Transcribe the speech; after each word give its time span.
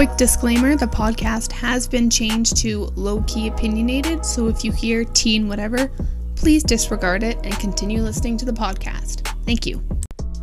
Quick 0.00 0.16
disclaimer 0.16 0.76
the 0.76 0.86
podcast 0.86 1.52
has 1.52 1.86
been 1.86 2.08
changed 2.08 2.56
to 2.56 2.84
low 2.96 3.22
key 3.24 3.48
opinionated, 3.48 4.24
so 4.24 4.48
if 4.48 4.64
you 4.64 4.72
hear 4.72 5.04
teen 5.04 5.46
whatever, 5.46 5.92
please 6.36 6.62
disregard 6.62 7.22
it 7.22 7.36
and 7.44 7.52
continue 7.58 8.00
listening 8.00 8.38
to 8.38 8.46
the 8.46 8.52
podcast. 8.52 9.28
Thank 9.44 9.66
you. 9.66 9.84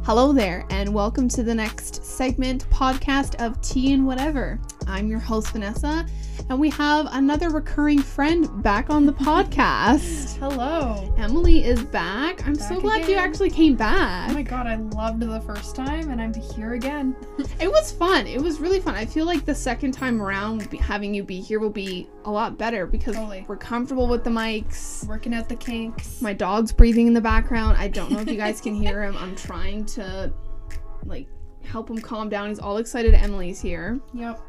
Hello 0.03 0.31
there, 0.31 0.63
and 0.69 0.93
welcome 0.93 1.27
to 1.29 1.41
the 1.41 1.55
next 1.55 2.05
segment 2.05 2.69
podcast 2.69 3.43
of 3.43 3.59
Teen 3.61 4.05
Whatever. 4.05 4.59
I'm 4.87 5.09
your 5.09 5.19
host, 5.19 5.49
Vanessa, 5.51 6.05
and 6.49 6.59
we 6.59 6.69
have 6.69 7.07
another 7.11 7.49
recurring 7.49 7.99
friend 7.99 8.63
back 8.63 8.89
on 8.89 9.05
the 9.05 9.11
podcast. 9.11 10.37
Hello. 10.39 11.13
Emily 11.17 11.65
is 11.65 11.83
back. 11.83 12.47
I'm 12.47 12.55
so 12.55 12.75
Back 12.75 12.81
glad 12.81 13.09
you 13.09 13.15
actually 13.15 13.49
came 13.49 13.75
back. 13.75 14.29
Oh 14.29 14.33
my 14.33 14.43
god, 14.43 14.65
I 14.65 14.75
loved 14.75 15.19
the 15.19 15.41
first 15.41 15.75
time 15.75 16.09
and 16.09 16.21
I'm 16.21 16.33
here 16.33 16.73
again. 16.73 17.15
It 17.59 17.71
was 17.71 17.91
fun. 17.91 18.27
It 18.27 18.39
was 18.39 18.59
really 18.59 18.79
fun. 18.79 18.93
I 18.95 19.05
feel 19.05 19.25
like 19.25 19.43
the 19.43 19.55
second 19.55 19.91
time 19.91 20.21
around, 20.21 20.61
having 20.73 21.13
you 21.13 21.23
be 21.23 21.41
here 21.41 21.59
will 21.59 21.71
be 21.71 22.07
a 22.25 22.31
lot 22.31 22.57
better 22.57 22.85
because 22.85 23.15
Totally. 23.15 23.45
we're 23.47 23.57
comfortable 23.57 24.07
with 24.07 24.23
the 24.23 24.29
mics. 24.29 25.05
Working 25.07 25.33
out 25.33 25.49
the 25.49 25.55
kinks. 25.55 26.21
My 26.21 26.33
dog's 26.33 26.71
breathing 26.71 27.07
in 27.07 27.13
the 27.13 27.21
background. 27.21 27.77
I 27.77 27.87
don't 27.87 28.11
know 28.11 28.19
if 28.19 28.29
you 28.29 28.37
guys 28.37 28.61
can 28.61 28.75
hear 28.75 29.03
him. 29.03 29.17
I'm 29.17 29.35
trying 29.35 29.85
to, 29.87 30.31
like, 31.05 31.27
help 31.63 31.89
him 31.89 31.97
calm 31.97 32.29
down. 32.29 32.49
He's 32.49 32.59
all 32.59 32.77
excited 32.77 33.13
Emily's 33.15 33.59
here. 33.59 33.99
Yep. 34.13 34.39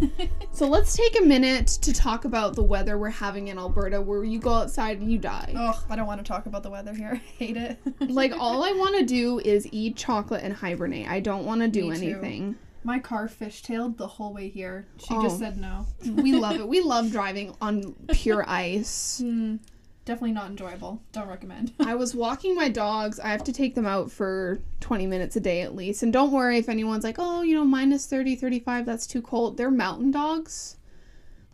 So 0.52 0.68
let's 0.68 0.96
take 0.96 1.18
a 1.20 1.24
minute 1.24 1.66
to 1.82 1.92
talk 1.92 2.24
about 2.24 2.54
the 2.56 2.62
weather 2.62 2.98
we're 2.98 3.10
having 3.10 3.48
in 3.48 3.58
Alberta 3.58 4.00
where 4.00 4.22
you 4.24 4.38
go 4.38 4.52
outside 4.52 5.00
and 5.00 5.10
you 5.10 5.18
die. 5.18 5.52
Ugh, 5.56 5.76
I 5.88 5.96
don't 5.96 6.06
want 6.06 6.18
to 6.24 6.26
talk 6.26 6.46
about 6.46 6.62
the 6.62 6.70
weather 6.70 6.92
here. 6.94 7.12
I 7.14 7.16
hate 7.16 7.56
it. 7.56 7.78
Like, 8.00 8.32
all 8.32 8.64
I 8.64 8.72
want 8.72 8.96
to 8.98 9.04
do 9.04 9.38
is 9.40 9.68
eat 9.72 9.96
chocolate 9.96 10.42
and 10.42 10.52
hibernate. 10.52 11.08
I 11.08 11.20
don't 11.20 11.44
want 11.44 11.60
to 11.62 11.68
do 11.68 11.88
Me 11.90 11.96
too. 11.98 12.04
anything. 12.06 12.56
My 12.82 12.98
car 12.98 13.28
fishtailed 13.28 13.96
the 13.96 14.06
whole 14.06 14.32
way 14.34 14.48
here. 14.48 14.86
She 14.98 15.14
Oh. 15.14 15.22
just 15.22 15.38
said 15.38 15.56
no. 15.58 15.86
We 16.04 16.34
love 16.34 16.56
it. 16.56 16.68
We 16.68 16.80
love 16.80 17.10
driving 17.10 17.54
on 17.60 17.94
pure 18.12 18.44
ice. 18.48 19.20
Hmm. 19.24 19.56
Definitely 20.04 20.32
not 20.32 20.50
enjoyable. 20.50 21.00
Don't 21.12 21.28
recommend. 21.28 21.72
I 21.80 21.94
was 21.94 22.14
walking 22.14 22.54
my 22.54 22.68
dogs. 22.68 23.18
I 23.18 23.28
have 23.28 23.44
to 23.44 23.52
take 23.52 23.74
them 23.74 23.86
out 23.86 24.10
for 24.10 24.60
20 24.80 25.06
minutes 25.06 25.36
a 25.36 25.40
day 25.40 25.62
at 25.62 25.74
least. 25.74 26.02
And 26.02 26.12
don't 26.12 26.30
worry 26.30 26.58
if 26.58 26.68
anyone's 26.68 27.04
like, 27.04 27.16
oh, 27.18 27.40
you 27.42 27.54
know, 27.54 27.64
minus 27.64 28.06
30, 28.06 28.36
35, 28.36 28.84
that's 28.84 29.06
too 29.06 29.22
cold. 29.22 29.56
They're 29.56 29.70
mountain 29.70 30.10
dogs. 30.10 30.76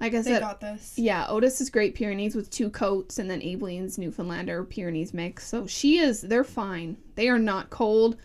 Like 0.01 0.15
I 0.15 0.23
they 0.23 0.31
said, 0.31 0.41
got 0.41 0.61
this. 0.61 0.95
yeah, 0.97 1.27
Otis 1.29 1.61
is 1.61 1.69
Great 1.69 1.95
Pyrenees 1.95 2.35
with 2.35 2.51
two 2.51 2.71
coats, 2.71 3.19
and 3.19 3.31
then 3.31 3.43
Abileen's 3.43 3.99
Newfoundlander 3.99 4.65
Pyrenees 4.65 5.13
mix. 5.13 5.47
So 5.47 5.67
she 5.67 5.99
is, 5.99 6.23
they're 6.23 6.43
fine. 6.43 6.97
They 7.17 7.29
are 7.29 7.39
not 7.39 7.69
cold. 7.69 8.17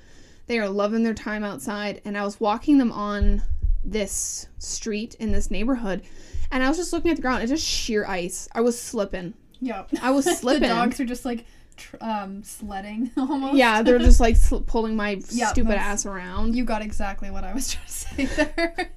They 0.47 0.57
are 0.57 0.69
loving 0.69 1.03
their 1.03 1.13
time 1.13 1.43
outside. 1.43 2.01
And 2.05 2.17
I 2.17 2.23
was 2.23 2.39
walking 2.39 2.77
them 2.77 2.93
on 2.93 3.41
this 3.83 4.47
street 4.57 5.15
in 5.15 5.33
this 5.33 5.51
neighborhood, 5.51 6.03
and 6.49 6.63
I 6.63 6.69
was 6.69 6.77
just 6.77 6.93
looking 6.93 7.11
at 7.11 7.17
the 7.17 7.21
ground. 7.21 7.43
It's 7.43 7.51
just 7.51 7.67
sheer 7.67 8.05
ice. 8.05 8.47
I 8.53 8.61
was 8.61 8.79
slipping. 8.79 9.33
Yep. 9.61 9.89
I 10.01 10.11
was 10.11 10.25
slipping. 10.39 10.61
the 10.63 10.67
dogs 10.67 10.99
are 10.99 11.05
just 11.05 11.25
like 11.25 11.45
tr- 11.77 11.97
um 12.01 12.43
sledding 12.43 13.11
almost. 13.17 13.55
Yeah, 13.55 13.81
they're 13.81 13.99
just 13.99 14.19
like 14.19 14.35
sl- 14.35 14.57
pulling 14.59 14.95
my 14.95 15.21
Yeah, 15.31 15.47
stupid 15.47 15.75
ass 15.75 16.05
around. 16.05 16.55
You 16.55 16.65
got 16.65 16.81
exactly 16.81 17.31
what 17.31 17.43
I 17.43 17.53
was 17.53 17.73
trying 17.73 17.85
to 17.85 17.91
say 17.91 18.25
there. 18.25 18.89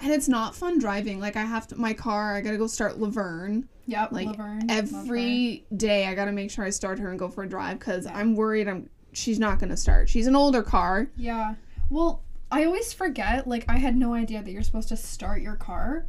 And 0.00 0.12
it's 0.12 0.28
not 0.28 0.54
fun 0.54 0.78
driving. 0.78 1.20
Like 1.20 1.36
I 1.36 1.42
have 1.42 1.66
to 1.68 1.76
my 1.76 1.92
car, 1.94 2.36
I 2.36 2.40
gotta 2.40 2.58
go 2.58 2.66
start 2.66 2.98
Laverne. 2.98 3.68
yep. 3.86 4.12
Like, 4.12 4.28
Laverne. 4.28 4.70
Every 4.70 5.64
day 5.76 6.06
I 6.06 6.14
gotta 6.14 6.32
make 6.32 6.50
sure 6.50 6.64
I 6.64 6.70
start 6.70 6.98
her 6.98 7.10
and 7.10 7.18
go 7.18 7.28
for 7.28 7.44
a 7.44 7.48
drive 7.48 7.78
because 7.78 8.06
I'm 8.06 8.34
worried 8.36 8.68
I'm 8.68 8.88
she's 9.12 9.38
not 9.38 9.58
gonna 9.58 9.76
start. 9.76 10.08
She's 10.08 10.26
an 10.26 10.36
older 10.36 10.62
car. 10.62 11.08
Yeah. 11.16 11.54
Well, 11.88 12.22
I 12.50 12.64
always 12.64 12.92
forget. 12.92 13.46
Like, 13.48 13.64
I 13.68 13.78
had 13.78 13.96
no 13.96 14.12
idea 14.14 14.42
that 14.42 14.50
you're 14.50 14.62
supposed 14.62 14.88
to 14.90 14.96
start 14.96 15.40
your 15.40 15.56
car 15.56 16.06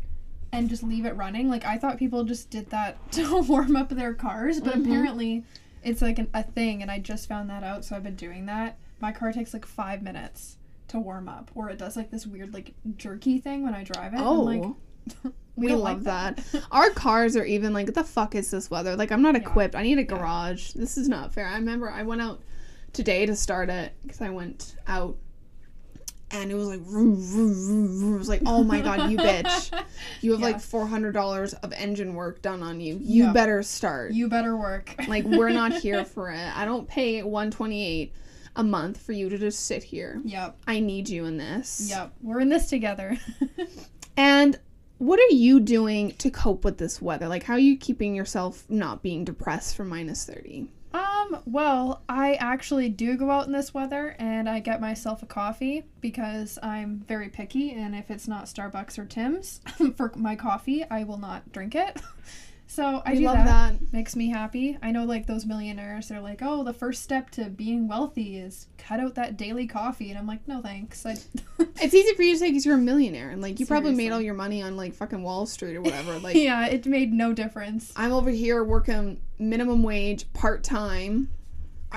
and 0.52 0.70
just 0.70 0.84
leave 0.84 1.06
it 1.06 1.16
running. 1.16 1.50
Like, 1.50 1.66
I 1.66 1.78
thought 1.78 1.98
people 1.98 2.24
just 2.24 2.50
did 2.50 2.70
that 2.70 3.12
to 3.14 3.42
warm 3.42 3.76
up 3.76 3.90
their 3.90 4.14
cars, 4.14 4.60
but 4.60 4.76
Mhm. 4.76 4.86
apparently 4.86 5.44
it's 5.84 6.02
like 6.02 6.20
an, 6.20 6.30
a 6.34 6.44
thing, 6.44 6.82
and 6.82 6.90
I 6.92 7.00
just 7.00 7.28
found 7.28 7.50
that 7.50 7.64
out, 7.64 7.86
so 7.86 7.96
I've 7.96 8.04
been 8.04 8.16
doing 8.16 8.46
that. 8.48 8.78
My 9.00 9.12
car 9.12 9.32
takes 9.32 9.54
like 9.54 9.66
five 9.66 10.02
minutes 10.02 10.58
to 10.90 11.00
warm 11.00 11.28
up, 11.30 11.52
or 11.54 11.70
it 11.70 11.78
does 11.78 11.96
like 11.96 12.10
this 12.12 12.26
weird, 12.26 12.54
like, 12.54 12.74
jerky 12.98 13.40
thing 13.40 13.64
when 13.64 13.74
I 13.76 13.84
drive 13.84 14.14
it. 14.14 14.20
Oh. 14.20 14.42
like, 14.42 14.64
we, 15.56 15.68
don't 15.68 15.80
love 15.80 16.04
like 16.06 16.40
that. 16.52 16.64
Our 16.72 16.90
cars 16.92 17.36
are 17.36 17.46
even 17.46 17.74
like, 17.74 17.94
the 17.94 18.04
fuck 18.04 18.36
is 18.36 18.52
this 18.52 18.70
weather? 18.70 18.96
Like 18.96 19.12
I'm 19.12 19.22
not 19.22 19.36
Yeah. 19.36 19.42
equipped. 19.42 19.76
I 19.76 19.84
need 19.84 19.98
a 19.98 20.02
Yeah. 20.02 20.08
garage. 20.08 20.72
This 20.74 20.98
is 20.98 21.08
not 21.10 21.34
fair. 21.34 21.48
I 21.48 21.56
remember 21.56 21.90
I 21.90 22.04
went 22.04 22.22
out 22.22 22.42
today 22.94 23.26
to 23.26 23.36
start 23.36 23.70
it 23.70 23.94
because 24.04 24.22
I 24.22 24.30
went 24.30 24.76
out 24.88 25.18
and 26.32 26.52
it 26.52 26.56
was 26.56 26.68
like 26.68 26.80
vroom, 26.82 27.16
vroom, 27.16 27.54
vroom, 27.54 28.00
vroom. 28.00 28.16
it 28.16 28.18
was 28.18 28.28
like 28.30 28.42
oh 28.46 28.64
my 28.64 28.82
god 28.82 29.10
you 29.10 29.18
bitch 29.18 29.72
you 30.22 30.32
have 30.32 30.42
Yeah. 30.42 30.46
like 30.48 30.60
four 30.60 30.86
hundred 30.86 31.14
dollars 31.14 31.54
of 31.54 31.72
engine 31.74 32.14
work 32.16 32.42
done 32.42 32.62
on 32.62 32.80
you 32.82 33.00
you 33.02 33.26
Yeah. 33.26 33.32
better 33.34 33.64
start 33.64 34.12
you 34.12 34.28
better 34.28 34.58
work. 34.58 34.94
like 35.08 35.24
we're 35.26 35.50
not 35.50 35.74
here 35.82 36.04
for 36.06 36.30
it 36.32 36.58
I 36.58 36.66
don't 36.66 36.88
pay 36.88 37.24
one 37.24 37.50
twenty 37.52 37.86
eight 37.86 38.14
a 38.56 38.64
month 38.64 39.00
for 39.02 39.12
you 39.14 39.30
to 39.30 39.38
just 39.38 39.66
sit 39.68 39.84
here 39.84 40.20
Yep. 40.26 40.58
I 40.68 40.80
need 40.80 41.08
you 41.10 41.26
in 41.26 41.38
this 41.38 41.88
Yep. 41.90 42.14
We're 42.22 42.40
in 42.42 42.50
this 42.50 42.68
together. 42.70 43.18
and 44.18 44.60
what 44.98 45.20
are 45.20 45.34
you 45.36 45.60
doing 45.60 46.12
to 46.14 46.32
cope 46.32 46.66
with 46.66 46.78
this 46.80 47.02
weather 47.02 47.28
like 47.28 47.44
how 47.44 47.54
are 47.54 47.60
you 47.60 47.78
keeping 47.78 48.16
yourself 48.16 48.66
not 48.68 49.02
being 49.04 49.24
depressed 49.24 49.76
from 49.76 49.90
minus 49.90 50.26
thirty 50.26 50.68
Um, 50.94 51.42
well, 51.46 52.04
I 52.08 52.36
actually 52.36 52.90
do 52.90 53.18
go 53.18 53.30
out 53.30 53.46
in 53.46 53.52
this 53.52 53.74
weather 53.74 54.16
and 54.20 54.50
I 54.50 54.60
get 54.60 54.82
myself 54.82 55.22
a 55.22 55.26
coffee 55.26 55.84
because 56.02 56.58
I'm 56.64 57.04
very 57.08 57.30
picky 57.30 57.72
and 57.72 57.96
if 57.96 58.10
it's 58.10 58.28
not 58.28 58.46
Starbucks 58.46 58.98
or 58.98 59.06
Tim's 59.06 59.62
for 59.96 60.12
my 60.16 60.36
coffee, 60.36 60.86
I 60.90 61.04
will 61.04 61.20
not 61.20 61.52
drink 61.52 61.76
it. 61.76 62.02
So 62.78 63.02
I 63.08 63.14
I 63.14 63.16
do 63.16 63.22
love 63.22 63.38
that. 63.38 63.80
that. 63.80 63.92
Makes 63.92 64.16
me 64.16 64.30
happy. 64.30 64.78
I 64.84 64.92
know 64.92 65.04
like 65.04 65.26
those 65.26 65.48
millionaires, 65.48 66.10
they're 66.10 66.22
like, 66.22 66.42
"Oh, 66.44 66.64
the 66.64 66.74
first 66.74 67.02
step 67.02 67.32
to 67.32 67.46
being 67.46 67.88
wealthy 67.88 68.38
is 68.38 68.68
cut 68.78 69.00
out 69.00 69.16
that 69.16 69.36
daily 69.36 69.66
coffee." 69.66 70.12
And 70.12 70.20
I'm 70.20 70.28
like, 70.28 70.48
"No, 70.48 70.62
thanks." 70.62 71.04
I 71.04 71.16
It's 71.82 71.96
easy 71.96 72.14
for 72.14 72.22
you 72.22 72.34
to 72.34 72.38
say 72.38 72.50
because 72.50 72.68
you're 72.68 72.76
a 72.76 72.78
millionaire 72.78 73.32
and 73.32 73.42
like 73.42 73.60
you 73.60 73.66
probably 73.66 73.96
made 73.96 74.12
all 74.12 74.22
your 74.22 74.36
money 74.36 74.62
on 74.62 74.78
like 74.78 74.94
fucking 74.94 75.24
Wall 75.24 75.48
Street 75.48 75.76
or 75.76 75.82
whatever. 75.82 76.20
Like 76.28 76.36
Yeah, 76.36 76.68
it 76.68 76.86
made 76.86 77.14
no 77.14 77.34
difference. 77.34 77.94
I'm 77.96 78.12
over 78.12 78.30
here 78.30 78.64
working 78.64 79.22
minimum 79.40 79.82
wage 79.82 80.32
part 80.34 80.64
time. 80.64 81.30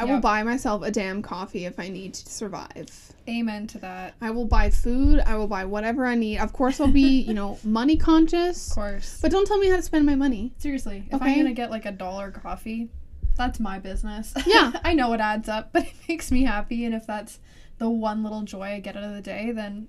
I 0.00 0.04
will 0.04 0.20
buy 0.20 0.42
myself 0.42 0.82
a 0.82 0.90
damn 0.90 1.22
coffee 1.22 1.64
if 1.66 1.78
I 1.78 1.88
need 1.88 2.14
to 2.14 2.28
survive. 2.30 3.12
Amen 3.28 3.66
to 3.68 3.78
that. 3.78 4.14
I 4.20 4.30
will 4.30 4.46
buy 4.46 4.70
food. 4.70 5.20
I 5.20 5.36
will 5.36 5.46
buy 5.46 5.64
whatever 5.64 6.06
I 6.06 6.14
need. 6.14 6.38
Of 6.38 6.52
course, 6.52 6.80
I'll 6.80 6.88
be 6.88 7.20
you 7.28 7.34
know 7.34 7.58
money 7.64 7.96
conscious, 7.96 8.70
Of 8.70 8.74
course. 8.74 9.18
but 9.22 9.30
don't 9.30 9.46
tell 9.46 9.58
me 9.58 9.68
how 9.68 9.76
to 9.76 9.82
spend 9.82 10.06
my 10.06 10.14
money. 10.14 10.52
Seriously, 10.58 11.04
if 11.08 11.14
Okay. 11.14 11.32
I'm 11.32 11.36
gonna 11.38 11.52
get 11.54 11.70
like 11.70 11.86
a 11.86 11.92
dollar 11.92 12.30
coffee, 12.30 12.88
that's 13.36 13.60
my 13.60 13.78
business. 13.78 14.34
Yeah. 14.46 14.72
I 14.84 14.94
know 14.94 15.12
it 15.12 15.20
adds 15.20 15.48
up, 15.48 15.72
but 15.72 15.82
it 15.86 15.94
makes 16.08 16.30
me 16.32 16.44
happy. 16.44 16.84
And 16.84 16.94
if 16.94 17.06
that's 17.06 17.38
the 17.78 17.88
one 17.88 18.22
little 18.22 18.42
joy 18.42 18.62
I 18.74 18.80
get 18.80 18.96
out 18.96 19.04
of 19.04 19.14
the 19.14 19.22
day, 19.22 19.52
then 19.52 19.88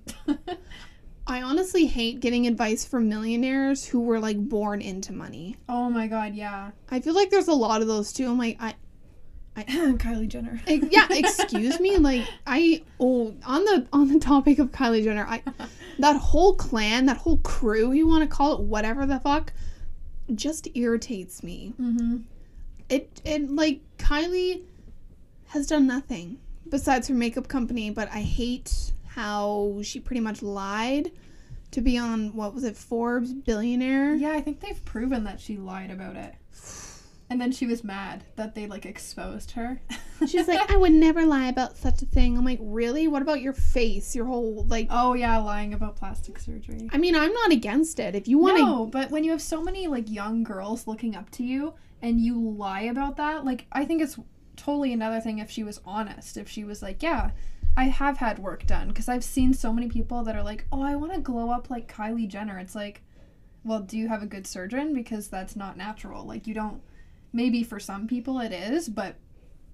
I 1.27 1.41
honestly 1.43 1.85
hate 1.85 2.19
getting 2.19 2.47
advice 2.47 2.83
from 2.83 3.07
millionaires 3.07 3.85
who 3.85 4.01
were 4.01 4.19
like 4.19 4.37
born 4.49 4.81
into 4.81 5.13
money. 5.13 5.55
oh 5.69 5.89
my 5.89 6.07
god, 6.07 6.33
yeah. 6.35 6.71
I 6.89 6.99
feel 6.99 7.13
like 7.13 7.29
there's 7.29 7.47
a 7.47 7.53
lot 7.53 7.81
of 7.81 7.87
those 7.87 8.11
too. 8.11 8.27
I'm 8.29 8.37
like, 8.37 8.57
I, 8.59 8.73
Kylie 9.97 10.27
Jenner. 10.27 10.61
Yeah, 10.67 11.07
excuse 11.09 11.79
me. 11.79 11.97
Like 11.97 12.27
I 12.47 12.83
oh 12.99 13.35
on 13.45 13.63
the 13.65 13.87
on 13.93 14.07
the 14.09 14.19
topic 14.19 14.59
of 14.59 14.71
Kylie 14.71 15.03
Jenner, 15.03 15.25
I 15.27 15.43
that 15.99 16.17
whole 16.17 16.55
clan, 16.55 17.05
that 17.07 17.17
whole 17.17 17.37
crew, 17.37 17.91
you 17.91 18.07
want 18.07 18.23
to 18.23 18.27
call 18.27 18.55
it 18.55 18.61
whatever 18.61 19.05
the 19.05 19.19
fuck, 19.19 19.53
just 20.33 20.67
irritates 20.75 21.43
me. 21.43 21.73
mm-hmm. 21.79 22.17
It 22.89 23.21
it 23.23 23.49
like 23.49 23.81
Kylie 23.97 24.63
has 25.47 25.67
done 25.67 25.87
nothing 25.87 26.39
besides 26.69 27.07
her 27.07 27.13
makeup 27.13 27.47
company, 27.47 27.89
but 27.89 28.09
I 28.11 28.21
hate 28.21 28.91
how 29.07 29.79
she 29.83 29.99
pretty 29.99 30.21
much 30.21 30.41
lied 30.41 31.11
to 31.71 31.81
be 31.81 31.97
on 31.97 32.33
what 32.35 32.53
was 32.53 32.63
it 32.63 32.75
Forbes 32.75 33.33
billionaire. 33.33 34.15
Yeah, 34.15 34.31
I 34.31 34.41
think 34.41 34.59
they've 34.59 34.83
proven 34.85 35.23
that 35.25 35.39
she 35.39 35.57
lied 35.57 35.91
about 35.91 36.15
it. 36.15 36.33
And 37.31 37.39
then 37.39 37.53
she 37.53 37.65
was 37.65 37.81
mad 37.81 38.25
that 38.35 38.55
they 38.55 38.67
like 38.67 38.85
exposed 38.85 39.51
her. 39.51 39.79
She's 40.27 40.49
like, 40.49 40.69
I 40.69 40.75
would 40.75 40.91
never 41.07 41.25
lie 41.25 41.47
about 41.47 41.77
such 41.77 42.01
a 42.01 42.05
thing. 42.05 42.37
I'm 42.37 42.43
like, 42.43 42.59
really? 42.61 43.07
What 43.07 43.21
about 43.21 43.39
your 43.39 43.53
face? 43.53 44.13
Your 44.13 44.25
whole 44.25 44.65
like 44.65 44.87
oh 44.89 45.13
yeah, 45.13 45.37
lying 45.37 45.73
about 45.73 45.95
plastic 45.95 46.37
surgery. 46.37 46.89
I 46.91 46.97
mean, 46.97 47.15
I'm 47.15 47.31
not 47.31 47.53
against 47.53 48.01
it. 48.01 48.15
If 48.15 48.27
you 48.27 48.37
want 48.37 48.57
to, 48.57 48.65
No, 48.65 48.85
but 48.85 49.11
when 49.11 49.23
you 49.23 49.31
have 49.31 49.41
so 49.41 49.63
many 49.63 49.87
like 49.87 50.11
young 50.11 50.43
girls 50.43 50.87
looking 50.87 51.15
up 51.15 51.29
to 51.31 51.43
you 51.43 51.73
and 52.01 52.19
you 52.19 52.37
lie 52.37 52.81
about 52.81 53.15
that, 53.15 53.45
like 53.45 53.65
I 53.71 53.85
think 53.85 54.01
it's 54.01 54.19
totally 54.57 54.91
another 54.91 55.21
thing 55.21 55.39
if 55.39 55.49
she 55.49 55.63
was 55.63 55.79
honest. 55.85 56.35
If 56.35 56.49
she 56.49 56.65
was 56.65 56.81
like, 56.81 57.01
yeah, 57.01 57.31
I 57.77 57.85
have 57.85 58.17
had 58.17 58.39
work 58.39 58.67
done 58.67 58.89
because 58.89 59.07
I've 59.07 59.23
seen 59.23 59.53
so 59.53 59.71
many 59.71 59.87
people 59.87 60.25
that 60.25 60.35
are 60.35 60.43
like, 60.43 60.65
"Oh, 60.69 60.81
I 60.81 60.97
want 60.97 61.13
to 61.13 61.21
glow 61.21 61.49
up 61.49 61.69
like 61.69 61.89
Kylie 61.89 62.27
Jenner." 62.27 62.59
It's 62.59 62.75
like, 62.75 63.03
well, 63.63 63.79
do 63.79 63.97
you 63.97 64.09
have 64.09 64.21
a 64.21 64.25
good 64.25 64.45
surgeon 64.45 64.93
because 64.93 65.29
that's 65.29 65.55
not 65.55 65.77
natural. 65.77 66.25
Like 66.25 66.45
you 66.45 66.53
don't 66.53 66.81
maybe 67.33 67.63
for 67.63 67.79
some 67.79 68.07
people 68.07 68.39
it 68.39 68.51
is, 68.51 68.89
but 68.89 69.15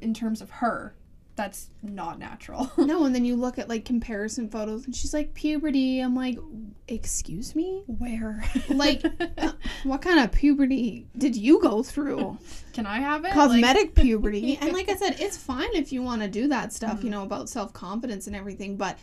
in 0.01 0.13
terms 0.13 0.41
of 0.41 0.49
her, 0.49 0.95
that's 1.35 1.69
not 1.83 2.17
natural. 2.17 2.71
no. 2.77 3.05
And 3.05 3.13
then 3.13 3.23
you 3.23 3.35
look 3.35 3.59
at 3.59 3.69
like 3.69 3.85
comparison 3.85 4.49
photos, 4.49 4.85
and 4.85 4.95
she's 4.95 5.13
like 5.13 5.33
puberty. 5.35 5.99
I'm 5.99 6.15
like, 6.15 6.39
excuse 6.87 7.55
me? 7.55 7.83
Where? 7.85 8.43
Like, 8.69 9.03
uh, 9.37 9.51
what 9.83 10.01
kind 10.01 10.19
of 10.19 10.31
puberty 10.31 11.05
did 11.15 11.35
you 11.35 11.61
go 11.61 11.83
through? 11.83 12.39
Can 12.73 12.87
I 12.87 12.97
have 12.99 13.23
it? 13.25 13.33
Cosmetic 13.33 13.93
puberty. 14.03 14.57
And 14.59 14.73
like 14.73 14.89
I 14.89 14.95
said, 14.95 15.17
it's 15.19 15.37
fine 15.37 15.69
if 15.75 15.91
you 15.91 16.01
want 16.01 16.23
to 16.23 16.27
do 16.27 16.47
that 16.47 16.73
stuff, 16.73 17.01
Mm. 17.01 17.03
you 17.03 17.09
know, 17.11 17.21
about 17.23 17.49
self 17.49 17.71
confidence 17.71 18.25
and 18.25 18.35
everything, 18.35 18.75
but 18.75 18.97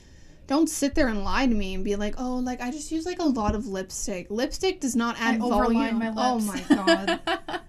don't 0.49 0.69
sit 0.69 0.95
there 0.97 1.07
and 1.09 1.23
lie 1.25 1.47
to 1.47 1.55
me 1.55 1.75
and 1.75 1.85
be 1.85 1.95
like, 1.97 2.17
oh, 2.19 2.37
like 2.39 2.61
I 2.61 2.71
just 2.73 2.91
use 2.91 3.07
like 3.07 3.21
a 3.21 3.25
lot 3.25 3.55
of 3.55 3.67
lipstick. 3.69 4.27
Lipstick 4.29 4.81
does 4.81 4.97
not 4.97 5.17
add 5.21 5.39
overline 5.41 5.99
volume. 5.99 5.99
my 5.99 6.09
lips. 6.09 6.19
Oh 6.21 6.41
my 6.41 6.61
god. 6.85 7.61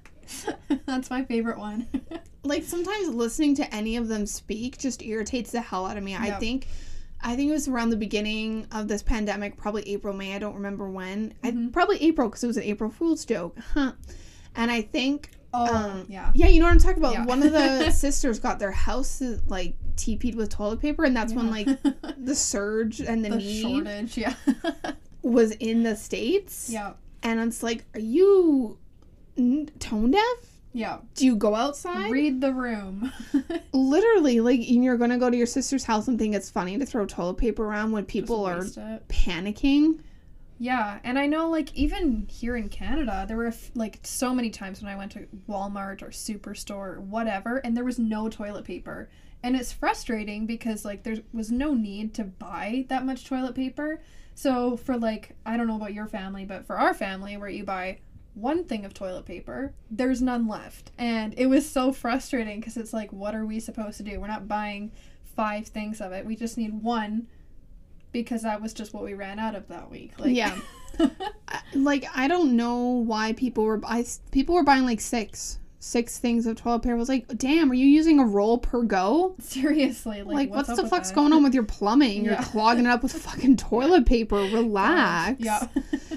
That's 0.86 1.10
my 1.10 1.24
favorite 1.26 1.58
one. 1.58 1.88
like 2.44 2.64
sometimes 2.64 3.10
listening 3.10 3.56
to 3.56 3.76
any 3.76 3.98
of 3.98 4.08
them 4.08 4.26
speak 4.26 4.78
just 4.78 5.02
irritates 5.02 5.52
the 5.52 5.62
hell 5.62 5.86
out 5.86 5.98
of 5.98 6.04
me. 6.04 6.16
I 6.16 6.32
think 6.32 6.68
I 7.22 7.36
think 7.36 7.50
it 7.50 7.54
was 7.54 7.68
around 7.68 7.90
the 7.90 7.98
beginning 7.98 8.68
of 8.72 8.88
this 8.88 9.02
pandemic, 9.02 9.58
probably 9.58 9.88
April, 9.90 10.14
May, 10.14 10.36
I 10.36 10.40
don't 10.40 10.54
remember 10.56 10.90
when. 10.90 11.34
I, 11.44 11.52
Mhm. 11.52 11.72
probably 11.74 11.98
April 12.04 12.30
because 12.30 12.44
it 12.44 12.48
was 12.48 12.58
an 12.58 12.64
April 12.64 12.90
Fool's 12.92 13.26
joke. 13.26 13.58
Huh. 13.74 13.94
And 14.56 14.70
I 14.70 14.82
think 14.84 15.32
oh, 15.54 15.74
Um, 15.74 16.06
yeah. 16.10 16.32
yeah, 16.36 16.48
you 16.48 16.60
know 16.60 16.66
what 16.68 16.74
I'm 16.74 16.80
talking 16.80 17.00
about. 17.00 17.14
Yeah. 17.14 17.26
One 17.26 17.42
of 17.42 17.52
the 17.52 17.90
sisters 18.04 18.40
got 18.40 18.60
their 18.60 18.72
house 18.72 19.22
like 19.48 19.76
TP'd 19.96 20.36
with 20.36 20.50
toilet 20.50 20.82
paper 20.82 21.04
and 21.06 21.16
that's 21.16 21.34
when 21.34 21.50
like 21.50 21.68
the 22.18 22.36
surge 22.36 23.00
and 23.02 23.24
the, 23.26 23.30
the 23.30 23.38
need 23.38 23.62
shortage, 23.62 24.18
yeah. 24.18 24.34
was 25.24 25.52
in 25.54 25.84
the 25.84 25.96
states. 25.96 26.70
yeah. 26.72 26.94
And 27.24 27.40
it's 27.40 27.64
like, 27.64 27.86
are 27.96 28.00
you 28.00 28.78
tone 29.80 30.12
deaf? 30.12 30.22
Yeah. 30.76 30.98
Do 31.14 31.26
you 31.26 31.38
go 31.38 31.56
outside? 31.56 32.12
Read 32.12 32.42
the 32.42 32.54
room. 32.54 33.10
Literally, 33.72 34.42
like, 34.42 34.60
and 34.60 34.84
you're 34.84 34.98
gonna 34.98 35.18
go 35.18 35.30
to 35.30 35.38
your 35.38 35.48
sister's 35.48 35.86
house 35.86 36.10
and 36.10 36.20
think 36.20 36.36
it's 36.36 36.50
funny 36.50 36.78
to 36.78 36.86
throw 36.86 37.06
toilet 37.06 37.38
paper 37.38 37.64
around 37.64 37.94
when 37.94 38.04
people 38.04 38.44
are 38.44 38.60
it. 38.60 39.08
panicking. 39.08 40.02
Yeah, 40.58 41.00
and 41.06 41.18
I 41.18 41.28
know 41.28 41.50
like 41.50 41.74
even 41.76 42.28
here 42.30 42.58
in 42.58 42.68
Canada, 42.68 43.24
there 43.26 43.38
were 43.38 43.54
like 43.74 44.00
so 44.04 44.36
many 44.36 44.50
times 44.50 44.82
when 44.82 44.92
I 44.92 44.98
went 44.98 45.14
to 45.14 45.28
Walmart 45.48 46.02
or 46.02 46.08
Superstore 46.08 46.98
or 46.98 47.00
whatever, 47.00 47.58
and 47.60 47.76
there 47.76 47.86
was 47.86 47.98
no 47.98 48.28
toilet 48.28 48.66
paper. 48.66 49.10
And 49.44 49.56
it's 49.56 49.72
frustrating 49.72 50.46
because 50.46 50.84
like 50.84 51.04
there 51.04 51.20
was 51.32 51.52
no 51.52 51.74
need 51.74 52.14
to 52.16 52.26
buy 52.26 52.86
that 52.90 53.06
much 53.06 53.26
toilet 53.26 53.56
paper. 53.56 54.02
So 54.34 54.76
for 54.76 54.98
like 54.98 55.38
I 55.46 55.56
don't 55.56 55.68
know 55.68 55.78
about 55.78 55.94
your 55.94 56.08
family, 56.08 56.44
but 56.44 56.66
for 56.68 56.78
our 56.78 56.94
family 56.94 57.38
where 57.38 57.48
you 57.48 57.64
buy 57.64 58.00
one 58.36 58.64
thing 58.66 58.86
of 58.86 58.94
toilet 58.94 59.26
paper, 59.26 59.74
there's 59.90 60.22
none 60.22 60.48
left. 60.48 60.92
And 60.98 61.34
it 61.38 61.48
was 61.48 61.68
so 61.70 61.92
frustrating 61.92 62.60
because 62.60 62.78
it's 62.78 62.94
like 62.94 63.12
what 63.12 63.34
are 63.36 63.46
we 63.46 63.60
supposed 63.60 63.98
to 63.98 64.04
do? 64.04 64.20
We're 64.20 64.28
not 64.28 64.48
buying 64.48 64.92
five 65.36 65.68
things 65.68 66.00
of 66.02 66.12
it. 66.12 66.26
We 66.26 66.36
just 66.36 66.58
need 66.58 66.82
one 66.84 67.28
because 68.12 68.44
that 68.44 68.62
was 68.62 68.74
just 68.74 68.94
what 68.94 69.04
we 69.04 69.14
ran 69.14 69.40
out 69.40 69.56
of 69.56 69.68
that 69.70 69.90
week. 69.90 70.14
Like 70.20 70.36
Yeah. 70.36 70.58
I- 71.48 71.62
Like, 71.74 72.06
I 72.16 72.28
don't 72.30 72.56
know 72.56 72.80
why 72.84 73.34
people 73.34 73.66
were 73.66 73.82
I 73.86 74.06
people 74.32 74.56
were 74.56 74.64
buying 74.64 74.86
like 74.86 75.02
six 75.02 75.60
six 75.86 76.18
things 76.18 76.46
of 76.48 76.56
toilet 76.56 76.82
paper. 76.82 76.96
I 76.96 76.98
was 76.98 77.10
like, 77.10 77.28
damn, 77.38 77.70
are 77.70 77.76
you 77.76 77.86
using 77.86 78.20
a 78.20 78.26
roll 78.26 78.58
per 78.58 78.82
go? 78.82 79.36
Seriously, 79.40 80.24
like, 80.24 80.34
Like, 80.36 80.50
what's, 80.50 80.70
up 80.70 80.78
the 80.78 80.88
fuck's 80.88 81.10
that? 81.10 81.16
going 81.16 81.32
on 81.32 81.44
with 81.44 81.54
your 81.54 81.64
plumbing? 81.64 82.26
You're 82.26 82.36
clogging 82.42 82.86
it 82.86 82.90
up 82.90 83.04
with 83.04 83.14
fucking 83.22 83.58
toilet 83.58 84.06
paper. 84.06 84.38
Relax. 84.38 85.40
Yeah. 85.40 85.68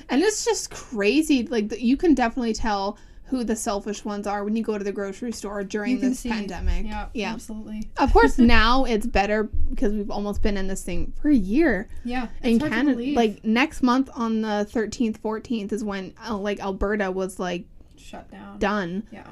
And 0.08 0.22
it's 0.22 0.44
just 0.44 0.70
crazy. 0.70 1.46
Like, 1.46 1.78
you 1.80 1.96
can 1.96 2.14
definitely 2.14 2.54
tell 2.54 2.98
who 3.24 3.44
the 3.44 3.54
selfish 3.54 4.06
ones 4.06 4.26
are 4.26 4.42
when 4.42 4.56
you 4.56 4.62
go 4.62 4.78
to 4.78 4.84
the 4.84 4.90
grocery 4.90 5.32
store 5.32 5.62
during 5.62 6.00
this 6.00 6.20
see. 6.20 6.30
pandemic. 6.30 6.86
yeah, 6.86 7.08
Yeah. 7.12 7.32
absolutely. 7.34 7.82
Of 7.98 8.10
course, 8.14 8.38
now 8.38 8.84
it's 8.84 9.06
better 9.06 9.44
because 9.44 9.92
we've 9.92 10.10
almost 10.10 10.40
been 10.40 10.56
in 10.56 10.66
this 10.66 10.82
thing 10.82 11.12
for 11.20 11.28
a 11.28 11.34
year 11.34 11.90
Yeah, 12.04 12.28
in 12.42 12.54
it's 12.54 12.60
hard 12.60 12.72
to 12.72 12.76
Canada. 12.94 13.12
Like 13.14 13.44
next 13.44 13.82
month 13.82 14.08
on 14.14 14.40
the 14.40 14.66
13th, 14.72 15.18
14th 15.18 15.72
is 15.74 15.84
when 15.84 16.14
uh, 16.26 16.38
like 16.38 16.58
Alberta 16.60 17.10
was 17.10 17.38
like 17.38 17.66
shut 17.98 18.30
down. 18.30 18.58
done. 18.58 19.06
Yeah, 19.12 19.26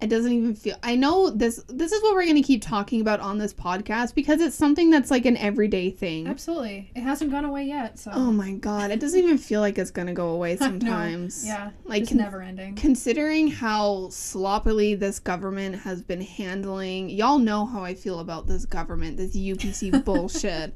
It 0.00 0.08
doesn't 0.08 0.32
even 0.32 0.54
feel. 0.54 0.76
I 0.82 0.96
know 0.96 1.28
this. 1.30 1.62
This 1.68 1.92
is 1.92 2.02
what 2.02 2.14
we're 2.14 2.26
gonna 2.26 2.42
keep 2.42 2.62
talking 2.62 3.00
about 3.00 3.20
on 3.20 3.36
this 3.38 3.52
podcast 3.52 4.14
because 4.14 4.40
it's 4.40 4.56
something 4.56 4.90
that's 4.90 5.10
like 5.10 5.26
an 5.26 5.36
everyday 5.36 5.90
thing. 5.90 6.26
absolutely. 6.26 6.90
It 6.94 7.02
hasn't 7.02 7.30
gone 7.30 7.44
away 7.44 7.64
yet, 7.64 7.98
so 7.98 8.10
Oh 8.14 8.32
my 8.32 8.52
god, 8.52 8.90
it 8.90 8.98
doesn't 9.00 9.18
even 9.22 9.36
feel 9.38 9.60
like 9.60 9.76
it's 9.78 9.90
gonna 9.90 10.14
go 10.14 10.30
away 10.30 10.56
sometimes. 10.68 11.46
yeah, 11.46 11.70
like 11.84 12.02
it's 12.02 12.10
con- 12.10 12.18
never 12.18 12.40
ending. 12.40 12.74
considering 12.76 13.48
how 13.48 14.08
sloppily 14.10 14.94
this 14.94 15.18
government 15.18 15.74
has 15.76 16.02
been 16.02 16.20
handling 16.20 17.10
y'all 17.10 17.38
know 17.38 17.66
how 17.66 17.82
i 17.84 17.94
feel 17.94 18.20
about 18.20 18.46
this 18.46 18.64
government 18.64 19.16
this 19.16 19.36
upc 19.36 20.04
bullshit 20.04 20.74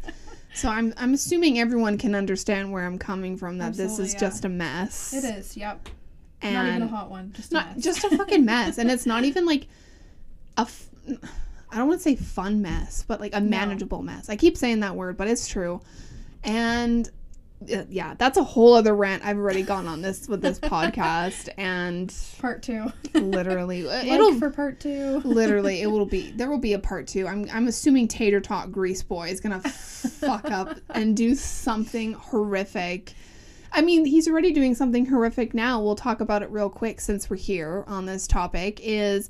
so 0.54 0.68
i'm 0.68 0.92
i'm 0.96 1.14
assuming 1.14 1.58
everyone 1.58 1.96
can 1.98 2.14
understand 2.14 2.70
where 2.72 2.84
i'm 2.84 2.98
coming 2.98 3.36
from 3.36 3.58
that 3.58 3.74
this 3.74 3.98
is 3.98 4.12
yeah. 4.12 4.20
just 4.20 4.44
a 4.44 4.48
mess 4.48 5.12
It 5.14 5.24
is. 5.24 5.56
Yep. 5.56 5.88
And 6.44 6.54
not 6.54 6.66
even 6.66 6.82
a 6.82 6.86
hot 6.88 7.10
one. 7.10 7.32
Just 7.34 7.50
a 7.52 7.54
not 7.54 7.74
mess. 7.76 7.84
just 7.84 8.04
a 8.04 8.16
fucking 8.16 8.44
mess 8.44 8.78
and 8.78 8.90
it's 8.90 9.06
not 9.06 9.24
even 9.30 9.46
like 9.46 9.66
a 10.56 10.62
f- 10.62 10.88
i 11.70 11.76
don't 11.78 11.88
want 11.88 11.98
to 12.00 12.02
say 12.04 12.14
fun 12.16 12.62
mess 12.62 13.04
but 13.06 13.20
like 13.20 13.34
a 13.34 13.40
manageable 13.40 14.02
mess 14.02 14.28
i 14.28 14.36
keep 14.36 14.56
saying 14.56 14.80
that 14.80 14.94
word 14.94 15.16
but 15.16 15.26
it's 15.26 15.48
true 15.48 15.80
and 16.44 17.10
uh, 17.72 17.82
yeah 17.88 18.14
that's 18.18 18.36
a 18.38 18.44
whole 18.44 18.74
other 18.74 18.94
rant 18.94 19.24
i've 19.24 19.36
already 19.38 19.62
gone 19.62 19.86
on 19.88 20.00
this 20.02 20.28
with 20.28 20.40
this 20.42 20.60
podcast 20.60 21.48
and 21.58 22.14
part 22.38 22.62
two. 22.62 22.86
literally 23.14 23.82
Look 23.82 24.04
it'll 24.04 24.34
for 24.38 24.50
part 24.50 24.80
two. 24.80 25.20
literally 25.24 25.80
it 25.82 25.86
will 25.86 26.06
be 26.06 26.30
there 26.32 26.50
will 26.50 26.58
be 26.58 26.74
a 26.74 26.78
part 26.78 27.06
two 27.08 27.26
i'm, 27.26 27.48
I'm 27.52 27.66
assuming 27.68 28.06
tater 28.06 28.40
tot 28.40 28.70
grease 28.70 29.02
boy 29.02 29.28
is 29.30 29.40
gonna 29.40 29.60
fuck 29.60 30.50
up 30.50 30.78
and 30.90 31.16
do 31.16 31.34
something 31.34 32.12
horrific 32.12 33.14
i 33.74 33.82
mean 33.82 34.04
he's 34.06 34.26
already 34.26 34.52
doing 34.52 34.74
something 34.74 35.06
horrific 35.06 35.52
now 35.52 35.80
we'll 35.80 35.94
talk 35.94 36.20
about 36.20 36.42
it 36.42 36.50
real 36.50 36.70
quick 36.70 37.00
since 37.00 37.28
we're 37.28 37.36
here 37.36 37.84
on 37.86 38.06
this 38.06 38.26
topic 38.26 38.80
is 38.82 39.28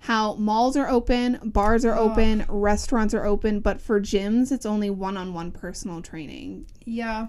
how 0.00 0.34
malls 0.34 0.76
are 0.76 0.88
open 0.88 1.38
bars 1.42 1.84
are 1.84 1.94
Ugh. 1.94 2.10
open 2.10 2.44
restaurants 2.48 3.14
are 3.14 3.24
open 3.24 3.60
but 3.60 3.80
for 3.80 4.00
gyms 4.00 4.52
it's 4.52 4.66
only 4.66 4.90
one-on-one 4.90 5.50
personal 5.50 6.00
training 6.02 6.66
Yeah, 6.84 7.26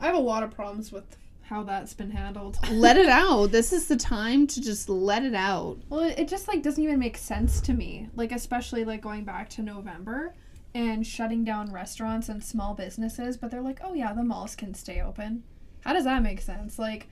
I 0.00 0.06
have 0.06 0.14
a 0.14 0.20
lot 0.20 0.42
of 0.42 0.50
problems 0.52 0.92
with 0.92 1.16
how 1.42 1.62
that's 1.62 1.92
been 1.92 2.10
handled. 2.10 2.56
let 2.70 2.96
it 2.96 3.08
out 3.08 3.50
this 3.50 3.72
is 3.72 3.88
the 3.88 3.96
time 3.96 4.46
to 4.46 4.60
just 4.60 4.88
let 4.88 5.24
it 5.24 5.34
out 5.34 5.78
Well, 5.88 6.00
it, 6.00 6.18
it 6.20 6.28
just 6.28 6.46
like 6.48 6.62
doesn't 6.62 6.82
even 6.82 6.98
make 6.98 7.16
sense 7.16 7.60
to 7.62 7.72
me. 7.72 8.08
Like 8.14 8.32
especially 8.32 8.84
like 8.84 9.00
going 9.00 9.24
back 9.24 9.48
to 9.50 9.62
November 9.62 10.34
and 10.74 11.06
shutting 11.06 11.44
down 11.44 11.72
restaurants 11.72 12.28
and 12.28 12.42
small 12.42 12.74
businesses, 12.74 13.36
but 13.36 13.50
they're 13.50 13.60
like, 13.62 13.80
"Oh 13.84 13.94
yeah, 13.94 14.12
the 14.12 14.24
malls 14.24 14.56
can 14.56 14.74
stay 14.74 15.00
open." 15.00 15.44
How 15.84 15.92
does 15.92 16.04
that 16.04 16.22
make 16.22 16.40
sense? 16.40 16.78
Like 16.78 17.08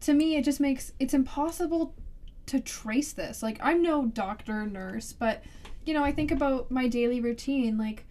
to 0.00 0.12
me 0.12 0.36
it 0.36 0.44
just 0.44 0.60
makes 0.60 0.92
it's 0.98 1.14
impossible 1.14 1.94
to 2.46 2.60
trace 2.60 3.12
this. 3.12 3.42
Like 3.42 3.58
I'm 3.62 3.82
no 3.82 4.06
doctor, 4.06 4.66
nurse, 4.66 5.12
but 5.12 5.44
you 5.84 5.94
know, 5.94 6.04
I 6.04 6.12
think 6.12 6.30
about 6.30 6.70
my 6.70 6.88
daily 6.88 7.20
routine 7.20 7.78
like 7.78 8.04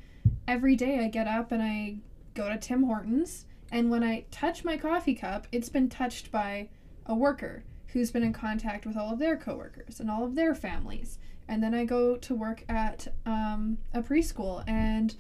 every 0.48 0.76
day 0.76 1.00
I 1.00 1.10
get 1.10 1.28
up 1.28 1.52
and 1.52 1.62
I 1.62 1.98
go 2.34 2.50
to 2.50 2.58
Tim 2.58 2.84
Hortons 2.84 3.46
and 3.72 3.92
when 3.92 4.04
I 4.04 4.26
touch 4.32 4.64
my 4.64 4.78
coffee 4.78 5.16
cup, 5.16 5.46
it's 5.52 5.70
been 5.70 5.90
touched 5.90 6.32
by 6.32 6.70
a 7.06 7.14
worker 7.14 7.64
who's 7.88 8.12
been 8.12 8.24
in 8.24 8.34
contact 8.34 8.86
with 8.86 8.96
all 8.96 9.12
of 9.12 9.20
their 9.20 9.36
coworkers 9.36 10.00
and 10.00 10.10
all 10.10 10.24
of 10.24 10.36
their 10.36 10.56
families. 10.56 11.20
And 11.50 11.62
then 11.62 11.74
I 11.74 11.84
go 11.84 12.16
to 12.16 12.36
work 12.36 12.64
at 12.70 13.08
um, 13.26 13.78
a 13.94 14.02
preschool, 14.02 14.64
and 14.68 15.16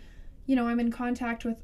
you 0.45 0.55
know 0.55 0.67
I'm 0.67 0.79
in 0.79 0.91
contact 0.91 1.45
with 1.45 1.57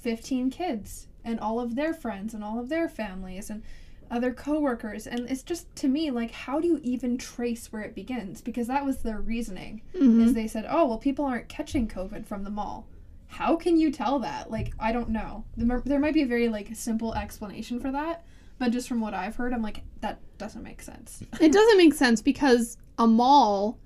15 0.00 0.50
kids 0.50 1.06
and 1.24 1.40
all 1.40 1.60
of 1.60 1.74
their 1.74 1.94
friends 1.94 2.34
and 2.34 2.44
all 2.44 2.58
of 2.58 2.68
their 2.68 2.88
families 2.88 3.50
and 3.50 3.62
other 4.10 4.32
coworkers. 4.32 5.06
And 5.06 5.28
it's 5.30 5.42
just 5.42 5.74
to 5.76 5.88
me 5.88 6.10
like, 6.10 6.30
how 6.30 6.60
do 6.60 6.68
you 6.68 6.80
even 6.82 7.16
trace 7.16 7.72
where 7.72 7.82
it 7.82 7.94
begins? 7.94 8.40
Because 8.40 8.66
that 8.66 8.84
was 8.84 8.98
their 8.98 9.20
reasoning. 9.20 9.80
Mhm. 9.94 10.22
Is 10.24 10.34
they 10.34 10.46
said, 10.46 10.66
oh 10.68 10.86
well, 10.86 10.98
people 10.98 11.24
aren't 11.24 11.48
catching 11.48 11.88
COVID 11.88 12.26
from 12.26 12.44
the 12.44 12.50
mall. 12.50 12.86
How 13.28 13.56
can 13.56 13.76
you 13.78 13.90
tell 13.90 14.18
that? 14.20 14.50
Like, 14.50 14.72
I 14.78 14.92
don't 14.92 15.08
know. 15.08 15.44
There 15.56 15.80
there 15.84 15.98
might 15.98 16.14
be 16.14 16.22
a 16.22 16.26
very 16.26 16.48
like 16.48 16.74
simple 16.76 17.14
explanation 17.14 17.80
for 17.80 17.90
that, 17.90 18.24
but 18.58 18.70
just 18.70 18.86
from 18.88 19.00
what 19.00 19.14
I've 19.14 19.36
heard, 19.36 19.52
I'm 19.52 19.62
like, 19.62 19.82
that 20.02 20.20
doesn't 20.38 20.62
make 20.62 20.82
sense. 20.82 21.22
It 21.40 21.50
doesn't 21.52 21.78
make 21.78 21.94
sense 21.94 22.20
because 22.22 22.76
a 22.98 23.06
mall 23.06 23.78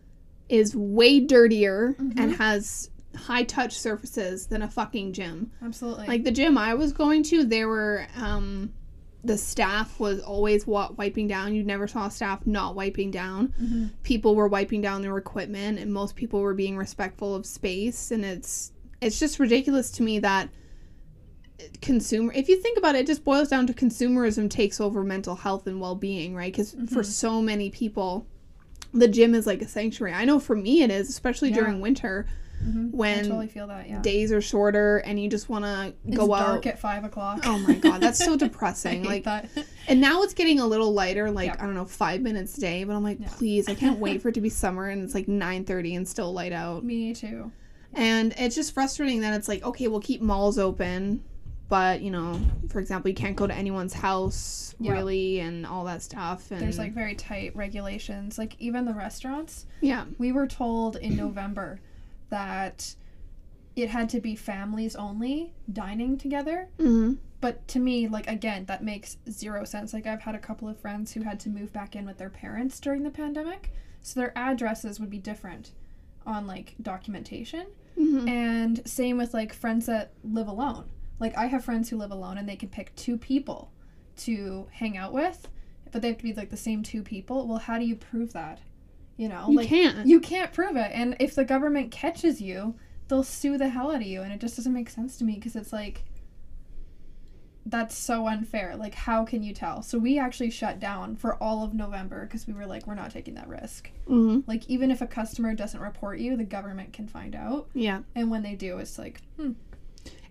is 0.50 0.74
way 0.76 1.20
dirtier 1.20 1.94
Mhm. 1.98 2.14
and 2.18 2.34
has 2.36 2.90
high 3.18 3.42
touch 3.44 3.78
surfaces 3.78 4.46
than 4.46 4.62
a 4.62 4.68
fucking 4.68 5.12
gym. 5.12 5.50
Absolutely. 5.62 6.06
Like 6.06 6.24
the 6.24 6.30
gym 6.30 6.56
I 6.56 6.74
was 6.74 6.92
going 6.92 7.22
to, 7.24 7.44
there 7.44 7.68
were 7.68 8.06
um 8.16 8.72
the 9.24 9.36
staff 9.36 9.98
was 9.98 10.20
always 10.20 10.64
wa- 10.66 10.92
wiping 10.96 11.26
down. 11.26 11.52
You 11.54 11.64
never 11.64 11.88
saw 11.88 12.08
staff 12.08 12.46
not 12.46 12.76
wiping 12.76 13.10
down. 13.10 13.52
Mhm. 13.60 13.90
People 14.04 14.36
were 14.36 14.46
wiping 14.48 14.80
down 14.80 15.02
their 15.02 15.18
equipment 15.18 15.78
and 15.80 15.92
most 15.92 16.14
people 16.14 16.40
were 16.40 16.54
being 16.54 16.76
respectful 16.76 17.34
of 17.34 17.44
space 17.44 18.10
and 18.12 18.24
it's 18.24 18.72
it's 19.00 19.18
just 19.18 19.38
ridiculous 19.40 19.90
to 19.92 20.02
me 20.02 20.18
that 20.20 20.48
consumer 21.82 22.32
if 22.34 22.48
you 22.48 22.56
think 22.56 22.78
about 22.78 22.94
it 22.94 23.00
it 23.00 23.06
just 23.06 23.24
boils 23.24 23.48
down 23.48 23.66
to 23.66 23.72
consumerism 23.72 24.48
takes 24.48 24.80
over 24.80 25.02
mental 25.02 25.34
health 25.34 25.66
and 25.66 25.80
well-being 25.80 26.32
right 26.34 26.52
because 26.52 26.72
for 26.88 27.02
Mhm. 27.02 27.04
so 27.04 27.42
many 27.42 27.68
people 27.68 28.26
the 28.94 29.08
gym 29.08 29.34
is 29.34 29.44
like 29.46 29.60
a 29.60 29.66
sanctuary 29.68 30.12
i 30.14 30.24
know 30.24 30.38
for 30.38 30.54
me 30.54 30.82
it 30.82 30.90
is 30.90 31.08
especially 31.08 31.48
Yeah. 31.48 31.56
during 31.56 31.80
winter 31.80 32.26
Mhm. 32.64 32.88
I 32.92 32.96
when 32.96 33.22
totally 33.24 33.46
feel 33.48 33.66
that. 33.68 33.88
Yeah. 33.88 34.00
days 34.02 34.32
are 34.32 34.40
shorter 34.40 34.98
and 34.98 35.20
you 35.20 35.28
just 35.28 35.48
want 35.48 35.64
to 35.64 35.94
go 36.10 36.26
dark 36.26 36.40
out. 36.40 36.46
Dark 36.46 36.66
at 36.66 36.78
five 36.78 37.04
o'clock. 37.04 37.40
Oh 37.44 37.58
my 37.58 37.74
god, 37.74 38.00
that's 38.00 38.22
so 38.24 38.36
depressing. 38.46 39.04
like 39.04 39.24
that. 39.24 39.48
and 39.86 40.00
now 40.00 40.22
it's 40.22 40.34
getting 40.34 40.58
a 40.60 40.66
little 40.66 40.92
lighter, 40.92 41.30
like 41.30 41.46
Yeah. 41.48 41.56
I 41.58 41.64
don't 41.66 41.74
know, 41.74 41.84
five 41.84 42.20
minutes 42.20 42.56
a 42.58 42.60
day. 42.60 42.84
But 42.84 42.94
I'm 42.96 43.02
like, 43.04 43.20
Yeah. 43.20 43.28
please, 43.30 43.68
I 43.68 43.74
can't 43.74 43.98
wait 43.98 44.22
for 44.22 44.28
it 44.30 44.34
to 44.34 44.40
be 44.40 44.48
summer 44.48 44.88
and 44.88 45.02
it's 45.02 45.14
like 45.14 45.26
9:30 45.26 45.96
and 45.96 46.08
still 46.08 46.32
light 46.32 46.52
out. 46.52 46.84
Me 46.84 47.14
too. 47.14 47.50
And 47.94 48.34
it's 48.36 48.54
just 48.54 48.74
frustrating 48.74 49.20
that 49.20 49.34
it's 49.34 49.48
like, 49.48 49.62
okay, 49.64 49.88
we'll 49.88 50.00
keep 50.00 50.20
malls 50.20 50.58
open, 50.58 51.22
but 51.68 52.02
you 52.02 52.10
know, 52.10 52.38
for 52.68 52.80
example, 52.80 53.08
you 53.08 53.14
can't 53.14 53.34
go 53.36 53.46
to 53.46 53.54
anyone's 53.54 53.94
house 53.94 54.74
Yeah. 54.78 54.92
really 54.92 55.40
and 55.40 55.64
all 55.66 55.84
that 55.86 56.02
stuff. 56.02 56.50
And 56.50 56.60
There's 56.60 56.78
like 56.78 56.92
very 56.92 57.14
tight 57.14 57.56
regulations. 57.56 58.36
Like 58.36 58.56
even 58.58 58.84
the 58.84 58.92
restaurants, 58.94 59.64
yeah, 59.80 60.04
we 60.18 60.32
were 60.32 60.46
told 60.46 60.96
in 60.96 61.16
November 61.16 61.80
that 62.30 62.94
it 63.76 63.90
had 63.90 64.08
to 64.10 64.20
be 64.20 64.34
families 64.34 64.96
only 64.96 65.52
dining 65.72 66.18
together. 66.18 66.68
hmm 66.78 67.14
But 67.40 67.66
to 67.68 67.78
me, 67.78 68.08
like 68.08 68.26
again, 68.28 68.64
that 68.66 68.82
makes 68.82 69.16
zero 69.30 69.64
sense. 69.64 69.92
Like 69.92 70.06
I've 70.06 70.22
had 70.22 70.34
a 70.34 70.38
couple 70.40 70.68
of 70.68 70.78
friends 70.80 71.12
who 71.12 71.22
had 71.22 71.38
to 71.40 71.48
move 71.48 71.72
back 71.72 71.94
in 71.94 72.04
with 72.06 72.18
their 72.18 72.30
parents 72.30 72.80
during 72.80 73.02
the 73.04 73.10
pandemic, 73.10 73.70
so 74.02 74.18
their 74.18 74.36
addresses 74.36 74.98
would 74.98 75.10
be 75.10 75.18
different 75.18 75.70
on 76.26 76.46
like 76.46 76.74
documentation. 76.82 77.66
hmm 77.96 78.28
And 78.28 78.86
same 78.88 79.16
with 79.16 79.32
like 79.34 79.52
friends 79.52 79.86
that 79.86 80.12
live 80.24 80.48
alone. 80.48 80.86
Like 81.20 81.36
I 81.36 81.46
have 81.46 81.64
friends 81.64 81.88
who 81.88 81.96
live 81.96 82.10
alone 82.10 82.36
and 82.38 82.48
they 82.48 82.56
can 82.56 82.68
pick 82.68 82.94
two 82.96 83.16
people 83.16 83.70
to 84.18 84.66
hang 84.72 84.96
out 84.96 85.12
with, 85.12 85.46
but 85.92 86.02
they 86.02 86.08
have 86.08 86.16
to 86.18 86.22
be 86.24 86.32
like 86.34 86.50
the 86.50 86.56
same 86.56 86.82
two 86.82 87.02
people. 87.02 87.46
Well, 87.46 87.58
how 87.58 87.78
do 87.78 87.84
you 87.84 87.94
prove 87.96 88.32
that? 88.32 88.58
You 89.18 89.28
know, 89.28 89.46
you 89.50 89.56
like 89.58 89.68
can't. 89.68 90.06
you 90.06 90.20
can't 90.20 90.52
prove 90.52 90.76
it. 90.76 90.90
And 90.94 91.16
if 91.20 91.34
the 91.34 91.44
government 91.44 91.90
catches 91.90 92.40
you, 92.40 92.76
they'll 93.08 93.22
sue 93.24 93.58
the 93.58 93.68
hell 93.68 93.90
out 93.90 93.96
of 93.96 94.06
you 94.06 94.22
and 94.22 94.32
it 94.32 94.40
just 94.40 94.56
doesn't 94.56 94.72
make 94.72 94.88
sense 94.88 95.16
to 95.18 95.24
me 95.24 95.34
because 95.34 95.56
it's 95.56 95.72
like 95.72 96.04
that's 97.66 97.94
so 97.96 98.26
unfair. 98.26 98.76
Like 98.76 98.94
how 98.94 99.24
can 99.24 99.42
you 99.42 99.52
tell? 99.52 99.82
So 99.82 99.98
we 99.98 100.18
actually 100.18 100.50
shut 100.50 100.80
down 100.80 101.16
for 101.16 101.34
all 101.42 101.64
of 101.64 101.74
November 101.74 102.24
because 102.24 102.46
we 102.46 102.54
were 102.54 102.64
like 102.66 102.86
we're 102.86 102.94
not 102.94 103.10
taking 103.10 103.34
that 103.34 103.48
risk. 103.48 103.90
hmm 104.06 104.40
Like 104.46 104.68
even 104.70 104.90
if 104.90 105.02
a 105.02 105.06
customer 105.06 105.52
doesn't 105.54 105.80
report 105.80 106.18
you, 106.18 106.36
the 106.36 106.44
government 106.44 106.92
can 106.94 107.08
find 107.08 107.34
out. 107.34 107.68
Yeah. 107.74 108.00
And 108.14 108.30
when 108.30 108.42
they 108.42 108.54
do, 108.54 108.78
it's 108.78 108.98
like, 108.98 109.20
hmm, 109.36 109.52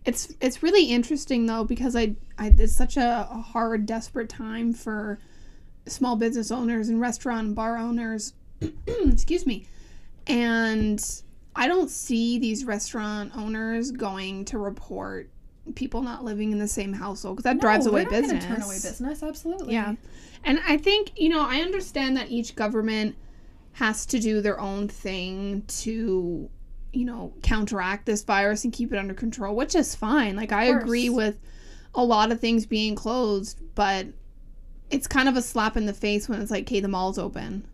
It's 0.05 0.33
it's 0.41 0.63
really 0.63 0.85
interesting 0.85 1.45
though 1.45 1.63
because 1.63 1.95
I, 1.95 2.15
I 2.39 2.53
it's 2.57 2.73
such 2.75 2.97
a, 2.97 3.27
a 3.29 3.41
hard 3.41 3.85
desperate 3.85 4.29
time 4.29 4.73
for 4.73 5.19
small 5.85 6.15
business 6.15 6.51
owners 6.51 6.89
and 6.89 6.99
restaurant 6.99 7.47
and 7.47 7.55
bar 7.55 7.77
owners 7.77 8.33
excuse 8.87 9.45
me 9.45 9.67
and 10.27 11.03
I 11.55 11.67
don't 11.67 11.89
see 11.89 12.37
these 12.37 12.65
restaurant 12.65 13.31
owners 13.35 13.91
going 13.91 14.45
to 14.45 14.59
report 14.59 15.29
people 15.75 16.01
not 16.01 16.23
living 16.23 16.51
in 16.51 16.59
the 16.59 16.67
same 16.67 16.93
household 16.93 17.37
because 17.37 17.43
that 17.45 17.59
drives 17.59 17.87
away 17.87 18.05
business. 18.05 18.45
Turn 18.45 18.61
away 18.61 18.75
business, 18.75 19.23
absolutely. 19.23 19.73
Yeah. 19.73 19.95
And 20.43 20.61
I 20.67 20.77
think, 20.77 21.19
you 21.19 21.29
know, 21.29 21.41
I 21.41 21.61
understand 21.61 22.15
that 22.17 22.29
each 22.29 22.55
government 22.55 23.15
has 23.73 24.05
to 24.07 24.19
do 24.19 24.39
their 24.41 24.59
own 24.59 24.87
thing 24.87 25.63
to, 25.67 26.49
you 26.93 27.05
know, 27.05 27.33
counteract 27.41 28.05
this 28.05 28.23
virus 28.23 28.63
and 28.63 28.71
keep 28.71 28.93
it 28.93 28.97
under 28.97 29.13
control, 29.13 29.55
which 29.55 29.75
is 29.75 29.95
fine. 29.95 30.35
Like, 30.35 30.51
I 30.51 30.65
agree 30.65 31.09
with 31.09 31.39
a 31.95 32.03
lot 32.03 32.31
of 32.31 32.39
things 32.39 32.65
being 32.65 32.95
closed, 32.95 33.61
but 33.75 34.07
it's 34.89 35.07
kind 35.07 35.27
of 35.27 35.35
a 35.35 35.41
slap 35.41 35.75
in 35.75 35.85
the 35.85 35.93
face 35.93 36.29
when 36.29 36.41
it's 36.41 36.51
like, 36.51 36.63
okay, 36.63 36.79
the 36.79 36.87
mall's 36.87 37.17
open. 37.17 37.67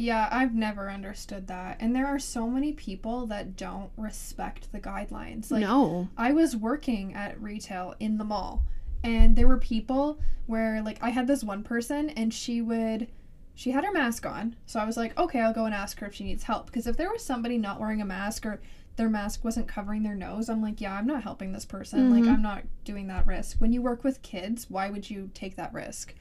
Yeah, 0.00 0.28
I've 0.30 0.54
never 0.54 0.90
understood 0.90 1.46
that. 1.48 1.76
And 1.78 1.94
there 1.94 2.06
are 2.06 2.18
so 2.18 2.48
many 2.48 2.72
people 2.72 3.26
that 3.26 3.56
don't 3.56 3.90
respect 3.98 4.72
the 4.72 4.80
guidelines. 4.80 5.50
Like 5.50 5.60
no. 5.60 6.08
I 6.16 6.32
was 6.32 6.56
working 6.56 7.12
at 7.12 7.40
retail 7.40 7.94
in 8.00 8.16
the 8.16 8.24
mall 8.24 8.64
and 9.04 9.36
there 9.36 9.46
were 9.46 9.58
people 9.58 10.18
where 10.46 10.82
like 10.82 10.98
I 11.02 11.10
had 11.10 11.26
this 11.26 11.44
one 11.44 11.62
person 11.62 12.10
and 12.10 12.32
she 12.32 12.60
would 12.62 13.08
she 13.54 13.72
had 13.72 13.84
her 13.84 13.92
mask 13.92 14.24
on. 14.24 14.56
So 14.64 14.80
I 14.80 14.86
was 14.86 14.96
like, 14.96 15.18
"Okay, 15.18 15.40
I'll 15.40 15.52
go 15.52 15.66
and 15.66 15.74
ask 15.74 15.98
her 15.98 16.06
if 16.06 16.14
she 16.14 16.24
needs 16.24 16.44
help." 16.44 16.66
Because 16.66 16.86
if 16.86 16.96
there 16.96 17.10
was 17.10 17.22
somebody 17.22 17.58
not 17.58 17.78
wearing 17.78 18.00
a 18.00 18.06
mask 18.06 18.46
or 18.46 18.62
their 18.96 19.10
mask 19.10 19.44
wasn't 19.44 19.68
covering 19.68 20.02
their 20.02 20.14
nose, 20.14 20.48
I'm 20.48 20.62
like, 20.62 20.80
"Yeah, 20.80 20.94
I'm 20.94 21.06
not 21.06 21.24
helping 21.24 21.52
this 21.52 21.66
person. 21.66 22.08
Like 22.08 22.24
Mhm. 22.24 22.32
I'm 22.32 22.42
not 22.42 22.64
doing 22.84 23.06
that 23.08 23.26
risk. 23.26 23.60
When 23.60 23.72
you 23.74 23.82
work 23.82 24.02
with 24.02 24.22
kids, 24.22 24.70
why 24.70 24.88
would 24.88 25.10
you 25.10 25.30
take 25.34 25.56
that 25.56 25.74
risk?" 25.74 26.14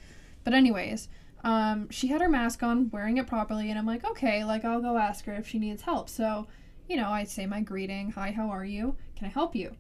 But 0.43 0.53
anyways, 0.53 1.07
um, 1.43 1.89
she 1.89 2.07
had 2.07 2.21
her 2.21 2.29
mask 2.29 2.63
on, 2.63 2.89
wearing 2.89 3.17
it 3.17 3.27
properly, 3.27 3.69
and 3.69 3.79
I'm 3.79 3.85
like, 3.85 4.05
okay, 4.05 4.43
like 4.43 4.65
I'll 4.65 4.81
go 4.81 4.97
ask 4.97 5.25
her 5.25 5.33
if 5.33 5.47
she 5.47 5.59
needs 5.59 5.81
help. 5.81 6.09
So, 6.09 6.47
you 6.87 6.97
know, 6.97 7.09
I 7.09 7.23
say 7.23 7.45
my 7.45 7.61
greeting, 7.61 8.11
hi, 8.11 8.31
how 8.31 8.49
are 8.49 8.65
you? 8.65 8.95
Can 9.15 9.27
I 9.27 9.29
help 9.29 9.55
you? 9.55 9.75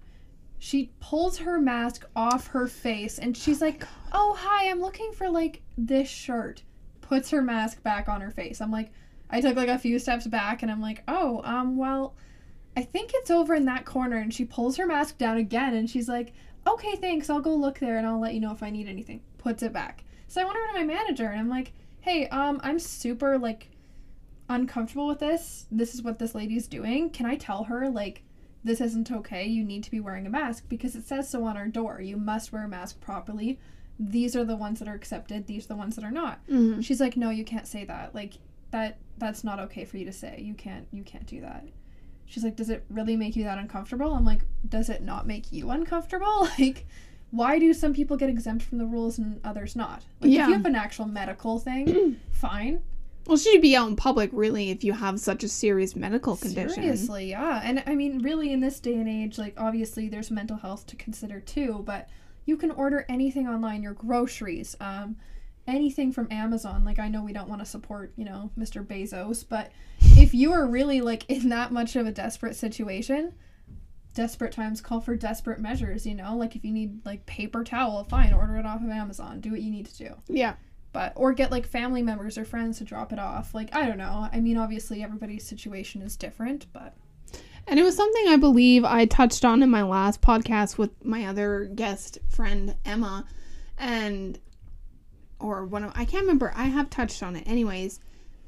She 0.57 0.91
pulls 0.99 1.37
her 1.39 1.59
mask 1.59 2.05
off 2.15 2.47
her 2.47 2.67
face 2.67 3.17
and 3.17 3.35
she's 3.35 3.61
like, 3.61 3.83
oh, 4.11 4.35
hi, 4.37 4.69
I'm 4.69 4.81
looking 4.81 5.11
for 5.13 5.29
like 5.29 5.61
this 5.77 6.09
shirt. 6.09 6.63
Puts 7.01 7.29
her 7.29 7.41
mask 7.41 7.81
back 7.81 8.09
on 8.09 8.21
her 8.21 8.31
face. 8.31 8.59
I'm 8.59 8.71
like, 8.71 8.91
I 9.29 9.41
took 9.41 9.55
like 9.55 9.69
a 9.69 9.79
few 9.79 9.99
steps 9.99 10.27
back 10.27 10.61
and 10.61 10.71
I'm 10.71 10.81
like, 10.81 11.03
oh, 11.07 11.41
um, 11.45 11.77
well, 11.77 12.13
I 12.75 12.83
think 12.83 13.11
it's 13.13 13.31
over 13.31 13.55
in 13.55 13.65
that 13.65 13.85
corner. 13.85 14.17
And 14.17 14.33
she 14.33 14.43
pulls 14.43 14.75
her 14.77 14.85
mask 14.85 15.17
down 15.17 15.37
again 15.37 15.75
and 15.75 15.89
she's 15.89 16.09
like, 16.09 16.33
okay, 16.67 16.95
thanks, 16.97 17.29
I'll 17.29 17.39
go 17.39 17.55
look 17.55 17.79
there 17.79 17.97
and 17.97 18.05
I'll 18.05 18.19
let 18.19 18.33
you 18.33 18.41
know 18.41 18.51
if 18.51 18.61
I 18.61 18.69
need 18.69 18.87
anything. 18.87 19.21
Puts 19.37 19.63
it 19.63 19.73
back. 19.73 20.03
So 20.29 20.41
I 20.41 20.45
went 20.45 20.57
over 20.57 20.67
to 20.67 20.73
my 20.73 20.85
manager 20.85 21.25
and 21.25 21.39
I'm 21.39 21.49
like, 21.49 21.73
hey, 22.01 22.29
um, 22.29 22.61
I'm 22.63 22.79
super 22.79 23.37
like 23.37 23.71
uncomfortable 24.47 25.07
with 25.07 25.19
this. 25.19 25.65
This 25.71 25.95
is 25.95 26.03
what 26.03 26.19
this 26.19 26.35
lady's 26.35 26.67
doing. 26.67 27.09
Can 27.09 27.25
I 27.25 27.35
tell 27.35 27.65
her 27.65 27.89
like 27.89 28.21
this 28.63 28.79
isn't 28.79 29.11
okay? 29.11 29.45
You 29.45 29.63
need 29.63 29.83
to 29.85 29.91
be 29.91 29.99
wearing 29.99 30.27
a 30.27 30.29
mask 30.29 30.65
because 30.69 30.95
it 30.95 31.07
says 31.07 31.27
so 31.27 31.43
on 31.45 31.57
our 31.57 31.67
door. 31.67 31.99
You 31.99 32.15
must 32.15 32.53
wear 32.53 32.63
a 32.63 32.69
mask 32.69 33.01
properly. 33.01 33.59
These 33.99 34.35
are 34.35 34.45
the 34.45 34.55
ones 34.55 34.77
that 34.79 34.87
are 34.87 34.93
accepted. 34.93 35.47
These 35.47 35.65
are 35.65 35.69
the 35.69 35.75
ones 35.75 35.95
that 35.95 36.05
are 36.05 36.11
not. 36.11 36.45
Mm-hmm. 36.47 36.81
She's 36.81 37.01
like, 37.01 37.17
no, 37.17 37.31
you 37.31 37.43
can't 37.43 37.67
say 37.67 37.83
that. 37.85 38.13
Like 38.13 38.35
that 38.69 38.99
that's 39.17 39.43
not 39.43 39.59
okay 39.59 39.83
for 39.83 39.97
you 39.97 40.05
to 40.05 40.13
say. 40.13 40.39
You 40.45 40.53
can't 40.53 40.87
you 40.91 41.01
can't 41.01 41.25
do 41.25 41.41
that. 41.41 41.65
She's 42.27 42.43
like, 42.43 42.55
does 42.55 42.69
it 42.69 42.85
really 42.91 43.17
make 43.17 43.35
you 43.35 43.45
that 43.45 43.57
uncomfortable? 43.57 44.13
I'm 44.13 44.25
like, 44.25 44.41
does 44.67 44.89
it 44.89 45.01
not 45.01 45.25
make 45.25 45.51
you 45.51 45.71
uncomfortable? 45.71 46.47
Like, 46.59 46.85
why 47.31 47.59
do 47.59 47.73
some 47.73 47.93
people 47.93 48.17
get 48.17 48.29
exempt 48.29 48.63
from 48.63 48.77
the 48.77 48.85
rules 48.85 49.17
and 49.17 49.39
others 49.43 49.75
not? 49.75 50.03
Like, 50.21 50.31
Yeah. 50.31 50.43
if 50.43 50.47
you 50.49 50.53
have 50.53 50.65
an 50.65 50.75
actual 50.75 51.05
medical 51.05 51.59
thing, 51.59 52.17
fine. 52.31 52.81
Well, 53.27 53.37
should 53.37 53.61
be 53.61 53.75
out 53.75 53.87
in 53.89 53.95
public, 53.95 54.31
really, 54.33 54.71
if 54.71 54.83
you 54.83 54.93
have 54.93 55.19
such 55.19 55.43
a 55.43 55.47
serious 55.47 55.95
medical 55.95 56.35
condition. 56.35 56.69
Seriously, 56.69 57.29
yeah. 57.29 57.61
And 57.63 57.83
I 57.85 57.93
mean, 57.93 58.23
really, 58.23 58.51
in 58.51 58.59
this 58.59 58.79
day 58.79 58.95
and 58.95 59.07
age, 59.07 59.37
like, 59.37 59.53
obviously, 59.57 60.09
there's 60.09 60.31
mental 60.31 60.57
health 60.57 60.87
to 60.87 60.95
consider 60.95 61.39
too, 61.39 61.83
but 61.85 62.09
you 62.45 62.57
can 62.57 62.71
order 62.71 63.05
anything 63.07 63.47
online, 63.47 63.83
your 63.83 63.93
groceries, 63.93 64.75
um, 64.81 65.15
anything 65.67 66.11
from 66.11 66.27
Amazon. 66.31 66.83
Like, 66.83 66.97
I 66.97 67.07
know 67.09 67.21
we 67.21 67.33
don't 67.33 67.47
want 67.49 67.61
to 67.61 67.65
support, 67.65 68.11
you 68.15 68.25
know, 68.25 68.49
Mr. 68.57 68.83
Bezos, 68.83 69.45
but 69.47 69.71
if 70.17 70.33
you 70.33 70.51
are 70.51 70.65
really, 70.65 71.01
like, 71.01 71.29
in 71.29 71.49
that 71.49 71.71
much 71.71 71.95
of 71.95 72.07
a 72.07 72.11
desperate 72.11 72.55
situation, 72.55 73.33
desperate 74.19 74.51
times 74.51 74.81
call 74.81 74.99
for 75.01 75.15
desperate 75.15 75.59
measures, 75.59 76.05
you 76.05 76.13
know? 76.13 76.35
Like, 76.35 76.55
if 76.55 76.63
you 76.65 76.71
need, 76.73 77.05
like, 77.05 77.25
paper 77.25 77.63
towel, 77.63 78.03
fine, 78.03 78.33
order 78.33 78.57
it 78.57 78.65
off 78.65 78.81
of 78.83 78.89
Amazon. 78.89 79.39
Do 79.39 79.51
what 79.51 79.61
you 79.61 79.71
need 79.71 79.85
to 79.87 79.97
do 79.97 80.15
Yeah. 80.27 80.55
but 80.91 81.13
or 81.15 81.33
get 81.33 81.51
like 81.51 81.65
family 81.65 82.01
members 82.01 82.37
or 82.37 82.43
friends 82.45 82.79
to 82.79 82.83
drop 82.83 83.13
it 83.13 83.19
off 83.19 83.53
like 83.53 83.69
i 83.75 83.85
don't 83.85 83.97
know 83.99 84.27
i 84.33 84.39
mean 84.39 84.57
obviously 84.57 85.03
everybody's 85.03 85.45
situation 85.47 86.01
is 86.01 86.15
different 86.17 86.65
but 86.73 86.95
And 87.67 87.79
it 87.79 87.83
was 87.83 87.95
something 87.95 88.25
I 88.27 88.37
believe 88.37 88.83
I 88.83 89.05
touched 89.05 89.45
on 89.45 89.61
in 89.61 89.69
my 89.69 89.83
last 89.83 90.19
podcast 90.21 90.77
with 90.79 90.89
my 91.05 91.25
other 91.27 91.69
guest 91.75 92.17
friend 92.27 92.75
Emma, 92.83 93.25
and 93.77 94.39
or 95.39 95.65
one 95.65 95.83
of 95.83 95.91
I 95.95 96.05
can't 96.05 96.23
remember. 96.23 96.51
I 96.55 96.65
have 96.65 96.89
touched 96.89 97.21
on 97.21 97.35
it. 97.35 97.43
Anyways, 97.47 97.99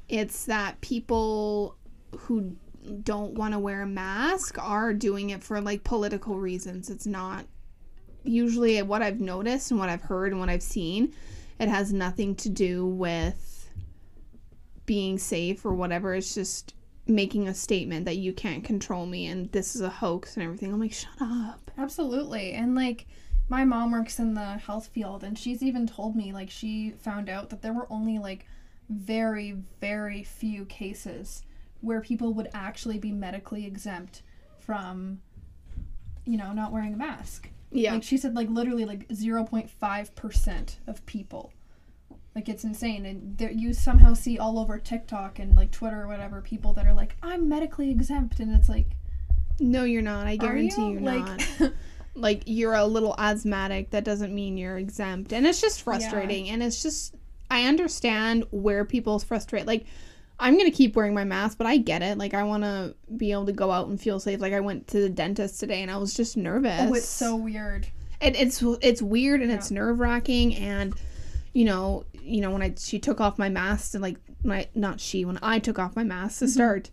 it's 0.08 0.44
that 0.46 0.80
people 0.80 1.76
who 2.22 2.56
don't 3.02 3.34
want 3.34 3.54
to 3.54 3.58
wear 3.58 3.82
a 3.82 3.86
mask 3.86 4.58
are 4.58 4.92
doing 4.92 5.30
it 5.30 5.42
for 5.42 5.60
like 5.60 5.84
political 5.84 6.38
reasons. 6.38 6.90
It's 6.90 7.06
not 7.06 7.46
usually 8.24 8.80
what 8.82 9.02
I've 9.02 9.20
noticed 9.20 9.70
and 9.70 9.80
what 9.80 9.88
I've 9.88 10.02
heard 10.02 10.32
and 10.32 10.40
what 10.40 10.48
I've 10.48 10.62
seen. 10.62 11.14
It 11.58 11.68
has 11.68 11.92
nothing 11.92 12.34
to 12.36 12.48
do 12.48 12.86
with 12.86 13.70
being 14.86 15.18
safe 15.18 15.64
or 15.64 15.74
whatever. 15.74 16.14
It's 16.14 16.34
just 16.34 16.74
making 17.06 17.48
a 17.48 17.54
statement 17.54 18.04
that 18.04 18.16
you 18.16 18.32
can't 18.32 18.64
control 18.64 19.06
me 19.06 19.26
and 19.26 19.50
this 19.52 19.74
is 19.74 19.80
a 19.82 19.88
hoax 19.88 20.36
and 20.36 20.44
everything. 20.44 20.72
I'm 20.72 20.80
like, 20.80 20.92
shut 20.92 21.10
up. 21.20 21.70
absolutely 21.78 22.52
and 22.52 22.74
like 22.74 23.06
my 23.48 23.64
mom 23.64 23.90
works 23.90 24.18
in 24.18 24.34
the 24.34 24.54
health 24.54 24.88
field 24.88 25.24
and 25.24 25.38
she's 25.38 25.62
even 25.62 25.86
told 25.86 26.16
me 26.16 26.32
like 26.32 26.50
she 26.50 26.90
found 26.98 27.28
out 27.28 27.50
that 27.50 27.60
there 27.60 27.72
were 27.72 27.86
only 27.90 28.18
like 28.18 28.46
very 28.88 29.56
very 29.80 30.22
few 30.22 30.64
cases 30.66 31.42
where 31.82 32.00
people 32.00 32.32
would 32.32 32.48
actually 32.54 32.98
be 32.98 33.12
medically 33.12 33.66
exempt 33.66 34.22
from 34.58 35.20
you 36.24 36.38
know 36.38 36.52
not 36.52 36.72
wearing 36.72 36.94
a 36.94 36.96
mask 36.96 37.48
Yeah. 37.72 37.94
Like 37.94 38.02
she 38.02 38.16
said, 38.18 38.34
like 38.34 38.48
literally 38.48 38.84
like 38.84 39.06
zero 39.12 39.44
point 39.44 39.68
five 39.70 40.14
percent 40.14 40.78
of 40.86 41.04
people. 41.06 41.52
Like 42.34 42.48
it's 42.48 42.64
insane, 42.64 43.04
and 43.04 43.36
there 43.36 43.50
you 43.50 43.72
somehow 43.74 44.14
see 44.14 44.38
all 44.38 44.58
over 44.58 44.78
TikTok 44.78 45.38
and 45.38 45.54
like 45.56 45.70
Twitter 45.70 46.02
or 46.02 46.06
whatever 46.06 46.40
people 46.40 46.72
that 46.74 46.86
are 46.86 46.94
like, 46.94 47.16
"I'm 47.22 47.48
medically 47.48 47.90
exempt," 47.90 48.40
and 48.40 48.54
it's 48.54 48.68
like, 48.68 48.86
No, 49.60 49.84
you're 49.84 50.02
not. 50.02 50.26
I 50.26 50.36
guarantee 50.36 50.90
you? 50.92 50.98
are 50.98 51.00
like, 51.00 51.60
not. 51.60 51.72
Like 52.14 52.42
you're 52.44 52.74
a 52.74 52.84
little 52.84 53.14
asthmatic. 53.18 53.90
That 53.90 54.04
doesn't 54.04 54.34
mean 54.34 54.58
you're 54.58 54.76
exempt, 54.78 55.32
and 55.32 55.46
it's 55.46 55.60
just 55.62 55.80
frustrating. 55.82 56.50
And 56.50 56.62
it's 56.62 56.82
just 56.82 57.14
I 57.50 57.64
understand 57.64 58.44
where 58.50 58.84
people's 58.84 59.24
frustrate. 59.24 59.66
Like 59.66 59.86
I'm 60.42 60.58
gonna 60.58 60.70
keep 60.70 60.96
wearing 60.96 61.14
my 61.14 61.24
mask, 61.24 61.56
but 61.56 61.66
I 61.66 61.76
get 61.78 62.02
it. 62.02 62.18
Like 62.18 62.34
I 62.34 62.42
want 62.42 62.64
to 62.64 62.94
be 63.16 63.32
able 63.32 63.46
to 63.46 63.52
go 63.52 63.70
out 63.70 63.88
and 63.88 64.00
feel 64.00 64.20
safe. 64.20 64.40
Like 64.40 64.52
I 64.52 64.60
went 64.60 64.88
to 64.88 65.00
the 65.00 65.08
dentist 65.08 65.60
today, 65.60 65.82
and 65.82 65.90
I 65.90 65.96
was 65.96 66.12
just 66.14 66.36
nervous. 66.36 66.80
oh, 66.80 66.94
it's 66.94 67.08
so 67.08 67.36
weird. 67.36 67.86
it, 68.20 68.36
it's 68.36 68.62
it's 68.82 69.00
weird 69.00 69.40
and 69.40 69.50
Yeah. 69.50 69.56
it's 69.56 69.70
nerve 69.70 69.98
wracking 69.98 70.54
and 70.56 70.94
you 71.54 71.64
know 71.64 72.04
you 72.22 72.40
know 72.40 72.50
when 72.50 72.62
I 72.62 72.74
she 72.78 72.98
took 72.98 73.20
off 73.20 73.38
my 73.38 73.48
mask 73.48 73.94
and 73.94 74.02
like 74.02 74.16
my 74.44 74.68
not 74.74 75.00
she 75.00 75.24
when 75.24 75.38
I 75.42 75.58
took 75.58 75.78
off 75.78 75.96
my 75.96 76.04
mask 76.04 76.38
to 76.40 76.44
mm-hmm. 76.46 76.52
start 76.52 76.90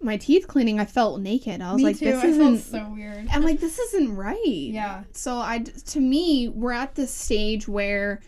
my 0.00 0.16
teeth 0.16 0.46
cleaning 0.46 0.78
I 0.78 0.84
felt 0.84 1.20
naked 1.20 1.60
I 1.60 1.72
was 1.72 1.78
Me 1.78 1.84
like 1.84 1.98
too. 1.98 2.04
this 2.06 2.22
I 2.22 2.26
isn't 2.28 2.58
felt 2.58 2.84
so 2.86 2.90
weird. 2.94 3.26
I'm 3.32 3.42
like 3.42 3.58
this 3.60 3.78
isn't 3.78 4.14
right 4.16 4.38
Yeah. 4.44 5.02
so 5.12 5.36
I 5.38 5.58
to 5.58 6.00
me 6.00 6.48
we're 6.48 6.72
at 6.72 6.94
this 6.94 7.12
stage 7.12 7.66
where 7.66 8.20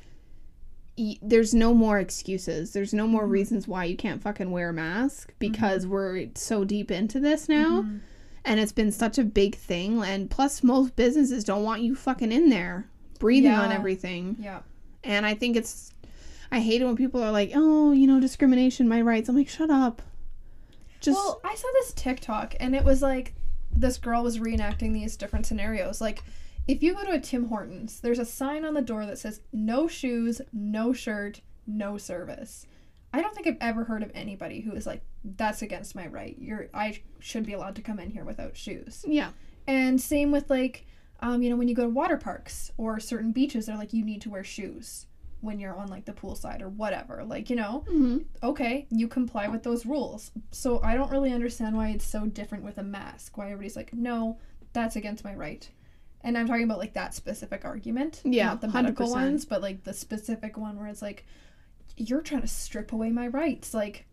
y- 1.01 1.19
there's 1.23 1.55
no 1.55 1.73
more 1.75 1.99
excuses 1.99 2.73
there's 2.73 2.93
no 2.95 3.07
more 3.07 3.27
Mhm. 3.27 3.31
reasons 3.31 3.67
why 3.67 3.85
you 3.85 3.97
can't 3.97 4.23
fucking 4.23 4.51
wear 4.51 4.69
a 4.69 4.73
mask 4.73 5.33
because 5.39 5.87
we're 5.87 6.27
so 6.35 6.65
deep 6.65 6.91
into 6.91 7.19
this 7.19 7.49
now 7.49 7.83
Mhm. 7.83 8.01
and 8.45 8.61
it's 8.61 8.73
been 8.73 8.93
such 8.93 9.17
a 9.19 9.25
big 9.25 9.55
thing 9.57 10.03
and 10.03 10.31
plus 10.31 10.63
most 10.63 10.95
businesses 10.97 11.43
don't 11.45 11.65
want 11.65 11.83
you 11.83 11.95
fucking 11.95 12.31
in 12.33 12.51
there 12.51 12.87
breathing 13.19 13.53
on 13.53 13.73
everything 13.73 14.37
Yeah. 14.39 14.61
and 15.05 15.25
i 15.27 15.35
think 15.35 15.57
it's 15.57 15.93
i 16.53 16.61
hate 16.61 16.81
it 16.83 16.85
when 16.85 16.97
people 16.97 17.23
are 17.23 17.33
like 17.33 17.53
oh 17.55 17.93
you 17.93 18.07
know 18.07 18.21
discrimination 18.21 18.89
my 18.89 19.01
rights 19.03 19.29
i'm 19.29 19.37
like 19.37 19.49
shut 19.49 19.71
up 19.71 20.03
just 21.01 21.17
well, 21.17 21.41
I 21.43 21.55
saw 21.55 21.67
this 21.81 21.95
TikTok 21.95 22.57
and 22.61 22.75
it 22.75 22.85
was 22.85 23.01
like 23.01 23.33
this 23.75 23.97
girl 23.97 24.23
was 24.23 24.39
reenacting 24.39 24.93
these 24.93 25.17
different 25.17 25.47
scenarios. 25.47 25.99
Like, 25.99 26.23
if 26.71 26.83
you 26.85 26.95
go 26.95 27.05
to 27.05 27.13
a 27.13 27.21
Tim 27.21 27.47
Hortons, 27.49 28.01
there's 28.01 28.21
a 28.21 28.25
sign 28.25 28.65
on 28.65 28.75
the 28.75 28.81
door 28.83 29.05
that 29.07 29.19
says 29.19 29.41
no 29.53 29.89
shoes, 29.89 30.41
no 30.53 30.93
shirt, 30.93 31.41
no 31.67 31.99
service. 31.99 32.67
I 33.13 33.21
don't 33.21 33.35
think 33.35 33.49
I've 33.49 33.57
ever 33.61 33.83
heard 33.85 34.05
of 34.05 34.13
anybody 34.15 34.61
who 34.61 34.73
is 34.73 34.87
like, 34.87 35.03
that's 35.25 35.63
against 35.63 35.97
my 35.97 36.07
right. 36.07 36.37
You're 36.39 36.69
I 36.73 37.03
should 37.19 37.45
be 37.45 37.55
allowed 37.55 37.75
to 37.77 37.83
come 37.83 37.99
in 37.99 38.11
here 38.11 38.25
without 38.25 38.57
shoes. 38.57 39.05
yeah 39.07 39.31
And 39.67 40.01
same 40.01 40.31
with 40.31 40.49
like, 40.49 40.87
um, 41.19 41.43
you 41.43 41.51
know, 41.51 41.57
when 41.57 41.67
you 41.69 41.75
go 41.75 41.83
to 41.83 41.89
water 41.91 42.17
parks 42.17 42.71
or 42.77 43.01
certain 43.01 43.33
beaches, 43.33 43.67
they're 43.67 43.77
like, 43.77 43.93
you 43.93 44.05
need 44.05 44.23
to 44.23 44.31
wear 44.31 44.45
shoes 44.45 45.07
when 45.41 45.59
you're 45.59 45.75
on 45.75 45.89
like 45.89 46.05
the 46.05 46.13
poolside 46.13 46.63
or 46.63 46.69
whatever. 46.69 47.25
Like, 47.25 47.51
you 47.51 47.57
know, 47.57 47.85
hmm 47.89 48.19
okay, 48.45 48.87
you 48.91 49.09
comply 49.09 49.49
with 49.49 49.65
those 49.65 49.85
rules. 49.87 50.31
So 50.53 50.81
I 50.83 50.95
don't 50.95 51.11
really 51.11 51.33
understand 51.33 51.77
why 51.77 51.89
it's 51.89 52.07
so 52.07 52.27
different 52.27 52.63
with 52.63 52.79
a 52.79 52.85
mask. 52.85 53.37
Why 53.37 53.47
everybody's 53.47 53.75
like, 53.77 53.93
no, 53.93 54.39
that's 54.73 54.95
against 54.95 55.25
my 55.25 55.35
right. 55.35 55.69
And 56.23 56.37
I'm 56.37 56.47
talking 56.47 56.65
about 56.65 56.79
like 56.79 56.95
that 56.95 57.15
specific 57.15 57.65
argument, 57.65 58.21
Yeah, 58.25 58.47
not 58.47 58.61
the 58.61 58.69
medical 58.69 59.09
100%. 59.09 59.11
ones, 59.13 59.45
but 59.45 59.63
like 59.63 59.85
the 59.85 59.95
specific 59.95 60.57
one 60.59 60.79
where 60.79 60.89
it's 60.89 61.03
like, 61.03 61.25
you're 61.97 62.21
trying 62.23 62.43
to 62.43 62.49
strip 62.49 62.93
away 62.93 63.11
my 63.11 63.29
rights. 63.29 63.73
Like, 63.75 64.07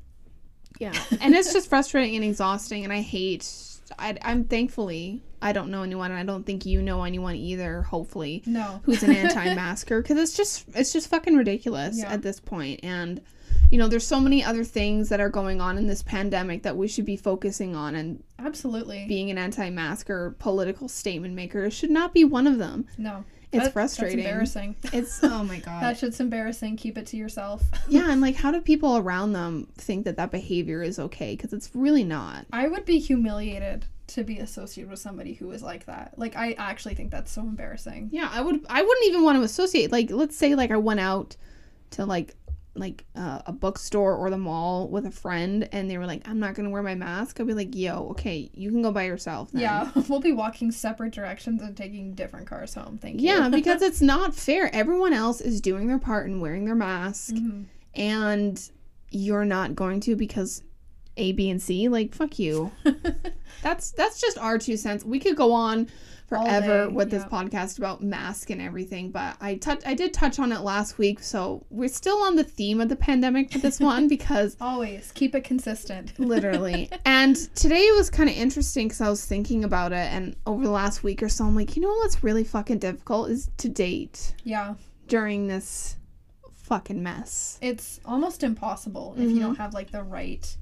yeah 0.80 0.94
and 1.22 1.34
it's 1.34 1.54
just 1.54 1.70
frustrating 1.70 2.16
and 2.18 2.26
exhausting 2.26 2.84
and 2.84 2.94
i 2.94 3.02
hate 3.02 3.50
I, 3.98 4.16
i'm 4.22 4.44
thankfully 4.44 5.24
i 5.42 5.52
don't 5.52 5.72
know 5.72 5.82
anyone 5.82 6.12
and 6.12 6.20
i 6.20 6.24
don't 6.24 6.46
think 6.46 6.68
you 6.68 6.84
know 6.84 7.04
anyone 7.04 7.36
either 7.36 7.82
hopefully 7.84 8.44
no, 8.46 8.82
who's 8.84 9.02
an 9.02 9.16
anti-masker 9.16 10.02
because 10.04 10.18
it's 10.20 10.36
just 10.38 10.66
it's 10.76 10.94
just 10.94 11.10
fucking 11.10 11.36
ridiculous 11.36 11.98
Yeah. 12.00 12.12
at 12.12 12.22
this 12.22 12.40
point 12.40 12.82
and 12.84 13.22
you 13.72 13.78
know 13.78 13.88
there's 13.88 14.06
so 14.08 14.20
many 14.20 14.44
other 14.44 14.64
things 14.64 15.10
that 15.10 15.20
are 15.20 15.30
going 15.30 15.60
on 15.62 15.78
in 15.78 15.88
this 15.88 16.02
pandemic 16.04 16.64
that 16.64 16.76
we 16.78 16.88
should 16.88 17.06
be 17.06 17.18
focusing 17.18 17.76
on 17.76 17.96
and 17.96 18.24
absolutely, 18.40 19.06
being 19.08 19.30
an 19.30 19.38
anti-masker 19.38 20.36
political 20.40 20.88
statement 20.88 21.34
maker 21.34 21.70
should 21.70 21.90
not 21.92 22.14
be 22.14 22.24
one 22.24 22.48
of 22.48 22.58
them 22.58 22.86
no. 22.98 23.24
it's 23.52 23.66
That- 23.66 23.74
frustrating 23.74 24.18
That's 24.18 24.28
embarrassing. 24.28 24.76
it's 24.94 25.20
oh 25.24 25.44
my 25.44 25.60
god 25.60 25.84
that 25.84 25.98
shit's 25.98 26.20
embarrassing. 26.20 26.78
Keep 26.78 26.98
it 26.98 27.08
to 27.08 27.18
yourself. 27.18 27.64
yeah 27.90 28.12
and 28.12 28.22
like 28.22 28.36
how 28.36 28.52
do 28.52 28.62
people 28.62 28.98
around 28.98 29.34
them 29.34 29.68
think 29.76 30.06
that 30.06 30.18
that 30.18 30.32
behavior 30.32 30.82
is 30.84 31.00
okay 31.00 31.36
because 31.36 31.54
it's 31.54 31.72
really 31.74 32.04
not 32.04 32.46
I 32.54 32.68
would 32.68 32.86
be 32.86 33.00
humiliated 33.00 33.86
to 34.08 34.24
be 34.24 34.40
associated 34.40 34.90
with 34.90 35.00
somebody 35.00 35.34
who 35.34 35.52
is 35.52 35.62
like 35.62 35.86
that. 35.86 36.14
Like, 36.18 36.38
I 36.38 36.54
actually 36.54 36.96
think 36.96 37.12
that's 37.12 37.30
so 37.30 37.42
embarrassing. 37.42 38.08
Yeah, 38.14 38.30
I 38.32 38.40
would. 38.40 38.66
I 38.70 38.82
wouldn't 38.82 39.06
even 39.08 39.22
want 39.24 39.38
to 39.38 39.44
associate. 39.44 39.92
Like, 39.92 40.10
let's 40.12 40.38
say, 40.38 40.56
like, 40.56 40.72
I 40.72 40.78
went 40.78 41.02
out 41.02 41.36
to 41.92 42.06
like, 42.06 42.34
like 42.78 43.06
uh, 43.16 43.42
a 43.46 43.52
bookstore 43.52 44.16
or 44.16 44.30
the 44.30 44.38
mall 44.38 44.88
with 44.88 45.06
a 45.06 45.12
friend, 45.12 45.68
and 45.72 45.90
they 45.90 45.98
were 45.98 46.06
like, 46.06 46.28
"I'm 46.28 46.40
not 46.40 46.54
gonna 46.56 46.70
wear 46.70 46.84
my 46.84 46.96
mask." 46.96 47.40
I'd 47.40 47.48
be 47.48 47.54
like, 47.54 47.76
"Yo, 47.76 48.10
okay, 48.12 48.50
you 48.54 48.70
can 48.72 48.82
go 48.82 48.92
by 48.92 49.04
yourself." 49.04 49.52
Then. 49.52 49.62
Yeah, 49.62 49.92
we'll 50.10 50.20
be 50.20 50.32
walking 50.32 50.72
separate 50.72 51.14
directions 51.14 51.62
and 51.62 51.76
taking 51.76 52.14
different 52.14 52.48
cars 52.48 52.74
home. 52.74 52.98
Thank 53.02 53.22
you. 53.22 53.28
Yeah, 53.30 53.50
because 53.52 53.82
it's 53.82 54.02
not 54.02 54.36
fair. 54.36 54.74
Everyone 54.74 55.14
else 55.14 55.42
is 55.42 55.62
doing 55.62 55.88
their 55.88 56.00
part 56.00 56.28
and 56.28 56.42
wearing 56.42 56.66
their 56.66 56.76
mask, 56.76 57.34
Mhm. 57.36 57.66
and 57.96 58.72
you're 59.12 59.46
not 59.46 59.76
going 59.76 60.00
to 60.02 60.16
because 60.16 60.64
A, 61.18 61.32
B, 61.32 61.50
and 61.50 61.62
C. 61.62 61.88
Like, 61.90 62.14
fuck 62.14 62.38
you. 62.40 62.72
That's 63.64 63.92
that's 63.92 64.22
just 64.22 64.38
our 64.38 64.58
two 64.60 64.78
cents. 64.78 65.04
We 65.04 65.20
could 65.20 65.36
go 65.36 65.52
on 65.52 65.88
forever 66.28 66.90
with 66.90 67.10
this 67.10 67.24
podcast 67.26 67.78
about 67.78 68.04
mask 68.04 68.50
and 68.50 68.62
everything, 68.62 69.12
but 69.12 69.38
I 69.40 69.56
touch 69.56 69.82
I 69.86 69.94
did 69.94 70.14
touch 70.14 70.40
on 70.40 70.52
it 70.52 70.60
last 70.62 70.98
week, 70.98 71.22
so 71.24 71.66
we're 71.70 71.88
still 71.90 72.18
on 72.24 72.36
the 72.36 72.44
theme 72.44 72.82
of 72.82 72.90
the 72.90 72.96
pandemic 72.98 73.52
for 73.52 73.60
this 73.60 73.80
one 73.80 74.08
because 74.16 74.58
Always 74.60 75.12
keep 75.14 75.34
it 75.36 75.44
consistent. 75.46 76.20
literally. 76.20 76.90
and 77.06 77.36
today 77.56 77.90
was 77.96 78.10
kind 78.10 78.30
of 78.30 78.36
interesting 78.36 78.88
because 78.88 79.02
I 79.02 79.10
was 79.10 79.26
thinking 79.26 79.64
about 79.64 79.94
it, 79.94 80.12
and 80.12 80.36
over 80.46 80.64
the 80.64 80.72
last 80.72 81.04
week 81.04 81.24
or 81.24 81.30
so, 81.30 81.46
I'm 81.46 81.56
like, 81.56 81.76
you 81.76 81.82
know 81.82 81.90
what's 81.90 82.24
really 82.24 82.44
fucking 82.44 82.80
difficult 82.80 83.30
is 83.30 83.50
to 83.58 83.70
date 83.70 84.36
yeah, 84.44 84.76
during 85.08 85.48
this 85.48 85.96
fucking 86.54 87.02
mess. 87.02 87.58
it's 87.62 88.02
almost 88.04 88.44
impossible 88.44 89.14
if 89.16 89.24
Mm-hmm. 89.24 89.36
you 89.36 89.40
don't 89.40 89.56
have 89.56 89.74
like 89.74 89.92
the 89.92 90.04
right 90.04 90.58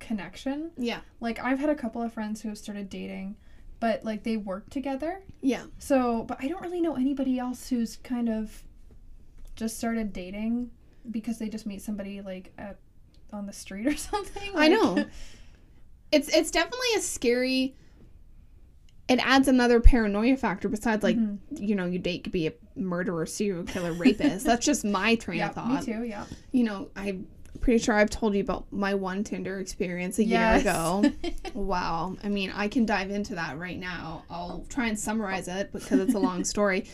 connection. 0.00 0.70
Yeah. 0.76 1.00
Like 1.20 1.38
I've 1.44 1.58
had 1.58 1.68
a 1.70 1.74
couple 1.74 2.02
of 2.02 2.12
friends 2.12 2.40
who 2.42 2.48
have 2.48 2.58
started 2.58 2.88
dating, 2.88 3.36
but 3.84 4.02
like 4.02 4.22
they 4.22 4.38
work 4.38 4.70
together. 4.70 5.20
Yeah. 5.42 5.64
So, 5.78 6.22
but 6.22 6.42
I 6.42 6.48
don't 6.48 6.62
really 6.62 6.80
know 6.80 6.96
anybody 6.96 7.38
else 7.38 7.68
who's 7.68 7.98
kind 7.98 8.30
of 8.30 8.62
just 9.56 9.76
started 9.76 10.10
dating 10.10 10.70
because 11.10 11.38
they 11.38 11.50
just 11.50 11.66
meet 11.66 11.82
somebody 11.82 12.22
like 12.22 12.50
at 12.56 12.78
on 13.30 13.44
the 13.44 13.52
street 13.52 13.86
or 13.86 13.94
something. 14.10 14.50
I 14.56 14.68
know. 14.68 15.04
It's 16.12 16.28
it's 16.34 16.50
definitely 16.50 16.86
a 16.96 17.00
scary. 17.00 17.74
It 19.08 19.18
adds 19.18 19.48
another 19.48 19.80
paranoia 19.80 20.36
factor 20.38 20.68
besides 20.70 21.02
like 21.02 21.18
Mhm. 21.18 21.38
you 21.58 21.74
know 21.74 21.84
your 21.84 22.00
date 22.00 22.22
could 22.24 22.32
be 22.32 22.46
a 22.46 22.52
murderer, 22.76 23.26
serial 23.26 23.64
killer, 23.64 23.92
rapist. 23.92 24.46
That's 24.46 24.64
just 24.64 24.84
my 24.84 25.16
train 25.16 25.38
Yeah, 25.40 25.48
of 25.50 25.54
thought. 25.56 25.86
me 25.86 25.92
too. 25.92 26.04
Yeah. 26.04 26.24
You 26.52 26.64
know, 26.64 26.88
I'm 26.96 27.26
pretty 27.64 27.78
sure 27.82 27.94
I've 27.94 28.10
told 28.10 28.34
you 28.34 28.42
about 28.42 28.70
my 28.70 28.92
one 28.94 29.24
Tinder 29.24 29.58
experience 29.58 30.18
a 30.18 30.24
Yes. 30.24 30.64
year 30.64 30.72
ago. 30.72 31.10
wow. 31.54 32.14
I 32.22 32.28
mean, 32.28 32.52
I 32.54 32.68
can 32.68 32.84
dive 32.84 33.10
into 33.10 33.34
that 33.36 33.58
right 33.58 33.78
now. 33.78 34.22
I'll 34.28 34.66
try 34.68 34.88
and 34.88 34.98
summarize 34.98 35.48
it 35.48 35.72
because 35.72 35.98
it's 36.00 36.12
a 36.14 36.18
long 36.18 36.44
story. 36.54 36.84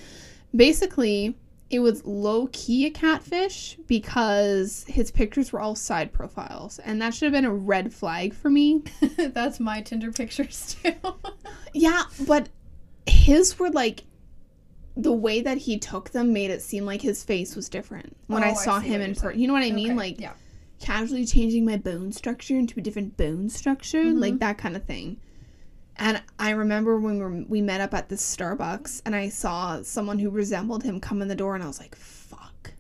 Basically, 0.54 1.36
it 1.70 1.80
was 1.80 2.04
low 2.04 2.48
key 2.52 2.86
a 2.86 2.90
catfish 2.90 3.78
because 3.88 4.84
his 4.88 5.10
pictures 5.10 5.52
were 5.52 5.58
all 5.60 5.74
side 5.74 6.12
profiles, 6.12 6.78
and 6.80 7.02
that 7.02 7.14
should 7.14 7.26
have 7.26 7.32
been 7.32 7.44
a 7.44 7.52
red 7.54 7.92
flag 7.92 8.32
for 8.32 8.48
me. 8.48 8.82
That's 9.18 9.58
my 9.58 9.80
Tinder 9.80 10.12
pictures 10.12 10.76
too. 10.82 10.94
Yeah, 11.74 12.04
but 12.26 12.48
his 13.06 13.58
were 13.58 13.70
like 13.70 14.04
the 14.96 15.12
way 15.12 15.40
that 15.40 15.58
he 15.58 15.78
took 15.78 16.10
them 16.10 16.32
made 16.32 16.50
it 16.50 16.62
seem 16.62 16.84
like 16.84 17.02
his 17.02 17.24
face 17.24 17.56
was 17.56 17.68
different 17.68 18.16
when 18.28 18.42
Oh, 18.44 18.46
I 18.46 18.50
I 18.50 18.54
saw 18.54 18.80
see 18.80 18.88
him 18.88 19.00
in 19.00 19.14
person. 19.14 19.40
You 19.40 19.46
know 19.48 19.52
what 19.54 19.62
I 19.64 19.70
mean? 19.72 19.90
Okay, 19.92 19.96
Like 19.96 20.20
yeah. 20.20 20.32
Casually 20.80 21.26
changing 21.26 21.64
my 21.64 21.76
bone 21.76 22.10
structure 22.12 22.56
into 22.56 22.78
a 22.80 22.82
different 22.82 23.16
bone 23.16 23.48
structure, 23.50 24.02
Mm-hmm. 24.04 24.18
like 24.20 24.38
that 24.40 24.58
kind 24.58 24.74
of 24.76 24.84
thing. 24.84 25.18
And 25.96 26.22
I 26.38 26.50
remember 26.50 26.98
when 26.98 27.16
we, 27.16 27.20
were, 27.22 27.44
we 27.46 27.60
met 27.60 27.80
up 27.82 27.92
at 27.92 28.08
the 28.08 28.14
Starbucks 28.14 29.02
and 29.04 29.14
I 29.14 29.28
saw 29.28 29.82
someone 29.82 30.18
who 30.18 30.30
resembled 30.30 30.82
him 30.82 30.98
come 30.98 31.20
in 31.20 31.28
the 31.28 31.34
door 31.34 31.54
and 31.54 31.62
I 31.62 31.66
was 31.66 31.78
like, 31.78 31.94
fuck. 31.94 32.72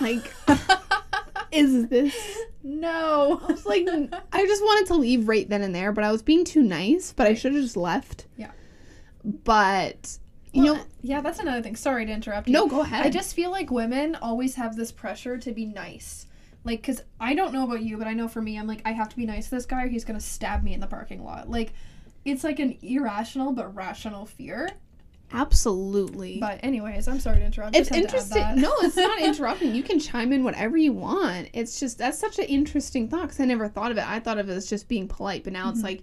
Like, 0.00 0.32
is 1.50 1.88
this? 1.88 2.14
No. 2.62 3.40
I 3.42 3.52
was 3.52 3.66
like, 3.66 3.86
I 4.32 4.46
just 4.46 4.62
wanted 4.62 4.86
to 4.88 4.94
leave 4.94 5.26
right 5.26 5.48
then 5.48 5.62
and 5.62 5.74
there, 5.74 5.90
but 5.90 6.04
I 6.04 6.12
was 6.12 6.22
being 6.22 6.44
too 6.44 6.62
nice, 6.62 7.12
but 7.12 7.26
I 7.26 7.34
should 7.34 7.52
have 7.54 7.62
just 7.62 7.76
left. 7.76 8.26
Yeah. 8.36 8.50
But, 9.24 10.18
you 10.52 10.62
Well, 10.64 10.74
know, 10.76 10.82
yeah, 11.02 11.20
that's 11.20 11.40
another 11.40 11.62
thing. 11.62 11.74
Sorry 11.74 12.06
to 12.06 12.12
interrupt 12.12 12.46
you. 12.46 12.52
no, 12.52 12.68
go 12.68 12.80
ahead. 12.82 13.04
I 13.04 13.10
just 13.10 13.34
feel 13.34 13.50
like 13.50 13.70
women 13.72 14.14
always 14.14 14.54
have 14.54 14.76
this 14.76 14.92
pressure 14.92 15.36
to 15.38 15.50
be 15.52 15.64
nice. 15.66 16.26
Like, 16.68 16.82
because 16.82 17.00
I 17.18 17.32
don't 17.34 17.54
know 17.54 17.64
about 17.64 17.80
you, 17.82 17.96
but 17.96 18.06
I 18.06 18.12
know 18.12 18.28
for 18.28 18.42
me, 18.42 18.58
I'm 18.58 18.66
like, 18.66 18.82
I 18.84 18.92
have 18.92 19.08
to 19.08 19.16
be 19.16 19.24
nice 19.24 19.46
to 19.48 19.54
this 19.54 19.64
guy 19.64 19.84
or 19.84 19.88
he's 19.88 20.04
going 20.04 20.18
to 20.20 20.24
stab 20.24 20.62
me 20.62 20.74
in 20.74 20.80
the 20.80 20.86
parking 20.86 21.24
lot. 21.24 21.48
Like, 21.50 21.72
it's 22.26 22.44
like 22.44 22.58
an 22.58 22.76
irrational 22.82 23.52
but 23.54 23.74
rational 23.74 24.26
fear. 24.26 24.68
Absolutely. 25.32 26.38
But, 26.40 26.60
anyways, 26.62 27.08
I'm 27.08 27.20
sorry 27.20 27.38
to 27.38 27.44
interrupt. 27.46 27.74
it's 27.74 27.88
Just 27.88 27.94
had 27.94 28.08
to 28.10 28.16
add 28.38 28.54
interesting. 28.54 28.62
No, 28.62 28.74
it's 28.80 28.96
not 28.96 29.18
interrupting. 29.22 29.74
You 29.74 29.82
can 29.82 29.98
chime 29.98 30.30
in 30.32 30.44
whatever 30.44 30.76
you 30.76 30.92
want. 30.92 31.48
It's 31.54 31.80
just 31.80 31.96
that's 31.98 32.18
such 32.18 32.38
an 32.38 32.44
interesting 32.44 33.08
thought 33.08 33.22
because 33.22 33.40
I 33.40 33.44
never 33.46 33.66
thought 33.68 33.90
of 33.90 33.96
it. 33.98 34.06
I 34.06 34.20
thought 34.20 34.38
of 34.38 34.48
it 34.48 34.52
as 34.52 34.68
just 34.68 34.88
being 34.88 35.08
polite, 35.08 35.44
but 35.44 35.54
now 35.54 35.70
it's 35.70 35.80
Mhm. 35.80 35.84
like, 35.84 36.02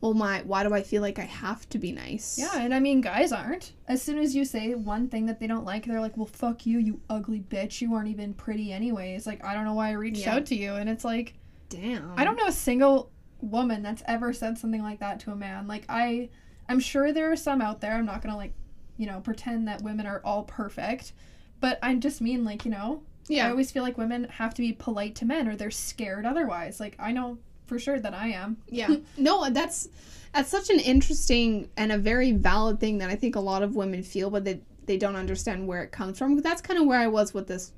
well, 0.00 0.14
my 0.14 0.42
why 0.42 0.62
do 0.62 0.74
I 0.74 0.82
feel 0.82 1.00
like 1.02 1.18
I 1.18 1.24
have 1.24 1.68
to 1.70 1.78
be 1.78 1.90
nice? 1.92 2.38
Yeah, 2.38 2.58
and 2.58 2.74
I 2.74 2.80
mean, 2.80 3.00
guys 3.00 3.32
aren't. 3.32 3.72
As 3.88 4.02
soon 4.02 4.18
as 4.18 4.34
you 4.34 4.44
say 4.44 4.74
one 4.74 5.08
thing 5.08 5.26
that 5.26 5.40
they 5.40 5.46
don't 5.46 5.64
like, 5.64 5.86
they're 5.86 6.00
like, 6.00 6.16
well, 6.16 6.26
fuck 6.26 6.66
you, 6.66 6.78
you 6.78 7.00
ugly 7.08 7.40
bitch. 7.40 7.80
You 7.80 7.94
aren't 7.94 8.08
even 8.08 8.34
pretty, 8.34 8.72
anyways. 8.72 9.26
Like, 9.26 9.44
I 9.44 9.54
don't 9.54 9.64
know 9.64 9.74
why 9.74 9.88
I 9.88 9.92
reached 9.92 10.20
Yeah. 10.26 10.36
out 10.36 10.46
to 10.46 10.54
you. 10.54 10.74
And 10.74 10.88
it's 10.90 11.04
like, 11.04 11.34
Damn. 11.68 12.12
I 12.16 12.24
don't 12.24 12.36
know 12.36 12.46
a 12.46 12.52
single 12.52 13.10
woman 13.40 13.82
that's 13.82 14.02
ever 14.06 14.32
said 14.32 14.56
something 14.58 14.82
like 14.82 15.00
that 15.00 15.18
to 15.20 15.30
a 15.32 15.36
man. 15.36 15.66
Like, 15.66 15.84
I, 15.88 16.28
I'm 16.68 16.78
sure 16.80 17.12
there 17.12 17.32
are 17.32 17.36
some 17.36 17.60
out 17.60 17.80
there. 17.80 17.94
I'm 17.94 18.06
not 18.06 18.22
gonna, 18.22 18.36
like, 18.36 18.52
you 18.98 19.06
know, 19.06 19.20
pretend 19.20 19.66
that 19.68 19.82
women 19.82 20.06
are 20.06 20.20
all 20.24 20.44
perfect. 20.44 21.12
But 21.60 21.78
I 21.82 21.94
just 21.94 22.20
mean, 22.20 22.44
like, 22.44 22.64
you 22.64 22.70
know, 22.70 23.02
yeah. 23.28 23.46
I 23.46 23.50
always 23.50 23.70
feel 23.70 23.82
like 23.82 23.98
women 23.98 24.24
have 24.24 24.54
to 24.54 24.62
be 24.62 24.72
polite 24.72 25.14
to 25.16 25.24
men 25.24 25.48
or 25.48 25.56
they're 25.56 25.70
scared 25.70 26.24
otherwise. 26.26 26.78
Like, 26.80 26.96
I 26.98 27.12
know 27.12 27.38
for 27.66 27.78
sure 27.78 27.98
that 28.00 28.14
I 28.14 28.28
am. 28.28 28.56
Yeah. 28.68 28.96
No, 29.18 29.48
that's 29.50 29.88
that's 30.34 30.50
such 30.50 30.70
an 30.70 30.80
interesting 30.80 31.68
and 31.76 31.90
a 31.92 31.98
very 31.98 32.32
valid 32.32 32.78
thing 32.80 32.98
that 32.98 33.08
I 33.10 33.16
think 33.16 33.36
a 33.36 33.40
lot 33.40 33.62
of 33.62 33.74
women 33.76 34.02
feel, 34.02 34.30
but 34.30 34.44
they 34.44 34.60
they 34.86 34.96
don't 34.96 35.16
understand 35.16 35.66
where 35.66 35.82
it 35.82 35.90
comes 35.92 36.18
from. 36.18 36.38
That's 36.40 36.60
kind 36.62 36.78
of 36.80 36.86
where 36.86 37.00
I 37.00 37.06
was 37.08 37.32
with 37.34 37.46
this 37.48 37.72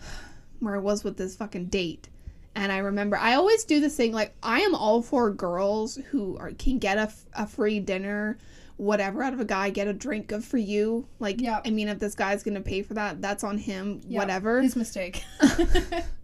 where 0.60 0.74
I 0.76 0.78
was 0.78 1.04
with 1.04 1.16
this 1.16 1.36
fucking 1.36 1.66
date. 1.66 2.08
And 2.54 2.72
I 2.72 2.78
remember 2.78 3.16
I 3.16 3.34
always 3.34 3.64
do 3.64 3.80
this 3.80 3.96
thing 3.96 4.12
like 4.12 4.34
I 4.42 4.60
am 4.60 4.74
all 4.74 5.02
for 5.02 5.30
girls 5.30 5.96
who 6.10 6.36
are 6.38 6.52
can 6.52 6.78
get 6.78 6.96
a, 6.98 7.02
f- 7.02 7.26
a 7.34 7.46
free 7.46 7.80
dinner 7.80 8.38
whatever 8.78 9.22
out 9.22 9.32
of 9.32 9.40
a 9.40 9.44
guy 9.44 9.70
get 9.70 9.88
a 9.88 9.92
drink 9.92 10.26
good 10.26 10.44
for 10.44 10.58
you 10.58 11.06
like 11.18 11.40
Yeah. 11.40 11.62
i 11.64 11.70
mean 11.70 11.88
if 11.88 11.98
this 11.98 12.14
guy's 12.14 12.42
gonna 12.42 12.60
pay 12.60 12.82
for 12.82 12.92
that 12.92 13.22
that's 13.22 13.42
on 13.42 13.56
him 13.56 14.02
Yeah, 14.06 14.18
whatever 14.20 14.60
His 14.60 14.76
mistake. 14.76 15.24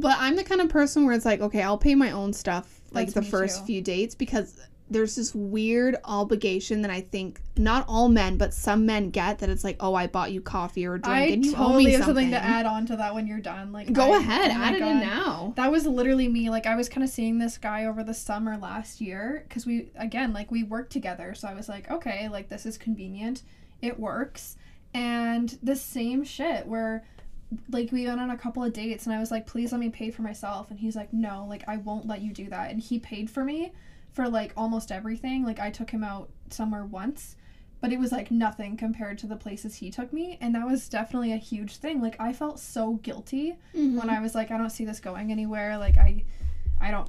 But 0.00 0.16
I'm 0.18 0.36
the 0.36 0.44
kind 0.44 0.60
of 0.60 0.68
person 0.68 1.04
where 1.06 1.14
it's 1.14 1.24
like, 1.24 1.40
okay, 1.40 1.62
I'll 1.62 1.78
pay 1.78 1.94
my 1.94 2.10
own 2.10 2.32
stuff 2.32 2.80
like 2.92 3.08
That's 3.12 3.14
the 3.26 3.30
first 3.30 3.60
too. 3.60 3.66
few 3.66 3.80
dates 3.82 4.14
because 4.14 4.60
there's 4.90 5.16
this 5.16 5.34
weird 5.34 5.96
obligation 6.04 6.80
that 6.80 6.90
I 6.90 7.02
think 7.02 7.42
not 7.58 7.84
all 7.88 8.08
men, 8.08 8.38
but 8.38 8.54
some 8.54 8.86
men 8.86 9.10
get 9.10 9.40
that 9.40 9.50
it's 9.50 9.62
like, 9.62 9.76
oh, 9.80 9.94
I 9.94 10.06
bought 10.06 10.32
you 10.32 10.40
coffee 10.40 10.86
or 10.86 10.94
a 10.94 10.98
drink 10.98 11.14
I 11.18 11.24
and 11.26 11.44
you 11.44 11.52
owe 11.52 11.56
totally 11.56 11.84
me 11.84 11.92
have 11.92 12.04
something. 12.04 12.30
something 12.30 12.30
to 12.30 12.42
add 12.42 12.64
on 12.64 12.86
to 12.86 12.96
that 12.96 13.14
when 13.14 13.26
you're 13.26 13.38
done. 13.40 13.70
Like, 13.70 13.92
Go 13.92 14.12
I- 14.12 14.16
oh 14.16 14.18
ahead, 14.18 14.50
oh 14.50 14.54
add 14.54 14.74
it 14.76 14.80
in 14.80 15.00
now. 15.00 15.52
That 15.56 15.70
was 15.70 15.86
literally 15.86 16.26
me. 16.26 16.48
Like, 16.48 16.66
I 16.66 16.74
was 16.74 16.88
kind 16.88 17.04
of 17.04 17.10
seeing 17.10 17.38
this 17.38 17.58
guy 17.58 17.84
over 17.84 18.02
the 18.02 18.14
summer 18.14 18.56
last 18.56 19.00
year 19.02 19.44
because 19.46 19.66
we, 19.66 19.90
again, 19.94 20.32
like, 20.32 20.50
we 20.50 20.62
worked 20.62 20.90
together. 20.92 21.34
So 21.34 21.48
I 21.48 21.52
was 21.54 21.68
like, 21.68 21.90
okay, 21.90 22.28
like, 22.30 22.48
this 22.48 22.64
is 22.64 22.78
convenient. 22.78 23.42
It 23.82 24.00
works. 24.00 24.56
And 24.94 25.58
the 25.62 25.76
same 25.76 26.24
shit 26.24 26.66
where, 26.66 27.04
like, 27.70 27.92
we 27.92 28.06
went 28.06 28.20
on 28.20 28.30
a 28.30 28.36
couple 28.38 28.62
of 28.64 28.72
dates 28.72 29.06
and 29.06 29.14
I 29.14 29.18
was 29.20 29.30
like, 29.30 29.46
please 29.46 29.72
let 29.72 29.80
me 29.80 29.88
pay 29.90 30.10
for 30.10 30.22
myself. 30.22 30.70
And 30.70 30.78
he's 30.78 30.96
like, 30.96 31.12
no, 31.12 31.46
like, 31.48 31.64
I 31.68 31.78
won't 31.78 32.06
let 32.06 32.20
you 32.20 32.32
do 32.32 32.48
that. 32.50 32.70
And 32.70 32.80
he 32.80 32.98
paid 32.98 33.30
for 33.30 33.44
me 33.44 33.72
for, 34.12 34.28
like, 34.28 34.52
almost 34.56 34.92
everything. 34.92 35.44
Like, 35.44 35.58
I 35.60 35.70
took 35.70 35.90
him 35.90 36.04
out 36.04 36.28
somewhere 36.50 36.84
once. 36.84 37.36
But 37.80 37.92
it 37.92 38.00
was 38.00 38.10
like 38.10 38.32
nothing 38.32 38.76
compared 38.76 39.18
to 39.18 39.28
the 39.28 39.36
places 39.36 39.76
he 39.76 39.88
took 39.92 40.12
me. 40.12 40.36
And 40.40 40.52
that 40.56 40.66
was 40.66 40.88
definitely 40.88 41.32
a 41.32 41.36
huge 41.36 41.76
thing. 41.76 42.02
Like, 42.02 42.16
I 42.20 42.32
felt 42.32 42.58
so 42.58 42.94
guilty 42.94 43.56
Mm-hmm. 43.72 43.96
when 43.96 44.10
I 44.10 44.20
was 44.20 44.34
like, 44.34 44.50
I 44.50 44.58
don't 44.58 44.70
see 44.70 44.84
this 44.84 44.98
going 44.98 45.30
anywhere. 45.30 45.78
Like 45.78 45.96
I, 45.96 46.24
I 46.80 46.90
don't 46.90 47.08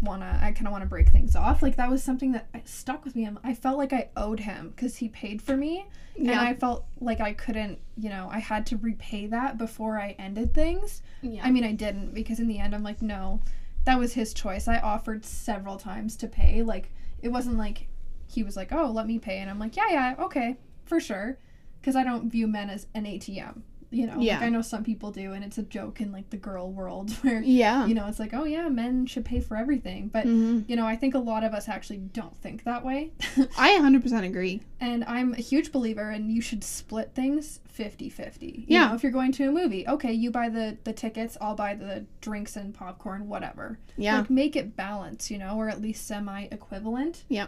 wanna. 0.00 0.38
I 0.42 0.52
kind 0.52 0.66
of 0.66 0.72
want 0.72 0.82
to 0.82 0.88
break 0.88 1.08
things 1.08 1.34
off. 1.34 1.62
Like 1.62 1.76
that 1.76 1.90
was 1.90 2.02
something 2.02 2.32
that 2.32 2.48
stuck 2.64 3.04
with 3.04 3.16
me. 3.16 3.28
I 3.42 3.54
felt 3.54 3.78
like 3.78 3.92
I 3.92 4.10
owed 4.16 4.40
him 4.40 4.70
because 4.70 4.96
he 4.96 5.08
paid 5.08 5.40
for 5.42 5.56
me, 5.56 5.86
and 6.16 6.30
I 6.30 6.54
felt 6.54 6.86
like 7.00 7.20
I 7.20 7.32
couldn't. 7.32 7.78
You 7.96 8.10
know, 8.10 8.28
I 8.30 8.38
had 8.38 8.66
to 8.66 8.76
repay 8.76 9.26
that 9.28 9.58
before 9.58 9.98
I 9.98 10.14
ended 10.18 10.54
things. 10.54 11.02
yeah. 11.22 11.42
I 11.44 11.50
mean, 11.50 11.64
I 11.64 11.72
didn't 11.72 12.14
because 12.14 12.40
in 12.40 12.48
the 12.48 12.58
end, 12.58 12.74
I'm 12.74 12.82
like, 12.82 13.02
no, 13.02 13.40
that 13.84 13.98
was 13.98 14.12
his 14.14 14.34
choice. 14.34 14.68
I 14.68 14.78
offered 14.78 15.24
several 15.24 15.76
times 15.76 16.16
to 16.16 16.26
pay. 16.28 16.62
Like 16.62 16.92
it 17.22 17.28
wasn't 17.30 17.56
like 17.56 17.88
he 18.28 18.42
was 18.42 18.56
like, 18.56 18.72
oh, 18.72 18.90
let 18.90 19.06
me 19.06 19.18
pay, 19.18 19.38
and 19.38 19.48
I'm 19.48 19.58
like, 19.58 19.76
yeah, 19.76 19.88
yeah, 19.90 20.14
okay, 20.18 20.56
for 20.84 21.00
sure, 21.00 21.38
because 21.80 21.96
I 21.96 22.04
don't 22.04 22.30
view 22.30 22.46
men 22.46 22.68
as 22.70 22.86
an 22.94 23.04
ATM. 23.04 23.62
You 23.90 24.06
know, 24.08 24.18
Yeah. 24.18 24.34
like 24.38 24.42
I 24.46 24.48
know 24.48 24.62
some 24.62 24.82
people 24.84 25.12
do, 25.12 25.32
and 25.32 25.44
it's 25.44 25.58
a 25.58 25.62
joke 25.62 26.00
in 26.00 26.10
like 26.12 26.30
the 26.30 26.36
girl 26.36 26.70
world 26.72 27.10
where 27.22 27.40
yeah. 27.40 27.86
you 27.86 27.94
know 27.94 28.06
it's 28.08 28.18
like, 28.18 28.34
oh 28.34 28.44
yeah, 28.44 28.68
men 28.68 29.06
should 29.06 29.24
pay 29.24 29.40
for 29.40 29.56
everything, 29.56 30.08
but. 30.08 30.26
Mhm. 30.26 30.68
You 30.68 30.74
know, 30.76 30.86
I 30.86 30.96
think 30.96 31.14
a 31.14 31.18
lot 31.18 31.44
of 31.44 31.52
us 31.54 31.68
actually 31.68 31.98
don't 31.98 32.36
think 32.38 32.64
that 32.64 32.84
way. 32.84 33.12
I 33.58 33.78
100% 33.78 34.24
agree. 34.24 34.62
and 34.80 35.04
I'm 35.04 35.32
a 35.34 35.36
huge 35.36 35.70
believer 35.70 36.10
and 36.10 36.30
you 36.32 36.40
should 36.40 36.64
split 36.64 37.12
things 37.14 37.60
50-50. 37.78 38.42
You 38.60 38.64
Yeah. 38.68 38.88
know, 38.88 38.94
if 38.94 39.02
you're 39.02 39.12
going 39.12 39.32
to 39.32 39.48
a 39.48 39.52
movie, 39.52 39.86
okay, 39.86 40.12
you 40.12 40.30
buy 40.30 40.48
the 40.48 40.76
the 40.84 40.92
tickets, 40.92 41.36
I'll 41.40 41.54
buy 41.54 41.74
the 41.74 42.04
drinks 42.20 42.56
and 42.56 42.74
popcorn, 42.74 43.28
whatever. 43.28 43.78
Yeah. 43.96 44.18
Like 44.18 44.30
make 44.30 44.56
it 44.56 44.76
balance, 44.76 45.30
you 45.30 45.38
know, 45.38 45.56
or 45.56 45.68
at 45.68 45.80
least 45.80 46.06
semi 46.06 46.44
equivalent. 46.50 47.24
yeah 47.28 47.46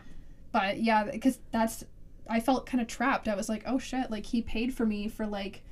But 0.53 0.81
yeah, 0.81 1.05
because 1.11 1.39
that's 1.51 1.85
I 2.31 2.41
felt 2.41 2.67
kind 2.67 2.81
of 2.81 2.87
trapped. 2.87 3.27
I 3.27 3.35
was 3.35 3.49
like, 3.49 3.65
oh 3.67 3.79
shit, 3.79 4.11
like 4.11 4.27
he 4.27 4.43
paid 4.43 4.75
for 4.75 4.85
me 4.87 5.09
for 5.09 5.27
like 5.27 5.63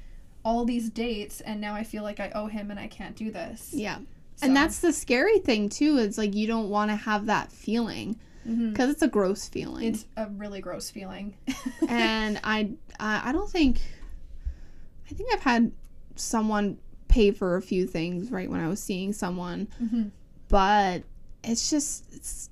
all 0.46 0.64
these 0.64 0.88
dates, 0.90 1.40
and 1.40 1.60
now 1.60 1.74
I 1.74 1.82
feel 1.82 2.02
like 2.04 2.20
I 2.20 2.30
owe 2.30 2.46
him 2.46 2.70
and 2.70 2.78
I 2.80 2.86
can't 2.86 3.16
do 3.16 3.30
this. 3.32 3.70
yeah. 3.74 3.98
So- 4.36 4.46
And 4.46 4.56
that's 4.56 4.78
the 4.80 4.92
scary 4.92 5.38
thing 5.40 5.68
too. 5.68 5.96
Is 5.98 6.16
like 6.18 6.34
you 6.34 6.46
don't 6.46 6.68
want 6.70 6.90
to 6.90 6.96
have 6.96 7.26
that 7.26 7.50
feeling 7.50 8.16
because 8.44 8.90
it's 8.90 9.02
a 9.02 9.08
gross 9.08 9.48
feeling. 9.48 9.84
it's 9.92 10.04
a 10.16 10.28
really 10.28 10.60
gross 10.60 10.88
feeling. 10.90 11.34
and 11.88 12.38
I, 12.44 12.70
I 13.00 13.30
I 13.30 13.32
don't 13.32 13.50
think 13.50 13.80
I 15.10 15.14
think 15.14 15.32
I've 15.34 15.42
had 15.42 15.72
someone 16.14 16.78
pay 17.08 17.30
for 17.32 17.56
a 17.56 17.62
few 17.62 17.86
things 17.86 18.30
right 18.30 18.48
when 18.50 18.60
I 18.60 18.68
was 18.68 18.80
seeing 18.82 19.12
someone, 19.12 19.68
Mhm. 19.82 20.10
but 20.48 21.02
it's 21.42 21.70
just 21.70 22.04
it's 22.12 22.50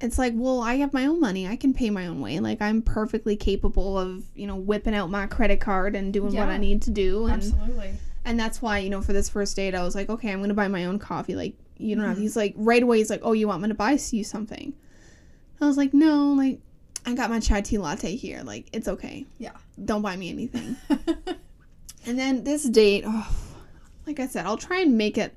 it's 0.00 0.18
like 0.18 0.32
well 0.36 0.60
I 0.60 0.74
have 0.76 0.92
my 0.92 1.06
own 1.06 1.20
money. 1.20 1.46
I 1.48 1.56
can 1.56 1.72
pay 1.72 1.90
my 1.90 2.06
own 2.06 2.20
way. 2.20 2.38
Like 2.40 2.60
I'm 2.60 2.82
perfectly 2.82 3.36
capable 3.36 3.98
of 3.98 4.24
you 4.34 4.46
know 4.46 4.56
whipping 4.56 4.94
out 4.94 5.10
my 5.10 5.26
credit 5.26 5.60
card 5.60 5.94
and 5.96 6.12
doing 6.12 6.34
what 6.34 6.48
I 6.48 6.58
need 6.58 6.82
to 6.82 6.90
do. 6.90 7.24
And 7.26 7.34
Absolutely. 7.42 7.92
and 8.24 8.38
that's 8.38 8.60
why 8.60 8.78
you 8.78 8.90
know 8.90 9.00
for 9.00 9.12
this 9.12 9.28
first 9.28 9.56
date 9.56 9.74
I 9.74 9.82
was 9.82 9.94
like 9.94 10.08
okay 10.10 10.30
I'm 10.32 10.40
gonna 10.40 10.54
buy 10.54 10.68
my 10.68 10.84
own 10.84 10.98
coffee. 10.98 11.34
Like 11.34 11.54
you 11.78 11.94
don't 11.96 12.04
have 12.04 12.16
Mhm. 12.18 12.20
he's 12.22 12.36
like 12.36 12.54
right 12.56 12.82
away 12.82 12.98
he's 12.98 13.10
like 13.10 13.20
oh 13.22 13.32
you 13.32 13.48
want 13.48 13.62
me 13.62 13.68
to 13.68 13.74
buy 13.74 13.98
you 14.10 14.24
something? 14.24 14.74
I 15.60 15.66
was 15.66 15.76
like 15.76 15.94
no 15.94 16.32
like 16.32 16.60
I 17.06 17.14
got 17.14 17.30
my 17.30 17.40
chai 17.40 17.60
tea 17.62 17.78
latte 17.78 18.16
here. 18.16 18.42
Like 18.42 18.66
it's 18.72 18.88
okay. 18.88 19.24
Yeah. 19.38 19.52
don't 19.82 20.02
buy 20.02 20.16
me 20.16 20.28
anything. 20.30 20.76
And 22.08 22.16
then 22.16 22.44
this 22.44 22.62
date 22.62 23.02
oh, 23.06 23.28
like 24.06 24.20
I 24.20 24.26
said 24.28 24.46
I'll 24.46 24.56
try 24.56 24.80
and 24.80 24.96
make 24.96 25.18
it 25.18 25.34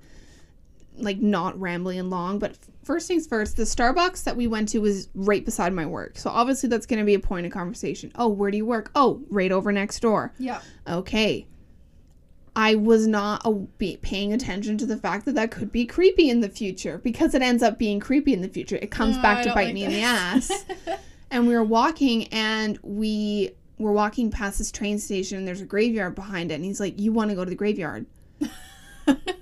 like 0.98 1.20
not 1.20 1.60
rambling 1.60 1.98
and 1.98 2.10
long 2.12 2.38
but 2.38 2.58
first 2.90 3.08
things 3.08 3.28
first 3.28 3.56
the 3.56 3.62
Starbucks 3.62 4.24
that 4.24 4.36
we 4.36 4.48
went 4.48 4.68
to 4.68 4.80
was 4.80 5.10
right 5.14 5.46
beside 5.46 5.72
my 5.74 5.86
work. 5.86 6.18
So 6.18 6.32
obviously 6.32 6.70
that's 6.70 6.88
gonna 6.88 7.06
be 7.06 7.14
a 7.14 7.20
point 7.20 7.46
of 7.46 7.52
conversation. 7.52 8.12
Oh 8.16 8.30
where 8.30 8.50
do 8.50 8.58
you 8.58 8.66
work? 8.66 8.90
Oh 8.96 9.22
right 9.30 9.52
over 9.52 9.72
next 9.72 10.00
door. 10.00 10.34
Yeah. 10.40 10.60
okay. 10.88 11.46
I 12.56 12.74
was 12.74 13.06
not 13.06 13.44
a, 13.46 13.52
be 13.52 13.98
paying 13.98 14.34
attention 14.34 14.80
to 14.80 14.88
the 14.88 14.98
fact 14.98 15.26
that 15.26 15.36
that 15.36 15.52
could 15.52 15.72
be 15.72 15.86
creepy 15.86 16.32
in 16.32 16.40
the 16.40 16.50
future. 16.50 16.98
Because 16.98 17.36
it 17.36 17.44
ends 17.44 17.62
up 17.62 17.78
being 17.78 18.00
creepy 18.00 18.34
in 18.34 18.42
the 18.42 18.50
future 18.50 18.78
it 18.78 18.90
comes 18.90 19.18
No, 19.18 19.22
back 19.22 19.44
to 19.44 19.50
bite 19.50 19.66
like 19.66 19.74
me 19.76 19.84
in 19.84 19.92
the 19.92 20.02
ass. 20.02 20.66
And 21.32 21.48
we 21.48 21.54
were 21.54 21.64
walking 21.64 22.28
and 22.30 22.80
we 22.82 23.52
were 23.78 23.92
walking 23.92 24.32
past 24.32 24.58
this 24.58 24.72
train 24.72 24.98
station 24.98 25.38
and 25.38 25.48
there's 25.48 25.62
a 25.62 25.66
graveyard 25.66 26.16
behind 26.16 26.50
it 26.52 26.56
and 26.56 26.66
he's 26.66 26.80
like 26.80 27.00
you 27.00 27.14
want 27.14 27.30
to 27.30 27.36
go 27.36 27.44
to 27.46 27.50
the 27.52 27.56
graveyard 27.56 28.08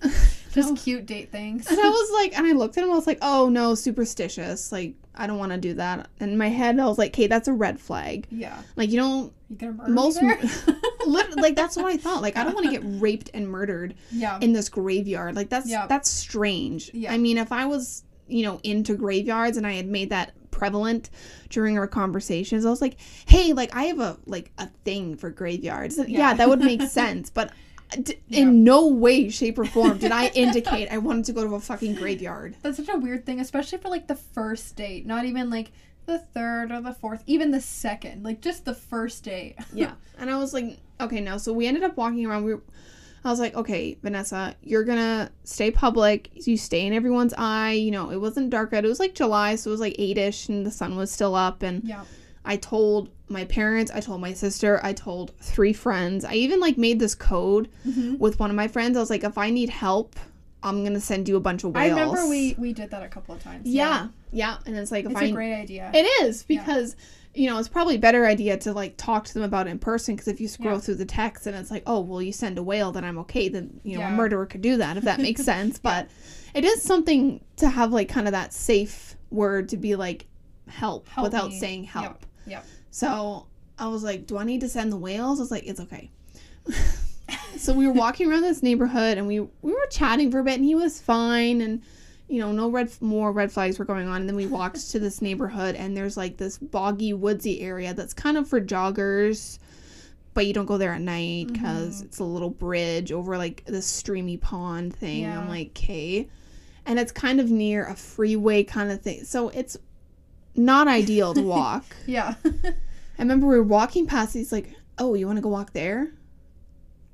Just 0.58 0.84
cute 0.84 1.06
date 1.06 1.32
things. 1.32 1.68
and 1.68 1.80
i 1.80 1.88
was 1.90 2.12
like 2.14 2.38
and 2.38 2.46
i 2.46 2.52
looked 2.52 2.78
at 2.78 2.84
him 2.84 2.92
i 2.92 2.96
was 2.96 3.08
like 3.08 3.20
oh 3.22 3.50
no 3.50 3.76
superstitious 3.76 4.72
like 4.72 4.94
i 5.16 5.26
don't 5.28 5.38
want 5.40 5.52
to 5.52 5.58
do 5.58 5.74
that 5.76 6.08
and 6.20 6.32
in 6.32 6.38
my 6.38 6.50
head 6.50 6.80
i 6.80 6.86
was 6.86 6.98
like 6.98 7.12
okay 7.12 7.28
that's 7.28 7.48
a 7.48 7.54
red 7.54 7.80
flag 7.80 8.28
Yeah. 8.30 8.62
like 8.76 8.90
you 8.90 8.98
don't 9.00 9.34
You 9.50 9.56
gonna 9.56 9.72
murder 9.74 9.92
most 9.92 10.22
me 10.22 10.34
there? 10.36 10.76
lit- 11.06 11.38
like 11.38 11.56
that's 11.56 11.76
what 11.78 11.86
i 11.86 11.98
thought 11.98 12.22
like 12.22 12.38
i 12.38 12.44
don't 12.44 12.54
want 12.54 12.66
to 12.66 12.72
get 12.72 12.82
raped 13.02 13.30
and 13.34 13.48
murdered 13.50 13.96
yeah. 14.12 14.38
in 14.42 14.54
this 14.54 14.70
graveyard. 14.70 15.36
Like 15.36 15.50
that's 15.50 15.70
Yeah. 15.70 15.88
that's 15.88 16.10
strange. 16.10 16.92
Yeah. 16.94 17.12
I 17.14 17.18
mean, 17.18 17.38
if 17.38 17.52
I 17.52 17.66
was, 17.66 18.04
you 18.28 18.44
know, 18.44 18.60
into 18.64 18.96
graveyards 18.96 19.58
and 19.58 19.66
I 19.66 19.74
had 19.74 19.88
made 19.88 20.10
that 20.10 20.34
prevalent 20.52 21.10
during 21.50 21.78
our 21.78 21.88
conversations, 21.88 22.66
I 22.66 22.70
was 22.70 22.82
like, 22.82 22.98
"Hey, 23.28 23.54
like 23.54 23.76
I 23.76 23.84
have 23.86 24.00
a 24.00 24.18
like 24.26 24.52
a 24.58 24.68
thing 24.86 25.16
for 25.16 25.30
graveyards." 25.30 25.98
Yeah, 25.98 26.06
Yeah. 26.08 26.34
that 26.34 26.50
would 26.50 26.60
make 26.60 26.82
sense, 26.82 27.30
but 27.30 27.52
d- 27.92 28.16
Yeah. 28.28 28.40
in 28.42 28.64
no 28.64 28.88
way 28.88 29.30
shape 29.30 29.58
or 29.60 29.66
form 29.66 29.98
did 29.98 30.12
I 30.12 30.28
indicate 30.36 30.90
I 30.92 30.98
wanted 30.98 31.26
to 31.26 31.34
go 31.34 31.48
to 31.48 31.56
a 31.56 31.60
fucking 31.60 31.96
graveyard. 31.96 32.56
That's 32.62 32.78
such 32.78 32.90
a 32.90 32.98
weird 32.98 33.26
thing, 33.26 33.40
especially 33.40 33.78
for 33.80 33.90
like 33.90 34.08
the 34.08 34.16
first 34.16 34.76
date. 34.76 35.06
Not 35.06 35.26
even 35.26 35.50
like 35.50 35.72
the 36.06 36.20
third 36.20 36.72
or 36.72 36.82
the 36.82 36.94
fourth, 36.94 37.24
even 37.28 37.52
the 37.52 37.62
second. 37.62 38.24
Like 38.24 38.42
just 38.42 38.66
the 38.66 38.74
first 38.76 39.24
date. 39.24 39.56
Yeah. 39.74 39.94
And 40.18 40.30
I 40.30 40.38
was 40.38 40.54
like, 40.54 40.78
"Okay, 41.00 41.22
no." 41.22 41.38
So 41.38 41.54
we 41.54 41.68
ended 41.68 41.84
up 41.84 41.96
walking 41.98 42.26
around 42.26 42.44
we 42.44 42.54
were 42.56 42.62
I 43.26 43.30
was 43.30 43.40
like, 43.40 43.56
okay, 43.56 43.98
Vanessa, 44.02 44.56
you're 44.62 44.86
gonna 44.86 45.32
stay 45.44 45.70
public. 45.70 46.30
You 46.48 46.56
stay 46.56 46.86
in 46.88 46.94
everyone's 46.94 47.34
eye. 47.38 47.74
You 47.74 47.92
know, 47.92 48.10
it 48.12 48.18
wasn't 48.22 48.50
dark 48.52 48.72
out. 48.74 48.86
It 48.86 48.88
was 48.88 49.00
like 49.00 49.16
July, 49.16 49.56
so 49.56 49.70
it 49.70 49.74
was 49.74 49.82
like 49.82 49.96
eight 50.00 50.18
ish, 50.18 50.48
and 50.50 50.66
the 50.66 50.72
sun 50.72 50.96
was 50.96 51.12
still 51.12 51.36
up. 51.36 51.62
And 51.62 51.84
Yeah. 51.84 52.04
I 52.48 52.56
told 52.56 53.10
my 53.30 53.44
parents, 53.46 53.92
I 53.94 54.00
told 54.00 54.22
my 54.22 54.34
sister, 54.34 54.80
I 54.82 54.94
told 54.94 55.34
three 55.42 55.74
friends. 55.74 56.24
I 56.26 56.34
even 56.34 56.60
like 56.62 56.78
made 56.78 56.98
this 57.00 57.14
code 57.14 57.68
Mhm. 57.86 58.18
with 58.20 58.40
one 58.40 58.50
of 58.50 58.56
my 58.56 58.68
friends. 58.70 58.96
I 58.98 59.02
was 59.02 59.10
like, 59.10 59.24
if 59.26 59.38
I 59.38 59.50
need 59.50 59.70
help, 59.70 60.16
I'm 60.64 60.84
gonna 60.84 61.02
send 61.02 61.28
you 61.30 61.36
a 61.36 61.40
bunch 61.42 61.64
of 61.64 61.74
whales. 61.76 61.92
I 61.92 62.00
remember 62.00 62.28
we 62.28 62.56
we 62.58 62.74
did 62.74 62.90
that 62.92 63.04
a 63.04 63.08
couple 63.10 63.36
of 63.36 63.44
times. 63.44 63.68
Yeah, 63.68 64.08
yeah, 64.32 64.58
and 64.66 64.76
it's 64.76 64.92
like 64.92 65.06
if 65.06 65.12
It's 65.12 65.22
I 65.22 65.26
a 65.26 65.32
great 65.32 65.54
idea. 65.54 65.92
it 65.94 66.06
is 66.24 66.44
because 66.44 66.96
you 67.36 67.48
know 67.50 67.60
it's 67.60 67.68
probably 67.68 67.96
a 67.96 68.00
better 68.00 68.26
idea 68.26 68.58
to 68.58 68.74
like 68.74 68.96
talk 68.98 69.26
to 69.26 69.34
them 69.34 69.44
about 69.44 69.68
it 69.68 69.72
in 69.72 69.78
person 69.78 70.16
because 70.16 70.28
if 70.28 70.42
you 70.42 70.48
scroll 70.48 70.76
Yeah. 70.76 70.80
through 70.80 70.96
the 70.96 71.06
text 71.06 71.46
and 71.46 71.56
it's 71.56 71.70
like 71.70 71.84
oh 71.86 72.00
well 72.00 72.22
you 72.22 72.32
send 72.32 72.58
a 72.58 72.64
whale 72.64 72.92
then 72.92 73.04
I'm 73.04 73.20
okay 73.20 73.48
then 73.50 73.80
you 73.84 74.00
know 74.00 74.06
a 74.06 74.10
murderer 74.12 74.46
could 74.48 74.62
do 74.62 74.78
that 74.78 74.98
if 74.98 75.04
that 75.04 75.20
makes 75.20 75.44
sense 75.54 75.78
but 75.78 76.08
it 76.56 76.64
is 76.66 76.82
something 76.82 77.42
to 77.58 77.70
have 77.70 77.92
like 77.94 78.10
kind 78.10 78.28
of 78.28 78.32
that 78.32 78.54
safe 78.54 79.16
word 79.30 79.70
to 79.70 79.78
be 79.78 79.96
like 79.96 80.26
help, 80.68 81.08
Help 81.10 81.26
without 81.26 81.50
me. 81.52 81.60
saying 81.60 81.84
help. 81.84 82.26
Yep. 82.48 82.66
So 82.92 83.48
I 83.78 83.88
was 83.88 84.04
like, 84.04 84.26
do 84.26 84.38
I 84.38 84.44
need 84.44 84.62
to 84.62 84.70
send 84.70 84.92
the 84.92 84.98
whales? 84.98 85.40
I 85.40 85.44
was 85.44 85.52
like, 85.52 85.66
it's 85.66 85.80
okay. 85.82 86.10
so 87.58 87.74
we 87.74 87.88
were 87.88 87.94
walking 87.94 88.30
around 88.30 88.42
this 88.42 88.64
neighborhood 88.64 89.18
and 89.18 89.28
we 89.28 89.40
we 89.40 89.72
were 89.72 89.88
chatting 89.90 90.32
for 90.32 90.40
a 90.40 90.44
bit 90.44 90.56
and 90.56 90.66
he 90.66 90.76
was 90.76 91.02
fine 91.02 91.62
and 91.62 91.82
you 92.28 92.40
know 92.40 92.52
no 92.52 92.70
red 92.70 92.92
more 93.02 93.32
red 93.32 93.52
flags 93.52 93.80
were 93.80 93.86
going 93.86 94.08
on 94.08 94.22
and 94.22 94.30
then 94.30 94.36
we 94.36 94.46
walked 94.46 94.92
to 94.92 95.00
this 95.00 95.22
neighborhood 95.22 95.76
and 95.76 95.96
there's 95.96 96.18
like 96.18 96.38
this 96.38 96.58
boggy 96.58 97.14
woodsy 97.14 97.62
area 97.62 97.94
that's 97.94 98.14
kind 98.14 98.38
of 98.38 98.48
for 98.48 98.62
joggers 98.62 99.60
but 100.34 100.46
you 100.46 100.54
don't 100.54 100.66
go 100.66 100.78
there 100.78 100.94
at 100.94 101.02
night 101.02 101.48
because 101.52 101.98
mm-hmm. 101.98 102.06
it's 102.06 102.20
a 102.20 102.24
little 102.24 102.50
bridge 102.50 103.12
over 103.12 103.38
like 103.38 103.64
this 103.66 103.86
streamy 103.88 104.38
pond 104.38 104.96
thing 104.96 105.26
i'm 105.26 105.48
like 105.48 105.70
okay 105.70 106.28
and 106.86 107.00
it's 107.00 107.12
kind 107.12 107.40
of 107.40 107.50
near 107.50 107.86
a 107.86 107.96
freeway 107.96 108.64
kind 108.64 108.92
of 108.92 109.02
thing 109.02 109.24
so 109.24 109.50
it's 109.50 109.78
not 110.58 110.88
ideal 110.88 111.34
to 111.34 111.42
walk 111.42 111.86
Yeah. 112.08 112.34
I 112.44 113.22
remember 113.22 113.48
we 113.48 113.56
were 113.58 113.64
walking 113.64 114.06
past. 114.08 114.34
He's 114.34 114.52
like, 114.52 114.74
"Oh, 115.00 115.14
you 115.16 115.26
want 115.28 115.38
to 115.38 115.42
go 115.42 115.50
walk 115.50 115.74
there?" 115.74 116.12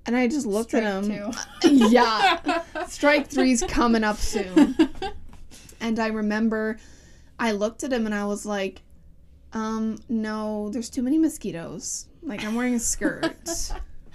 And 0.06 0.18
I 0.18 0.28
just 0.28 0.46
looked 0.46 0.74
at 0.74 0.84
him. 0.84 1.04
Strike 1.04 1.36
yeah, 1.64 2.62
strike 2.88 3.28
three's 3.28 3.64
coming 3.68 4.04
up 4.04 4.18
soon. 4.18 4.76
And 5.80 6.00
I 6.00 6.08
remember, 6.08 6.78
I 7.40 7.52
looked 7.54 7.84
at 7.86 7.94
him 7.94 8.06
and 8.06 8.14
I 8.14 8.26
was 8.26 8.46
like, 8.46 8.82
"Um, 9.54 9.98
no, 10.10 10.70
there's 10.74 10.90
too 10.90 11.02
many 11.04 11.18
mosquitoes. 11.18 12.08
Like 12.22 12.44
I'm 12.44 12.56
wearing 12.56 12.76
a 12.76 12.80
skirt, 12.80 13.24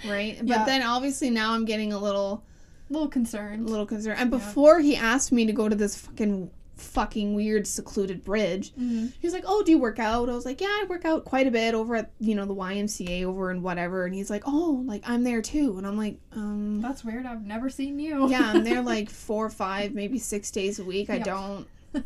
right?" 0.07 0.37
But 0.39 0.47
Yeah. 0.47 0.65
then 0.67 0.83
obviously 0.83 1.31
now 1.31 1.53
I'm 1.55 1.65
getting 1.65 1.93
a 1.95 1.99
little, 1.99 2.45
A 2.91 2.93
little 2.93 3.09
concerned. 3.09 3.67
a 3.67 3.71
little 3.71 3.87
concerned. 3.87 4.21
And 4.21 4.31
before 4.31 4.81
he 4.81 4.95
asked 4.95 5.33
me 5.33 5.47
to 5.47 5.53
go 5.53 5.71
to 5.71 5.75
this 5.77 5.97
fucking, 5.97 6.51
fucking 6.79 7.35
weird 7.35 7.67
secluded 7.67 8.25
bridge, 8.25 8.73
Mhm. 8.75 9.13
he 9.21 9.27
was 9.27 9.35
like, 9.35 9.45
"Oh, 9.47 9.63
do 9.63 9.71
you 9.73 9.79
work 9.79 9.99
out?" 9.99 10.29
I 10.29 10.35
was 10.35 10.45
like, 10.47 10.61
"Yeah, 10.61 10.69
I 10.69 10.87
work 10.89 11.05
out 11.05 11.25
quite 11.25 11.47
a 11.47 11.51
bit 11.51 11.75
over 11.75 11.97
at 11.97 12.11
you 12.21 12.35
know 12.35 12.45
the 12.47 12.55
YMCA 12.55 13.25
over 13.25 13.51
and 13.51 13.63
whatever." 13.63 14.05
And 14.07 14.15
he's 14.15 14.31
like, 14.31 14.45
"Oh, 14.47 14.83
like 14.87 15.03
I'm 15.09 15.25
there 15.25 15.43
too." 15.43 15.77
And 15.79 15.87
I'm 15.87 15.97
like, 15.99 16.19
"Um, 16.33 16.81
That's 16.81 17.05
weird. 17.05 17.27
I've 17.27 17.45
never 17.45 17.69
seen 17.69 17.99
you. 17.99 18.29
yeah, 18.31 18.53
I'm 18.55 18.65
there 18.65 18.83
like 18.95 19.11
four, 19.11 19.51
five, 19.51 19.93
maybe 19.95 20.19
six 20.19 20.51
days 20.51 20.79
a 20.79 20.85
week. 20.85 21.11
I 21.11 21.17
Yeah. 21.17 21.25
don't. 21.25 21.67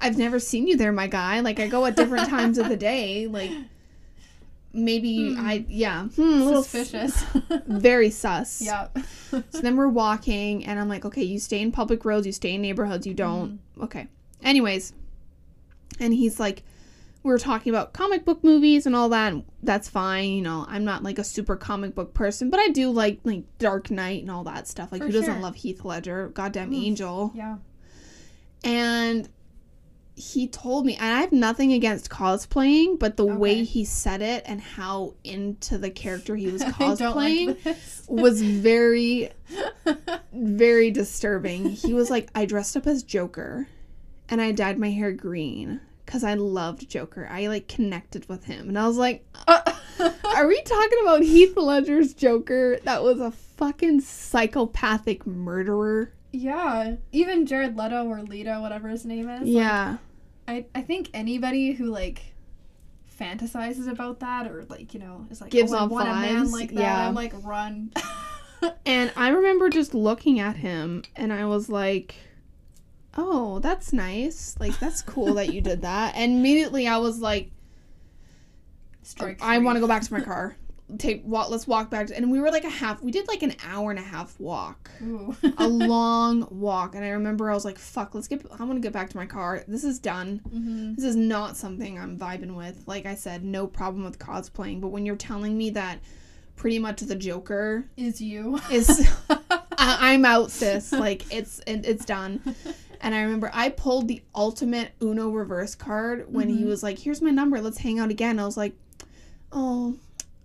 I've 0.00 0.18
never 0.18 0.38
seen 0.38 0.66
you 0.66 0.76
there, 0.76 0.92
my 0.92 1.06
guy. 1.06 1.40
Like 1.40 1.60
I 1.60 1.68
go 1.68 1.86
at 1.86 1.96
different 1.96 2.28
times 2.28 2.58
of 2.58 2.68
the 2.68 2.76
day. 2.76 3.26
Like 3.26 3.50
maybe 4.72 5.34
Hmm. 5.34 5.40
I 5.46 5.64
yeah, 5.68 6.04
hmm, 6.08 6.48
Suspicious. 6.48 7.22
very 7.66 8.10
sus. 8.10 8.60
yeah. 8.62 8.88
So 9.30 9.42
then 9.60 9.76
we're 9.76 9.88
walking, 9.88 10.64
and 10.64 10.78
I'm 10.78 10.88
like, 10.88 11.04
okay, 11.04 11.22
you 11.22 11.38
stay 11.38 11.60
in 11.60 11.72
public 11.72 12.04
roads, 12.04 12.26
you 12.26 12.32
stay 12.32 12.54
in 12.54 12.62
neighborhoods, 12.62 13.06
you 13.06 13.14
don't. 13.14 13.52
Mm-hmm. 13.52 13.82
Okay. 13.84 14.08
Anyways, 14.42 14.92
and 15.98 16.14
he's 16.14 16.40
like, 16.40 16.62
we 17.22 17.30
were 17.30 17.38
talking 17.38 17.70
about 17.70 17.92
comic 17.92 18.24
book 18.24 18.42
movies 18.42 18.86
and 18.86 18.96
all 18.96 19.10
that. 19.10 19.32
And 19.34 19.44
that's 19.62 19.88
fine, 19.90 20.30
you 20.30 20.40
know. 20.40 20.64
I'm 20.68 20.84
not 20.84 21.02
like 21.02 21.18
a 21.18 21.24
super 21.24 21.54
comic 21.54 21.94
book 21.94 22.14
person, 22.14 22.48
but 22.48 22.58
I 22.58 22.68
do 22.68 22.90
like 22.90 23.20
like 23.24 23.42
Dark 23.58 23.90
Knight 23.90 24.22
and 24.22 24.30
all 24.30 24.44
that 24.44 24.66
stuff. 24.66 24.90
Like, 24.90 25.02
For 25.02 25.06
who 25.08 25.12
doesn't 25.12 25.42
love 25.42 25.56
Heath 25.56 25.84
Ledger? 25.84 26.28
Goddamn 26.28 26.70
Mm. 26.70 26.84
angel. 26.86 27.32
Yeah. 27.34 27.56
And 28.64 29.28
he 30.14 30.48
told 30.48 30.84
me, 30.86 30.96
and 30.96 31.14
I 31.14 31.20
have 31.20 31.32
nothing 31.32 31.72
against 31.72 32.10
cosplaying, 32.10 32.98
but 32.98 33.16
the 33.16 33.26
way 33.26 33.64
he 33.64 33.84
said 33.84 34.22
it 34.22 34.42
and 34.46 34.60
how 34.60 35.14
into 35.24 35.78
the 35.78 35.90
character 35.90 36.36
he 36.36 36.48
was 36.48 36.62
cosplaying 36.64 37.64
like 37.64 37.76
was 38.08 38.42
very 38.42 39.30
very 40.32 40.90
disturbing. 40.90 41.70
He 41.70 41.94
was 41.94 42.10
like, 42.10 42.30
I 42.34 42.44
dressed 42.44 42.76
up 42.76 42.86
as 42.86 43.02
Joker 43.02 43.68
and 44.28 44.40
I 44.40 44.52
dyed 44.52 44.78
my 44.78 44.90
hair 44.90 45.12
green 45.12 45.80
because 46.04 46.24
I 46.24 46.34
loved 46.34 46.88
Joker. 46.88 47.28
I 47.30 47.46
like 47.46 47.68
connected 47.68 48.28
with 48.28 48.44
him. 48.44 48.68
And 48.68 48.78
I 48.78 48.86
was 48.86 48.96
like, 48.96 49.24
Are 49.46 50.46
we 50.46 50.62
talking 50.62 50.98
about 51.02 51.22
Heath 51.22 51.56
Ledger's 51.56 52.14
Joker? 52.14 52.78
That 52.84 53.02
was 53.02 53.20
a 53.20 53.30
fucking 53.30 54.00
psychopathic 54.00 55.26
murderer. 55.26 56.12
Yeah. 56.32 56.96
Even 57.12 57.46
Jared 57.46 57.76
Leto 57.76 58.06
or 58.06 58.22
Leto, 58.22 58.60
whatever 58.60 58.88
his 58.88 59.04
name 59.04 59.28
is. 59.28 59.40
like, 59.40 59.48
Yeah. 59.48 59.96
I, 60.48 60.64
I 60.74 60.82
think 60.82 61.10
anybody 61.14 61.72
who 61.72 61.86
like 61.86 62.22
fantasizes 63.20 63.88
about 63.88 64.20
that 64.20 64.50
or 64.50 64.64
like, 64.68 64.94
you 64.94 65.00
know, 65.00 65.26
is 65.30 65.40
like 65.40 65.50
Gives 65.50 65.72
oh, 65.72 65.76
I 65.76 65.80
off 65.80 65.90
want 65.90 66.08
a 66.08 66.12
man 66.12 66.44
vibes, 66.46 66.52
like 66.52 66.70
that. 66.74 66.80
yeah. 66.80 67.08
I'm 67.08 67.14
like 67.14 67.32
run. 67.42 67.92
And 68.84 69.10
I 69.16 69.30
remember 69.30 69.70
just 69.70 69.94
looking 69.94 70.38
at 70.38 70.56
him 70.56 71.02
and 71.16 71.32
I 71.32 71.46
was 71.46 71.70
like, 71.70 72.14
Oh, 73.16 73.58
that's 73.58 73.92
nice. 73.92 74.54
Like, 74.60 74.78
that's 74.78 75.00
cool 75.02 75.34
that 75.34 75.52
you 75.52 75.60
did 75.62 75.82
that. 75.82 76.14
And 76.14 76.32
immediately 76.32 76.86
I 76.86 76.98
was 76.98 77.20
like, 77.20 77.50
Strike. 79.02 79.38
I 79.42 79.56
three. 79.56 79.64
want 79.64 79.76
to 79.76 79.80
go 79.80 79.88
back 79.88 80.02
to 80.02 80.12
my 80.12 80.20
car. 80.20 80.56
Take 80.98 81.22
walk. 81.24 81.50
Let's 81.50 81.66
walk 81.66 81.90
back. 81.90 82.08
To, 82.08 82.16
and 82.16 82.30
we 82.30 82.40
were 82.40 82.50
like 82.50 82.64
a 82.64 82.68
half. 82.70 83.02
We 83.02 83.10
did 83.12 83.28
like 83.28 83.42
an 83.42 83.54
hour 83.64 83.90
and 83.90 83.98
a 83.98 84.02
half 84.02 84.38
walk, 84.40 84.90
Ooh. 85.02 85.36
a 85.58 85.68
long 85.68 86.46
walk. 86.50 86.94
And 86.94 87.04
I 87.04 87.10
remember 87.10 87.50
I 87.50 87.54
was 87.54 87.64
like, 87.64 87.78
"Fuck, 87.78 88.14
let's 88.14 88.28
get. 88.28 88.44
I 88.58 88.64
want 88.64 88.74
to 88.74 88.80
get 88.80 88.92
back 88.92 89.10
to 89.10 89.16
my 89.16 89.26
car. 89.26 89.62
This 89.68 89.84
is 89.84 89.98
done. 89.98 90.40
Mhm. 90.52 90.96
This 90.96 91.04
is 91.04 91.16
not 91.16 91.56
something 91.56 91.98
I'm 91.98 92.18
vibing 92.18 92.54
with. 92.56 92.82
Like 92.86 93.06
I 93.06 93.14
said, 93.14 93.44
no 93.44 93.66
problem 93.66 94.04
with 94.04 94.18
cosplaying. 94.18 94.80
But 94.80 94.88
when 94.88 95.04
you're 95.06 95.16
telling 95.16 95.56
me 95.56 95.70
that, 95.70 95.98
pretty 96.56 96.78
much 96.78 97.00
the 97.00 97.14
Joker 97.16 97.84
Is 97.96 98.20
you. 98.20 98.58
is, 98.70 99.08
I, 99.30 100.12
I'm 100.12 100.24
out, 100.24 100.50
sis. 100.50 100.92
Like 100.92 101.32
it's 101.34 101.60
it, 101.66 101.86
it's 101.86 102.04
done. 102.04 102.54
And 103.02 103.14
I 103.14 103.22
remember 103.22 103.50
I 103.54 103.70
pulled 103.70 104.08
the 104.08 104.22
ultimate 104.34 104.90
Uno 105.02 105.30
reverse 105.30 105.74
card 105.74 106.26
when 106.32 106.48
he 106.50 106.64
Mhm. 106.64 106.66
was 106.66 106.82
like, 106.82 106.98
"Here's 106.98 107.22
my 107.22 107.30
number. 107.30 107.60
Let's 107.60 107.78
hang 107.78 107.98
out 107.98 108.10
again." 108.10 108.38
I 108.38 108.44
was 108.44 108.58
like, 108.58 108.74
"Oh, 109.52 109.96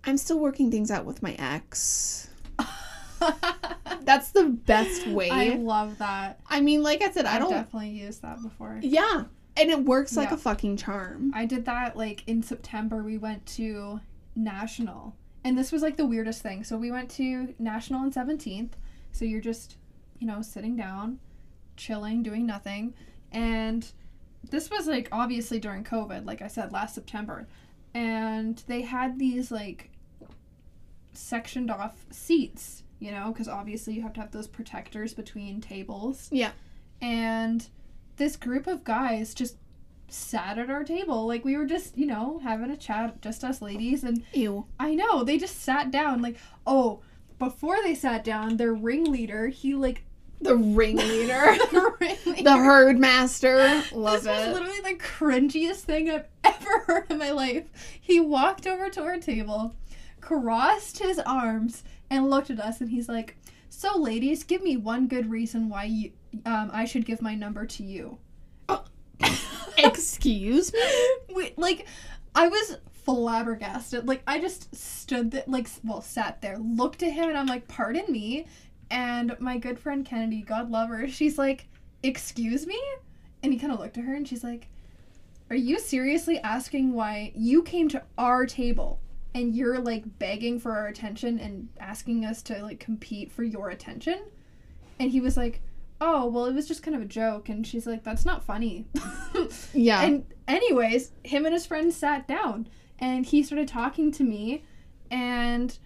I'm 0.06 0.16
still 0.16 0.38
working 0.38 0.70
things 0.70 0.90
out 0.90 1.04
with 1.04 1.22
my 1.22 1.34
ex." 1.38 2.28
That's 4.02 4.30
the 4.30 4.44
best 4.44 5.06
way. 5.06 5.30
I 5.30 5.46
I, 5.52 5.54
love 5.56 5.98
that. 5.98 6.40
I 6.48 6.60
mean, 6.60 6.82
like 6.82 7.02
I 7.02 7.10
said, 7.10 7.26
I 7.26 7.34
I've 7.36 7.40
don't. 7.42 7.50
definitely 7.50 7.90
used 7.90 8.22
that 8.22 8.40
before. 8.42 8.78
Yeah, 8.82 9.24
and 9.56 9.70
it 9.70 9.84
works 9.84 10.16
like 10.16 10.28
Yeah. 10.30 10.34
a 10.36 10.38
fucking 10.38 10.76
charm. 10.76 11.32
I 11.34 11.44
did 11.46 11.64
that 11.64 11.96
like 11.96 12.22
in 12.26 12.42
September. 12.42 13.02
We 13.02 13.18
went 13.18 13.44
to 13.56 14.00
National, 14.36 15.16
and 15.44 15.58
this 15.58 15.72
was 15.72 15.82
like 15.82 15.96
the 15.96 16.06
weirdest 16.06 16.42
thing. 16.42 16.62
So 16.62 16.76
we 16.76 16.90
went 16.90 17.10
to 17.12 17.54
National 17.58 18.00
on 18.00 18.12
Seventeenth. 18.12 18.76
So 19.12 19.24
you're 19.24 19.40
just, 19.40 19.76
you 20.18 20.26
know, 20.26 20.42
sitting 20.42 20.76
down, 20.76 21.18
chilling, 21.76 22.22
doing 22.22 22.46
nothing, 22.46 22.94
and 23.32 23.90
this 24.50 24.70
was 24.70 24.86
like 24.86 25.08
obviously 25.10 25.58
during 25.58 25.82
COVID, 25.84 26.26
like 26.26 26.42
I 26.42 26.48
said 26.48 26.70
last 26.70 26.94
September, 26.94 27.48
and 27.94 28.62
they 28.68 28.82
had 28.82 29.18
these 29.18 29.50
like 29.50 29.90
sectioned 31.16 31.70
off 31.70 32.04
seats, 32.10 32.82
you 32.98 33.10
know, 33.10 33.32
because 33.32 33.48
obviously 33.48 33.94
you 33.94 34.02
have 34.02 34.12
to 34.14 34.20
have 34.20 34.32
those 34.32 34.46
protectors 34.46 35.14
between 35.14 35.60
tables. 35.60 36.28
Yeah. 36.30 36.52
And 37.00 37.66
this 38.16 38.36
group 38.36 38.66
of 38.66 38.84
guys 38.84 39.34
just 39.34 39.56
sat 40.08 40.58
at 40.58 40.70
our 40.70 40.84
table. 40.84 41.26
Like 41.26 41.44
we 41.44 41.56
were 41.56 41.66
just, 41.66 41.96
you 41.96 42.06
know, 42.06 42.40
having 42.42 42.70
a 42.70 42.76
chat, 42.76 43.20
just 43.20 43.44
us 43.44 43.60
ladies. 43.60 44.04
And 44.04 44.24
Ew. 44.32 44.66
I 44.78 44.94
know, 44.94 45.24
they 45.24 45.38
just 45.38 45.60
sat 45.60 45.90
down. 45.90 46.22
Like, 46.22 46.36
oh, 46.66 47.00
before 47.38 47.76
they 47.82 47.94
sat 47.94 48.24
down, 48.24 48.56
their 48.56 48.72
ringleader, 48.74 49.48
he 49.48 49.74
like. 49.74 50.02
The 50.38 50.54
ringleader, 50.54 51.56
ringleader. 51.98 52.42
the 52.42 52.56
herd 52.58 52.98
master. 52.98 53.82
Love 53.92 54.24
this 54.24 54.26
was 54.26 54.54
literally 54.54 54.80
the 54.82 55.02
cringiest 55.02 55.80
thing 55.80 56.10
I've 56.10 56.26
ever 56.44 56.78
heard 56.86 57.10
in 57.10 57.16
my 57.16 57.30
life. 57.30 57.64
He 57.98 58.20
walked 58.20 58.66
over 58.66 58.90
to 58.90 59.02
our 59.02 59.16
table, 59.16 59.74
crossed 60.26 60.98
his 60.98 61.20
arms, 61.20 61.84
and 62.10 62.28
looked 62.28 62.50
at 62.50 62.58
us, 62.58 62.80
and 62.80 62.90
he's 62.90 63.08
like, 63.08 63.36
"So, 63.70 63.96
ladies, 63.96 64.42
give 64.42 64.62
me 64.62 64.76
one 64.76 65.06
good 65.06 65.30
reason 65.30 65.68
why 65.68 65.84
you, 65.84 66.12
um, 66.44 66.70
I 66.72 66.84
should 66.84 67.06
give 67.06 67.22
my 67.22 67.34
number 67.34 67.64
to 67.64 67.84
you." 67.84 68.18
Excuse 69.78 70.72
me. 70.72 70.80
Wait, 71.30 71.56
like, 71.56 71.86
I 72.34 72.48
was 72.48 72.78
flabbergasted. 73.04 74.08
Like, 74.08 74.22
I 74.26 74.40
just 74.40 74.74
stood 74.74 75.30
there, 75.30 75.44
like, 75.46 75.68
well, 75.84 76.00
sat 76.00 76.42
there, 76.42 76.58
looked 76.58 77.04
at 77.04 77.12
him, 77.12 77.28
and 77.28 77.38
I'm 77.38 77.46
like, 77.46 77.68
"Pardon 77.68 78.10
me." 78.10 78.46
And 78.90 79.36
my 79.40 79.58
good 79.58 79.78
friend 79.78 80.04
Kennedy, 80.04 80.42
God 80.42 80.70
love 80.70 80.88
her, 80.88 81.08
she's 81.08 81.38
like, 81.38 81.68
"Excuse 82.02 82.66
me," 82.66 82.80
and 83.42 83.52
he 83.52 83.58
kind 83.58 83.72
of 83.72 83.78
looked 83.78 83.96
at 83.96 84.04
her, 84.04 84.14
and 84.14 84.26
she's 84.26 84.44
like. 84.44 84.68
Are 85.48 85.54
you 85.54 85.78
seriously 85.78 86.40
asking 86.40 86.92
why 86.92 87.30
you 87.36 87.62
came 87.62 87.88
to 87.90 88.02
our 88.18 88.46
table 88.46 88.98
and 89.36 89.54
you're 89.54 89.78
like 89.78 90.18
begging 90.18 90.58
for 90.58 90.72
our 90.72 90.86
attention 90.88 91.38
and 91.38 91.68
asking 91.78 92.24
us 92.24 92.42
to 92.42 92.60
like 92.62 92.80
compete 92.80 93.30
for 93.30 93.44
your 93.44 93.68
attention? 93.70 94.18
And 94.98 95.10
he 95.10 95.20
was 95.20 95.36
like, 95.36 95.60
oh 96.00 96.26
well 96.26 96.44
it 96.44 96.54
was 96.54 96.68
just 96.68 96.82
kind 96.82 96.94
of 96.94 97.00
a 97.00 97.06
joke 97.06 97.48
and 97.48 97.66
she's 97.66 97.86
like 97.86 98.04
that's 98.04 98.26
not 98.26 98.44
funny 98.44 98.84
Yeah. 99.72 100.02
and 100.02 100.26
anyways 100.46 101.10
him 101.24 101.46
and 101.46 101.54
his 101.54 101.64
friend 101.64 101.90
sat 101.90 102.28
down 102.28 102.68
and 102.98 103.24
he 103.24 103.42
started 103.42 103.66
talking 103.66 104.12
to 104.12 104.22
me 104.22 104.62
and 105.10 105.78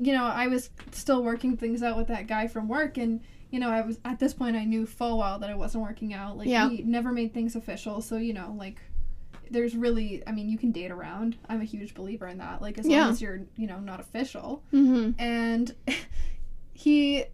you 0.00 0.12
know 0.12 0.24
i 0.24 0.48
was 0.48 0.70
still 0.90 1.22
working 1.22 1.56
things 1.56 1.80
out 1.80 1.96
with 1.96 2.08
that 2.08 2.26
guy 2.26 2.48
from 2.48 2.66
work 2.66 2.98
and 2.98 3.20
you 3.50 3.60
know 3.60 3.70
i 3.70 3.82
was 3.82 4.00
at 4.04 4.18
this 4.18 4.34
point 4.34 4.56
i 4.56 4.64
knew 4.64 4.84
full 4.84 5.18
well 5.18 5.38
that 5.38 5.48
it 5.48 5.56
wasn't 5.56 5.80
working 5.84 6.12
out 6.12 6.36
like 6.36 6.48
Yeah. 6.48 6.68
he 6.68 6.82
never 6.82 7.12
made 7.12 7.32
things 7.32 7.54
official 7.54 8.00
so 8.02 8.16
you 8.16 8.32
know 8.32 8.52
like 8.58 8.80
there's 9.50 9.76
really 9.76 10.22
i 10.26 10.32
mean 10.32 10.48
you 10.48 10.56
can 10.58 10.70
date 10.72 10.90
around 10.90 11.36
i'm 11.48 11.60
a 11.60 11.64
huge 11.64 11.94
believer 11.94 12.26
in 12.26 12.38
that 12.38 12.62
like 12.62 12.78
as 12.78 12.86
Yeah. 12.86 13.02
long 13.02 13.10
as 13.12 13.20
you're 13.22 13.40
you 13.56 13.66
know 13.66 13.78
not 13.80 14.00
official 14.00 14.62
mm-hmm. 14.72 15.10
and 15.20 15.74
he 16.72 17.24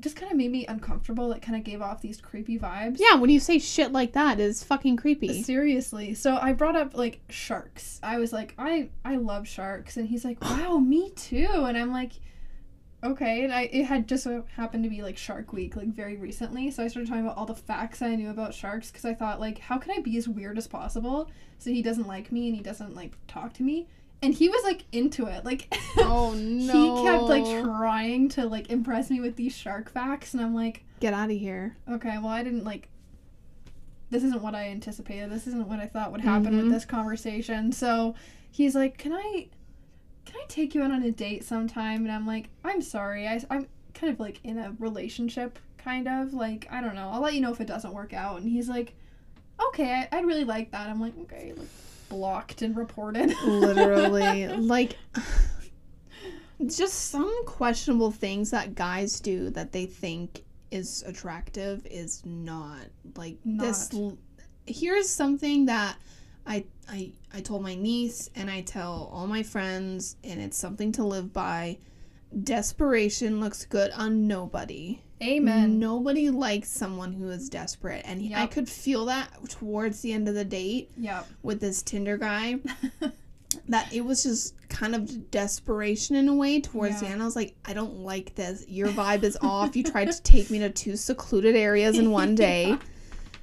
just 0.00 0.16
kind 0.16 0.32
of 0.32 0.38
made 0.38 0.50
me 0.50 0.64
uncomfortable 0.66 1.32
it 1.32 1.42
kind 1.42 1.56
of 1.56 1.64
gave 1.64 1.82
off 1.82 2.00
these 2.00 2.18
creepy 2.20 2.58
vibes 2.58 2.96
Yeah, 2.98 3.16
when 3.16 3.28
you 3.28 3.38
say 3.38 3.58
shit 3.58 3.92
like 3.92 4.12
that 4.14 4.40
is 4.40 4.64
fucking 4.64 4.96
creepy. 4.96 5.42
Seriously. 5.42 6.14
So 6.14 6.36
I 6.40 6.54
brought 6.54 6.76
up 6.76 6.96
like 6.96 7.20
sharks. 7.28 8.00
I 8.02 8.16
was 8.18 8.32
like, 8.32 8.54
I 8.56 8.88
I 9.04 9.16
love 9.16 9.46
sharks, 9.46 9.98
and 9.98 10.08
he's 10.08 10.24
like, 10.24 10.40
Wow, 10.44 10.78
me 10.78 11.10
too. 11.10 11.46
And 11.66 11.76
I'm 11.76 11.92
like, 11.92 12.12
Okay. 13.04 13.42
And 13.44 13.52
I 13.52 13.62
it 13.62 13.84
had 13.84 14.06
just 14.06 14.24
so 14.24 14.44
happened 14.56 14.84
to 14.84 14.90
be 14.90 15.02
like 15.02 15.16
Shark 15.18 15.52
Week, 15.52 15.74
like 15.76 15.88
very 15.88 16.16
recently. 16.16 16.70
So 16.70 16.82
I 16.84 16.88
started 16.88 17.08
talking 17.08 17.24
about 17.24 17.36
all 17.36 17.46
the 17.46 17.54
facts 17.54 18.00
I 18.02 18.14
knew 18.14 18.30
about 18.30 18.54
sharks 18.54 18.90
because 18.90 19.04
I 19.04 19.14
thought 19.14 19.40
like, 19.40 19.58
how 19.58 19.78
can 19.78 19.90
I 19.90 20.00
be 20.00 20.16
as 20.16 20.28
weird 20.28 20.56
as 20.58 20.66
possible 20.68 21.30
so 21.58 21.70
he 21.70 21.82
doesn't 21.82 22.06
like 22.06 22.30
me 22.32 22.48
and 22.48 22.56
he 22.56 22.62
doesn't 22.62 22.94
like 22.94 23.12
talk 23.26 23.52
to 23.54 23.62
me. 23.62 23.88
And 24.24 24.32
he 24.32 24.48
was 24.48 24.62
like 24.62 24.84
into 24.92 25.26
it. 25.26 25.44
Like 25.44 25.66
Oh 25.98 26.32
no. 26.36 26.96
he 26.96 27.02
kept 27.04 27.24
like 27.24 27.44
trying 27.64 28.28
to 28.30 28.46
like 28.46 28.70
impress 28.70 29.10
me 29.10 29.20
with 29.20 29.34
these 29.36 29.54
shark 29.56 29.90
facts, 29.90 30.32
and 30.34 30.42
I'm 30.42 30.54
like. 30.54 30.84
Get 31.00 31.12
out 31.12 31.30
of 31.32 31.36
here. 31.36 31.76
Okay, 31.90 32.16
well, 32.18 32.28
I 32.28 32.44
didn't 32.44 32.62
like. 32.62 32.88
This 34.10 34.22
isn't 34.22 34.42
what 34.42 34.54
I 34.54 34.68
anticipated. 34.68 35.30
This 35.30 35.46
isn't 35.48 35.66
what 35.66 35.80
I 35.80 35.86
thought 35.86 36.12
would 36.12 36.20
happen 36.20 36.52
Mhm. 36.52 36.62
with 36.64 36.70
this 36.72 36.84
conversation. 36.84 37.72
So 37.72 38.14
he's 38.50 38.74
like, 38.76 38.98
"Can 38.98 39.12
I, 39.12 39.48
can 40.24 40.36
I 40.40 40.44
take 40.48 40.74
you 40.74 40.82
out 40.82 40.90
on 40.90 41.02
a 41.02 41.10
date 41.10 41.44
sometime?" 41.44 42.02
And 42.04 42.12
I'm 42.12 42.26
like, 42.26 42.48
"I'm 42.64 42.82
sorry. 42.82 43.26
I, 43.28 43.40
I'm 43.50 43.66
kind 43.94 44.12
of 44.12 44.20
like 44.20 44.40
in 44.44 44.58
a 44.58 44.74
relationship, 44.78 45.58
kind 45.78 46.08
of 46.08 46.32
like 46.34 46.66
I 46.70 46.80
don't 46.80 46.94
know. 46.94 47.08
I'll 47.12 47.20
let 47.20 47.34
you 47.34 47.40
know 47.40 47.52
if 47.52 47.60
it 47.60 47.66
doesn't 47.66 47.92
work 47.94 48.12
out." 48.12 48.40
And 48.40 48.48
he's 48.50 48.68
like, 48.68 48.94
"Okay, 49.68 49.90
I, 49.92 50.08
I'd 50.16 50.24
really 50.26 50.44
like 50.44 50.70
that." 50.72 50.88
I'm 50.88 51.00
like, 51.00 51.14
"Okay," 51.22 51.52
like 51.56 51.68
blocked 52.08 52.62
and 52.62 52.76
reported. 52.76 53.34
Literally. 53.44 54.48
like 54.48 54.96
just 56.66 57.10
some 57.10 57.44
questionable 57.46 58.10
things 58.10 58.50
that 58.50 58.74
guys 58.74 59.18
do 59.20 59.50
that 59.50 59.72
they 59.72 59.86
think 59.86 60.44
is 60.70 61.02
attractive 61.06 61.86
is 61.86 62.22
not 62.24 62.80
like 63.16 63.36
this 63.44 63.92
Not. 63.92 64.00
l- 64.00 64.18
here's 64.66 65.08
something 65.08 65.66
that 65.66 65.96
I, 66.46 66.64
I 66.88 67.12
I 67.32 67.40
told 67.40 67.62
my 67.62 67.74
niece 67.74 68.28
and 68.34 68.50
I 68.50 68.62
tell 68.62 69.08
all 69.12 69.26
my 69.26 69.42
friends 69.42 70.16
and 70.24 70.40
it's 70.40 70.56
something 70.58 70.92
to 70.92 71.04
live 71.04 71.32
by. 71.32 71.78
Desperation 72.44 73.40
looks 73.40 73.64
good 73.66 73.90
on 73.92 74.26
nobody. 74.26 75.00
Amen. 75.22 75.78
Nobody 75.78 76.30
likes 76.30 76.68
someone 76.68 77.12
who 77.12 77.28
is 77.28 77.48
desperate, 77.48 78.02
and 78.04 78.20
he, 78.20 78.34
I 78.34 78.46
could 78.46 78.68
feel 78.68 79.04
that 79.04 79.28
towards 79.48 80.00
the 80.00 80.12
end 80.12 80.28
of 80.28 80.34
the 80.34 80.44
date 80.44 80.90
Yep. 80.96 81.28
with 81.42 81.60
this 81.60 81.82
Tinder 81.82 82.16
guy. 82.16 82.58
that 83.68 83.92
it 83.92 84.00
was 84.00 84.22
just 84.24 84.54
kind 84.68 84.94
of 84.94 85.30
desperation 85.30 86.16
in 86.16 86.28
a 86.28 86.34
way 86.34 86.60
towards 86.60 87.00
the 87.00 87.06
end. 87.06 87.22
I 87.22 87.24
was 87.24 87.36
like, 87.36 87.54
I 87.64 87.74
don't 87.74 87.98
like 87.98 88.34
this. 88.34 88.64
Your 88.66 88.88
vibe 88.88 89.22
is 89.22 89.36
off. 89.42 89.76
You 89.76 89.84
tried 89.84 90.10
to 90.10 90.22
take 90.22 90.50
me 90.50 90.58
to 90.60 90.70
two 90.70 90.96
secluded 90.96 91.54
areas 91.54 91.98
in 91.98 92.10
one 92.10 92.34
day. 92.34 92.76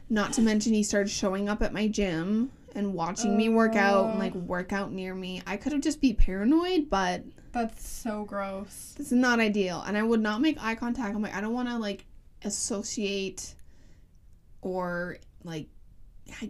Not 0.09 0.33
to 0.33 0.41
mention, 0.41 0.73
he 0.73 0.83
started 0.83 1.09
showing 1.09 1.47
up 1.47 1.61
at 1.61 1.71
my 1.71 1.87
gym 1.87 2.51
and 2.75 2.93
watching 2.93 3.35
me 3.37 3.49
work 3.49 3.75
out 3.75 4.09
and 4.11 4.19
like 4.19 4.33
oh. 4.35 4.39
work 4.39 4.71
out 4.73 4.91
near 4.91 5.13
me. 5.15 5.41
I 5.47 5.57
could 5.57 5.71
have 5.73 5.81
just 5.81 6.01
be 6.01 6.13
paranoid, 6.13 6.89
but 6.89 7.23
That's 7.51 7.87
so 7.87 8.25
gross. 8.25 8.93
this 8.97 9.07
is 9.07 9.13
not 9.13 9.39
ideal. 9.39 9.83
And 9.87 9.97
I 9.97 10.03
would 10.03 10.21
not 10.21 10.41
make 10.41 10.57
eye 10.63 10.75
contact. 10.75 11.15
I'm 11.15 11.21
like, 11.21 11.35
I 11.35 11.41
don't 11.41 11.53
want 11.53 11.69
to 11.69 11.77
like 11.77 12.05
associate 12.43 13.55
or 14.61 15.17
like 15.43 15.67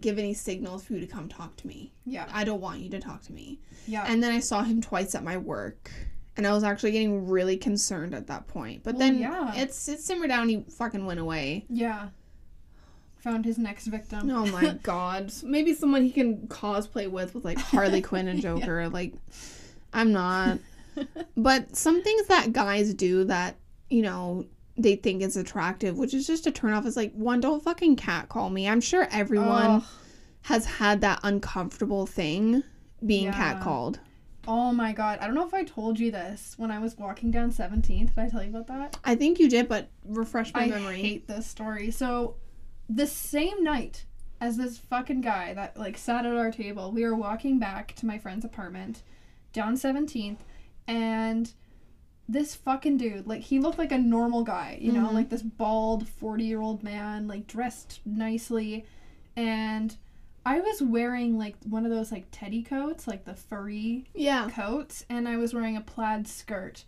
give 0.01 0.19
any 0.19 0.33
signals 0.33 0.83
for 0.83 0.93
you 0.93 0.99
to 0.99 1.07
come 1.07 1.29
talk 1.29 1.55
to 1.57 1.67
me. 1.67 1.93
Yeah. 2.05 2.27
I 2.33 2.43
don't 2.43 2.61
want 2.61 2.79
you 2.81 2.89
to 2.91 2.99
talk 2.99 3.21
to 3.23 3.33
me. 3.33 3.59
Yeah. 3.87 4.05
And 4.07 4.21
then 4.21 4.31
I 4.31 4.39
saw 4.39 4.63
him 4.63 4.81
twice 4.81 5.15
at 5.15 5.23
my 5.23 5.37
work. 5.37 5.91
And 6.37 6.47
I 6.47 6.53
was 6.53 6.63
actually 6.63 6.91
getting 6.91 7.27
really 7.27 7.57
concerned 7.57 8.13
at 8.13 8.27
that 8.27 8.47
point. 8.47 8.83
But 8.83 8.95
Well, 8.95 8.99
then 8.99 9.19
yeah. 9.19 9.53
it's 9.55 9.87
it 9.89 9.99
simmered 9.99 10.29
down, 10.29 10.47
he 10.47 10.63
fucking 10.69 11.05
went 11.05 11.19
away. 11.19 11.65
yeah. 11.69 12.09
Found 13.23 13.45
his 13.45 13.57
next 13.57 13.87
victim. 13.87 14.29
Oh 14.31 14.45
my 14.47 14.73
god. 14.83 15.31
Maybe 15.43 15.73
someone 15.73 16.03
he 16.03 16.11
can 16.11 16.47
cosplay 16.47 17.09
with 17.09 17.35
with 17.35 17.43
like 17.45 17.57
Harley 17.57 18.01
Quinn 18.01 18.27
and 18.27 18.41
Joker. 18.47 18.87
Like 18.89 19.13
I'm 19.93 20.11
not. 20.11 20.59
But 21.37 21.75
some 21.75 22.01
things 22.03 22.27
that 22.27 22.51
guys 22.53 22.93
do 22.93 23.23
that, 23.25 23.55
you 23.89 24.01
know, 24.01 24.45
they 24.77 24.95
think 24.95 25.21
is 25.21 25.35
attractive, 25.37 25.97
which 25.97 26.13
is 26.13 26.25
just 26.27 26.47
a 26.47 26.51
turn 26.51 26.73
off 26.73 26.85
is 26.85 26.95
like 26.97 27.13
one, 27.13 27.39
don't 27.41 27.61
fucking 27.63 27.95
catcall 27.97 28.49
me. 28.49 28.67
I'm 28.67 28.81
sure 28.81 29.07
everyone 29.11 29.83
has 30.43 30.65
had 30.65 31.01
that 31.01 31.19
uncomfortable 31.23 32.05
thing 32.05 32.63
being 33.05 33.25
Yeah. 33.25 33.33
catcalled. 33.61 33.97
Oh 34.47 34.71
my 34.71 34.93
god. 34.93 35.19
I 35.19 35.25
don't 35.25 35.35
know 35.35 35.45
if 35.45 35.53
I 35.53 35.63
told 35.63 35.99
you 35.99 36.11
this 36.11 36.53
when 36.57 36.71
I 36.71 36.79
was 36.79 36.97
walking 36.97 37.29
down 37.31 37.51
17th. 37.51 38.15
Did 38.15 38.17
I 38.17 38.29
tell 38.29 38.41
you 38.43 38.49
about 38.49 38.67
that? 38.67 38.97
I 39.03 39.15
think 39.15 39.39
you 39.39 39.49
did, 39.49 39.67
but 39.67 39.89
refresh 40.05 40.53
my 40.53 40.63
I 40.63 40.67
memory. 40.69 40.95
I 40.95 41.01
hate 41.01 41.27
this 41.27 41.45
story. 41.45 41.91
So, 41.91 42.35
the 42.89 43.07
same 43.07 43.63
night 43.63 44.05
as 44.41 44.57
this 44.57 44.77
fucking 44.77 45.21
guy 45.21 45.53
that 45.53 45.77
like 45.77 45.97
sat 45.97 46.25
at 46.25 46.35
our 46.35 46.51
table, 46.51 46.91
we 46.91 47.03
were 47.05 47.15
walking 47.15 47.59
back 47.59 47.93
to 47.95 48.05
my 48.05 48.17
friend's 48.17 48.43
apartment 48.45 49.03
down 49.53 49.75
17th 49.75 50.39
and 50.87 51.53
this 52.27 52.55
fucking 52.55 52.97
dude, 52.97 53.27
like 53.27 53.41
he 53.41 53.59
looked 53.59 53.77
like 53.79 53.91
a 53.91 53.97
normal 53.97 54.43
guy, 54.43 54.77
you 54.79 54.91
know, 54.91 55.07
Mhm. 55.09 55.13
like 55.13 55.29
this 55.29 55.41
bald 55.41 56.05
40-year-old 56.07 56.83
man, 56.83 57.27
like 57.27 57.47
dressed 57.47 58.01
nicely 58.05 58.85
and 59.35 59.95
I 60.45 60.59
was 60.61 60.81
wearing 60.81 61.37
like 61.37 61.55
one 61.65 61.85
of 61.85 61.91
those 61.91 62.11
like 62.11 62.27
teddy 62.31 62.63
coats, 62.63 63.07
like 63.07 63.25
the 63.25 63.33
furry 63.35 64.05
yeah. 64.15 64.49
coats 64.49 65.05
and 65.09 65.27
I 65.27 65.35
was 65.37 65.53
wearing 65.53 65.75
a 65.75 65.81
plaid 65.81 66.27
skirt. 66.27 66.85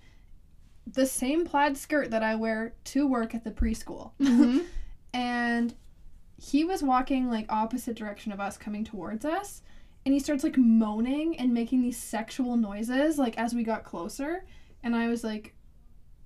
The 0.87 1.05
same 1.05 1.45
plaid 1.45 1.77
skirt 1.77 2.11
that 2.11 2.23
I 2.23 2.35
wear 2.35 2.73
to 2.85 3.05
work 3.07 3.35
at 3.35 3.43
the 3.43 3.51
preschool. 3.51 4.11
Mhm. 4.19 4.65
And 5.13 5.75
he 6.43 6.63
was 6.63 6.81
walking 6.81 7.29
like 7.29 7.45
opposite 7.49 7.95
direction 7.95 8.31
of 8.31 8.39
us 8.39 8.57
coming 8.57 8.83
towards 8.83 9.25
us 9.25 9.61
and 10.05 10.13
he 10.13 10.19
starts 10.19 10.43
like 10.43 10.57
moaning 10.57 11.37
and 11.37 11.53
making 11.53 11.83
these 11.83 11.97
sexual 11.97 12.57
noises 12.57 13.19
like 13.19 13.37
as 13.37 13.53
we 13.53 13.63
got 13.63 13.83
closer 13.83 14.43
and 14.81 14.95
I 14.95 15.07
was 15.07 15.23
like 15.23 15.53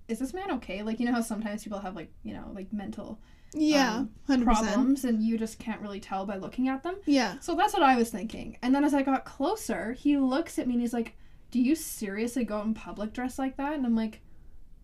is 0.08 0.20
this 0.20 0.34
man 0.34 0.52
okay? 0.52 0.84
Like 0.84 1.00
you 1.00 1.06
know 1.08 1.14
how 1.14 1.22
sometimes 1.22 1.64
people 1.64 1.80
have 1.80 1.96
like, 1.96 2.12
you 2.24 2.34
know, 2.34 2.52
like 2.54 2.72
mental 2.72 3.20
Yeah. 3.56 3.96
um, 3.96 4.10
100%. 4.30 4.44
problems 4.44 5.04
and 5.04 5.22
you 5.22 5.38
just 5.38 5.58
can't 5.60 5.82
really 5.82 6.00
tell 6.00 6.26
by 6.28 6.38
looking 6.38 6.70
at 6.70 6.84
them. 6.84 6.96
Yeah. 7.06 7.40
So 7.40 7.56
that's 7.56 7.74
what 7.74 7.82
I 7.84 7.96
was 7.98 8.12
thinking. 8.12 8.58
And 8.62 8.74
then 8.74 8.84
as 8.86 8.94
I 8.94 9.02
got 9.02 9.26
closer, 9.26 9.94
he 9.94 10.18
looks 10.18 10.60
at 10.60 10.68
me 10.68 10.74
and 10.76 10.82
he's 10.82 10.94
like, 10.94 11.18
Do 11.52 11.60
you 11.60 11.76
seriously 11.76 12.46
go 12.46 12.58
out 12.58 12.66
in 12.68 12.74
public 12.76 13.14
dressed 13.14 13.40
like 13.40 13.58
that? 13.58 13.74
And 13.74 13.86
I'm 13.86 13.96
like, 13.96 14.22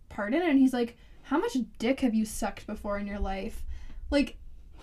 Pardon? 0.10 0.42
And 0.42 0.58
he's 0.60 0.74
like, 0.74 0.98
How 1.22 1.38
much 1.38 1.56
dick 1.80 2.00
have 2.02 2.16
you 2.16 2.26
sucked 2.26 2.66
before 2.68 2.98
in 2.98 3.06
your 3.08 3.20
life? 3.20 3.64
Like, 4.10 4.38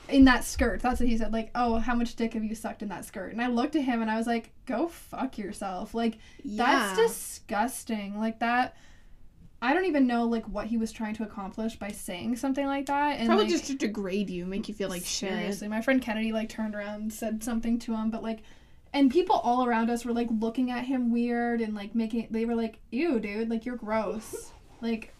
in 0.08 0.24
that 0.24 0.44
skirt. 0.44 0.80
That's 0.80 1.00
what 1.00 1.08
he 1.08 1.16
said. 1.18 1.32
Like, 1.32 1.50
oh, 1.54 1.76
how 1.78 1.94
much 1.94 2.16
dick 2.16 2.34
have 2.34 2.44
you 2.44 2.54
sucked 2.54 2.82
in 2.82 2.88
that 2.88 3.04
skirt? 3.04 3.32
And 3.32 3.40
I 3.42 3.48
looked 3.48 3.76
at 3.76 3.82
him 3.82 4.02
and 4.02 4.10
I 4.10 4.16
was 4.16 4.26
like, 4.26 4.50
Go 4.66 4.88
fuck 4.88 5.38
yourself. 5.38 5.94
Like, 5.94 6.18
Yeah. 6.42 6.64
that's 6.94 6.98
disgusting. 6.98 8.18
Like, 8.18 8.40
that. 8.40 8.76
I 9.60 9.74
don't 9.74 9.86
even 9.86 10.06
know 10.06 10.24
like 10.24 10.46
what 10.46 10.66
he 10.68 10.76
was 10.76 10.92
trying 10.92 11.14
to 11.16 11.24
accomplish 11.24 11.74
by 11.76 11.90
saying 11.90 12.36
something 12.36 12.64
like 12.66 12.86
that. 12.86 13.18
And 13.18 13.26
Probably 13.26 13.46
like, 13.46 13.52
just 13.52 13.66
to 13.66 13.74
degrade 13.74 14.30
you, 14.30 14.46
make 14.46 14.68
you 14.68 14.74
feel 14.74 14.88
like 14.88 15.04
shit. 15.04 15.30
Seriously, 15.30 15.66
my 15.66 15.80
friend 15.80 16.00
Kennedy 16.00 16.30
like 16.30 16.48
turned 16.48 16.76
around 16.76 17.00
and 17.02 17.12
said 17.12 17.42
something 17.42 17.76
to 17.80 17.94
him, 17.96 18.10
but 18.10 18.22
like, 18.22 18.38
and 18.92 19.10
people 19.10 19.34
all 19.36 19.66
around 19.66 19.90
us 19.90 20.04
were 20.04 20.12
like 20.12 20.28
looking 20.30 20.70
at 20.70 20.84
him 20.84 21.10
weird 21.12 21.60
and 21.60 21.74
like 21.74 21.92
making. 21.94 22.28
They 22.30 22.44
were 22.44 22.54
like, 22.54 22.78
"Ew, 22.90 23.18
dude! 23.18 23.50
Like 23.50 23.66
you're 23.66 23.76
gross." 23.76 24.52
like, 24.80 25.12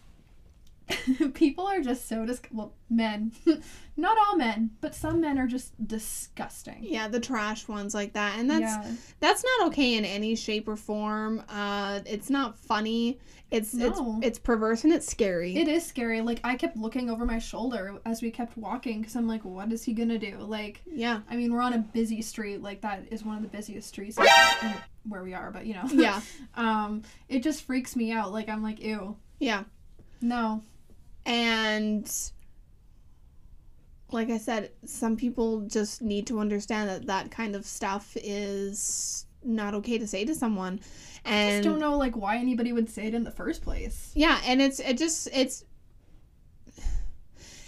people 1.33 1.65
are 1.67 1.81
just 1.81 2.07
so 2.07 2.25
dis. 2.25 2.41
Well, 2.51 2.73
men, 2.89 3.31
not 3.97 4.17
all 4.27 4.37
men, 4.37 4.71
but 4.81 4.95
some 4.95 5.21
men 5.21 5.37
are 5.37 5.47
just 5.47 5.73
disgusting. 5.87 6.77
Yeah, 6.81 7.07
the 7.07 7.19
trash 7.19 7.67
ones 7.67 7.93
like 7.93 8.13
that. 8.13 8.37
And 8.39 8.49
that's 8.49 8.61
yeah. 8.61 8.91
that's 9.19 9.43
not 9.43 9.67
okay 9.67 9.95
in 9.95 10.05
any 10.05 10.35
shape 10.35 10.67
or 10.67 10.75
form. 10.75 11.43
Uh 11.49 11.99
it's 12.05 12.29
not 12.29 12.57
funny. 12.57 13.19
It's 13.51 13.73
No. 13.73 13.87
it's 14.21 14.27
it's 14.27 14.39
perverse 14.39 14.83
and 14.83 14.93
it's 14.93 15.07
scary. 15.07 15.55
It 15.55 15.67
is 15.67 15.85
scary. 15.85 16.21
Like 16.21 16.39
I 16.43 16.55
kept 16.55 16.77
looking 16.77 17.09
over 17.09 17.25
my 17.25 17.39
shoulder 17.39 17.99
as 18.05 18.21
we 18.21 18.31
kept 18.31 18.57
walking 18.57 18.99
because 19.01 19.15
I'm 19.15 19.27
like, 19.27 19.43
what 19.45 19.71
is 19.71 19.83
he 19.83 19.93
gonna 19.93 20.19
do? 20.19 20.37
Like, 20.37 20.81
yeah. 20.85 21.21
I 21.29 21.35
mean, 21.35 21.51
we're 21.53 21.61
on 21.61 21.73
a 21.73 21.79
busy 21.79 22.21
street. 22.21 22.61
Like 22.61 22.81
that 22.81 23.05
is 23.11 23.23
one 23.23 23.35
of 23.37 23.41
the 23.41 23.49
busiest 23.49 23.87
streets 23.87 24.17
where 25.07 25.23
we 25.23 25.33
are. 25.33 25.51
But 25.51 25.65
you 25.65 25.73
know, 25.75 25.85
Yeah. 25.91 26.21
um, 26.55 27.03
it 27.27 27.41
just 27.43 27.63
freaks 27.63 27.95
me 27.95 28.11
out. 28.11 28.31
Like 28.31 28.49
I'm 28.49 28.61
like, 28.63 28.79
ew, 28.81 29.15
Yeah. 29.39 29.63
no, 30.21 30.61
And 31.25 32.09
like 34.11 34.29
I 34.29 34.37
said, 34.37 34.71
some 34.85 35.15
people 35.15 35.61
just 35.61 36.01
need 36.01 36.27
to 36.27 36.39
understand 36.39 36.89
that 36.89 37.05
that 37.07 37.31
kind 37.31 37.55
of 37.55 37.65
stuff 37.65 38.17
is 38.21 39.25
not 39.43 39.73
okay 39.75 39.97
to 39.97 40.07
say 40.07 40.25
to 40.25 40.33
someone. 40.35 40.79
I 41.25 41.29
And 41.35 41.51
just 41.51 41.63
don't 41.63 41.79
know 41.79 41.97
like 41.97 42.15
why 42.15 42.37
anybody 42.37 42.73
would 42.73 42.89
say 42.89 43.07
it 43.07 43.13
in 43.13 43.23
the 43.23 43.31
first 43.31 43.61
place. 43.61 44.11
yeah, 44.15 44.39
and 44.45 44.61
it's 44.61 44.79
it 44.79 44.97
just 44.97 45.27
it's 45.31 45.63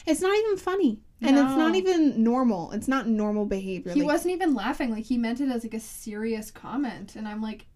it's 0.06 0.22
not 0.22 0.36
even 0.38 0.58
funny. 0.58 1.00
And 1.24 1.38
it's 1.38 1.56
not 1.56 1.76
even 1.76 2.24
normal. 2.24 2.72
It's 2.72 2.88
not 2.88 3.08
normal 3.08 3.46
behavior. 3.46 3.94
He 3.94 4.00
Like, 4.00 4.08
wasn't 4.08 4.34
even 4.34 4.56
laughing. 4.56 4.90
Like 4.90 5.06
he 5.06 5.18
meant 5.20 5.40
it 5.40 5.50
as 5.50 5.64
like 5.64 5.76
a 5.76 5.80
serious 5.80 6.50
comment, 6.50 7.16
and 7.16 7.28
I'm 7.28 7.42
like, 7.44 7.68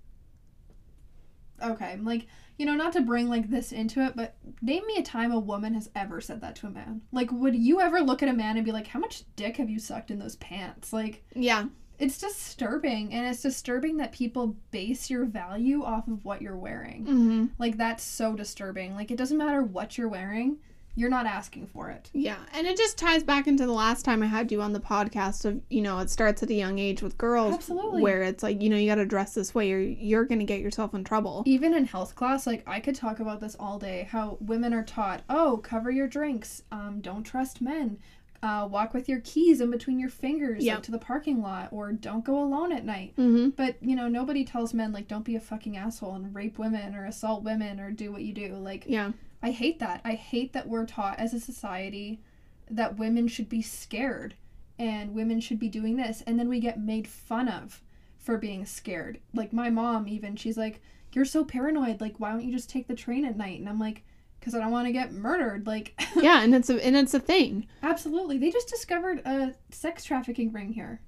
okay, 1.61 1.91
I'm 1.91 2.03
like 2.03 2.25
you 2.57 2.65
know, 2.65 2.75
not 2.75 2.93
to 2.93 3.01
bring 3.01 3.27
like 3.29 3.49
this 3.49 3.71
into 3.71 4.05
it, 4.05 4.15
but 4.15 4.35
name 4.61 4.85
me 4.87 4.95
a 4.97 5.03
time 5.03 5.31
a 5.31 5.39
woman 5.39 5.73
has 5.73 5.89
ever 5.95 6.21
said 6.21 6.41
that 6.41 6.55
to 6.57 6.67
a 6.67 6.69
man. 6.69 7.01
Like, 7.11 7.31
would 7.31 7.55
you 7.55 7.81
ever 7.81 7.99
look 7.99 8.23
at 8.23 8.29
a 8.29 8.33
man 8.33 8.55
and 8.55 8.65
be 8.65 8.71
like, 8.71 8.87
how 8.87 8.99
much 8.99 9.23
dick 9.35 9.57
have 9.57 9.69
you 9.69 9.79
sucked 9.79 10.11
in 10.11 10.19
those 10.19 10.37
pants? 10.37 10.93
Like, 10.93 11.23
yeah. 11.35 11.65
it's 11.99 12.17
disturbing, 12.17 13.13
and 13.13 13.25
it's 13.27 13.41
disturbing 13.41 13.97
that 13.97 14.11
people 14.11 14.55
base 14.71 15.09
your 15.09 15.25
value 15.25 15.83
off 15.83 16.07
of 16.07 16.23
what 16.23 16.41
you're 16.41 16.57
wearing. 16.57 17.05
Mm-hmm. 17.05 17.45
Like, 17.57 17.77
that's 17.77 18.03
so 18.03 18.35
disturbing. 18.35 18.95
Like, 18.95 19.11
it 19.11 19.17
doesn't 19.17 19.37
matter 19.37 19.61
what 19.61 19.97
you're 19.97 20.09
wearing. 20.09 20.57
You're 20.95 21.09
not 21.09 21.25
asking 21.25 21.67
for 21.67 21.89
it. 21.89 22.09
Yeah, 22.13 22.37
and 22.53 22.65
it 22.65 22.77
just 22.77 22.97
ties 22.97 23.21
back 23.23 23.47
into 23.47 23.65
the 23.65 23.71
last 23.73 24.05
time 24.05 24.23
I 24.23 24.27
had 24.27 24.51
you 24.51 24.61
on 24.61 24.71
the 24.73 24.79
podcast 24.79 25.43
of 25.45 25.61
you 25.69 25.81
know 25.81 25.99
it 25.99 26.09
starts 26.09 26.41
at 26.43 26.49
a 26.49 26.53
young 26.53 26.79
age 26.79 27.01
with 27.01 27.17
girls, 27.17 27.53
Absolutely. 27.55 28.01
where 28.01 28.23
it's 28.23 28.41
like 28.43 28.61
you 28.61 28.69
know 28.69 28.77
you 28.77 28.87
got 28.89 28.95
to 28.95 29.05
dress 29.05 29.33
this 29.33 29.53
way 29.53 29.71
or 29.73 29.79
you're 29.79 30.23
gonna 30.25 30.43
get 30.45 30.61
yourself 30.61 30.93
in 30.93 31.03
trouble. 31.03 31.43
even 31.45 31.73
in 31.73 31.85
health 31.85 32.15
class 32.15 32.47
like 32.47 32.63
i 32.67 32.79
could 32.79 32.95
talk 32.95 33.19
about 33.19 33.39
this 33.41 33.55
all 33.59 33.77
day 33.79 34.07
how 34.11 34.37
women 34.39 34.73
are 34.73 34.83
taught 34.83 35.21
oh 35.29 35.59
cover 35.63 35.91
your 35.91 36.07
drinks 36.07 36.63
um, 36.71 36.99
don't 37.01 37.23
trust 37.23 37.61
men 37.61 37.97
uh, 38.43 38.67
walk 38.69 38.93
with 38.93 39.09
your 39.09 39.19
keys 39.21 39.59
in 39.59 39.71
between 39.71 39.99
your 39.99 40.09
fingers 40.09 40.63
Yep. 40.63 40.75
like, 40.75 40.83
to 40.83 40.91
the 40.91 40.99
parking 40.99 41.41
lot 41.41 41.69
or 41.71 41.91
don't 41.91 42.23
go 42.23 42.41
alone 42.43 42.71
at 42.71 42.85
night 42.85 43.13
Mm-hmm. 43.17 43.49
but 43.49 43.75
you 43.81 43.95
know 43.95 44.07
nobody 44.07 44.43
tells 44.45 44.73
men 44.73 44.91
like 44.93 45.07
don't 45.07 45.25
be 45.25 45.35
a 45.35 45.39
fucking 45.39 45.75
asshole 45.77 46.15
and 46.15 46.33
rape 46.35 46.57
women 46.59 46.95
or 46.95 47.05
assault 47.05 47.43
women 47.43 47.79
or 47.79 47.91
do 47.91 48.11
what 48.11 48.21
you 48.21 48.33
do 48.33 48.53
like 48.55 48.85
Yeah, 48.87 49.11
i 49.45 49.51
hate 49.51 49.77
that. 49.77 50.01
I 50.03 50.13
hate 50.13 50.53
that 50.53 50.67
we're 50.67 50.87
taught 50.87 51.19
as 51.19 51.31
a 51.31 51.39
society 51.39 52.19
that 52.67 52.97
women 52.97 53.27
should 53.27 53.47
be 53.47 53.61
scared 53.61 54.33
and 54.79 55.13
women 55.13 55.39
should 55.39 55.59
be 55.59 55.69
doing 55.69 55.97
this 55.97 56.23
and 56.25 56.39
then 56.39 56.49
we 56.49 56.59
get 56.59 56.79
made 56.79 57.07
fun 57.07 57.47
of 57.47 57.83
for 58.17 58.39
being 58.39 58.65
scared. 58.65 59.19
Like 59.35 59.53
my 59.53 59.69
mom 59.69 60.07
even 60.07 60.35
she's 60.35 60.57
like 60.57 60.81
you're 61.13 61.25
so 61.25 61.45
paranoid. 61.45 62.01
Like 62.01 62.15
why 62.19 62.31
don't 62.31 62.43
you 62.43 62.51
just 62.51 62.71
take 62.71 62.87
the 62.87 62.95
train 62.95 63.23
at 63.23 63.37
night? 63.37 63.59
And 63.59 63.69
i'm 63.69 63.79
like 63.79 64.03
because 64.39 64.55
i 64.55 64.59
don't 64.59 64.71
want 64.71 64.87
to 64.87 64.91
get 64.91 65.13
murdered. 65.13 65.67
Like 65.67 65.93
yeah, 66.15 66.41
and 66.41 66.55
it's 66.55 66.71
a 66.71 66.83
and 66.83 66.95
it's 66.95 67.13
a 67.13 67.19
thing. 67.19 67.67
absolutely. 67.83 68.39
They 68.39 68.49
just 68.49 68.67
discovered 68.67 69.21
a 69.25 69.53
sex 69.69 70.03
trafficking 70.03 70.53
ring 70.53 70.73
here 70.73 71.01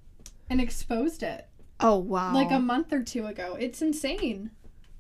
and 0.48 0.62
exposed 0.62 1.24
it. 1.24 1.50
Oh 1.80 1.98
wow, 1.98 2.36
like 2.36 2.52
a 2.52 2.60
month 2.60 2.94
or 2.94 3.02
two 3.02 3.26
ago. 3.26 3.58
It's 3.60 3.82
insane. 3.82 4.52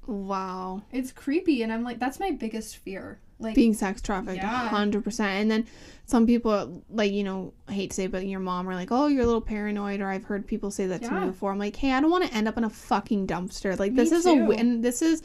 Wow, 0.07 0.81
it's 0.91 1.11
creepy 1.11 1.61
and 1.61 1.71
i'm 1.71 1.83
like 1.83 1.99
that's 1.99 2.19
my 2.19 2.31
biggest 2.31 2.77
fear 2.77 3.19
like 3.39 3.55
being 3.55 3.73
sex 3.73 4.01
trafficked, 4.01 4.38
Yeah. 4.38 4.67
hundred 4.69 5.03
percent. 5.03 5.41
And 5.41 5.51
then 5.51 5.67
some 6.05 6.25
people 6.25 6.83
like 6.89 7.11
you 7.11 7.23
know 7.23 7.53
I 7.67 7.73
hate 7.73 7.91
to 7.91 7.95
say, 7.95 8.07
but 8.07 8.25
your 8.25 8.39
mom 8.39 8.67
are 8.67 8.73
like, 8.75 8.91
oh, 8.91 9.07
you're 9.07 9.23
a 9.23 9.25
little 9.25 9.41
paranoid, 9.41 9.99
or 10.01 10.07
I've 10.09 10.23
heard 10.23 10.47
people 10.47 10.71
say 10.71 10.88
that 10.88 11.03
to 11.03 11.11
me 11.11 11.27
before. 11.27 11.51
I'm 11.51 11.59
like, 11.59 11.75
hey, 11.75 11.91
I 11.93 11.99
don't 12.01 12.09
want 12.11 12.25
to 12.25 12.33
end 12.33 12.47
up 12.47 12.57
in 12.57 12.63
a 12.63 12.69
fucking 12.69 13.27
dumpster. 13.27 13.77
Like 13.77 13.91
Me 13.91 13.97
this 13.97 14.11
is 14.11 14.25
a 14.25 14.33
too. 14.33 14.39
wi- 14.39 14.59
and 14.59 14.83
this 14.83 15.01
is 15.01 15.21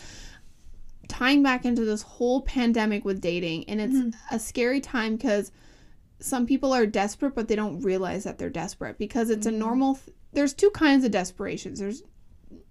tying 1.08 1.42
back 1.42 1.64
into 1.64 1.84
this 1.84 2.02
whole 2.02 2.40
pandemic 2.42 3.04
with 3.04 3.20
dating 3.20 3.64
and 3.68 3.80
it's 3.80 3.94
Mhm. 3.94 4.14
a 4.30 4.38
scary 4.38 4.80
time 4.80 5.16
because 5.16 5.50
some 6.20 6.46
people 6.46 6.72
are 6.72 6.86
desperate 6.86 7.34
but 7.34 7.48
they 7.48 7.56
don't 7.56 7.80
realize 7.80 8.24
that 8.24 8.38
they're 8.38 8.48
desperate 8.48 8.96
because 8.98 9.28
it's 9.28 9.46
Mhm. 9.46 9.50
a 9.54 9.56
normal 9.58 9.94
th- 9.96 10.16
there's 10.32 10.54
two 10.54 10.70
kinds 10.70 11.04
of 11.04 11.10
desperations 11.10 11.80
there's 11.80 12.02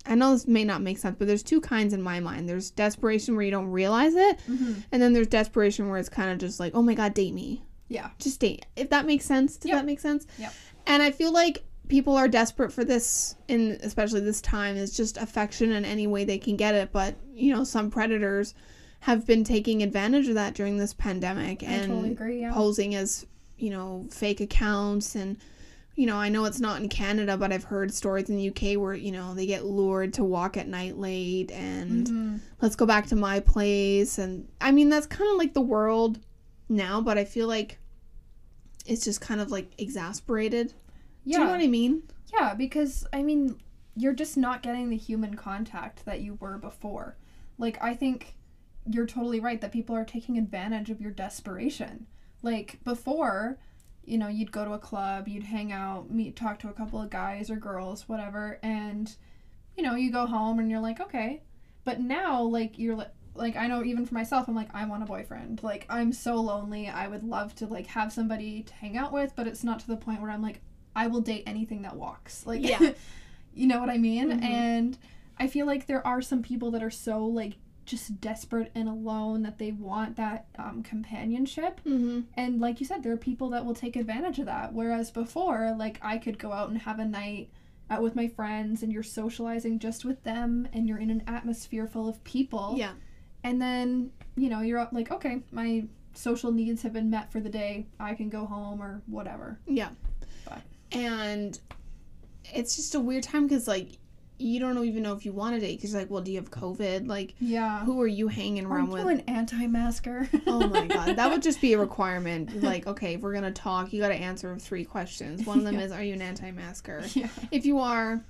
i 0.06 0.16
know 0.16 0.32
this 0.32 0.47
may 0.47 0.64
not 0.64 0.82
make 0.82 0.97
sense 0.97 1.16
but 1.18 1.28
there's 1.28 1.43
two 1.43 1.62
kinds 1.62 1.93
in 1.93 2.02
my 2.02 2.20
mind. 2.20 2.47
There's 2.49 2.72
desperation 2.72 3.36
where 3.36 3.45
you 3.45 3.52
don't 3.52 3.68
realize 3.70 4.16
it 4.16 4.39
mhm. 4.47 4.84
and 4.91 5.02
then 5.02 5.14
there's 5.14 5.28
desperation 5.28 5.89
where 5.89 5.99
it's 5.99 6.10
kind 6.10 6.32
of 6.32 6.38
just 6.38 6.60
like 6.60 6.74
oh 6.76 6.82
my 6.82 6.93
god 6.93 7.14
date 7.14 7.34
me. 7.34 7.64
Yeah. 7.88 8.10
Just 8.20 8.39
date. 8.39 8.66
If 8.76 8.89
that 8.91 9.06
makes 9.06 9.26
sense? 9.26 9.58
Does 9.58 9.70
Yep. 9.70 9.80
that 9.80 9.86
make 9.86 9.99
sense? 9.99 10.26
Yep. 10.38 10.54
and 10.88 11.04
i 11.04 11.12
feel 11.12 11.32
like 11.32 11.64
people 11.88 12.16
are 12.16 12.28
desperate 12.30 12.72
for 12.72 12.86
this 12.86 13.36
in 13.49 13.78
especially 13.84 14.22
this 14.22 14.39
time. 14.41 14.78
Is 14.78 14.95
just 14.95 15.18
affection 15.18 15.72
in 15.74 15.84
any 15.86 16.08
way 16.08 16.24
they 16.24 16.38
can 16.38 16.56
get 16.56 16.74
it 16.76 16.91
but 16.91 17.16
you 17.34 17.54
know 17.54 17.64
some 17.64 17.91
predators 17.91 18.54
have 19.02 19.26
been 19.26 19.43
taking 19.43 19.82
advantage 19.84 20.28
of 20.28 20.36
that 20.36 20.54
during 20.54 20.78
this 20.78 20.93
pandemic 20.93 21.64
i 21.64 21.66
and 21.66 21.88
totally 21.88 22.12
agree 22.12 22.41
yeah. 22.41 22.54
posing 22.54 22.95
as 22.95 23.26
you 23.58 23.70
know 23.72 24.06
fake 24.12 24.39
accounts 24.41 25.16
and 25.16 25.38
you 25.96 26.06
know 26.06 26.16
i 26.18 26.30
know 26.30 26.46
it's 26.46 26.60
not 26.60 26.82
in 26.82 26.88
canada 26.89 27.36
but 27.38 27.52
i've 27.52 27.66
heard 27.66 27.94
stories 27.94 28.30
in 28.30 28.38
the 28.38 28.50
uk 28.50 28.80
where 28.82 28.94
you 28.94 29.12
know 29.12 29.34
they 29.34 29.46
get 29.46 29.66
lured 29.66 30.14
to 30.14 30.24
walk 30.24 30.56
at 30.58 30.68
night 30.68 30.98
late 30.98 31.52
and 31.52 32.08
Mhm. 32.08 32.39
let's 32.62 32.76
go 32.76 32.86
back 32.86 33.08
to 33.08 33.16
my 33.16 33.39
place 33.39 34.18
and 34.18 34.48
i 34.62 34.72
mean 34.72 34.89
that's 34.89 35.08
kind 35.08 35.30
of 35.32 35.38
like 35.38 35.54
the 35.54 35.62
world 35.62 36.20
now 36.70 37.02
but 37.02 37.18
i 37.18 37.26
feel 37.26 37.48
like 37.48 37.78
it's 38.86 39.04
just 39.04 39.22
kind 39.22 39.42
of 39.42 39.52
like 39.52 39.72
exasperated 39.78 40.74
yeah 41.24 41.38
do 41.38 41.42
you 41.42 41.46
know 41.48 41.52
what 41.52 41.62
i 41.62 41.68
mean 41.68 42.04
Yeah, 42.34 42.54
because 42.54 43.06
I 43.12 43.24
mean, 43.24 43.60
you're 43.98 44.14
just 44.14 44.38
not 44.38 44.64
getting 44.64 44.89
the 44.89 44.96
human 44.96 45.36
contact 45.36 46.06
that 46.06 46.22
you 46.22 46.36
were 46.39 46.58
before. 46.58 47.18
Like 47.58 47.78
I 47.84 47.94
think 47.94 48.36
you're 48.89 49.06
totally 49.06 49.42
right 49.42 49.60
that 49.60 49.74
people 49.74 49.98
are 49.98 50.06
taking 50.06 50.38
advantage 50.38 50.89
of 50.89 51.02
your 51.02 51.12
desperation. 51.12 52.08
Like 52.42 52.80
before, 52.86 53.60
you 54.04 54.18
know, 54.18 54.28
you'd 54.28 54.52
go 54.52 54.66
to 54.66 54.74
a 54.74 54.80
club, 54.80 55.28
you'd 55.28 55.43
hang 55.43 55.72
out, 55.72 56.10
meet 56.12 56.36
talk 56.36 56.60
to 56.60 56.70
a 56.70 56.74
couple 56.74 57.02
of 57.02 57.10
guys 57.10 57.49
or 57.49 57.56
girls, 57.56 58.08
whatever, 58.10 58.60
and 58.64 59.16
you 59.78 59.84
know, 59.84 59.95
you 59.95 60.12
go 60.12 60.26
home 60.26 60.60
and 60.60 60.70
you're 60.70 60.80
like, 60.82 60.99
"Okay." 60.99 61.41
But 61.84 61.99
now 61.99 62.41
like 62.41 62.78
you're 62.78 62.95
like 62.95 63.12
like 63.34 63.56
I 63.56 63.68
know 63.68 63.84
even 63.84 64.06
for 64.06 64.14
myself 64.14 64.47
I'm 64.47 64.56
like 64.56 64.70
I 64.74 64.86
want 64.86 65.04
a 65.04 65.06
boyfriend. 65.06 65.64
Like 65.64 65.86
I'm 65.89 66.12
so 66.12 66.36
lonely. 66.36 66.89
I 66.89 67.08
would 67.08 67.24
love 67.24 67.56
to 67.56 67.66
like 67.66 67.88
have 67.88 68.12
somebody 68.12 68.64
to 68.64 68.74
hang 68.74 68.97
out 68.97 69.14
with, 69.14 69.34
but 69.36 69.47
it's 69.47 69.64
not 69.64 69.80
to 69.80 69.88
the 69.88 69.97
point 69.97 70.22
where 70.22 70.30
I'm 70.32 70.41
like 70.41 70.62
I 70.95 71.08
will 71.08 71.22
date 71.22 71.43
anything 71.47 71.84
that 71.84 71.95
walks. 71.95 72.45
Like, 72.45 72.62
Yeah. 72.62 72.91
you 73.54 73.68
know 73.68 73.80
what 73.80 73.89
I 73.89 73.97
mean? 73.97 74.30
Mhm. 74.32 74.43
And 74.43 74.97
I 75.39 75.47
feel 75.47 75.66
like 75.66 75.88
there 75.88 76.06
are 76.06 76.22
some 76.22 76.43
people 76.43 76.72
that 76.72 76.84
are 76.84 76.91
so 76.91 77.26
like 77.26 77.54
just 77.86 78.22
desperate 78.22 78.72
and 78.76 78.88
alone 78.88 79.42
that 79.44 79.58
they 79.58 79.72
want 79.72 80.16
that 80.18 80.46
um, 80.58 80.84
companionship. 80.84 81.82
mm-hmm. 81.86 82.22
And 82.36 82.60
like 82.62 82.80
you 82.80 82.86
said, 82.86 83.04
there 83.04 83.12
are 83.12 83.18
people 83.18 83.50
that 83.50 83.66
will 83.66 83.74
take 83.74 83.96
advantage 83.96 84.40
of 84.40 84.46
that. 84.46 84.74
Whereas 84.74 85.12
before, 85.12 85.76
like 85.78 86.00
I 86.02 86.18
could 86.18 86.38
go 86.38 86.52
out 86.52 86.70
and 86.70 86.78
have 86.80 87.00
a 87.00 87.06
night 87.06 87.50
out 87.90 88.02
with 88.02 88.16
my 88.16 88.28
friends, 88.28 88.84
and 88.84 88.92
you're 88.94 89.04
socializing 89.04 89.80
just 89.80 90.06
with 90.06 90.24
them, 90.24 90.68
and 90.72 90.88
you're 90.88 91.00
in 91.00 91.10
an 91.10 91.24
atmosphere 91.28 91.88
full 91.88 92.08
of 92.08 92.24
people 92.24 92.76
yeah 92.78 92.94
and 93.44 93.60
then 93.60 94.12
you 94.38 94.50
know 94.50 94.62
you're 94.62 94.88
like 94.92 95.12
okay 95.12 95.42
my 95.52 95.84
social 96.14 96.52
needs 96.52 96.84
have 96.84 96.94
been 96.94 97.10
met 97.10 97.32
for 97.32 97.40
the 97.40 97.50
day 97.50 97.88
i 98.00 98.14
can 98.14 98.30
go 98.30 98.46
home 98.46 98.80
or 98.82 99.02
whatever 99.08 99.60
yeah 99.66 99.90
But- 100.46 100.62
and 100.92 101.60
it's 102.54 102.76
just 102.76 102.94
a 102.96 103.00
weird 103.00 103.24
time 103.24 103.48
because 103.48 103.68
like 103.68 103.98
you 104.42 104.60
don't 104.60 104.78
even 104.86 105.04
know 105.04 105.14
if 105.14 105.26
you 105.26 105.32
want 105.32 105.56
to 105.56 105.60
date 105.60 105.78
because 105.78 105.94
like 105.94 106.10
well 106.10 106.22
do 106.22 106.32
you 106.32 106.38
have 106.39 106.50
covid 106.52 107.08
like 107.08 107.34
yeah 107.39 107.84
who 107.86 108.02
are 108.02 108.08
you 108.08 108.28
hanging 108.28 108.66
around 108.66 108.88
you 108.88 108.94
with 108.94 109.08
an 109.08 109.20
anti-masker 109.28 110.28
Oh 110.48 110.68
my 110.68 110.88
god, 110.88 111.16
that 111.18 111.30
would 111.30 111.42
just 111.50 111.62
be 111.62 111.74
a 111.74 111.78
requirement. 111.80 112.62
Like, 112.64 112.88
okay, 112.88 113.14
if 113.16 113.22
we're 113.22 113.34
gonna 113.34 113.52
talk, 113.52 113.94
you 113.94 114.02
gotta 114.02 114.16
answer 114.16 114.58
three 114.58 114.84
questions. 114.86 115.46
One 115.46 115.60
of 115.60 115.64
them 115.64 115.76
Yeah. 115.76 115.82
is, 115.86 115.92
are 115.92 116.04
you 116.04 116.14
an 116.14 116.22
anti-masker? 116.22 117.04
yeah 117.14 117.28
If 117.52 117.66
you 117.66 117.80
are, 117.80 118.24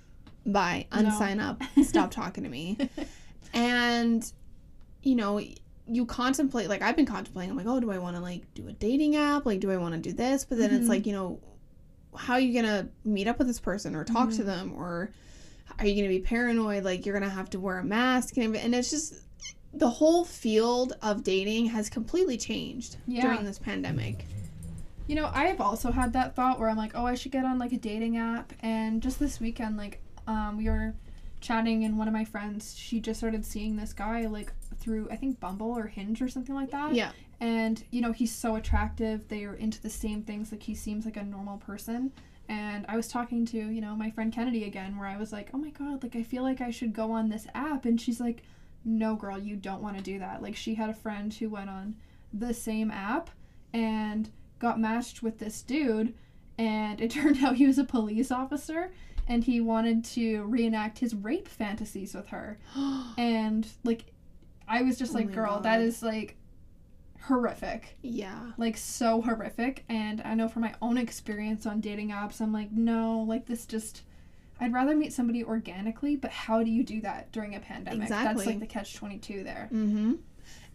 bye, 0.45 0.87
No. 0.93 0.99
unsign 1.03 1.41
up, 1.41 1.61
stop 1.83 2.11
talking 2.11 2.43
to 2.43 2.49
me. 2.49 2.77
And, 3.53 4.29
you 5.03 5.15
know, 5.15 5.41
you 5.87 6.05
contemplate. 6.05 6.69
Like, 6.69 6.81
I've 6.81 6.95
been 6.95 7.05
contemplating. 7.05 7.51
I'm 7.51 7.57
like, 7.57 7.67
oh, 7.67 7.79
do 7.79 7.91
I 7.91 7.97
want 7.97 8.15
to 8.15 8.21
like 8.21 8.43
do 8.53 8.67
a 8.67 8.71
dating 8.73 9.15
app? 9.17 9.45
Like, 9.45 9.59
do 9.59 9.71
I 9.71 9.77
want 9.77 9.93
to 9.95 9.99
do 9.99 10.13
this? 10.13 10.45
But 10.45 10.57
then 10.57 10.71
it's 10.73 10.85
Mhm. 10.85 10.89
like, 10.89 11.05
you 11.05 11.13
know, 11.13 11.39
how 12.15 12.33
are 12.35 12.39
you 12.39 12.53
gonna 12.53 12.87
meet 13.03 13.27
up 13.27 13.37
with 13.37 13.47
this 13.47 13.59
person 13.59 13.95
or 13.95 14.03
talk 14.03 14.29
to 14.31 14.41
Mhm. 14.43 14.45
them 14.45 14.73
or 14.75 15.11
are 15.79 15.85
you 15.85 15.95
gonna 15.95 16.07
be 16.13 16.19
paranoid? 16.19 16.83
Like, 16.83 17.05
you're 17.05 17.13
gonna 17.17 17.29
have 17.29 17.49
to 17.51 17.59
wear 17.59 17.79
a 17.79 17.83
mask 17.83 18.37
and 18.37 18.55
and 18.55 18.73
it's 18.75 18.89
just 18.89 19.15
the 19.73 19.89
whole 19.89 20.25
field 20.25 20.93
of 21.01 21.23
dating 21.23 21.67
has 21.67 21.89
completely 21.89 22.37
changed 22.37 22.97
Yeah. 23.07 23.21
during 23.23 23.43
this 23.45 23.57
pandemic. 23.59 24.25
you 25.07 25.15
know 25.15 25.29
i've 25.33 25.59
also 25.59 25.91
had 25.91 26.13
that 26.13 26.35
thought 26.35 26.59
where 26.59 26.69
i'm 26.69 26.77
like 26.77 26.91
oh 26.95 27.05
i 27.05 27.15
should 27.15 27.31
get 27.31 27.43
on 27.43 27.57
like 27.57 27.71
a 27.73 27.77
dating 27.77 28.17
app 28.17 28.53
and 28.61 29.01
just 29.01 29.19
this 29.19 29.39
weekend 29.39 29.75
like 29.77 29.99
um 30.27 30.57
we 30.57 30.65
were 30.69 30.93
chatting 31.41 31.83
and 31.85 31.97
one 31.97 32.07
of 32.07 32.13
my 32.13 32.23
friends 32.23 32.75
she 32.77 32.99
just 32.99 33.19
started 33.19 33.43
seeing 33.45 33.75
this 33.75 33.93
guy 33.93 34.25
like 34.27 34.53
through 34.77 35.07
i 35.09 35.15
think 35.15 35.39
bumble 35.39 35.71
or 35.71 35.87
hinge 35.87 36.21
or 36.21 36.27
something 36.29 36.53
like 36.55 36.69
that 36.71 36.93
Yeah. 36.93 37.11
and 37.39 37.83
you 37.91 37.99
know 38.01 38.11
he's 38.11 38.33
so 38.33 38.55
attractive 38.55 39.27
they 39.27 39.43
are 39.45 39.55
into 39.55 39.81
the 39.81 39.89
same 39.89 40.21
things 40.21 40.51
like 40.51 40.63
he 40.63 40.75
seems 40.75 41.03
like 41.05 41.17
a 41.17 41.23
normal 41.23 41.57
person 41.57 42.11
and 42.51 42.85
i 42.89 42.95
was 42.95 43.07
talking 43.07 43.45
to 43.45 43.57
you 43.57 43.81
know 43.81 43.95
my 43.95 44.09
friend 44.11 44.31
kennedy 44.33 44.63
again 44.65 44.97
where 44.97 45.07
i 45.07 45.17
was 45.17 45.31
like 45.31 45.49
oh 45.53 45.57
my 45.57 45.69
god 45.69 46.03
like 46.03 46.15
i 46.15 46.23
feel 46.23 46.43
like 46.43 46.59
i 46.61 46.69
should 46.69 46.93
go 46.93 47.11
on 47.11 47.29
this 47.29 47.47
app. 47.55 47.85
And 47.85 47.99
she's 47.99 48.19
like 48.19 48.43
no 48.83 49.15
girl 49.15 49.37
you 49.37 49.55
don't 49.55 49.81
want 49.81 49.95
to 49.97 50.01
do 50.03 50.17
that. 50.19 50.41
Like 50.41 50.55
she 50.55 50.73
had 50.73 50.89
a 50.89 50.93
friend 50.93 51.31
who 51.33 51.49
went 51.49 51.69
on 51.69 51.95
the 52.33 52.51
same 52.53 52.89
app 52.89 53.29
and 53.73 54.29
got 54.57 54.79
matched 54.79 55.21
with 55.21 55.37
this 55.37 55.61
dude, 55.61 56.15
and 56.57 56.99
it 56.99 57.11
turned 57.17 57.43
out 57.43 57.55
he 57.55 57.67
was 57.67 57.77
a 57.77 57.83
police 57.83 58.31
officer, 58.31 58.91
and 59.27 59.43
he 59.43 59.61
wanted 59.61 60.03
to 60.05 60.43
reenact 60.45 60.97
his 60.97 61.13
rape 61.13 61.47
fantasies 61.47 62.15
with 62.15 62.27
her, 62.29 62.57
and 63.19 63.67
like, 63.83 64.05
I 64.67 64.81
was 64.81 64.97
just 64.97 65.11
Oh 65.11 65.17
like, 65.19 65.27
my 65.27 65.33
girl, 65.33 65.53
God. 65.55 65.63
that 65.63 65.81
is 65.81 66.01
like 66.01 66.37
horrific 67.23 67.97
yeah. 68.01 68.51
like 68.57 68.75
so 68.75 69.21
horrific 69.21 69.83
and 69.89 70.21
i 70.25 70.33
know 70.33 70.47
from 70.47 70.63
my 70.63 70.73
own 70.81 70.97
experience 70.97 71.65
on 71.65 71.79
dating 71.79 72.09
apps 72.09 72.41
i'm 72.41 72.51
like 72.51 72.71
no 72.71 73.23
like 73.27 73.45
this 73.45 73.65
just 73.65 74.01
i'd 74.59 74.73
rather 74.73 74.95
meet 74.95 75.13
somebody 75.13 75.43
organically 75.43 76.15
but 76.15 76.31
how 76.31 76.63
do 76.63 76.71
you 76.71 76.83
do 76.83 76.99
that 77.01 77.31
during 77.31 77.55
a 77.55 77.59
pandemic 77.59 78.01
Exactly. 78.03 78.33
that's 78.35 78.45
like 78.47 78.59
the 78.59 78.65
catch 78.67 78.95
22 78.95 79.43
there 79.43 79.69
Mm-hmm. 79.71 80.13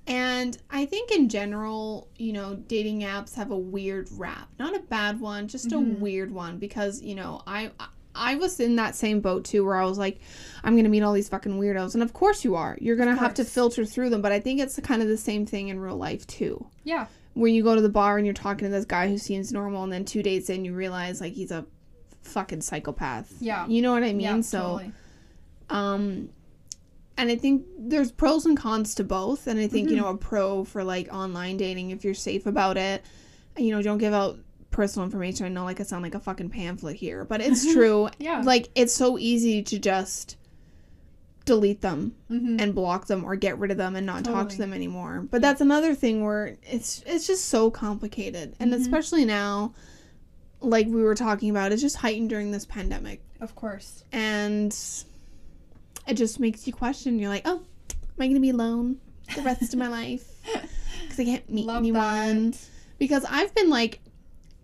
And 0.08 0.56
I 0.70 0.86
think 0.86 1.10
in 1.10 1.28
general, 1.28 2.06
you 2.16 2.32
know, 2.32 2.54
dating 2.54 3.00
apps 3.00 3.34
have 3.34 3.50
a 3.50 3.58
weird 3.58 4.08
rap. 4.12 4.48
Not 4.56 4.76
a 4.76 4.78
bad 4.78 5.18
one, 5.18 5.48
just 5.48 5.72
a 5.72 5.76
Mhm. 5.78 5.98
weird 5.98 6.30
one 6.30 6.58
because, 6.58 7.02
you 7.02 7.16
know, 7.16 7.42
I 7.44 7.72
I 8.16 8.34
was 8.36 8.58
in 8.60 8.76
that 8.76 8.94
same 8.96 9.20
boat 9.20 9.44
too 9.44 9.64
where 9.64 9.76
I 9.76 9.84
was 9.84 9.98
like, 9.98 10.20
I'm 10.64 10.74
going 10.74 10.84
to 10.84 10.90
meet 10.90 11.02
all 11.02 11.12
these 11.12 11.28
fucking 11.28 11.58
weirdos. 11.60 11.94
And 11.94 12.02
of 12.02 12.12
course 12.12 12.44
you 12.44 12.54
are. 12.56 12.76
You're 12.80 12.96
going 12.96 13.08
to 13.14 13.20
have 13.20 13.34
to 13.34 13.44
filter 13.44 13.84
through 13.84 14.10
them, 14.10 14.22
but 14.22 14.32
I 14.32 14.40
think 14.40 14.60
it's 14.60 14.78
kind 14.80 15.02
of 15.02 15.08
the 15.08 15.16
same 15.16 15.46
thing 15.46 15.68
in 15.68 15.78
real 15.80 15.96
life 15.96 16.26
too. 16.26 16.66
yeah 16.84 17.06
When 17.34 17.54
you 17.54 17.62
go 17.62 17.74
to 17.74 17.80
the 17.80 17.88
bar 17.88 18.16
and 18.16 18.26
you're 18.26 18.34
talking 18.34 18.66
to 18.66 18.70
this 18.72 18.84
guy 18.84 19.08
who 19.08 19.18
seems 19.18 19.52
normal 19.52 19.84
and 19.84 19.92
then 19.92 20.04
2 20.04 20.22
dates 20.22 20.48
in 20.50 20.64
you 20.64 20.72
realize 20.74 21.20
like 21.20 21.34
he's 21.34 21.50
a 21.52 21.64
fucking 22.22 22.60
psychopath. 22.62 23.32
Yeah. 23.40 23.66
You 23.68 23.82
know 23.82 23.92
what 23.92 24.02
I 24.02 24.12
mean? 24.12 24.20
yeah 24.20 24.40
so 24.40 24.58
totally. 24.60 24.92
um 25.70 26.28
and 27.18 27.30
i 27.30 27.36
think 27.36 27.64
there's 27.78 28.10
pros 28.12 28.44
and 28.46 28.56
cons 28.58 28.94
to 28.96 29.04
both 29.04 29.46
and 29.46 29.58
i 29.58 29.66
think 29.66 29.88
you 29.90 29.96
Mhm. 29.96 30.00
know 30.00 30.08
a 30.08 30.16
pro 30.16 30.64
for 30.64 30.84
like 30.84 31.12
online 31.12 31.56
dating 31.56 31.90
if 31.90 32.04
you're 32.04 32.14
safe 32.14 32.46
about 32.46 32.76
it 32.76 33.02
you 33.56 33.70
know 33.70 33.80
don't 33.82 33.98
give 33.98 34.12
out 34.12 34.38
personal 34.76 35.04
information 35.04 35.46
i 35.46 35.48
know 35.48 35.64
like 35.64 35.80
i 35.80 35.82
sound 35.82 36.02
like 36.02 36.14
a 36.14 36.20
fucking 36.20 36.50
pamphlet 36.50 36.96
here 36.96 37.24
but 37.24 37.40
it's 37.46 37.72
true 37.72 38.08
yeah 38.18 38.42
like 38.42 38.68
it's 38.74 38.92
so 38.92 39.18
easy 39.18 39.62
to 39.62 39.78
just 39.78 40.36
delete 41.46 41.80
them 41.80 42.14
mm-hmm. 42.30 42.58
and 42.60 42.74
block 42.74 43.06
them 43.06 43.24
or 43.24 43.36
get 43.36 43.58
rid 43.58 43.70
of 43.70 43.76
them 43.76 43.96
and 43.96 44.04
not 44.04 44.24
talk 44.24 44.48
to 44.48 44.58
them 44.58 44.72
anymore 44.72 45.26
but 45.30 45.40
that's 45.40 45.60
another 45.60 45.94
thing 45.94 46.24
where 46.24 46.56
it's 46.62 47.02
it's 47.06 47.26
just 47.26 47.46
so 47.46 47.70
complicated 47.70 48.54
and 48.58 48.72
Mhm. 48.72 48.80
especially 48.80 49.24
now 49.24 49.72
like 50.60 50.86
we 50.88 51.02
were 51.02 51.14
talking 51.14 51.48
about 51.50 51.70
it's 51.72 51.82
just 51.82 51.96
heightened 51.96 52.28
during 52.28 52.50
this 52.50 52.66
pandemic 52.66 53.22
of 53.40 53.54
course 53.54 54.02
and 54.12 54.76
it 56.06 56.14
just 56.14 56.38
makes 56.40 56.66
you 56.66 56.72
question. 56.72 57.18
You're 57.18 57.28
like, 57.30 57.42
oh, 57.44 57.56
am 57.56 58.20
I 58.20 58.28
gonna 58.28 58.40
be 58.40 58.50
alone 58.50 58.98
the 59.34 59.42
rest 59.42 59.72
of 59.72 59.78
my 59.78 59.88
life 60.00 60.24
because 61.02 61.18
I 61.18 61.24
can't 61.24 61.50
meet 61.50 61.66
Love 61.66 61.78
anyone? 61.78 62.52
that. 62.52 62.60
Because 62.98 63.24
I've 63.28 63.54
been 63.54 63.68
like 63.70 64.00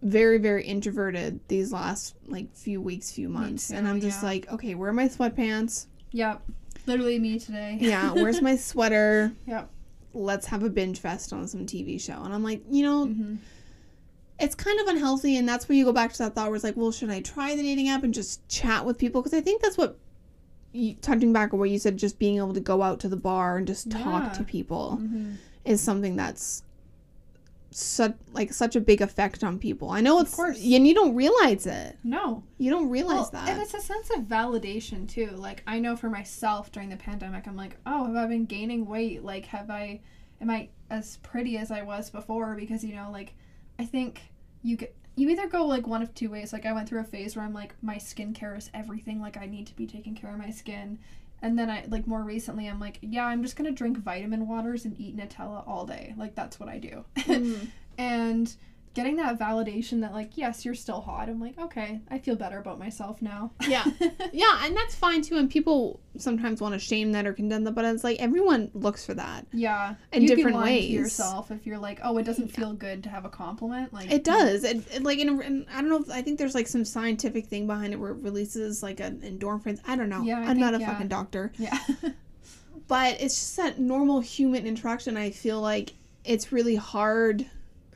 very 0.03 0.39
very 0.39 0.65
introverted 0.65 1.41
these 1.49 1.73
last 1.73 2.15
like 2.27 2.55
few 2.55 2.81
weeks, 2.81 3.13
few 3.13 3.29
months, 3.29 3.71
and 3.71 3.87
I'm 3.87 4.01
just 4.01 4.23
yeah. 4.23 4.29
like, 4.29 4.53
okay, 4.53 4.75
where 4.75 4.91
are 4.91 4.93
my 4.93 5.09
sweatpants? 5.09 5.87
yep 6.15 6.43
literally 6.87 7.19
me 7.19 7.39
today 7.39 7.79
Yeah, 7.81 8.13
where's 8.13 8.43
my 8.43 8.57
sweater? 8.71 9.33
Yep. 9.47 9.71
Let's 10.15 10.47
have 10.49 10.63
a 10.63 10.69
binge 10.69 10.99
fest 10.99 11.33
on 11.33 11.47
some 11.49 11.65
TV 11.65 11.99
show. 12.01 12.21
And 12.23 12.35
I'm 12.35 12.43
like, 12.45 12.63
you 12.71 12.83
know, 12.83 13.07
hmm 13.07 13.37
it's 14.39 14.55
kind 14.57 14.81
of 14.81 14.89
unhealthy 14.89 15.37
and 15.37 15.49
that's 15.49 15.69
where 15.69 15.77
you 15.79 15.85
go 15.85 15.93
back 15.93 16.13
to 16.13 16.19
that 16.19 16.35
thought 16.35 16.47
where 16.49 16.57
it's 16.57 16.65
like 16.65 16.77
well 16.77 16.91
should 16.91 17.11
i 17.11 17.21
try 17.21 17.55
the 17.55 17.63
dating 17.63 17.89
app 17.89 18.03
and 18.03 18.13
just 18.13 18.47
chat 18.49 18.85
with 18.85 18.99
people 18.99 19.23
because 19.23 19.37
i 19.39 19.41
think 19.41 19.63
that's 19.63 19.79
what 19.79 19.97
you, 20.73 20.95
touching 20.95 21.33
back 21.33 21.53
on 21.53 21.61
what 21.61 21.71
you 21.71 21.79
said 21.79 21.97
just 21.97 22.19
being 22.19 22.39
able 22.39 22.55
to 22.55 22.59
go 22.61 22.83
out 22.83 22.99
to 22.99 23.09
the 23.09 23.17
bar 23.17 23.59
and 23.59 23.67
just 23.69 23.89
talk 23.91 24.25
Yeah. 24.25 24.33
to 24.33 24.43
people 24.45 24.97
hmm 24.97 25.35
is 25.65 25.81
something 25.81 26.17
that's 26.17 26.65
such 27.75 28.15
like 28.33 28.53
such 28.53 28.77
a 28.77 28.81
big 28.81 29.01
effect 29.01 29.43
on 29.43 29.59
people 29.59 29.91
i 29.91 30.01
know 30.01 30.21
it's 30.21 30.35
course. 30.35 30.57
and 30.57 30.87
you 30.87 30.95
don't 30.95 31.15
realize 31.15 31.67
it 31.67 31.97
no 32.05 32.43
you 32.59 32.71
don't 32.71 32.89
realize 32.91 33.33
Well, 33.33 33.45
that 33.45 33.49
And 33.49 33.61
it's 33.61 33.75
a 33.75 33.81
sense 33.81 34.09
of 34.11 34.23
validation 34.23 35.09
too. 35.09 35.31
Like 35.35 35.65
I 35.67 35.81
know 35.81 35.97
for 35.97 36.09
myself 36.09 36.71
during 36.71 36.91
the 36.91 36.97
pandemic, 36.97 37.49
I'm 37.49 37.57
like, 37.57 37.77
oh, 37.87 38.07
have 38.07 38.15
I 38.15 38.27
been 38.29 38.45
gaining 38.45 38.87
weight? 38.87 39.25
Like, 39.25 39.47
have 39.47 39.69
I, 39.69 40.01
am 40.41 40.49
I 40.49 40.69
as 40.91 41.17
pretty 41.25 41.59
as 41.59 41.73
I 41.73 41.83
was 41.83 42.09
before? 42.09 42.55
Because 42.55 42.85
you 42.85 42.95
know, 42.95 43.11
like, 43.11 43.35
I 43.81 43.85
think 43.85 44.21
you 44.63 44.77
get 44.77 44.95
you 45.17 45.29
either 45.29 45.49
go 45.49 45.67
like 45.67 45.89
one 45.89 46.03
of 46.03 46.15
two 46.15 46.31
ways. 46.31 46.53
Like 46.53 46.65
I 46.65 46.73
went 46.73 46.89
through 46.89 47.01
a 47.01 47.05
phase 47.05 47.35
where 47.35 47.45
I'm 47.45 47.53
like, 47.53 47.75
my 47.83 47.97
skincare 47.97 48.57
is 48.57 48.71
everything. 48.73 49.21
Like 49.21 49.37
I 49.37 49.47
need 49.47 49.67
to 49.67 49.75
be 49.75 49.87
taking 49.87 50.15
care 50.15 50.31
of 50.31 50.39
my 50.39 50.51
skin. 50.51 51.01
And 51.43 51.59
then 51.59 51.69
I 51.69 51.85
like 51.89 52.07
more 52.07 52.23
recently, 52.23 52.69
I'm 52.69 52.79
like, 52.81 52.99
yeah, 53.03 53.27
I'm 53.27 53.43
just 53.43 53.57
gonna 53.57 53.73
drink 53.73 53.99
vitamin 53.99 54.47
waters 54.49 54.85
and 54.85 54.99
eat 54.99 55.17
Nutella 55.17 55.67
all 55.67 55.85
day. 55.85 56.15
Like 56.17 56.35
that's 56.35 56.59
what 56.61 56.69
I 56.69 56.79
do. 56.79 57.05
Mhm. 57.17 57.69
and 57.99 58.55
getting 58.95 59.17
that 59.17 59.39
validation 59.39 60.01
that 60.03 60.13
like 60.13 60.37
yes 60.37 60.65
you're 60.65 60.75
still 60.75 61.01
hot 61.01 61.29
i'm 61.29 61.41
like 61.41 61.59
okay 61.59 62.01
i 62.11 62.19
feel 62.19 62.37
better 62.37 62.59
about 62.59 62.79
myself 62.79 63.23
now 63.23 63.51
Yeah. 63.67 63.85
yeah 64.33 64.65
and 64.65 64.77
that's 64.77 64.95
fine 64.95 65.23
too 65.23 65.37
and 65.39 65.49
people 65.51 66.01
sometimes 66.19 66.61
want 66.61 66.75
to 66.75 66.79
shame 66.79 67.13
that 67.13 67.27
or 67.27 67.33
condemn 67.33 67.65
that 67.65 67.73
but 67.73 67.85
it's 67.87 68.05
like 68.05 68.21
everyone 68.21 68.71
looks 68.75 69.07
for 69.07 69.15
that 69.15 69.47
yeah 69.53 69.95
In 70.13 70.23
You'd 70.23 70.31
be 70.31 70.37
different 70.37 70.59
ways. 70.59 70.85
to 70.87 70.93
yourself 70.93 71.51
if 71.51 71.67
you're 71.67 71.79
like 71.79 72.01
oh 72.03 72.19
it 72.19 72.25
doesn't 72.25 72.49
feel 72.49 72.75
good 72.75 73.03
to 73.05 73.09
have 73.09 73.25
a 73.25 73.31
compliment 73.31 73.93
like 73.93 74.11
It 74.11 74.25
does. 74.25 74.65
It, 74.65 74.85
it 74.93 75.03
like 75.03 75.19
in, 75.19 75.41
in 75.41 75.67
I 75.73 75.81
don't 75.81 75.89
know. 75.89 76.01
If, 76.01 76.11
I 76.11 76.21
think 76.23 76.39
there's 76.39 76.55
like 76.55 76.67
some 76.69 76.85
scientific 76.85 77.47
thing 77.47 77.67
behind 77.67 77.93
it 77.93 77.97
where 77.97 78.11
it 78.11 78.19
releases 78.19 78.83
like 78.83 79.01
an 79.01 79.21
endorphins. 79.21 79.81
I 79.87 79.97
don't 79.97 80.09
know. 80.09 80.23
Yeah, 80.23 80.41
I 80.41 80.45
I'm 80.51 80.59
not 80.59 80.75
a 80.75 80.79
yeah. 80.79 80.93
fucking 80.93 81.09
doctor, 81.09 81.53
yeah 81.59 81.79
but 82.89 83.21
it's 83.21 83.35
just 83.35 83.57
that 83.57 83.79
normal 83.79 84.21
human 84.21 84.67
interaction. 84.67 85.17
I 85.17 85.31
feel 85.31 85.61
like 85.61 85.95
it's 86.25 86.53
really 86.53 86.77
hard 86.77 87.47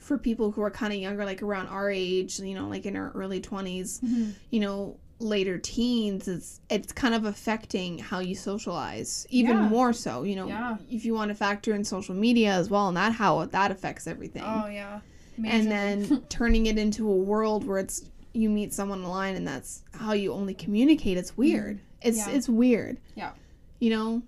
for 0.06 0.16
people 0.18 0.50
who 0.52 0.62
are 0.62 0.70
kind 0.70 0.92
of 0.92 0.98
younger, 0.98 1.24
like 1.24 1.42
around 1.42 1.66
our 1.68 1.90
age. 1.90 2.38
You 2.38 2.54
know, 2.54 2.68
like 2.68 2.86
in 2.86 2.96
our 2.96 3.10
early 3.14 3.40
20s. 3.40 4.00
Mhm. 4.00 4.32
You 4.50 4.60
know, 4.60 4.96
later 5.18 5.58
teens. 5.58 6.28
It's 6.28 6.60
it's 6.70 6.92
kind 6.92 7.14
of 7.14 7.24
affecting 7.24 7.98
how 7.98 8.20
you 8.20 8.34
socialize, 8.34 9.26
even 9.30 9.56
Yeah. 9.56 9.68
more 9.68 9.92
so. 9.92 10.22
You 10.24 10.36
know, 10.36 10.46
Yeah. 10.48 10.76
if 10.90 11.04
you 11.04 11.14
want 11.14 11.30
to 11.30 11.34
factor 11.34 11.74
in 11.74 11.84
social 11.84 12.14
media 12.14 12.52
as 12.52 12.68
well, 12.70 12.88
and 12.88 12.96
that 12.96 13.12
how 13.12 13.44
that 13.46 13.70
affects 13.70 14.06
everything 14.06 14.42
oh 14.44 14.66
yeah 14.68 15.00
and 15.44 15.70
then 15.70 16.22
turning 16.30 16.64
it 16.66 16.78
into 16.78 17.06
a 17.10 17.14
world 17.14 17.66
where 17.66 17.78
it's 17.78 18.04
you 18.32 18.48
meet 18.48 18.72
someone 18.72 19.04
online 19.04 19.34
and 19.36 19.46
that's 19.46 19.82
how 19.92 20.12
you 20.14 20.32
only 20.32 20.54
communicate 20.54 21.18
it's 21.18 21.36
weird 21.36 21.78
it's 22.00 22.16
Yeah. 22.18 22.30
it's 22.30 22.48
weird 22.48 22.96
Yeah. 23.14 23.32
you 23.78 23.90
know 23.90 24.22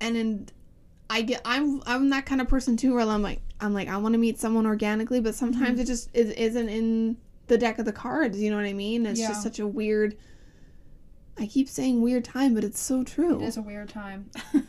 and 0.00 0.14
then 0.16 0.46
i 1.08 1.22
get 1.22 1.40
i'm 1.44 1.82
i'm 1.86 2.10
that 2.10 2.24
kind 2.26 2.40
of 2.40 2.46
person 2.48 2.76
too 2.76 2.94
where 2.94 3.06
i'm 3.08 3.22
like 3.22 3.40
i'm 3.60 3.72
like 3.74 3.88
i 3.88 3.96
want 3.96 4.12
to 4.14 4.18
meet 4.18 4.38
someone 4.38 4.66
organically 4.66 5.20
but 5.20 5.34
sometimes 5.34 5.70
Mm-hmm. 5.72 5.80
it 5.80 5.86
just 5.86 6.08
is, 6.14 6.30
isn't 6.30 6.68
in 6.68 7.16
the 7.48 7.58
deck 7.58 7.78
of 7.78 7.84
the 7.84 7.92
cards 7.92 8.40
you 8.40 8.50
know 8.50 8.56
what 8.56 8.64
i 8.66 8.72
mean 8.72 9.06
it's 9.06 9.20
Yeah. 9.20 9.28
just 9.28 9.42
such 9.42 9.58
a 9.58 9.66
weird 9.66 10.16
i 11.38 11.46
keep 11.46 11.68
saying 11.68 12.00
weird 12.02 12.24
time 12.24 12.54
but 12.54 12.64
it's 12.64 12.80
so 12.80 13.02
true 13.04 13.40
it 13.40 13.44
is 13.46 13.56
a 13.56 13.62
weird 13.62 13.88
time 13.88 14.30
we 14.54 14.60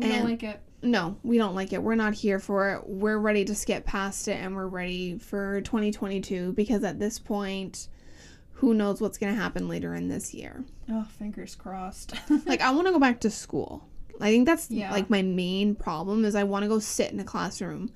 And- 0.00 0.12
don't 0.12 0.24
like 0.24 0.42
it 0.42 0.60
no, 0.82 1.16
we 1.24 1.38
don't 1.38 1.54
like 1.54 1.72
it. 1.72 1.82
We're 1.82 1.94
not 1.96 2.12
here 2.12 2.38
for 2.38 2.74
it. 2.74 2.82
We're 2.86 3.18
ready 3.18 3.46
to 3.46 3.54
skip 3.56 3.86
past 3.86 4.28
it 4.28 4.36
and 4.36 4.54
we're 4.54 4.66
ready 4.68 5.18
for 5.18 5.62
2022 5.62 6.52
because 6.52 6.84
at 6.84 7.00
this 7.00 7.18
point, 7.18 7.88
who 8.52 8.74
knows 8.74 9.00
what's 9.00 9.16
going 9.18 9.34
to 9.34 9.40
happen 9.40 9.68
later 9.68 9.94
in 9.94 10.08
this 10.08 10.34
year. 10.34 10.64
oh 10.90 11.04
fingers 11.18 11.56
crossed 11.56 12.12
Like, 12.46 12.60
I 12.60 12.70
want 12.72 12.86
to 12.86 12.92
go 12.92 13.00
back 13.00 13.20
to 13.20 13.30
school. 13.30 13.88
I 14.20 14.30
think 14.30 14.46
that's 14.46 14.70
Yeah. 14.70 14.92
like 14.92 15.08
my 15.10 15.22
main 15.22 15.74
problem 15.74 16.24
is 16.26 16.36
I 16.36 16.44
want 16.44 16.62
to 16.64 16.68
go 16.68 16.78
sit 16.78 17.10
in 17.10 17.18
a 17.18 17.24
classroom 17.24 17.90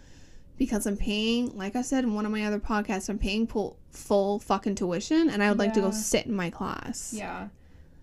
because 0.60 0.84
I'm 0.86 0.98
paying, 0.98 1.56
like 1.56 1.74
I 1.74 1.80
said 1.80 2.04
in 2.04 2.12
one 2.12 2.26
of 2.26 2.32
my 2.32 2.44
other 2.44 2.60
podcasts, 2.60 3.08
I'm 3.08 3.18
paying 3.18 3.46
full, 3.46 3.78
full 3.92 4.38
fucking 4.40 4.74
tuition 4.74 5.30
and 5.30 5.42
I 5.42 5.48
would 5.48 5.58
like 5.58 5.72
to 5.72 5.80
go 5.80 5.90
sit 5.90 6.26
in 6.26 6.34
my 6.34 6.50
class. 6.50 7.14
Yeah. 7.16 7.48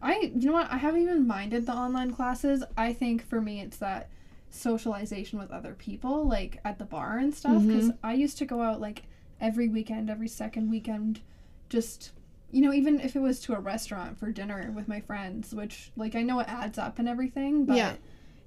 I 0.01 0.31
you 0.35 0.47
know 0.47 0.53
what? 0.53 0.71
I 0.71 0.77
haven't 0.77 1.03
even 1.03 1.27
minded 1.27 1.67
the 1.67 1.73
online 1.73 2.15
classes. 2.15 2.63
I 2.75 2.93
think 2.93 3.23
for 3.23 3.39
me 3.39 3.61
it's 3.61 3.77
that 3.77 4.09
socialization 4.49 5.37
with 5.37 5.51
other 5.51 5.75
people 5.75 6.27
like 6.27 6.59
at 6.65 6.79
the 6.79 6.85
bar 6.85 7.19
and 7.19 7.31
stuff 7.31 7.61
cuz 7.61 7.89
mm-hmm. 7.89 7.89
I 8.03 8.13
used 8.13 8.39
to 8.39 8.45
go 8.45 8.63
out 8.63 8.81
like 8.81 9.03
every 9.39 9.67
weekend, 9.67 10.09
every 10.09 10.27
second 10.27 10.71
weekend 10.71 11.21
just 11.69 12.11
you 12.49 12.61
know, 12.61 12.73
even 12.73 12.99
if 12.99 13.15
it 13.15 13.19
was 13.19 13.39
to 13.41 13.53
a 13.53 13.59
restaurant 13.59 14.17
for 14.17 14.31
dinner 14.31 14.71
with 14.75 14.87
my 14.87 14.99
friends, 14.99 15.53
which 15.53 15.91
like 15.95 16.15
I 16.15 16.23
know 16.23 16.39
it 16.39 16.49
adds 16.49 16.79
up 16.79 16.97
and 16.97 17.07
everything, 17.07 17.65
but 17.65 17.77
Yeah. 17.77 17.93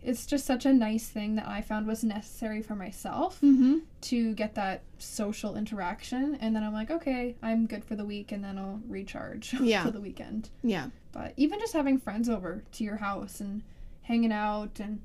It's 0.02 0.24
just 0.26 0.46
such 0.46 0.64
a 0.64 0.72
nice 0.72 1.08
thing 1.08 1.34
that 1.36 1.46
I 1.46 1.60
found 1.60 1.86
was 1.86 2.02
necessary 2.02 2.62
for 2.62 2.74
myself 2.74 3.38
Mm-hmm. 3.42 3.78
to 4.02 4.34
get 4.34 4.54
that 4.54 4.82
social 4.98 5.56
interaction 5.56 6.36
and 6.40 6.56
then 6.56 6.62
I'm 6.64 6.72
like, 6.72 6.90
okay, 6.90 7.36
I'm 7.42 7.66
good 7.66 7.84
for 7.84 7.96
the 7.96 8.04
week 8.04 8.32
and 8.32 8.42
then 8.42 8.58
I'll 8.58 8.80
recharge 8.88 9.52
Yeah. 9.60 9.84
for 9.84 9.90
the 9.90 10.00
weekend. 10.00 10.48
Yeah. 10.62 10.86
But 11.12 11.34
even 11.36 11.58
just 11.60 11.72
having 11.74 11.98
friends 11.98 12.28
over 12.28 12.62
to 12.72 12.84
your 12.84 12.96
house 12.96 13.40
and 13.40 13.62
hanging 14.02 14.32
out 14.32 14.80
and 14.80 15.00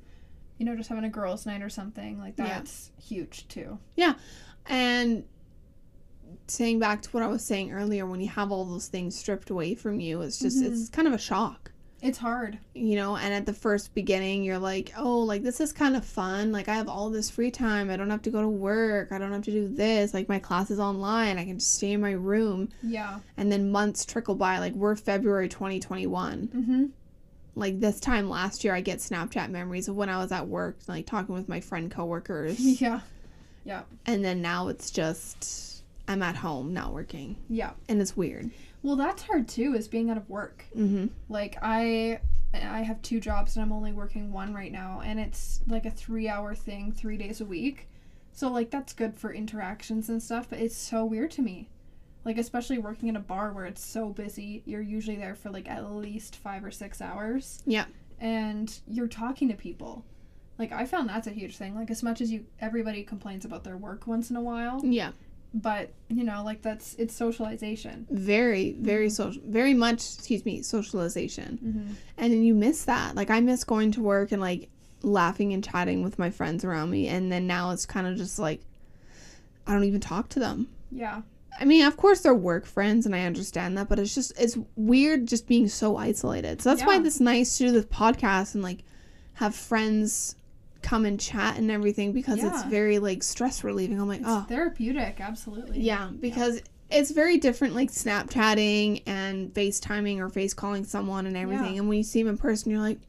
you 0.58 0.66
know 0.66 0.76
just 0.76 0.88
having 0.88 1.04
a 1.04 1.10
girls' 1.10 1.46
night 1.46 1.62
or 1.62 1.70
something 1.70 2.18
like 2.20 2.36
Yeah. 2.38 2.46
that's 2.48 2.92
huge 3.04 3.48
too. 3.50 3.78
Yeah. 3.96 4.14
And 4.68 5.26
saying 6.48 6.80
back 6.80 7.02
to 7.02 7.10
what 7.10 7.24
I 7.24 7.28
was 7.28 7.44
saying 7.44 7.72
earlier, 7.72 8.06
when 8.06 8.22
you 8.22 8.30
have 8.30 8.52
all 8.52 8.66
those 8.66 8.88
things 8.88 9.18
stripped 9.18 9.50
away 9.50 9.76
from 9.76 10.00
you, 10.00 10.22
it's 10.22 10.40
just 10.40 10.58
Mhm. 10.62 10.68
it's 10.72 10.90
kind 10.90 11.08
of 11.08 11.14
a 11.14 11.18
shock. 11.18 11.72
It's 12.08 12.18
hard. 12.20 12.60
you 12.76 12.96
know 12.96 13.16
and 13.18 13.34
at 13.34 13.46
the 13.48 13.54
first 13.54 13.94
beginning 13.96 14.44
you're 14.44 14.60
like 14.60 14.94
oh 14.98 15.20
like 15.20 15.42
this 15.44 15.60
is 15.60 15.74
kind 15.74 15.96
of 15.96 16.06
fun 16.06 16.52
like 16.52 16.70
i 16.70 16.76
have 16.76 16.88
all 16.88 17.10
this 17.10 17.30
free 17.32 17.50
time 17.50 17.90
i 17.90 17.98
don't 17.98 18.10
have 18.12 18.22
to 18.24 18.30
go 18.30 18.42
to 18.42 18.48
work 18.48 19.12
i 19.12 19.18
don't 19.18 19.32
have 19.32 19.44
to 19.44 19.52
do 19.52 19.68
this 19.68 20.14
like 20.14 20.30
my 20.30 20.38
class 20.38 20.70
is 20.70 20.80
online 20.80 21.40
i 21.40 21.44
can 21.46 21.58
just 21.58 21.74
stay 21.76 21.94
in 21.94 22.02
my 22.02 22.12
room 22.12 22.70
Yeah. 22.84 23.20
and 23.38 23.52
then 23.52 23.72
months 23.72 24.06
trickle 24.06 24.36
by 24.36 24.60
like 24.60 24.74
we're 24.74 24.96
february 24.96 25.50
2021 25.50 26.48
Mm-hmm. 26.56 26.86
like 27.56 27.80
this 27.80 28.00
time 28.00 28.30
last 28.30 28.64
year 28.64 28.76
i 28.76 28.82
get 28.82 29.00
snapchat 29.00 29.50
memories 29.50 29.88
of 29.88 29.96
when 29.96 30.10
i 30.10 30.18
was 30.18 30.32
at 30.32 30.48
work 30.48 30.78
like 30.88 31.06
talking 31.08 31.34
with 31.34 31.50
my 31.50 31.60
friend 31.60 31.90
coworkers 31.90 32.60
Yeah. 32.82 33.00
Yeah. 33.64 33.82
And 34.06 34.24
then 34.24 34.42
now 34.44 34.68
it's 34.68 34.92
just 34.92 35.82
i'm 36.08 36.22
at 36.22 36.36
home 36.36 36.72
not 36.74 36.94
working 36.94 37.36
Yeah. 37.50 37.72
and 37.90 38.00
it's 38.00 38.16
weird 38.16 38.52
Well, 38.86 38.96
that's 38.96 39.24
hard 39.24 39.48
too. 39.48 39.74
Is 39.74 39.88
being 39.88 40.12
out 40.12 40.18
of 40.18 40.30
work. 40.30 40.64
mm-hmm 40.78 41.08
Like 41.28 41.58
I, 41.60 42.20
I 42.54 42.84
have 42.84 43.02
two 43.02 43.20
jobs 43.20 43.56
and 43.56 43.66
I'm 43.66 43.72
only 43.72 43.92
working 43.92 44.32
one 44.32 44.54
right 44.54 44.72
now, 44.72 45.02
and 45.04 45.20
it's 45.20 45.62
like 45.68 45.88
a 45.88 45.92
three-hour 45.92 46.54
thing, 46.54 46.92
three 46.92 47.18
days 47.18 47.42
a 47.42 47.46
week. 47.46 47.90
So 48.32 48.48
like 48.48 48.70
that's 48.70 48.94
good 48.94 49.16
for 49.18 49.34
interactions 49.34 50.08
and 50.08 50.22
stuff, 50.22 50.52
but 50.52 50.60
it's 50.60 50.78
so 50.78 51.04
weird 51.04 51.32
to 51.32 51.42
me. 51.42 51.68
Like 52.26 52.38
especially 52.38 52.78
working 52.78 53.10
in 53.10 53.16
a 53.16 53.20
bar 53.20 53.54
where 53.54 53.66
it's 53.66 53.84
so 53.84 54.10
busy, 54.10 54.62
you're 54.68 54.82
usually 54.82 55.18
there 55.18 55.34
for 55.34 55.50
like 55.50 55.68
at 55.68 55.92
least 55.92 56.36
five 56.36 56.64
or 56.64 56.70
six 56.70 57.02
hours. 57.02 57.64
Yeah. 57.66 57.86
And 58.20 58.72
you're 58.88 59.08
talking 59.08 59.48
to 59.50 59.56
people. 59.56 60.06
Like 60.60 60.72
I 60.72 60.86
found 60.86 61.10
that's 61.10 61.26
a 61.26 61.32
huge 61.32 61.58
thing. 61.58 61.74
Like 61.74 61.90
as 61.90 62.04
much 62.04 62.22
as 62.22 62.32
you 62.32 62.46
everybody 62.62 63.04
complains 63.04 63.46
about 63.46 63.64
their 63.64 63.78
work 63.78 64.06
once 64.06 64.30
in 64.30 64.36
a 64.36 64.42
while, 64.42 64.86
yeah 64.86 65.12
but 65.58 65.90
you 66.10 66.24
know, 66.26 66.44
like 66.44 66.62
that's 66.62 66.96
it's 66.96 67.16
socialization. 67.16 68.06
very 68.12 68.74
very 68.74 69.10
social 69.10 69.42
very 69.48 69.74
much 69.74 69.96
excuse 70.16 70.44
me 70.46 70.62
socialization 70.62 71.58
Mm-hmm. 71.64 71.94
and 72.18 72.34
then 72.34 72.44
you 72.44 72.54
miss 72.54 72.84
that 72.86 73.16
like 73.16 73.30
i 73.30 73.40
miss 73.40 73.64
going 73.64 73.92
to 73.94 74.02
work 74.02 74.32
and 74.34 74.42
like 74.42 74.70
laughing 75.02 75.54
and 75.54 75.64
chatting 75.64 76.04
with 76.04 76.20
my 76.20 76.30
friends 76.30 76.66
around 76.66 76.90
me 76.90 77.08
and 77.08 77.32
then 77.32 77.48
now 77.48 77.72
it's 77.72 77.86
kind 77.86 78.06
of 78.08 78.18
just 78.18 78.38
like 78.38 78.62
i 79.66 79.72
don't 79.74 79.84
even 79.86 80.02
talk 80.02 80.30
to 80.30 80.40
them 80.40 80.68
Yeah. 80.92 81.22
i 81.60 81.64
mean 81.66 81.86
of 81.86 81.96
course 81.96 82.22
they're 82.22 82.36
work 82.36 82.66
friends 82.66 83.06
and 83.06 83.16
i 83.16 83.22
understand 83.26 83.78
that 83.78 83.88
but 83.88 83.98
it's 84.00 84.14
just 84.16 84.34
it's 84.40 84.58
weird 84.76 85.28
just 85.28 85.48
being 85.48 85.68
so 85.70 85.96
isolated 85.98 86.62
so 86.62 86.70
that's 86.70 86.86
why 86.86 86.98
it's 86.98 87.20
nice 87.20 87.58
to 87.58 87.66
do 87.68 87.72
this 87.72 87.86
podcast 87.86 88.56
and 88.56 88.64
like 88.64 88.84
have 89.36 89.56
friends 89.56 90.36
come 90.86 91.04
and 91.04 91.20
chat 91.20 91.58
and 91.58 91.72
everything 91.72 92.12
because 92.14 92.44
it's 92.44 92.64
very 92.66 93.00
like 93.00 93.24
stress 93.24 93.64
relieving 93.64 94.00
i'm 94.00 94.08
like 94.08 94.20
It's 94.20 94.30
oh 94.30 94.46
therapeutic, 94.48 95.20
absolutely. 95.20 95.80
yeah, 95.82 96.12
because 96.20 96.62
it's 96.92 97.10
very 97.10 97.38
different, 97.40 97.74
like 97.74 97.90
Snapchatting 97.90 99.02
and 99.08 99.52
FaceTiming 99.54 100.20
or 100.20 100.30
face 100.30 100.54
calling 100.54 100.86
someone 100.86 101.26
and 101.26 101.36
everything. 101.36 101.74
Yeah. 101.74 101.80
And 101.80 101.90
when 101.90 101.98
you 101.98 102.04
see 102.04 102.22
them 102.22 102.30
in 102.30 102.38
person, 102.38 102.70
you're 102.72 102.80
like, 102.80 103.00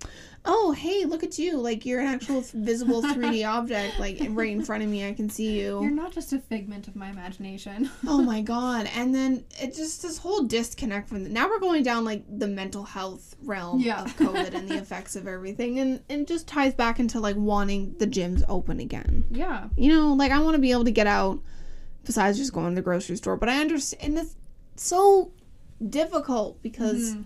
oh, 0.47 0.73
hey, 0.73 1.05
look 1.05 1.23
at 1.25 1.39
you. 1.39 1.57
Like, 1.59 1.85
you're 1.85 2.01
an 2.01 2.07
actual 2.07 2.41
visible 2.55 3.03
3D 3.03 3.47
object, 3.49 3.99
like, 3.99 4.19
right 4.31 4.53
in 4.53 4.65
front 4.65 4.83
of 4.83 4.89
me. 4.89 5.07
I 5.09 5.13
can 5.13 5.29
see 5.29 5.59
you 5.61 5.83
you're 5.83 5.91
not 5.91 6.13
just 6.13 6.33
a 6.33 6.39
figment 6.39 6.87
of 6.89 6.97
my 6.97 7.11
imagination. 7.11 7.91
Oh 8.07 8.23
my 8.23 8.41
God. 8.41 8.89
And 8.95 9.15
then 9.15 9.45
it 9.61 9.75
just, 9.75 10.03
this 10.03 10.19
whole 10.19 10.45
disconnect 10.45 11.09
from, 11.09 11.25
the, 11.25 11.31
now 11.31 11.49
we're 11.49 11.59
going 11.59 11.83
down, 11.83 12.05
like, 12.05 12.23
the 12.39 12.47
mental 12.47 12.85
health 12.85 13.35
realm 13.43 13.81
Yeah. 13.81 14.05
of 14.05 14.17
COVID 14.17 14.55
and 14.55 14.69
the 14.69 14.77
effects 14.85 15.17
of 15.17 15.27
everything. 15.27 15.79
And, 15.81 16.01
and 16.09 16.23
it 16.23 16.29
just 16.29 16.47
ties 16.47 16.75
back 16.75 16.99
into, 17.01 17.19
like, 17.21 17.37
wanting 17.37 17.97
the 17.99 18.07
gyms 18.07 18.43
open 18.49 18.81
again. 18.81 19.25
yeah. 19.31 19.69
you 19.77 19.93
know, 19.93 20.15
like 20.15 20.33
I 20.33 20.39
want 20.39 20.55
to 20.55 20.61
be 20.61 20.71
able 20.73 20.85
to 20.85 20.91
get 20.93 21.07
out 21.07 21.41
besides 22.05 22.39
just 22.39 22.53
going 22.53 22.71
to 22.71 22.75
the 22.77 22.83
grocery 22.83 23.17
store. 23.17 23.37
But 23.37 23.49
I 23.49 23.61
understand 23.61 24.03
and 24.17 24.19
it's 24.27 24.37
so 24.77 25.33
difficult 25.89 26.63
because 26.63 27.15
Mhm. 27.15 27.25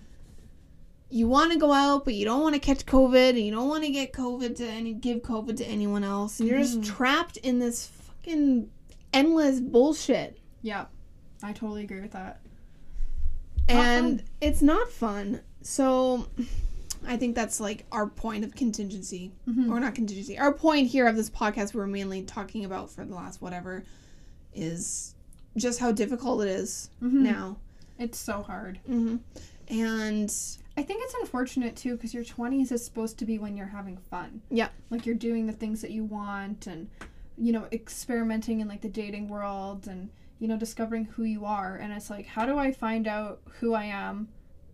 You 1.11 1.26
want 1.28 1.52
to 1.52 1.58
go 1.58 1.72
out, 1.72 2.04
but 2.04 2.14
you 2.14 2.24
don't 2.24 2.40
want 2.40 2.54
to 2.54 2.61
catch 2.61 2.86
COVID 2.86 3.30
and 3.30 3.38
you 3.40 3.50
don't 3.50 3.68
want 3.68 3.84
to 3.84 3.90
get 3.90 4.12
COVID 4.12 4.56
to 4.56 4.66
any 4.66 4.92
give 4.92 5.22
COVID 5.22 5.56
to 5.58 5.64
anyone 5.66 6.04
else. 6.04 6.38
And 6.40 6.48
you're 6.48 6.58
just 6.61 6.80
Mhm. 6.80 6.86
trapped 6.86 7.36
in 7.38 7.58
this 7.58 7.86
fucking 7.86 8.70
endless 9.12 9.61
bullshit. 9.61 10.38
Yeah. 10.62 10.86
I 11.42 11.52
totally 11.52 11.82
agree 11.84 12.00
with 12.00 12.12
that. 12.12 12.40
and 13.68 14.20
fun. 14.20 14.28
it's 14.40 14.62
not 14.62 14.90
fun. 14.90 15.40
So 15.62 16.26
I 17.06 17.16
think 17.16 17.34
that's 17.36 17.61
like 17.61 17.86
our 17.92 18.06
point 18.06 18.44
of 18.44 18.54
contingency. 18.54 19.30
Mhm. 19.48 19.70
or 19.70 19.78
not 19.80 19.94
contingency. 19.94 20.38
Our 20.38 20.52
point 20.52 20.88
here 20.88 21.06
of 21.06 21.14
this 21.16 21.30
podcast 21.30 21.72
we're 21.74 21.86
mainly 21.86 22.22
talking 22.22 22.64
about 22.64 22.90
for 22.90 23.04
the 23.04 23.14
last 23.14 23.40
whatever 23.40 23.84
is 24.54 25.14
just 25.56 25.78
how 25.78 25.92
difficult 25.92 26.42
it 26.42 26.48
is 26.48 26.90
Mhm. 27.02 27.12
now. 27.12 27.56
It's 27.98 28.18
so 28.18 28.42
hard. 28.42 28.78
hmm 28.86 29.16
And 29.68 30.32
I 30.76 30.82
think 30.82 31.02
it's 31.04 31.14
unfortunate 31.20 31.76
too 31.76 31.96
because 31.96 32.14
your 32.14 32.24
20s 32.24 32.72
is 32.72 32.84
supposed 32.84 33.18
to 33.18 33.24
be 33.24 33.38
when 33.38 33.56
you're 33.56 33.66
having 33.66 33.96
fun. 33.96 34.40
Yeah. 34.50 34.68
Like 34.88 35.04
you're 35.06 35.14
doing 35.14 35.46
the 35.46 35.52
things 35.52 35.82
that 35.82 35.90
you 35.90 36.04
want 36.04 36.66
and, 36.66 36.88
you 37.36 37.52
know, 37.52 37.66
experimenting 37.72 38.60
in 38.60 38.68
like 38.68 38.80
the 38.80 38.88
dating 38.88 39.28
world 39.28 39.86
and, 39.88 40.10
you 40.38 40.48
know, 40.48 40.56
discovering 40.56 41.04
who 41.06 41.24
you 41.24 41.44
are. 41.44 41.76
And 41.76 41.92
it's 41.92 42.08
like, 42.08 42.26
how 42.26 42.46
do 42.46 42.56
I 42.56 42.72
find 42.72 43.06
out 43.06 43.40
who 43.58 43.74
I 43.74 43.84
am 43.84 44.28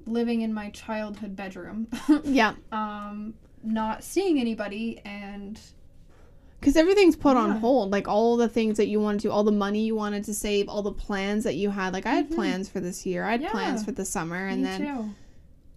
living 0.06 0.42
in 0.42 0.52
my 0.54 0.70
childhood 0.70 1.34
bedroom? 1.34 1.88
yeah, 2.24 2.54
um, 2.70 3.34
not 3.64 4.04
seeing 4.04 4.38
anybody 4.38 5.00
and 5.04 5.58
because 6.60 6.76
everything's 6.76 7.16
put 7.16 7.36
on 7.36 7.56
hold. 7.58 7.90
Like 7.90 8.06
all 8.08 8.36
the 8.36 8.48
things 8.48 8.76
that 8.76 8.86
you 8.86 9.00
wanted 9.00 9.20
to, 9.22 9.30
all 9.30 9.44
the 9.44 9.52
money 9.52 9.84
you 9.84 9.94
wanted 9.96 10.24
to 10.24 10.34
save, 10.34 10.68
all 10.68 10.82
the 10.82 10.92
plans 10.92 11.44
that 11.44 11.54
you 11.56 11.70
had. 11.70 11.92
Like 11.92 12.06
I 12.06 12.14
had 12.14 12.30
Mhm. 12.30 12.34
plans 12.34 12.68
for 12.68 12.80
this 12.80 13.04
year. 13.06 13.24
I 13.24 13.32
had 13.32 13.42
Yeah. 13.42 13.50
plans 13.50 13.84
for 13.84 13.92
the 13.92 14.04
summer, 14.04 14.46
and 14.46 14.62
me 14.62 14.68
then 14.68 14.80
too. 14.80 15.10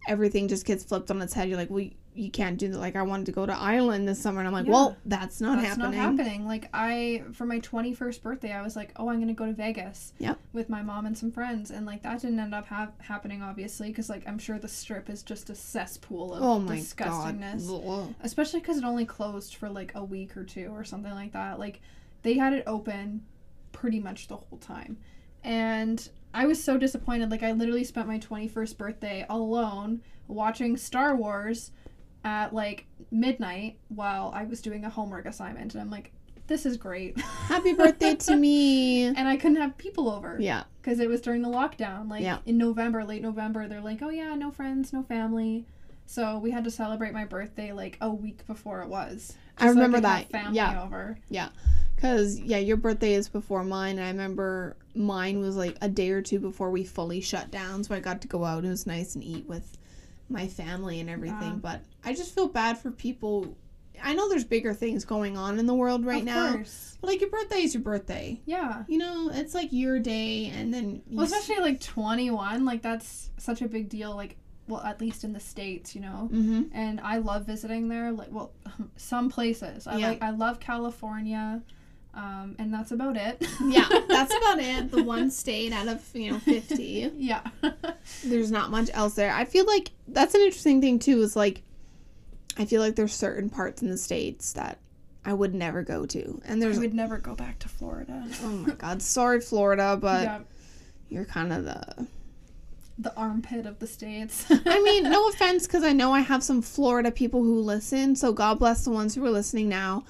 Everything 0.10 0.50
just 0.50 0.66
gets 0.66 0.84
flipped 0.84 1.10
on 1.12 1.22
its 1.22 1.34
head. 1.34 1.48
You're 1.48 1.58
like, 1.58 1.70
well, 1.70 1.88
you 2.16 2.30
can't 2.32 2.58
do 2.58 2.68
that. 2.70 2.78
Like 2.80 2.98
I 2.98 3.04
wanted 3.04 3.28
to 3.28 3.32
go 3.32 3.46
to 3.46 3.54
Ireland 3.58 4.06
this 4.08 4.22
summer, 4.22 4.40
and 4.40 4.48
I'm 4.48 4.54
like, 4.54 4.66
Yeah. 4.66 4.72
well, 4.74 4.98
that's 5.06 5.40
not 5.40 5.58
That's 5.62 5.70
happening. 5.78 5.92
not 5.92 6.18
happening. 6.18 6.46
Like 6.48 6.68
I, 6.74 7.24
for 7.32 7.46
my 7.46 7.60
twenty 7.60 7.94
first 7.94 8.22
birthday, 8.22 8.52
I 8.52 8.62
was 8.62 8.76
like, 8.76 8.92
oh, 8.98 9.08
I'm 9.10 9.20
gonna 9.22 9.34
go 9.34 9.46
to 9.46 9.54
Vegas. 9.54 10.12
Yep. 10.18 10.38
With 10.52 10.68
my 10.70 10.82
mom 10.82 11.06
and 11.06 11.18
some 11.18 11.32
friends, 11.32 11.72
and 11.72 11.86
like 11.86 12.02
that 12.04 12.20
didn't 12.22 12.40
end 12.40 12.54
up 12.54 12.68
ha- 12.68 12.90
happening, 12.98 13.42
obviously, 13.42 13.88
because 13.88 14.10
like 14.10 14.28
I'm 14.28 14.40
sure 14.40 14.60
the 14.60 14.68
strip 14.68 15.10
is 15.10 15.24
just 15.24 15.50
a 15.50 15.56
cesspool 15.56 16.34
of 16.34 16.44
Oh 16.44 16.60
my 16.60 16.78
disgustingness. 16.78 17.68
god. 17.70 18.16
Especially 18.22 18.60
because 18.60 18.78
it 18.78 18.84
only 18.84 19.06
closed 19.06 19.56
for 19.56 19.70
like 19.70 19.94
a 19.96 20.04
week 20.04 20.36
or 20.36 20.44
two 20.44 20.70
or 20.76 20.84
something 20.84 21.14
like 21.14 21.32
that. 21.34 21.58
Like 21.60 21.80
they 22.24 22.34
had 22.34 22.52
it 22.52 22.64
open 22.68 23.24
pretty 23.72 24.00
much 24.02 24.28
the 24.28 24.36
whole 24.36 24.58
time, 24.60 24.98
and 25.44 26.10
I 26.34 26.46
was 26.46 26.64
so 26.64 26.78
disappointed. 26.78 27.32
Like 27.32 27.44
I 27.44 27.52
literally 27.52 27.84
spent 27.84 28.08
my 28.08 28.18
twenty 28.20 28.48
first 28.48 28.78
birthday 28.78 29.26
alone 29.30 30.02
watching 30.28 30.78
Star 30.78 31.16
Wars 31.16 31.72
at 32.24 32.54
like 32.54 32.86
midnight 33.12 33.80
while 33.88 34.32
I 34.36 34.44
was 34.44 34.62
doing 34.62 34.86
a 34.86 34.90
homework 34.90 35.26
assignment. 35.26 35.74
And 35.74 35.82
I'm 35.82 35.90
like, 35.90 36.12
this 36.48 36.66
is 36.66 36.78
great. 36.78 37.20
Happy 37.48 37.74
birthday 37.74 38.16
to 38.16 38.36
me. 38.36 39.04
and 39.08 39.28
I 39.28 39.38
couldn't 39.38 39.58
have 39.58 39.78
people 39.78 40.10
over 40.10 40.38
Yeah. 40.40 40.64
because 40.82 41.00
it 41.00 41.08
was 41.10 41.22
during 41.22 41.42
the 41.42 41.50
lockdown. 41.50 42.10
Like 42.10 42.24
Yeah. 42.24 42.40
in 42.46 42.58
November, 42.58 43.04
late 43.06 43.22
November, 43.22 43.68
they're 43.68 43.82
like, 43.82 44.02
oh 44.02 44.10
yeah, 44.10 44.36
no 44.36 44.52
friends, 44.52 44.92
no 44.94 45.02
family. 45.04 45.66
So 46.06 46.40
we 46.40 46.52
had 46.52 46.64
to 46.64 46.72
celebrate 46.72 47.14
my 47.14 47.24
birthday 47.26 47.72
like 47.72 47.98
a 48.02 48.10
week 48.12 48.46
before 48.48 48.82
it 48.82 48.90
was. 48.90 49.36
I 49.60 49.68
so 49.68 49.74
remember 49.74 50.00
that. 50.02 50.30
family 50.30 50.56
Yeah. 50.58 50.84
over. 50.84 51.18
Cause 51.98 52.40
yeah, 52.40 52.58
your 52.60 52.78
birthday 52.78 53.14
is 53.14 53.28
before 53.28 53.62
mine, 53.64 53.98
and 53.98 54.06
I 54.06 54.10
remember 54.10 54.78
mine 54.96 55.40
was 55.40 55.58
like 55.58 55.76
a 55.82 55.90
day 55.90 56.12
or 56.12 56.22
two 56.22 56.40
before 56.40 56.72
we 56.72 56.86
fully 56.86 57.20
shut 57.20 57.52
down, 57.52 57.84
so 57.84 57.94
I 57.94 58.00
got 58.00 58.22
to 58.22 58.28
go 58.30 58.46
out. 58.46 58.60
And 58.60 58.68
It 58.68 58.70
was 58.70 58.88
nice 58.88 59.16
and 59.16 59.24
eat 59.24 59.46
with 59.50 59.78
my 60.30 60.48
family 60.48 61.02
and 61.02 61.10
everything. 61.10 61.42
Yeah. 61.42 61.60
But 61.62 61.82
I 62.06 62.14
just 62.14 62.34
feel 62.34 62.48
bad 62.48 62.78
for 62.78 62.90
people. 62.90 63.58
I 64.02 64.14
know 64.14 64.30
there's 64.30 64.46
bigger 64.46 64.74
things 64.74 65.04
going 65.04 65.36
on 65.36 65.60
in 65.60 65.66
the 65.66 65.74
world 65.74 66.06
right 66.06 66.20
of 66.20 66.26
now, 66.26 66.54
Course. 66.54 66.98
but 67.02 67.08
like 67.10 67.20
your 67.20 67.30
birthday 67.30 67.64
is 67.64 67.74
your 67.74 67.84
birthday. 67.84 68.40
Yeah. 68.46 68.84
You 68.88 68.98
know, 68.98 69.30
it's 69.34 69.54
like 69.54 69.74
your 69.74 70.00
day, 70.00 70.46
and 70.56 70.74
then 70.74 71.02
you 71.06 71.18
Well, 71.18 71.26
especially 71.26 71.58
like 71.62 71.82
21, 71.82 72.64
like 72.64 72.82
that's 72.82 73.30
such 73.38 73.62
a 73.62 73.68
big 73.68 73.90
deal. 73.90 74.16
Like, 74.16 74.38
well, 74.70 74.82
at 74.82 75.02
least 75.02 75.24
in 75.24 75.34
the 75.34 75.40
states, 75.40 75.94
you 75.96 76.02
know. 76.02 76.30
Mhm. 76.32 76.70
And 76.74 77.02
I 77.02 77.18
love 77.18 77.46
visiting 77.46 77.90
there. 77.90 78.12
Like, 78.12 78.30
well, 78.32 78.52
some 78.96 79.30
places. 79.30 79.86
I 79.88 79.98
Yeah. 79.98 80.08
like. 80.10 80.22
I 80.24 80.30
love 80.30 80.60
California, 80.60 81.62
um, 82.14 82.56
and 82.60 82.74
that's 82.74 82.92
about 82.92 83.18
it. 83.18 83.46
yeah, 83.66 83.88
that's 84.08 84.34
about 84.38 84.60
it. 84.60 84.92
The 84.92 85.04
one 85.04 85.30
state 85.32 85.74
out 85.74 85.88
of 85.88 86.04
you 86.14 86.32
know 86.32 86.40
fifty. 86.40 87.12
yeah. 87.18 87.42
there's 88.24 88.52
not 88.52 88.72
much 88.72 88.90
else 88.94 89.16
there. 89.16 89.32
I 89.34 89.46
feel 89.46 89.66
like 89.66 89.92
that's 90.08 90.34
an 90.36 90.42
interesting 90.42 90.80
thing 90.82 91.00
too. 91.00 91.22
Is 91.22 91.36
like, 91.36 91.64
I 92.58 92.66
feel 92.66 92.82
like 92.82 92.96
there's 92.96 93.14
certain 93.14 93.50
parts 93.50 93.82
in 93.82 93.90
the 93.90 93.98
states 93.98 94.54
that 94.54 94.80
I 95.26 95.34
would 95.34 95.54
never 95.54 95.84
go 95.84 96.06
to, 96.06 96.42
and 96.46 96.62
there's 96.62 96.78
I 96.78 96.82
would 96.82 96.94
never 96.94 97.18
go 97.18 97.36
back 97.36 97.60
to 97.60 97.68
Florida. 97.70 98.26
oh 98.44 98.50
my 98.50 98.74
god, 98.76 99.02
sorry 99.02 99.42
Florida, 99.42 99.98
but 100.00 100.24
yeah, 100.24 100.40
you're 101.10 101.26
kind 101.26 101.52
of 101.54 101.66
the. 101.66 102.08
The 103.00 103.16
armpit 103.16 103.66
of 103.66 103.80
the 103.80 103.88
states. 103.88 104.46
I 104.50 104.82
mean, 104.84 105.04
no 105.04 105.28
offense, 105.30 105.66
because 105.66 105.84
I 105.84 105.94
know 105.94 106.12
I 106.12 106.20
have 106.20 106.44
some 106.44 106.62
Florida 106.62 107.12
people 107.12 107.42
who 107.42 107.60
listen, 107.62 108.16
so 108.16 108.34
God 108.34 108.60
bless 108.60 108.84
the 108.84 108.92
ones 108.92 109.16
who 109.16 109.26
are 109.26 109.32
listening 109.32 109.70
now. 109.70 110.04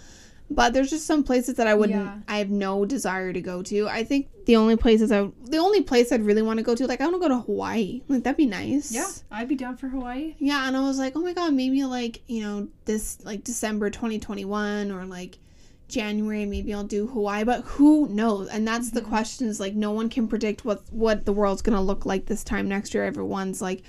But 0.51 0.73
there's 0.73 0.89
just 0.89 1.05
some 1.05 1.23
places 1.23 1.57
that 1.57 1.67
I 1.67 1.75
wouldn't. 1.75 2.03
Yeah. 2.03 2.17
I 2.27 2.39
have 2.39 2.49
no 2.49 2.83
desire 2.83 3.31
to 3.31 3.39
go 3.39 3.61
to. 3.61 3.87
I 3.87 4.03
think 4.03 4.29
the 4.45 4.55
only 4.55 4.75
places 4.75 5.11
I, 5.11 5.29
the 5.43 5.59
only 5.59 5.83
place 5.83 6.11
I'd 6.11 6.23
really 6.23 6.41
want 6.41 6.57
to 6.57 6.63
go 6.63 6.73
to, 6.73 6.87
like 6.87 7.01
I 7.01 7.03
want 7.03 7.17
to 7.17 7.19
go 7.19 7.27
to 7.27 7.41
Hawaii. 7.41 8.01
Like 8.07 8.23
that'd 8.23 8.35
be 8.35 8.47
nice. 8.47 8.91
Yeah, 8.91 9.07
I'd 9.29 9.47
be 9.47 9.53
down 9.53 9.77
for 9.77 9.89
Hawaii. 9.89 10.33
Yeah, 10.39 10.67
and 10.67 10.75
I 10.75 10.81
was 10.81 10.97
like, 10.97 11.13
oh 11.15 11.19
my 11.19 11.33
god, 11.33 11.53
maybe 11.53 11.83
like 11.83 12.23
you 12.25 12.41
know 12.41 12.67
this 12.85 13.23
like 13.23 13.43
December 13.43 13.91
2021 13.91 14.89
or 14.89 15.05
like 15.05 15.37
January, 15.89 16.45
maybe 16.45 16.73
I'll 16.73 16.83
do 16.83 17.07
Hawaii. 17.07 17.43
But 17.43 17.61
who 17.65 18.07
knows? 18.09 18.47
And 18.47 18.67
that's 18.67 18.91
the 18.91 19.01
Mhm. 19.01 19.09
question: 19.09 19.47
is 19.47 19.59
like 19.59 19.75
no 19.75 19.91
one 19.91 20.09
can 20.09 20.27
predict 20.27 20.63
what 20.65 20.83
what 20.91 21.25
the 21.25 21.33
world's 21.33 21.61
gonna 21.61 21.81
look 21.81 22.05
like 22.05 22.25
this 22.27 22.43
time 22.43 22.67
next 22.69 22.93
year. 22.93 23.03
Everyone's 23.05 23.61
like, 23.61 23.83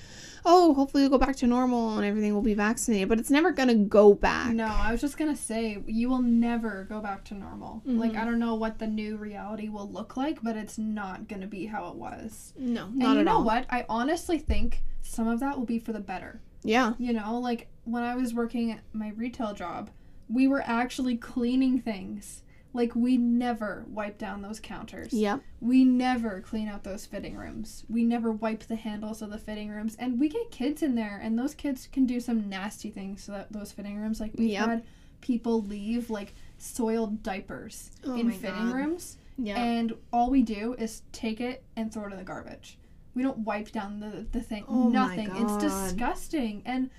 oh, 0.46 0.72
hopefully 0.74 1.02
we'll 1.02 1.10
go 1.10 1.18
back 1.18 1.36
to 1.36 1.46
normal 1.46 1.96
and 1.98 2.04
everything 2.06 2.32
will 2.34 2.40
be 2.42 2.54
vaccinated, 2.54 3.08
but 3.08 3.18
it's 3.20 3.30
never 3.30 3.50
gonna 3.52 3.74
go 3.74 4.14
back. 4.14 4.54
No, 4.54 4.64
I 4.66 4.90
was 4.90 5.00
just 5.02 5.18
gonna 5.18 5.36
say 5.36 5.82
you 5.86 6.08
will 6.08 6.22
never 6.22 6.86
go 6.88 7.00
back 7.00 7.24
to 7.24 7.34
normal. 7.34 7.82
Like 7.84 8.12
Mhm. 8.12 8.18
I 8.20 8.24
don't 8.24 8.38
know 8.38 8.54
what 8.54 8.78
the 8.78 8.86
new 8.86 9.16
reality 9.18 9.68
will 9.68 9.88
look 9.88 10.16
like, 10.16 10.42
but 10.42 10.56
it's 10.56 10.78
not 10.78 11.28
gonna 11.28 11.46
be 11.46 11.66
how 11.66 11.88
it 11.88 11.96
was. 11.96 12.54
No, 12.58 12.86
not 12.88 12.90
and 12.92 13.02
you 13.14 13.18
at 13.20 13.24
know 13.26 13.32
all. 13.38 13.44
what? 13.44 13.66
I 13.70 13.84
honestly 13.88 14.38
think 14.38 14.82
some 15.02 15.28
of 15.28 15.40
that 15.40 15.58
will 15.58 15.66
be 15.66 15.78
for 15.78 15.92
the 15.92 16.00
better. 16.00 16.40
Yeah. 16.62 16.94
You 16.98 17.12
know, 17.12 17.38
like 17.38 17.68
when 17.84 18.02
I 18.02 18.14
was 18.16 18.32
working 18.34 18.70
at 18.72 18.80
my 18.92 19.10
retail 19.10 19.52
job, 19.54 19.90
we 20.30 20.46
were 20.48 20.62
actually 20.64 21.16
cleaning 21.16 21.80
things. 21.80 22.42
Like 22.72 22.94
we 22.94 23.16
never 23.16 23.84
wipe 23.88 24.16
down 24.16 24.42
those 24.42 24.60
counters. 24.60 25.12
Yep. 25.12 25.40
We 25.60 25.84
never 25.84 26.40
clean 26.40 26.68
out 26.68 26.84
those 26.84 27.04
fitting 27.04 27.36
rooms. 27.36 27.84
We 27.88 28.04
never 28.04 28.30
wipe 28.30 28.62
the 28.68 28.76
handles 28.76 29.22
of 29.22 29.30
the 29.30 29.38
fitting 29.38 29.70
rooms. 29.70 29.96
And 29.98 30.20
we 30.20 30.28
get 30.28 30.52
kids 30.52 30.80
in 30.84 30.94
there 30.94 31.18
and 31.20 31.36
those 31.36 31.52
kids 31.54 31.88
can 31.90 32.06
do 32.06 32.20
some 32.20 32.48
nasty 32.48 32.90
things 32.90 33.24
to 33.24 33.32
that 33.32 33.52
those 33.52 33.72
fitting 33.72 33.98
rooms. 33.98 34.20
Like 34.20 34.32
we've 34.36 34.50
Yep. 34.50 34.66
had 34.68 34.84
people 35.20 35.62
leave 35.62 36.10
like 36.10 36.32
soiled 36.58 37.24
diapers 37.24 37.90
Oh 38.06 38.14
in 38.14 38.30
fitting 38.30 38.66
God. 38.66 38.74
rooms. 38.74 39.16
Yeah. 39.36 39.56
And 39.60 39.92
all 40.12 40.30
we 40.30 40.42
do 40.42 40.74
is 40.74 41.02
take 41.10 41.40
it 41.40 41.64
and 41.74 41.92
throw 41.92 42.04
it 42.06 42.12
in 42.12 42.18
the 42.18 42.24
garbage. 42.24 42.78
We 43.16 43.24
don't 43.24 43.38
wipe 43.38 43.72
down 43.72 43.98
the, 43.98 44.26
the 44.30 44.40
thing. 44.40 44.64
Oh 44.68 44.84
my 44.90 45.16
Nothing. 45.16 45.30
It's 45.34 45.56
disgusting. 45.56 46.62
And 46.64 46.90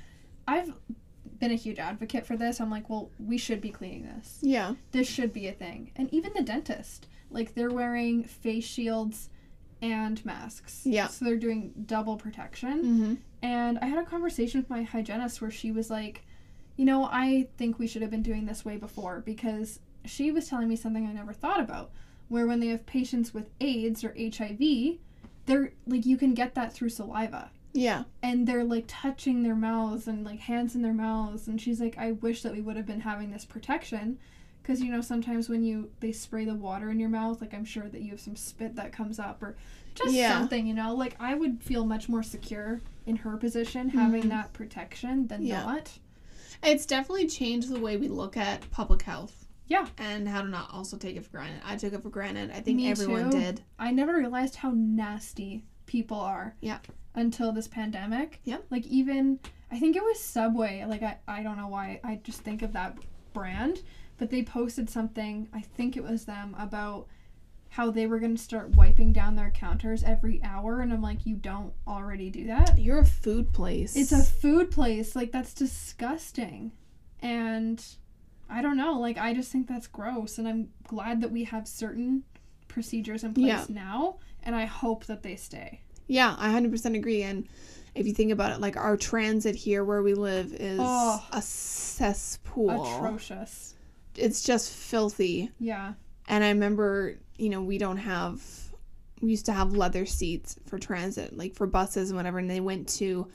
I've 0.48 0.74
been 1.42 1.52
a 1.52 1.56
huge 1.56 1.80
advocate 1.80 2.26
for 2.26 2.38
this. 2.38 2.62
I'm 2.62 2.72
like, 2.72 2.89
well, 2.89 3.10
we 3.20 3.38
should 3.38 3.60
be 3.60 3.72
cleaning 3.72 4.06
this. 4.16 4.38
yeah. 4.42 4.76
This 4.94 5.10
should 5.10 5.34
be 5.34 5.48
a 5.48 5.52
thing. 5.52 5.92
And 5.98 6.14
even 6.14 6.32
the 6.34 6.44
dentist, 6.44 7.08
like 7.30 7.54
they're 7.56 7.72
wearing 7.72 8.24
face 8.24 8.64
shields 8.64 9.30
and 9.82 10.24
masks. 10.24 10.82
Yeah. 10.86 11.08
So 11.08 11.26
they're 11.26 11.36
doing 11.36 11.74
double 11.86 12.16
protection. 12.16 12.84
Mm-hmm. 12.84 13.14
And 13.42 13.80
I 13.80 13.88
had 13.88 13.98
a 13.98 14.06
conversation 14.06 14.62
with 14.62 14.70
my 14.70 14.84
hygienist 14.84 15.42
where 15.42 15.52
she 15.52 15.72
was 15.72 15.89
like, 15.89 16.24
you 16.78 16.86
know, 16.86 17.10
I 17.12 17.48
think 17.58 17.80
we 17.80 17.88
should 17.88 18.04
have 18.04 18.12
been 18.12 18.22
doing 18.22 18.46
this 18.46 18.64
way 18.64 18.78
before 18.78 19.22
because 19.26 19.80
she 20.06 20.32
was 20.32 20.48
telling 20.48 20.70
me 20.70 20.76
something 20.76 21.06
I 21.08 21.12
never 21.12 21.34
thought 21.34 21.60
about. 21.60 21.92
Where 22.30 22.48
when 22.48 22.62
they 22.62 22.68
have 22.68 22.86
patients 22.86 23.34
with 23.34 23.50
AIDS 23.60 24.06
or 24.06 24.16
HIV, 24.18 25.00
they're 25.48 25.74
like, 25.86 26.06
you 26.06 26.16
can 26.16 26.34
get 26.34 26.56
that 26.56 26.72
through 26.72 26.89
saliva. 26.89 27.52
Yeah. 27.74 28.03
And 28.22 28.47
they're 28.47 28.63
like 28.63 28.86
touching 28.88 29.43
their 29.43 29.55
mouths 29.55 30.07
and 30.07 30.26
like 30.26 30.39
hands 30.39 30.76
in 30.76 30.82
their 30.82 30.93
mouths. 30.93 31.47
And 31.47 31.59
she's 31.59 31.80
like, 31.80 31.97
I 31.97 32.11
wish 32.13 32.41
that 32.43 32.51
we 32.53 32.61
would 32.61 32.76
have 32.78 32.86
been 32.86 33.01
having 33.01 33.32
this 33.32 33.45
protection. 33.45 34.19
Because, 34.61 34.82
you 34.82 34.91
know, 34.91 35.01
sometimes 35.01 35.49
when 35.49 35.63
you 35.63 35.89
they 36.01 36.11
spray 36.11 36.45
the 36.45 36.53
water 36.53 36.89
in 36.91 36.99
your 36.99 37.09
mouth, 37.09 37.41
like 37.41 37.53
I'm 37.53 37.65
sure 37.65 37.88
that 37.89 38.01
you 38.01 38.11
have 38.11 38.19
some 38.19 38.36
spit 38.36 38.76
that 38.76 38.91
comes 38.91 39.19
up 39.19 39.41
or 39.41 39.55
just 39.95 40.13
Yeah. 40.13 40.38
something, 40.38 40.67
you 40.67 40.74
know? 40.74 40.93
Like 40.93 41.15
I 41.19 41.34
would 41.34 41.63
feel 41.63 41.86
much 41.86 42.07
more 42.09 42.24
secure 42.24 42.82
in 43.05 43.15
her 43.17 43.38
position 43.38 43.89
having 43.89 44.24
Mhm. 44.24 44.30
that 44.30 44.53
protection 44.53 45.28
than 45.28 45.41
Yeah. 45.43 45.63
not. 45.63 45.97
It's 46.63 46.86
definitely 46.86 47.28
changed 47.28 47.69
the 47.69 47.80
way 47.80 47.97
we 47.97 48.07
look 48.07 48.38
at 48.38 48.69
public 48.69 49.01
health. 49.01 49.47
Yeah. 49.67 49.88
And 49.97 50.28
how 50.28 50.41
to 50.41 50.47
not 50.49 50.69
also 50.74 50.97
take 50.97 51.15
it 51.15 51.24
for 51.26 51.32
granted. 51.32 51.61
I 51.65 51.76
took 51.78 51.93
it 51.93 52.03
for 52.03 52.09
granted. 52.09 52.51
I 52.51 52.59
think 52.59 52.78
Me 52.78 52.91
everyone 52.91 53.32
too. 53.32 53.39
did. 53.39 53.61
I 53.80 53.91
never 53.91 54.15
realized 54.17 54.57
how 54.57 54.72
nasty 54.76 55.63
people 55.92 56.18
are. 56.20 56.56
Yeah. 56.62 56.80
Until 57.16 57.52
this 57.52 57.68
pandemic. 57.68 58.39
Yeah. 58.46 58.60
Like 58.70 58.88
even 58.88 59.39
I 59.70 59.78
think 59.78 59.96
it 59.98 60.04
was 60.04 60.20
Subway. 60.20 60.86
Like 60.88 61.04
I, 61.04 61.18
I 61.28 61.44
don't 61.44 61.58
know 61.58 61.68
why 61.68 62.00
I 62.04 62.16
just 62.24 62.39
think 62.42 62.62
of 62.62 62.72
that 62.74 62.98
brand, 63.34 63.82
but 64.18 64.30
they 64.30 64.44
posted 64.44 64.89
something, 64.89 65.50
I 65.54 65.60
think 65.62 65.98
it 65.98 66.04
was 66.04 66.24
them, 66.26 66.56
about 66.58 67.08
how 67.70 67.89
they 67.92 68.06
were 68.08 68.20
gonna 68.20 68.38
start 68.38 68.76
wiping 68.76 69.12
down 69.14 69.36
their 69.36 69.52
counters 69.52 70.04
every 70.04 70.42
hour 70.44 70.80
and 70.82 70.94
I'm 70.94 71.02
like, 71.02 71.26
You 71.26 71.36
don't 71.36 71.74
already 71.86 72.30
do 72.30 72.48
that? 72.48 72.78
You're 72.80 73.00
a 73.00 73.06
food 73.06 73.52
place. 73.52 73.96
It's 73.98 74.14
a 74.14 74.24
food 74.24 74.72
place. 74.72 75.14
Like 75.16 75.34
that's 75.34 75.54
disgusting. 75.54 76.72
And 77.22 77.84
I 78.50 78.62
don't 78.62 78.78
know, 78.78 78.98
like 79.00 79.18
I 79.18 79.34
just 79.34 79.52
think 79.52 79.68
that's 79.68 79.88
gross 79.88 80.38
and 80.38 80.48
I'm 80.48 80.70
glad 80.88 81.20
that 81.22 81.32
we 81.32 81.44
have 81.46 81.68
certain 81.68 82.24
procedures 82.70 83.24
in 83.26 83.34
place 83.34 83.48
Yeah. 83.48 83.66
now 83.70 84.18
and 84.44 84.56
I 84.56 84.66
hope 84.66 85.06
that 85.06 85.24
they 85.24 85.36
stay. 85.36 85.82
Yeah, 86.08 86.36
I 86.38 86.50
100% 86.52 86.96
agree. 86.96 87.24
And 87.24 87.48
if 87.96 88.06
you 88.08 88.14
think 88.14 88.32
about 88.32 88.52
it, 88.52 88.60
like 88.62 88.76
our 88.78 88.98
transit 88.98 89.56
here 89.56 89.84
where 89.84 90.02
we 90.04 90.14
live 90.14 90.54
is 90.54 90.80
Oh. 90.82 91.24
a 91.32 91.42
cesspool. 91.42 92.70
Atrocious. 92.98 93.76
It's 94.16 94.44
just 94.44 94.72
filthy. 94.74 95.52
Yeah. 95.60 95.94
And 96.28 96.44
I 96.44 96.50
remember, 96.50 97.18
you 97.38 97.50
know, 97.50 97.62
we 97.62 97.78
don't 97.78 97.98
have, 97.98 98.42
we 99.22 99.30
used 99.32 99.46
to 99.48 99.54
have 99.54 99.74
leather 99.74 100.06
seats 100.06 100.58
for 100.68 100.78
transit, 100.80 101.36
like 101.38 101.56
for 101.56 101.68
buses 101.68 102.10
and 102.10 102.18
whatever. 102.18 102.39
And 102.39 102.50
they 102.50 102.60
went 102.60 102.89
to 103.00 103.28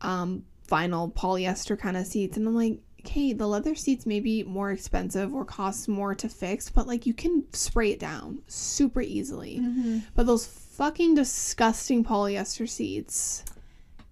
um, 0.00 0.44
vinyl 0.68 1.12
polyester 1.14 1.78
kind 1.78 1.96
of 1.96 2.06
seats. 2.06 2.36
And 2.36 2.46
I'm 2.48 2.54
like, 2.56 2.78
okay, 3.04 3.32
the 3.32 3.46
leather 3.46 3.74
seats 3.74 4.06
may 4.06 4.20
be 4.20 4.42
more 4.44 4.70
expensive 4.70 5.34
or 5.34 5.44
cost 5.44 5.88
more 5.88 6.14
to 6.14 6.28
fix, 6.28 6.70
but 6.70 6.86
like 6.86 7.06
you 7.06 7.14
can 7.14 7.44
spray 7.52 7.90
it 7.92 7.98
down 7.98 8.40
super 8.46 9.00
easily. 9.00 9.58
Mm-hmm. 9.60 9.98
But 10.14 10.26
those 10.26 10.46
fucking 10.46 11.14
disgusting 11.14 12.04
polyester 12.04 12.68
seats. 12.68 13.44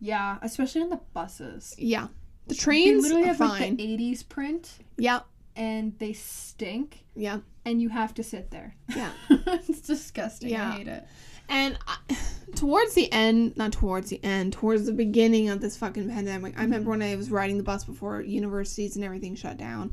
Yeah, 0.01 0.39
especially 0.43 0.83
on 0.83 0.91
the 0.91 1.01
buses. 1.15 1.75
Yeah. 1.79 2.09
The 2.49 2.55
They 2.55 2.59
trains 2.61 3.03
literally 3.03 3.25
are 3.25 3.27
have 3.29 3.37
fine. 3.37 3.61
like 3.61 3.77
the 3.77 3.97
80s 3.99 4.29
print 4.29 4.71
yeah. 4.97 5.21
and 5.55 5.97
they 5.99 6.13
stink 6.15 7.05
Yeah. 7.15 7.41
and 7.65 7.81
you 7.81 7.91
have 7.91 8.15
to 8.15 8.23
sit 8.23 8.51
there. 8.51 8.75
Yeah. 8.97 9.13
it's 9.29 9.81
disgusting. 9.83 10.51
Yeah. 10.51 10.69
I 10.69 10.73
hate 10.73 10.89
it. 10.89 11.07
And 11.51 11.77
I, 11.87 12.17
towards 12.55 12.95
the 12.95 13.11
end, 13.13 13.57
not 13.57 13.73
towards 13.73 14.09
the 14.11 14.23
end, 14.25 14.53
towards 14.55 14.87
the 14.87 14.93
beginning 14.93 15.49
of 15.51 15.61
this 15.61 15.77
fucking 15.77 16.09
pandemic, 16.09 16.59
I 16.59 16.63
remember 16.63 16.91
when 16.91 17.03
I 17.03 17.15
was 17.17 17.31
riding 17.31 17.59
the 17.59 17.63
bus 17.63 17.85
before 17.85 18.21
universities 18.23 18.97
and 18.97 19.05
everything 19.05 19.35
shut 19.35 19.57
down. 19.59 19.93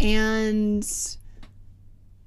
And 0.00 0.84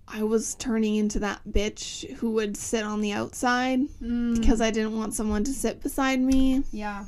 I 0.08 0.24
was 0.24 0.56
turning 0.56 0.96
into 0.98 1.20
that 1.20 1.40
bitch 1.50 2.10
who 2.16 2.32
would 2.32 2.58
sit 2.58 2.84
on 2.84 3.00
the 3.02 3.14
outside 3.14 3.80
Mm, 4.02 4.40
because 4.40 4.60
I 4.60 4.70
didn't 4.72 4.98
want 4.98 5.14
someone 5.14 5.44
to 5.46 5.52
sit 5.54 5.82
beside 5.82 6.20
me. 6.20 6.64
yeah. 6.72 7.06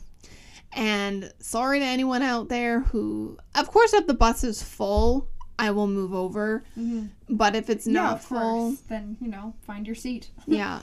And 0.75 1.31
sorry 1.39 1.77
to 1.79 1.85
anyone 1.85 2.23
out 2.23 2.49
there 2.49 2.79
who, 2.79 3.37
of 3.53 3.69
course, 3.69 3.93
if 3.93 4.07
the 4.07 4.15
bus 4.15 4.43
is 4.43 4.63
full, 4.63 5.27
I 5.59 5.69
will 5.69 5.85
move 5.85 6.15
over. 6.15 6.63
Mm-hmm. 6.79 7.07
But 7.29 7.55
if 7.55 7.69
it's 7.69 7.85
yeah, 7.85 7.93
not 7.93 8.23
full, 8.23 8.69
course. 8.71 8.79
Then, 8.89 9.15
you 9.21 9.27
know, 9.27 9.53
find 9.67 9.85
your 9.85 9.95
seat. 9.95 10.31
yeah. 10.47 10.81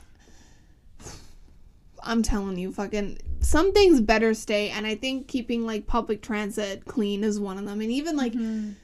I'm 2.03 2.23
telling 2.23 2.59
you, 2.59 2.73
fucking 2.73 3.19
some 3.41 3.73
things 3.73 4.01
better 4.01 4.35
stay. 4.35 4.71
And 4.71 4.87
I 4.87 4.95
think 4.95 5.29
keeping 5.29 5.65
like 5.67 5.87
public 5.87 6.23
transit 6.23 6.85
clean 6.85 7.25
is 7.25 7.41
one 7.41 7.59
of 7.59 7.65
them. 7.67 7.81
And 7.81 7.91
even 7.91 8.17
like 8.17 8.33
Mhm. 8.35 8.75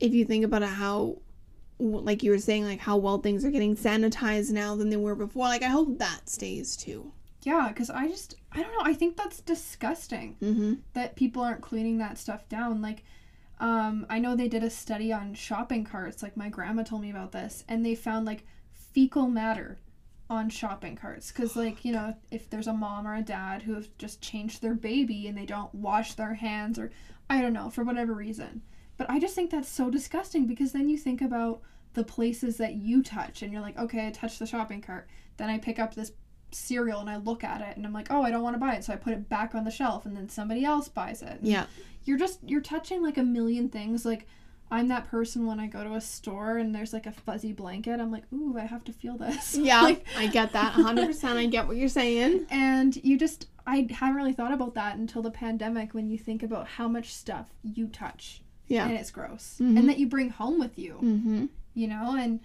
if 0.00 0.12
you 0.14 0.24
think 0.24 0.44
about 0.44 0.62
it, 0.62 0.68
how 0.68 1.18
like 1.78 2.22
you 2.22 2.30
were 2.30 2.38
saying, 2.38 2.64
like 2.64 2.80
how 2.80 2.96
well 2.96 3.18
things 3.18 3.44
are 3.44 3.50
getting 3.50 3.76
sanitized 3.76 4.50
now 4.50 4.74
than 4.76 4.88
they 4.90 4.96
were 4.96 5.14
before. 5.14 5.44
Like 5.46 5.62
I 5.62 5.68
hope 5.68 5.98
that 5.98 6.28
stays 6.28 6.76
too. 6.76 7.12
Yeah, 7.42 7.68
because 7.68 7.90
I 7.90 8.08
just, 8.08 8.34
I 8.52 8.62
don't 8.62 8.72
know. 8.72 8.80
I 8.82 8.92
think 8.94 9.16
that's 9.16 9.40
disgusting 9.40 10.36
Mm-hmm. 10.42 10.74
that 10.94 11.14
people 11.16 11.42
aren't 11.42 11.60
cleaning 11.60 11.98
that 11.98 12.18
stuff 12.18 12.48
down. 12.48 12.82
Like, 12.82 13.04
um, 13.60 14.04
I 14.10 14.18
know 14.18 14.34
they 14.34 14.48
did 14.48 14.64
a 14.64 14.70
study 14.70 15.12
on 15.12 15.32
shopping 15.34 15.84
carts. 15.84 16.22
Like, 16.24 16.36
my 16.36 16.48
grandma 16.48 16.82
told 16.82 17.02
me 17.02 17.10
about 17.10 17.30
this, 17.32 17.64
and 17.68 17.84
they 17.86 17.94
found 17.94 18.26
like 18.26 18.44
fecal 18.72 19.28
matter 19.28 19.78
on 20.28 20.50
shopping 20.50 20.96
carts. 20.96 21.30
Because, 21.30 21.56
like, 21.56 21.84
you 21.84 21.92
know, 21.92 22.14
if 22.30 22.50
there's 22.50 22.66
a 22.66 22.72
mom 22.72 23.06
or 23.06 23.14
a 23.14 23.22
dad 23.22 23.62
who 23.62 23.74
have 23.74 23.88
just 23.98 24.20
changed 24.20 24.60
their 24.60 24.74
baby 24.74 25.28
and 25.28 25.36
they 25.36 25.46
don't 25.46 25.74
wash 25.74 26.14
their 26.14 26.34
hands, 26.34 26.78
or 26.78 26.90
I 27.30 27.40
don't 27.40 27.52
know, 27.52 27.70
for 27.70 27.84
whatever 27.84 28.12
reason. 28.14 28.62
But 28.96 29.10
I 29.10 29.18
just 29.18 29.34
think 29.34 29.50
that's 29.50 29.68
so 29.68 29.90
disgusting 29.90 30.46
because 30.46 30.72
then 30.72 30.88
you 30.88 30.96
think 30.96 31.22
about 31.22 31.60
the 31.94 32.04
places 32.04 32.56
that 32.58 32.74
you 32.74 33.02
touch, 33.02 33.42
and 33.42 33.52
you're 33.52 33.62
like, 33.62 33.78
okay, 33.78 34.06
I 34.06 34.10
touched 34.10 34.38
the 34.38 34.46
shopping 34.46 34.82
cart. 34.82 35.08
Then 35.36 35.48
I 35.48 35.58
pick 35.58 35.78
up 35.78 35.94
this 35.94 36.12
cereal 36.50 37.00
and 37.00 37.10
I 37.10 37.16
look 37.16 37.44
at 37.44 37.60
it 37.60 37.76
and 37.76 37.84
I'm 37.84 37.92
like, 37.92 38.08
oh, 38.10 38.22
I 38.22 38.30
don't 38.30 38.42
want 38.42 38.54
to 38.54 38.60
buy 38.60 38.74
it. 38.74 38.84
So 38.84 38.92
I 38.92 38.96
put 38.96 39.12
it 39.12 39.28
back 39.28 39.54
on 39.54 39.64
the 39.64 39.70
shelf 39.70 40.06
and 40.06 40.16
then 40.16 40.28
somebody 40.28 40.64
else 40.64 40.88
buys 40.88 41.22
it. 41.22 41.38
Yeah. 41.42 41.66
You're 42.04 42.18
just, 42.18 42.38
you're 42.46 42.60
touching 42.60 43.02
like 43.02 43.18
a 43.18 43.22
million 43.22 43.68
things. 43.68 44.06
Like, 44.06 44.26
I'm 44.70 44.88
that 44.88 45.08
person 45.08 45.46
when 45.46 45.60
I 45.60 45.66
go 45.68 45.84
to 45.84 45.94
a 45.94 46.00
store 46.00 46.58
and 46.58 46.74
there's 46.74 46.92
like 46.92 47.06
a 47.06 47.12
fuzzy 47.12 47.52
blanket. 47.52 48.00
I'm 48.00 48.10
like, 48.10 48.24
ooh, 48.32 48.56
I 48.58 48.62
have 48.62 48.82
to 48.84 48.92
feel 48.92 49.16
this. 49.16 49.54
Yeah. 49.60 49.82
like, 49.82 50.04
I 50.16 50.26
get 50.26 50.52
that 50.54 50.74
100%. 50.74 51.24
I 51.36 51.46
get 51.46 51.68
what 51.68 51.76
you're 51.76 51.88
saying. 51.88 52.46
and 52.50 52.96
you 52.96 53.16
just, 53.16 53.46
I 53.66 53.86
haven't 53.90 54.16
really 54.16 54.32
thought 54.32 54.52
about 54.52 54.74
that 54.74 54.96
until 54.96 55.22
the 55.22 55.30
pandemic 55.30 55.94
when 55.94 56.08
you 56.08 56.18
think 56.18 56.42
about 56.42 56.66
how 56.66 56.88
much 56.88 57.14
stuff 57.14 57.48
you 57.62 57.86
touch 57.86 58.42
Yeah. 58.66 58.86
and 58.88 58.96
it's 58.96 59.10
gross, 59.12 59.56
Mhm. 59.60 59.78
and 59.78 59.88
that 59.88 59.98
you 59.98 60.08
bring 60.08 60.30
home 60.30 60.58
with 60.58 60.76
you. 60.78 60.94
Mm-hmm. 61.02 61.46
You 61.74 61.86
know, 61.88 62.16
and 62.16 62.40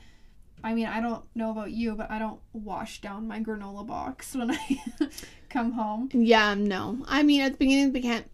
I 0.63 0.75
mean, 0.75 0.85
I 0.85 1.01
don't 1.01 1.23
know 1.33 1.49
about 1.49 1.71
you, 1.71 1.95
but 1.95 2.11
I 2.11 2.19
don't 2.19 2.39
wash 2.53 3.01
down 3.01 3.27
my 3.27 3.39
granola 3.39 3.85
box 3.87 4.35
when 4.35 4.51
I 4.51 4.59
come 5.51 5.71
home. 5.73 6.09
Yeah, 6.13 6.53
no. 6.53 7.03
I 7.07 7.23
mean, 7.23 7.41
at 7.41 7.53
the 7.53 7.57
beginning 7.57 7.87
of 7.87 7.93
the 7.93 8.01
camp, 8.01 8.25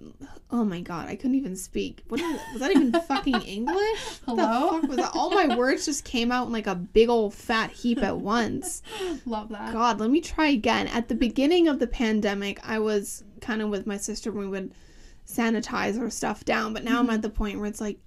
oh 0.51 0.63
my 0.63 0.81
god, 0.81 1.09
I 1.09 1.15
couldn't 1.15 1.35
even 1.35 1.55
speak. 1.55 2.03
What 2.07 2.21
is, 2.21 2.39
was 2.53 2.61
that 2.61 2.71
even 2.71 2.91
fucking 2.91 3.41
English? 3.41 4.21
What 4.25 4.39
Hello? 4.39 4.75
The 4.75 4.81
fuck 4.81 4.89
was 4.89 4.97
that? 4.97 5.11
All 5.13 5.31
my 5.31 5.55
words 5.55 5.85
just 5.85 6.05
came 6.05 6.31
out 6.31 6.47
in 6.47 6.53
like 6.53 6.67
a 6.67 6.75
big 6.75 7.09
old 7.09 7.33
fat 7.33 7.71
heap 7.71 8.01
at 8.03 8.17
once. 8.17 8.81
Love 9.25 9.49
that. 9.49 9.73
God, 9.73 9.99
let 9.99 10.09
me 10.09 10.21
try 10.21 10.47
again. 10.47 10.87
At 10.87 11.07
the 11.07 11.15
beginning 11.15 11.67
of 11.67 11.79
the 11.79 11.87
pandemic, 11.87 12.59
I 12.67 12.79
was 12.79 13.23
kind 13.41 13.61
of 13.61 13.69
with 13.69 13.87
my 13.87 13.97
sister 13.97 14.31
when 14.31 14.45
we 14.45 14.51
would 14.51 14.73
sanitize 15.27 15.99
our 15.99 16.09
stuff 16.09 16.45
down, 16.45 16.73
but 16.73 16.83
now 16.83 16.99
I'm 16.99 17.05
mm-hmm. 17.05 17.15
at 17.15 17.21
the 17.21 17.29
point 17.29 17.59
where 17.59 17.67
it's 17.67 17.81
like 17.81 17.97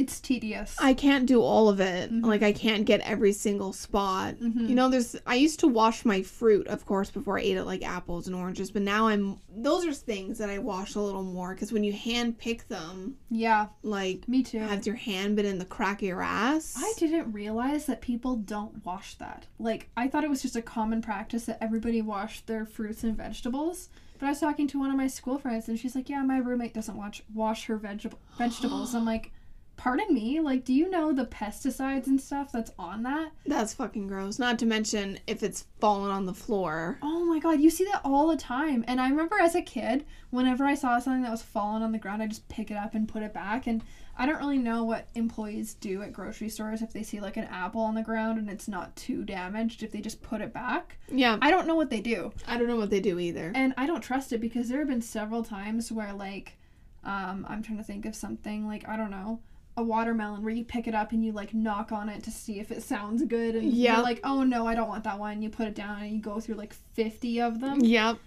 It's 0.00 0.18
tedious. 0.20 0.76
I 0.80 0.94
can't 0.94 1.26
do 1.26 1.42
all 1.42 1.68
of 1.68 1.78
it. 1.80 2.10
Mhm. 2.10 2.24
Like 2.24 2.42
I 2.42 2.52
can't 2.52 2.84
get 2.86 3.00
every 3.00 3.32
single 3.32 3.72
spot. 3.72 4.36
Mhm. 4.36 4.68
You 4.68 4.74
know, 4.74 4.88
there's 4.88 5.14
I 5.26 5.34
used 5.34 5.60
to 5.60 5.68
wash 5.68 6.04
my 6.04 6.22
fruit, 6.22 6.66
of 6.68 6.86
course, 6.86 7.10
before 7.10 7.38
I 7.38 7.42
ate 7.42 7.56
it 7.58 7.64
like 7.64 7.82
apples 7.86 8.26
and 8.26 8.34
oranges, 8.34 8.70
but 8.70 8.82
now 8.82 9.08
I'm 9.08 9.38
those 9.54 9.84
are 9.86 9.92
things 9.92 10.38
that 10.38 10.48
I 10.48 10.58
wash 10.58 10.94
a 10.94 11.00
little 11.00 11.22
more 11.22 11.54
cuz 11.54 11.70
when 11.72 11.84
you 11.84 11.92
hand 11.92 12.38
pick 12.38 12.68
them, 12.68 13.16
yeah, 13.30 13.66
like 13.82 14.26
me 14.28 14.42
too. 14.42 14.58
has 14.60 14.86
your 14.86 14.96
hand 14.96 15.36
been 15.36 15.46
in 15.46 15.58
the 15.58 15.64
crack 15.66 16.00
of 16.02 16.08
your 16.08 16.22
ass? 16.22 16.74
I 16.78 16.92
didn't 16.96 17.32
realize 17.32 17.84
that 17.86 18.00
people 18.00 18.36
don't 18.36 18.84
wash 18.84 19.16
that. 19.16 19.46
Like, 19.58 19.90
I 19.96 20.08
thought 20.08 20.24
it 20.24 20.30
was 20.30 20.40
just 20.42 20.56
a 20.56 20.62
common 20.62 21.02
practice 21.02 21.44
that 21.44 21.58
everybody 21.62 22.00
washed 22.00 22.46
their 22.46 22.64
fruits 22.64 23.04
and 23.04 23.16
vegetables. 23.16 23.88
But 24.18 24.26
I 24.26 24.30
was 24.30 24.40
talking 24.40 24.68
to 24.68 24.78
one 24.78 24.90
of 24.90 24.96
my 24.96 25.06
school 25.06 25.38
friends, 25.38 25.68
and 25.68 25.78
she's 25.78 25.94
like, 25.94 26.10
"Yeah, 26.10 26.22
my 26.22 26.36
roommate 26.38 26.74
doesn't 26.74 26.96
wash 26.96 27.22
wash 27.34 27.64
her 27.66 27.76
veg- 27.78 28.12
vegetables." 28.36 28.94
I'm 28.94 29.06
like, 29.06 29.32
"Pardon 29.80 30.12
me? 30.12 30.40
Like, 30.40 30.64
do 30.66 30.74
you 30.74 30.90
know 30.90 31.10
the 31.10 31.24
pesticides 31.24 32.06
and 32.06 32.20
stuff 32.20 32.52
that's 32.52 32.70
on 32.78 33.02
that?" 33.04 33.32
That's 33.46 33.72
fucking 33.72 34.08
gross. 34.08 34.38
Not 34.38 34.58
to 34.58 34.66
mention 34.66 35.18
if 35.26 35.42
it's 35.42 35.64
fallen 35.80 36.10
on 36.10 36.26
the 36.26 36.34
floor. 36.34 36.98
Oh 37.00 37.24
my 37.24 37.38
god, 37.38 37.60
you 37.60 37.70
see 37.70 37.84
that 37.84 38.02
all 38.04 38.28
the 38.28 38.36
time. 38.36 38.84
And 38.86 39.00
I 39.00 39.08
remember 39.08 39.36
as 39.40 39.54
a 39.54 39.62
kid, 39.62 40.04
whenever 40.28 40.64
I 40.64 40.74
saw 40.74 40.98
something 40.98 41.22
that 41.22 41.30
was 41.30 41.42
falling 41.42 41.82
on 41.82 41.92
the 41.92 41.98
ground, 41.98 42.22
I 42.22 42.26
just 42.26 42.46
pick 42.48 42.70
it 42.70 42.76
up 42.76 42.94
and 42.94 43.08
put 43.08 43.22
it 43.22 43.32
back. 43.32 43.66
And 43.66 43.82
I 44.18 44.26
don't 44.26 44.38
really 44.38 44.58
know 44.58 44.84
what 44.84 45.08
employees 45.14 45.72
do 45.72 46.02
at 46.02 46.12
grocery 46.12 46.50
stores 46.50 46.82
if 46.82 46.92
they 46.92 47.02
see 47.02 47.20
like 47.20 47.38
an 47.38 47.44
apple 47.44 47.80
on 47.80 47.94
the 47.94 48.02
ground 48.02 48.38
and 48.38 48.50
it's 48.50 48.68
not 48.68 48.94
too 48.94 49.24
damaged, 49.24 49.82
if 49.82 49.92
they 49.92 50.02
just 50.02 50.20
put 50.20 50.42
it 50.42 50.52
back. 50.52 50.98
Yeah, 51.10 51.38
I 51.40 51.50
don't 51.50 51.66
know 51.66 51.74
what 51.74 51.88
they 51.88 52.02
do. 52.02 52.32
I 52.46 52.58
don't 52.58 52.68
know 52.68 52.76
what 52.76 52.90
they 52.90 53.00
do 53.00 53.18
either. 53.18 53.50
And 53.54 53.72
I 53.78 53.86
don't 53.86 54.02
trust 54.02 54.34
it 54.34 54.42
because 54.42 54.68
there 54.68 54.80
have 54.80 54.88
been 54.88 55.00
several 55.00 55.42
times 55.42 55.90
where 55.90 56.12
like 56.12 56.58
um 57.02 57.46
I'm 57.48 57.62
trying 57.62 57.78
to 57.78 57.84
think 57.84 58.04
of 58.04 58.14
something 58.14 58.66
like 58.66 58.86
I 58.86 58.98
don't 58.98 59.10
know, 59.10 59.40
a 59.80 59.82
watermelon 59.82 60.42
where 60.44 60.52
you 60.54 60.64
pick 60.64 60.86
it 60.86 60.94
up 60.94 61.10
and 61.12 61.24
you 61.24 61.32
like 61.32 61.52
knock 61.54 61.90
on 61.90 62.08
it 62.08 62.22
to 62.24 62.30
see 62.30 62.60
if 62.60 62.70
it 62.70 62.82
sounds 62.82 63.24
good 63.24 63.56
and 63.56 63.72
Yeah. 63.72 63.94
you're 63.94 64.02
like, 64.04 64.20
"Oh 64.22 64.44
no, 64.44 64.66
I 64.66 64.74
don't 64.74 64.88
want 64.88 65.04
that 65.04 65.18
one." 65.18 65.42
You 65.42 65.50
put 65.50 65.66
it 65.66 65.74
down 65.74 66.02
and 66.02 66.12
you 66.12 66.20
go 66.20 66.38
through 66.40 66.54
like 66.56 66.72
50 66.72 67.40
of 67.40 67.60
them. 67.60 67.80
Yep. 67.80 68.18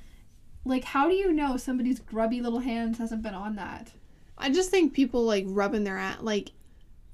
Like, 0.65 0.83
how 0.83 1.07
do 1.07 1.13
you 1.15 1.31
know 1.31 1.57
somebody's 1.57 1.99
grubby 1.99 2.41
little 2.41 2.59
hands 2.59 2.97
hasn't 2.97 3.21
been 3.21 3.33
on 3.33 3.55
that? 3.55 3.91
I 4.37 4.49
just 4.49 4.69
think 4.71 4.93
people 4.93 5.23
like 5.23 5.45
rubbing 5.47 5.83
their 5.83 5.97
at 5.97 6.23
like 6.25 6.51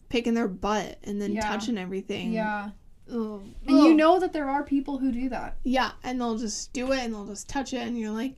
picking 0.10 0.34
their 0.34 0.48
butt 0.48 0.98
and 1.04 1.22
then 1.22 1.34
Yeah. 1.34 1.42
touching 1.48 1.78
everything. 1.78 2.32
Yeah. 2.34 2.70
Ugh. 3.12 3.42
And 3.68 3.80
you 3.80 3.94
know 3.96 4.20
that 4.20 4.34
there 4.34 4.50
are 4.50 4.64
people 4.64 5.00
who 5.00 5.12
do 5.12 5.30
that. 5.30 5.58
Yeah, 5.64 5.92
and 6.04 6.22
they'll 6.22 6.38
just 6.38 6.74
do 6.74 6.92
it 6.92 7.00
and 7.00 7.14
they'll 7.14 7.26
just 7.26 7.50
touch 7.50 7.74
it 7.74 7.82
and 7.86 7.98
you're 8.00 8.12
like, 8.12 8.36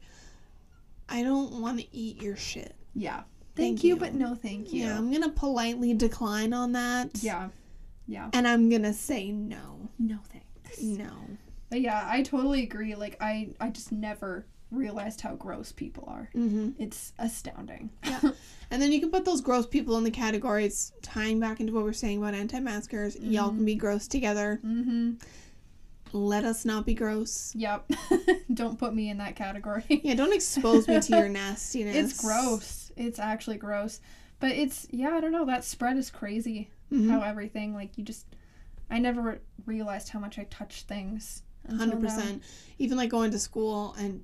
I 1.10 1.24
don't 1.24 1.62
want 1.62 1.80
to 1.80 1.96
eat 1.96 2.22
your 2.22 2.36
shit. 2.38 2.76
Yeah. 2.96 3.24
Thank 3.62 3.84
you, 3.84 3.96
you. 3.96 3.96
but 3.98 4.14
no 4.14 4.36
thank 4.36 4.74
you. 4.74 4.86
Yeah, 4.86 4.98
I'm 4.98 5.12
gonna 5.12 5.30
politely 5.30 5.94
decline 5.94 6.54
on 6.54 6.72
that. 6.74 7.12
Yeah. 7.22 7.50
Yeah. 8.08 8.30
And 8.34 8.48
I'm 8.48 8.70
gonna 8.70 8.94
say 8.94 9.32
no. 9.32 9.90
No 10.00 10.20
thanks. 10.30 10.82
No. 10.82 11.12
But 11.70 11.82
yeah, 11.82 12.06
I 12.10 12.24
totally 12.24 12.64
agree. 12.64 12.96
Like 12.96 13.18
I 13.22 13.50
I 13.60 13.70
just 13.70 13.92
never 13.92 14.46
realized 14.72 15.22
how 15.22 15.36
gross 15.36 15.72
people 15.72 16.06
are. 16.08 16.30
Mm-hmm. 16.36 16.82
It's 16.82 17.14
astounding. 17.20 17.90
Yeah. 18.04 18.20
And 18.72 18.82
then 18.82 18.94
you 18.94 19.02
can 19.02 19.12
put 19.12 19.26
those 19.26 19.42
gross 19.42 19.68
people 19.68 19.98
in 19.98 20.06
the 20.06 20.12
categories, 20.12 20.94
tying 21.02 21.42
back 21.42 21.60
into 21.60 21.74
what 21.74 21.84
we're 21.84 21.92
saying 21.92 22.20
about 22.20 22.34
anti-maskers. 22.34 23.18
Y'all 23.20 23.50
can 23.50 23.66
be 23.66 23.76
gross 23.76 24.08
together. 24.08 24.62
Mm-hmm. 24.66 25.16
Let 26.14 26.46
us 26.46 26.64
not 26.64 26.86
be 26.86 26.94
gross. 26.94 27.54
Yep. 27.54 27.92
Don't 28.54 28.80
put 28.80 28.96
me 28.96 29.10
in 29.10 29.18
that 29.18 29.36
category. 29.36 29.84
Yeah, 29.90 30.16
don't 30.16 30.34
expose 30.34 30.88
me 30.88 31.02
to 31.02 31.18
your 31.18 31.28
nastiness. 31.42 31.96
It's 31.96 32.22
gross. 32.22 32.81
It's 33.02 33.20
actually 33.20 33.58
gross. 33.58 34.00
But 34.40 34.52
it's 34.52 34.88
yeah, 34.92 35.10
I 35.12 35.20
don't 35.22 35.32
know. 35.32 35.46
That 35.46 35.64
spread 35.64 35.98
is 35.98 36.10
crazy. 36.10 36.70
Mhm. 36.92 37.10
How 37.10 37.22
everything 37.22 37.74
like 37.74 37.98
you 37.98 38.04
just 38.04 38.26
I 38.90 39.00
never 39.00 39.22
re- 39.22 39.38
realized 39.66 40.10
how 40.10 40.20
much 40.20 40.38
I 40.40 40.44
touched 40.46 40.88
things. 40.88 41.44
Hundred 41.70 42.02
percent. 42.02 42.42
Even 42.80 42.98
like 42.98 43.10
going 43.10 43.32
to 43.32 43.40
school, 43.40 43.96
and 44.00 44.24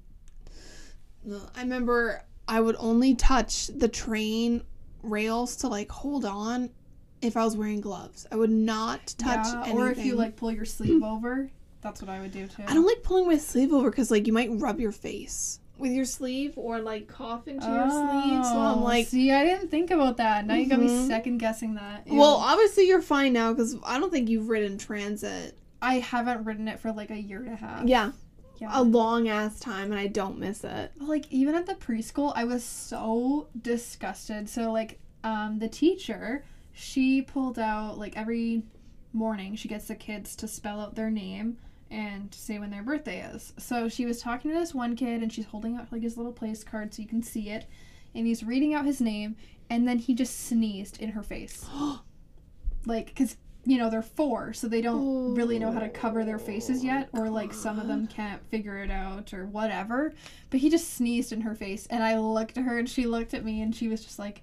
I 1.55 1.61
remember 1.61 2.23
I 2.47 2.59
would 2.61 2.75
only 2.80 3.15
touch 3.15 3.67
the 3.67 3.88
train 3.88 4.63
rails 5.03 5.57
to 5.57 5.67
like 5.67 5.91
hold 5.91 6.25
on 6.25 6.69
if 7.21 7.36
I 7.38 7.43
was 7.43 7.55
wearing 7.57 7.82
gloves. 7.82 8.25
I 8.32 8.36
would 8.36 8.49
not 8.49 9.13
touch 9.17 9.45
Yeah, 9.45 9.61
anything. 9.63 9.78
or 9.78 9.91
if 9.91 9.99
you 10.03 10.15
like 10.15 10.36
pull 10.36 10.51
your 10.51 10.65
sleeve 10.65 11.03
over, 11.03 11.49
that's 11.82 12.01
what 12.01 12.09
I 12.09 12.21
would 12.21 12.32
do 12.32 12.47
too. 12.47 12.63
I 12.67 12.73
don't 12.73 12.86
like 12.86 13.03
pulling 13.03 13.28
my 13.28 13.38
sleeve 13.38 13.73
over 13.73 13.89
because 13.89 14.09
like 14.11 14.28
you 14.28 14.34
might 14.34 14.49
rub 14.51 14.80
your 14.80 14.91
face 14.91 15.59
with 15.80 15.91
your 15.91 16.05
sleeve 16.05 16.53
or 16.57 16.80
like 16.80 17.07
cough 17.07 17.47
into 17.47 17.65
your 17.67 17.89
sleeve. 17.89 18.45
So 18.45 18.57
I'm 18.59 18.80
Oh, 18.80 18.84
like, 18.84 19.07
see, 19.07 19.32
I 19.32 19.43
didn't 19.45 19.69
think 19.69 19.91
about 19.91 20.17
that. 20.17 20.45
Now 20.45 20.55
you 20.55 20.67
got 20.67 20.80
me 20.80 20.88
Mhm. 20.88 21.07
second 21.07 21.38
guessing 21.38 21.75
that. 21.75 22.07
Ew. 22.07 22.15
well, 22.17 22.36
obviously 22.38 22.88
you're 22.88 23.01
fine 23.01 23.34
now 23.34 23.53
because 23.53 23.75
I 23.86 23.99
don't 23.99 24.11
think 24.11 24.30
you've 24.30 24.49
ridden 24.49 24.78
transit. 24.78 25.57
I 25.82 25.99
haven't 25.99 26.43
ridden 26.45 26.67
it 26.67 26.80
for 26.80 26.91
like 26.91 27.11
a 27.11 27.19
year 27.21 27.39
and 27.39 27.53
a 27.53 27.55
half. 27.55 27.86
Yeah, 27.88 28.11
Yeah. 28.59 28.69
a 28.73 28.82
long 28.82 29.28
ass 29.28 29.59
time, 29.59 29.91
and 29.91 29.99
I 29.99 30.07
don't 30.07 30.39
miss 30.39 30.63
it. 30.63 30.91
like 30.99 31.25
even 31.32 31.53
at 31.53 31.67
the 31.67 31.75
preschool 31.75 32.34
i 32.36 32.43
was 32.43 32.63
so 32.63 33.47
disgusted 33.61 34.49
so 34.49 34.71
like 34.71 34.99
um 35.23 35.59
the 35.59 35.67
teacher 35.69 36.43
she 36.73 37.21
pulled 37.21 37.59
out 37.59 37.97
like 37.99 38.17
every 38.17 38.63
morning 39.13 39.55
she 39.55 39.67
gets 39.67 39.88
the 39.88 39.95
kids 39.95 40.36
to 40.36 40.47
spell 40.47 40.80
out 40.82 40.95
their 40.95 41.09
name 41.11 41.57
and 41.89 42.33
say 42.33 42.59
when 42.59 42.69
their 42.69 42.83
birthday 42.83 43.21
is. 43.33 43.53
So 43.57 43.88
she 43.89 44.05
was 44.05 44.21
talking 44.21 44.51
to 44.51 44.57
this 44.57 44.73
one 44.73 44.95
kid 44.95 45.21
and 45.21 45.31
she's 45.31 45.45
holding 45.45 45.77
out 45.77 45.91
like 45.91 46.01
his 46.01 46.17
little 46.17 46.33
place 46.33 46.63
card 46.63 46.93
so 46.93 47.01
you 47.01 47.07
can 47.07 47.23
see 47.23 47.49
it 47.49 47.65
and 48.15 48.25
he's 48.25 48.43
reading 48.43 48.73
out 48.73 48.85
his 48.85 49.01
name 49.01 49.35
and 49.69 49.88
then 49.88 49.99
he 49.99 50.13
just 50.13 50.47
sneezed 50.47 51.01
in 51.01 51.09
her 51.09 51.23
face. 51.23 51.65
Like 52.85 53.07
because 53.07 53.35
you 53.65 53.77
know 53.77 53.89
they're 53.89 54.01
four 54.01 54.53
so 54.53 54.69
they 54.69 54.81
don't 54.81 55.35
really 55.35 55.59
know 55.59 55.73
how 55.73 55.81
to 55.81 55.89
cover 55.89 56.23
their 56.23 56.39
faces 56.39 56.85
yet 56.85 57.09
or 57.11 57.29
like 57.29 57.53
some 57.53 57.79
of 57.79 57.88
them 57.89 58.07
can't 58.15 58.41
figure 58.49 58.77
it 58.77 58.89
out 58.89 59.33
or 59.33 59.45
whatever. 59.47 60.13
But 60.49 60.61
he 60.61 60.69
just 60.69 60.93
sneezed 60.93 61.33
in 61.33 61.41
her 61.41 61.53
face 61.53 61.85
and 61.88 62.01
i 62.01 62.17
looked 62.17 62.57
at 62.57 62.63
her 62.63 62.79
and 62.79 62.88
she 62.89 63.05
looked 63.05 63.33
at 63.33 63.43
me 63.43 63.61
and 63.61 63.75
she 63.75 63.89
was 63.89 64.05
just 64.05 64.19
like 64.19 64.41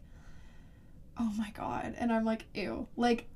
oh 1.18 1.32
my 1.38 1.51
god. 1.53 1.95
And 1.97 2.12
i'm 2.12 2.26
like 2.26 2.45
ew. 2.53 2.86
Like 2.99 3.28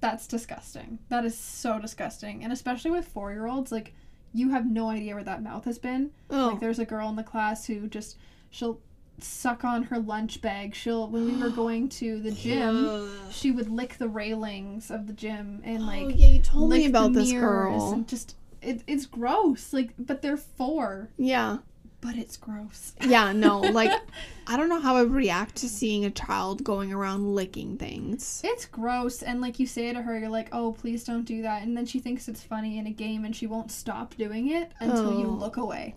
that's 0.00 0.26
disgusting. 0.26 0.98
That 1.08 1.24
is 1.24 1.36
so 1.36 1.78
disgusting. 1.78 2.44
And 2.44 2.52
especially 2.52 2.90
with 2.90 3.08
four 3.08 3.32
year 3.32 3.46
olds 3.46 3.72
like 3.72 3.94
you 4.32 4.50
have 4.50 4.66
no 4.70 4.90
idea 4.90 5.14
where 5.14 5.24
that 5.24 5.42
mouth 5.42 5.64
has 5.64 5.78
been. 5.78 6.10
Oh, 6.30 6.48
like 6.48 6.60
there's 6.60 6.78
a 6.78 6.84
girl 6.84 7.08
in 7.08 7.16
the 7.16 7.22
class 7.22 7.66
who 7.66 7.88
just 7.88 8.16
she'll 8.50 8.80
suck 9.18 9.64
on 9.64 9.84
her 9.84 9.98
lunch 9.98 10.42
bag. 10.42 10.74
She'll 10.74 11.08
when 11.08 11.24
we 11.26 11.42
were 11.42 11.50
going 11.64 11.88
to 11.90 12.20
the 12.20 12.32
gym 12.32 12.86
Ugh. 12.86 13.08
she 13.30 13.50
would 13.50 13.70
lick 13.70 13.96
the 13.98 14.08
railings 14.08 14.90
of 14.90 15.06
the 15.06 15.12
gym 15.12 15.62
and 15.64 15.82
oh, 15.82 15.86
like 15.86 16.02
oh 16.04 16.08
yeah, 16.08 16.28
you 16.28 16.40
told 16.42 16.68
lick 16.68 16.80
me 16.80 16.86
about 16.86 17.12
this 17.14 17.32
girl. 17.32 17.92
and 17.92 18.06
just 18.06 18.36
it, 18.60 18.82
it's 18.86 19.06
gross. 19.06 19.72
Like 19.72 19.94
but 19.98 20.22
they're 20.22 20.36
four. 20.36 21.08
Yeah, 21.16 21.58
but 22.06 22.16
it's 22.16 22.36
gross 22.36 22.92
yeah, 23.02 23.32
no, 23.32 23.58
like 23.60 23.90
I 24.46 24.56
don't 24.56 24.68
know 24.68 24.80
how 24.80 24.94
I 24.96 25.02
would 25.02 25.12
react 25.12 25.56
to 25.56 25.68
seeing 25.68 26.04
a 26.04 26.10
child 26.10 26.62
going 26.62 26.92
around 26.92 27.34
licking 27.34 27.76
things. 27.78 28.40
it's 28.44 28.64
gross 28.66 29.22
and 29.22 29.40
like 29.40 29.58
you 29.58 29.66
say 29.66 29.92
to 29.92 30.02
her 30.02 30.18
you're 30.18 30.28
like 30.28 30.48
oh 30.52 30.72
please 30.72 31.02
don't 31.04 31.24
do 31.24 31.42
that 31.42 31.62
and 31.62 31.76
then 31.76 31.84
she 31.86 31.98
thinks 31.98 32.28
it's 32.28 32.42
funny 32.42 32.78
in 32.78 32.86
a 32.86 32.92
game 32.92 33.24
and 33.24 33.34
she 33.34 33.46
won't 33.46 33.72
stop 33.72 34.14
doing 34.16 34.50
it 34.50 34.70
until 34.80 35.18
you 35.18 35.26
Oh. 35.26 35.30
look 35.30 35.56
away 35.56 35.94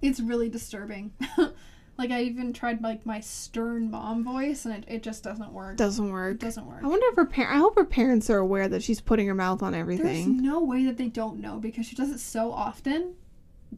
it's 0.00 0.20
really 0.20 0.48
disturbing 0.48 1.12
like 1.98 2.10
i 2.10 2.22
even 2.22 2.52
tried 2.52 2.82
like 2.82 3.04
my 3.06 3.20
stern 3.20 3.90
mom 3.90 4.24
voice 4.24 4.64
and 4.64 4.74
it, 4.74 4.84
it 4.88 5.02
just 5.02 5.22
doesn't 5.22 5.52
work 5.52 5.76
Doesn't 5.76 6.08
it 6.08 6.12
work. 6.12 6.38
doesn't 6.38 6.66
work 6.66 6.82
I 6.82 6.86
wonder 6.86 7.06
if 7.08 7.16
her 7.16 7.26
par- 7.26 7.50
I 7.52 7.58
hope 7.58 7.74
her 7.76 7.84
parents 7.84 8.30
are 8.30 8.38
aware 8.38 8.68
that 8.68 8.82
she's 8.82 9.00
putting 9.00 9.26
her 9.28 9.34
mouth 9.34 9.62
on 9.62 9.74
everything. 9.74 10.04
There's 10.36 10.42
no 10.42 10.60
way 10.62 10.84
that 10.86 10.96
they 10.96 11.08
don't 11.08 11.38
know 11.40 11.58
because 11.58 11.86
she 11.86 11.94
does 11.96 12.10
it 12.10 12.18
so 12.20 12.50
often 12.52 13.14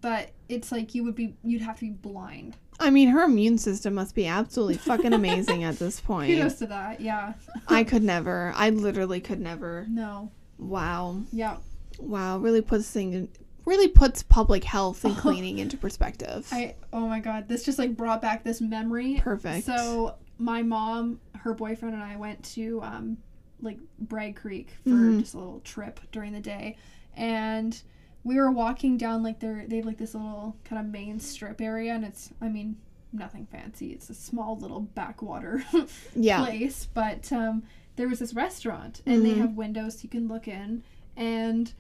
that 0.01 0.33
it's 0.49 0.73
like 0.73 0.95
you 0.95 1.05
would 1.05 1.15
be 1.15 1.35
you'd 1.43 1.63
have 1.63 1.77
to 1.77 1.83
be 1.87 1.91
blind. 1.91 2.57
I 2.81 2.91
mean, 2.91 3.09
her 3.09 3.23
immune 3.23 3.59
system 3.59 3.95
must 3.95 4.15
be 4.17 4.27
absolutely 4.27 4.77
fucking 4.79 5.13
amazing 5.13 5.63
at 5.65 5.79
this 5.79 6.01
point. 6.11 6.33
Kudos 6.33 6.55
to 6.59 6.67
that. 6.67 7.01
Yeah. 7.01 7.35
I 7.69 7.85
could 7.85 8.03
never. 8.03 8.53
I 8.57 8.71
literally 8.71 9.21
could 9.21 9.41
never. 9.41 9.87
No. 9.89 10.33
Wow. 10.59 11.23
Yeah. 11.33 11.59
Wow. 12.01 12.39
Really 12.39 12.61
puts 12.63 12.91
thing 12.91 13.29
really 13.65 13.89
puts 13.89 14.23
public 14.23 14.63
health 14.65 15.05
and 15.05 15.17
cleaning 15.25 15.59
into 15.59 15.77
perspective. 15.77 16.47
I 16.53 16.75
oh 16.93 17.07
my 17.09 17.21
god, 17.21 17.49
this 17.49 17.65
just 17.65 17.79
like 17.79 17.97
brought 17.97 18.21
back 18.21 18.43
this 18.45 18.61
memory. 18.61 19.21
Perfect. 19.23 19.65
So 19.67 20.17
my 20.39 20.63
mom, 20.63 21.21
her 21.37 21.55
boyfriend 21.55 21.95
and 21.95 22.03
I 22.03 22.17
went 22.17 22.43
to 22.55 22.81
um, 22.83 23.17
like 23.63 23.79
Bragg 24.01 24.35
Creek 24.37 24.71
for 24.83 24.91
Mhm. 24.91 25.21
just 25.21 25.35
a 25.35 25.39
little 25.39 25.61
trip 25.61 26.01
during 26.11 26.33
the 26.33 26.41
day, 26.41 26.77
and 27.17 27.81
we 28.25 28.37
were 28.37 28.51
walking 28.51 28.97
down 28.97 29.23
like 29.23 29.39
their 29.41 29.65
they 29.69 29.77
have 29.77 29.85
like 29.87 29.99
this 29.99 30.15
little 30.15 30.57
kind 30.65 30.81
of 30.85 30.91
main 30.93 31.21
strip 31.21 31.61
area, 31.61 31.95
and 31.95 32.05
it's 32.05 32.31
I 32.41 32.49
mean 32.49 32.77
nothing 33.13 33.47
fancy. 33.47 33.93
It's 33.93 34.11
a 34.11 34.15
small 34.15 34.57
little 34.59 34.81
backwater 34.81 35.63
Yeah. 36.17 36.39
place, 36.41 36.89
but 36.93 37.31
um, 37.33 37.63
there 37.97 38.09
was 38.09 38.19
this 38.19 38.35
restaurant, 38.35 39.03
and 39.07 39.25
they 39.25 39.35
Mhm. 39.35 39.39
have 39.39 39.53
windows 39.57 40.03
you 40.03 40.09
can 40.11 40.27
look 40.27 40.49
in, 40.49 40.83
and 41.17 41.73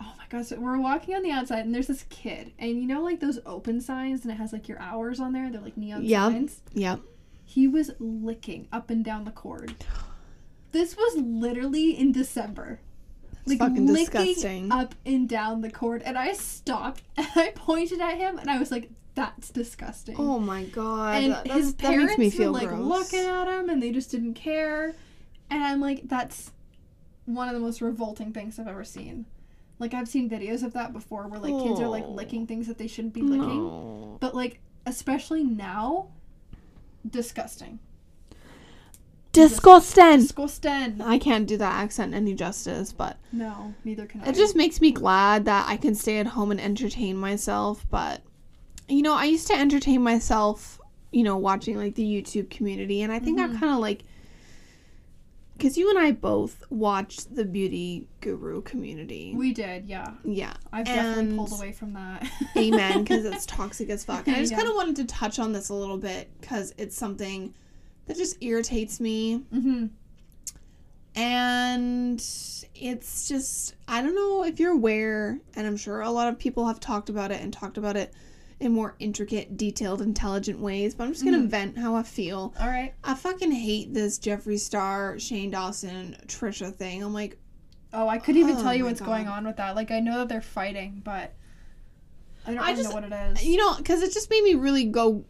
oh 0.00 0.14
my 0.16 0.24
gosh, 0.30 0.46
so 0.46 0.58
we're 0.58 0.78
walking 0.78 1.14
on 1.14 1.22
the 1.22 1.30
outside, 1.30 1.66
and 1.66 1.74
there's 1.74 1.88
this 1.88 2.04
kid, 2.08 2.52
and 2.58 2.70
you 2.80 2.86
know 2.86 3.02
like 3.02 3.20
those 3.20 3.38
open 3.44 3.80
signs, 3.80 4.22
and 4.24 4.32
it 4.32 4.36
has 4.36 4.52
like 4.54 4.68
your 4.68 4.78
hours 4.80 5.20
on 5.20 5.32
there. 5.32 5.50
They're 5.50 5.60
like 5.60 5.76
neon 5.76 6.04
Yep. 6.04 6.32
signs. 6.32 6.62
Yep. 6.72 7.00
He 7.44 7.66
was 7.68 7.90
licking 7.98 8.68
up 8.72 8.88
and 8.90 9.04
down 9.04 9.24
the 9.24 9.32
cord. 9.32 9.84
This 10.72 10.96
was 10.96 11.16
literally 11.16 11.98
in 11.98 12.12
December. 12.12 12.78
It's 13.46 13.54
fucking 13.56 13.86
disgusting. 13.86 14.70
up 14.70 14.94
and 15.06 15.28
down 15.28 15.60
the 15.62 15.70
cord, 15.70 16.02
and 16.02 16.16
I 16.18 16.32
stopped 16.32 17.02
and 17.16 17.26
I 17.36 17.50
pointed 17.54 18.00
at 18.00 18.16
him, 18.18 18.38
and 18.38 18.50
I 18.50 18.58
was 18.58 18.70
like, 18.70 18.90
"That's 19.14 19.50
disgusting." 19.50 20.16
Oh 20.18 20.38
my 20.38 20.64
god. 20.64 21.22
and 21.22 21.32
that, 21.32 21.46
his 21.46 21.72
parents 21.74 22.38
were 22.38 22.46
like 22.50 22.68
gross. 22.68 22.80
looking 23.12 23.26
at 23.26 23.48
him, 23.48 23.68
and 23.70 23.82
they 23.82 23.90
just 23.92 24.10
didn't 24.10 24.34
care. 24.34 24.94
And 25.50 25.62
I'm 25.64 25.80
like, 25.80 26.02
"That's 26.08 26.52
one 27.26 27.48
of 27.48 27.54
the 27.54 27.60
most 27.60 27.80
revolting 27.80 28.32
things 28.32 28.58
I've 28.58 28.68
ever 28.68 28.84
seen." 28.84 29.26
Like 29.78 29.94
I've 29.94 30.08
seen 30.08 30.28
videos 30.28 30.62
of 30.62 30.74
that 30.74 30.92
before, 30.92 31.26
where 31.26 31.40
like 31.40 31.54
kids 31.64 31.80
are 31.80 31.88
like 31.88 32.04
Oh. 32.06 32.10
licking 32.12 32.46
things 32.46 32.66
that 32.66 32.76
they 32.76 32.86
shouldn't 32.86 33.14
be 33.14 33.22
licking, 33.22 33.46
No. 33.64 34.18
but 34.20 34.34
like 34.34 34.60
especially 34.86 35.42
now, 35.44 36.08
disgusting. 37.08 37.78
Disgusting. 39.32 40.16
Disgusting. 40.18 41.00
I 41.00 41.18
can't 41.18 41.46
do 41.46 41.56
that 41.58 41.72
accent 41.74 42.14
any 42.14 42.34
justice, 42.34 42.92
but 42.92 43.16
No, 43.32 43.74
neither 43.84 44.06
can 44.06 44.22
I. 44.22 44.28
it 44.30 44.34
just 44.34 44.56
makes 44.56 44.80
me 44.80 44.90
glad 44.90 45.44
that 45.44 45.68
I 45.68 45.76
can 45.76 45.94
stay 45.94 46.18
at 46.18 46.26
home 46.26 46.50
and 46.50 46.60
entertain 46.60 47.16
myself. 47.16 47.86
But, 47.90 48.22
you 48.88 49.02
know, 49.02 49.14
I 49.14 49.24
used 49.26 49.46
to 49.46 49.54
entertain 49.54 50.02
myself, 50.02 50.80
you 51.12 51.22
know, 51.22 51.36
watching 51.36 51.76
like 51.76 51.94
the 51.94 52.02
YouTube 52.04 52.50
community. 52.50 53.02
And 53.02 53.12
I 53.12 53.18
think 53.20 53.38
Mm-hmm. 53.38 53.56
I 53.56 53.60
kind 53.60 53.72
of 53.72 53.78
like, 53.78 54.02
because 55.56 55.76
you 55.78 55.90
and 55.90 55.98
I 55.98 56.10
both 56.12 56.64
watched 56.70 57.34
the 57.36 57.44
beauty 57.44 58.08
guru 58.22 58.62
community. 58.62 59.34
we 59.36 59.52
did, 59.52 59.84
yeah. 59.86 60.14
yeah. 60.24 60.54
I've 60.72 60.86
definitely 60.86 61.36
pulled 61.36 61.52
away 61.52 61.70
from 61.72 61.92
that. 61.92 62.26
Amen, 62.56 63.04
because 63.04 63.24
it's 63.26 63.44
toxic 63.46 63.90
as 63.90 64.02
fuck. 64.04 64.26
And 64.26 64.34
I 64.34 64.40
just 64.40 64.52
Yeah. 64.52 64.56
kind 64.58 64.70
of 64.70 64.74
wanted 64.74 64.96
to 64.96 65.04
touch 65.04 65.38
on 65.38 65.52
this 65.52 65.68
a 65.68 65.74
little 65.74 65.98
bit 65.98 66.30
because 66.40 66.72
it's 66.78 66.96
something 66.96 67.54
that 68.10 68.16
just 68.18 68.36
irritates 68.42 68.98
me. 68.98 69.36
hmm 69.52 69.86
And 71.14 72.20
it's 72.74 73.28
just, 73.28 73.74
I 73.86 74.02
don't 74.02 74.14
know 74.14 74.44
if 74.44 74.58
you're 74.58 74.72
aware, 74.72 75.38
and 75.54 75.66
I'm 75.66 75.76
sure 75.76 76.00
a 76.00 76.10
lot 76.10 76.28
of 76.28 76.38
people 76.38 76.66
have 76.66 76.80
talked 76.80 77.08
about 77.08 77.30
it 77.30 77.40
and 77.40 77.52
talked 77.52 77.78
about 77.78 77.96
it 77.96 78.12
in 78.58 78.72
more 78.72 78.94
intricate, 78.98 79.56
detailed, 79.56 80.02
intelligent 80.02 80.58
ways, 80.60 80.94
but 80.94 81.04
I'm 81.04 81.12
just 81.12 81.24
gonna 81.24 81.38
Mhm. 81.38 81.48
vent 81.48 81.78
how 81.78 81.94
I 81.94 82.02
feel. 82.02 82.52
All 82.60 82.66
right. 82.68 82.92
I 83.04 83.14
fucking 83.14 83.52
hate 83.52 83.94
this 83.94 84.18
Jeffree 84.18 84.58
Star, 84.58 85.18
Shane 85.18 85.50
Dawson, 85.50 86.16
Trisha 86.26 86.74
thing. 86.74 87.02
I'm 87.02 87.14
like, 87.14 87.38
Oh, 87.92 88.06
I 88.08 88.18
couldn't 88.18 88.40
even 88.42 88.56
Oh 88.56 88.62
tell 88.62 88.74
you 88.74 88.84
what's 88.84 89.00
going 89.00 89.26
on 89.28 89.44
with 89.46 89.56
that. 89.56 89.74
Like 89.76 89.90
I 89.90 89.98
know 90.00 90.18
that 90.18 90.28
they're 90.28 90.40
fighting, 90.40 91.00
but 91.04 91.32
I 92.46 92.50
don't 92.54 92.58
I 92.62 92.70
really 92.70 92.82
just- 92.82 92.88
know 92.94 93.00
what 93.00 93.04
it 93.12 93.32
is. 93.38 93.44
you 93.44 93.56
know, 93.56 93.74
because 93.76 94.02
it 94.02 94.12
just 94.12 94.30
made 94.30 94.44
me 94.44 94.54
really 94.54 94.84
go 94.84 95.24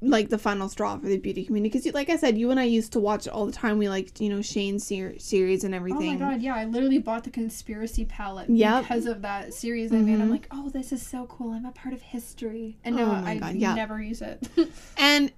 like 0.00 0.28
the 0.28 0.38
final 0.38 0.68
straw 0.68 0.96
for 0.96 1.06
the 1.08 1.18
beauty 1.18 1.44
community. 1.44 1.70
Because, 1.76 1.92
like 1.92 2.08
I 2.08 2.16
said, 2.16 2.38
you 2.38 2.50
and 2.52 2.60
I 2.60 2.64
used 2.64 2.92
to 2.92 3.00
watch 3.00 3.26
it 3.26 3.30
all 3.32 3.46
the 3.46 3.52
time. 3.52 3.78
We 3.78 3.88
liked, 3.88 4.20
you 4.20 4.28
know, 4.28 4.40
Shane's 4.42 4.86
ser- 4.86 5.18
series 5.18 5.64
and 5.64 5.74
everything 5.74 6.22
Oh 6.22 6.26
my 6.26 6.32
god, 6.34 6.40
yeah, 6.42 6.54
I 6.54 6.66
literally 6.66 6.98
bought 6.98 7.24
the 7.24 7.30
conspiracy 7.30 8.04
palette 8.04 8.48
Yep. 8.48 8.82
because 8.82 9.06
of 9.06 9.22
that 9.22 9.52
series 9.54 9.92
I 9.92 9.96
made. 9.96 10.20
I'm 10.20 10.28
Mhm. 10.28 10.30
like, 10.30 10.46
oh, 10.52 10.68
this 10.68 10.92
is 10.92 11.04
so 11.04 11.26
cool. 11.26 11.50
I'm 11.52 11.66
a 11.66 11.72
part 11.72 11.92
of 11.94 12.02
history. 12.02 12.78
And 12.84 12.98
Oh 13.00 13.06
my 13.06 13.32
I 13.32 13.38
God, 13.38 13.54
yeah. 13.56 13.74
never 13.74 14.00
use 14.00 14.22
it. 14.22 14.48
And 14.98 15.32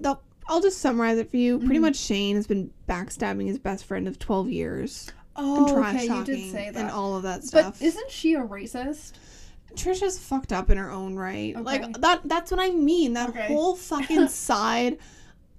the, 0.00 0.18
I'll 0.48 0.60
just 0.60 0.78
summarize 0.78 1.18
it 1.18 1.30
for 1.30 1.36
you. 1.36 1.58
Pretty 1.60 1.78
Mhm. 1.78 1.82
much, 1.82 1.96
Shane 1.96 2.34
has 2.36 2.46
been 2.46 2.70
backstabbing 2.88 3.46
his 3.46 3.58
best 3.58 3.84
friend 3.84 4.08
of 4.08 4.18
12 4.18 4.50
years 4.50 5.10
oh, 5.36 5.64
and 5.66 5.74
trash 5.76 5.94
okay, 6.04 6.18
you 6.18 6.24
did 6.24 6.50
say 6.52 6.70
that. 6.70 6.76
and 6.80 6.90
all 6.90 7.16
of 7.16 7.22
that 7.22 7.44
stuff. 7.44 7.64
but 7.66 7.76
stuff. 7.76 7.86
isn't 7.86 8.10
she 8.10 8.34
a 8.34 8.40
racist? 8.42 9.12
Trisha's 9.76 10.18
fucked 10.18 10.52
up 10.52 10.70
in 10.70 10.78
her 10.78 10.90
own 10.90 11.14
right. 11.16 11.54
Okay. 11.54 11.62
Like 11.62 12.00
that 12.00 12.20
that's 12.24 12.50
what 12.50 12.60
I 12.60 12.70
mean. 12.70 13.12
That 13.14 13.30
Okay. 13.30 13.46
whole 13.46 13.76
fucking 13.76 14.28
side 14.48 14.98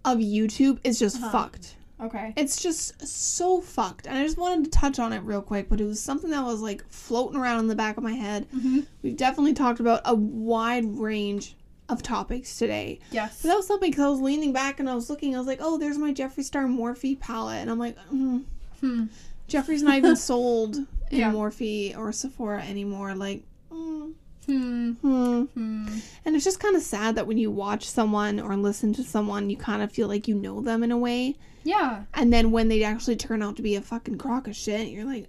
of 0.06 0.18
YouTube 0.20 0.80
is 0.84 1.00
just 1.00 1.18
Uh-huh. 1.18 1.32
fucked. 1.32 1.76
Okay. 2.00 2.32
It's 2.36 2.62
just 2.62 3.08
so 3.08 3.60
fucked. 3.62 4.06
And 4.06 4.18
I 4.18 4.24
just 4.24 4.38
wanted 4.38 4.66
to 4.66 4.70
touch 4.72 5.00
on 5.00 5.14
it 5.14 5.20
real 5.24 5.42
quick, 5.42 5.68
but 5.68 5.82
it 5.82 5.86
was 5.86 6.00
something 6.02 6.30
that 6.30 6.44
was 6.44 6.62
like 6.62 6.88
floating 6.90 7.40
around 7.40 7.60
in 7.62 7.68
the 7.68 7.76
back 7.76 7.98
of 7.98 8.04
my 8.04 8.14
head. 8.14 8.46
hmm 8.52 8.82
We've 9.02 9.18
definitely 9.18 9.54
talked 9.54 9.80
about 9.80 10.02
a 10.06 10.14
wide 10.14 10.86
range 10.86 11.56
of 11.90 12.04
topics 12.04 12.58
today. 12.58 13.00
Yes. 13.12 13.42
But 13.42 13.48
that 13.48 13.56
was 13.56 13.66
something 13.66 13.90
because 13.90 14.04
I 14.06 14.10
was 14.10 14.20
leaning 14.20 14.54
back 14.54 14.80
and 14.80 14.88
I 14.90 14.94
was 14.94 15.10
looking, 15.10 15.34
I 15.36 15.40
was 15.40 15.48
like, 15.48 15.60
oh, 15.62 15.78
there's 15.80 15.98
my 15.98 16.14
Jeffree 16.14 16.44
Star 16.44 16.66
Morphe 16.66 17.20
palette. 17.20 17.62
And 17.62 17.72
I'm 17.72 17.80
like, 17.80 17.98
mm, 18.14 18.44
Hmm. 18.82 19.06
Jeffree's 19.48 19.82
not 19.82 19.96
even 19.98 20.16
sold 20.18 20.76
in 20.76 20.86
Yeah. 21.20 21.32
Morphe 21.32 21.98
or 21.98 22.12
Sephora 22.12 22.62
anymore. 22.64 23.16
Like, 23.16 23.44
mm, 23.78 24.14
Hmm. 24.46 24.92
hmm. 25.02 25.42
Hmm. 25.44 25.88
And 26.26 26.36
it's 26.36 26.46
just 26.46 26.60
kind 26.62 26.76
of 26.76 26.82
sad 26.82 27.16
that 27.16 27.28
when 27.28 27.38
you 27.38 27.52
watch 27.52 27.86
someone 27.86 28.40
or 28.40 28.56
listen 28.56 28.94
to 28.94 29.04
someone, 29.04 29.50
you 29.50 29.58
kind 29.58 29.82
of 29.82 29.92
feel 29.92 30.08
like 30.08 30.28
you 30.28 30.36
know 30.36 30.62
them 30.62 30.84
in 30.84 30.92
a 30.92 30.98
way. 30.98 31.36
Yeah. 31.64 32.04
And 32.14 32.32
then 32.32 32.52
when 32.52 32.70
they 32.70 32.84
actually 32.84 33.18
turn 33.18 33.44
out 33.44 33.58
to 33.58 33.62
be 33.62 33.76
a 33.76 33.82
fucking 33.82 34.18
crock 34.18 34.48
of 34.48 34.56
shit, 34.56 34.88
you're 34.88 35.04
like, 35.06 35.28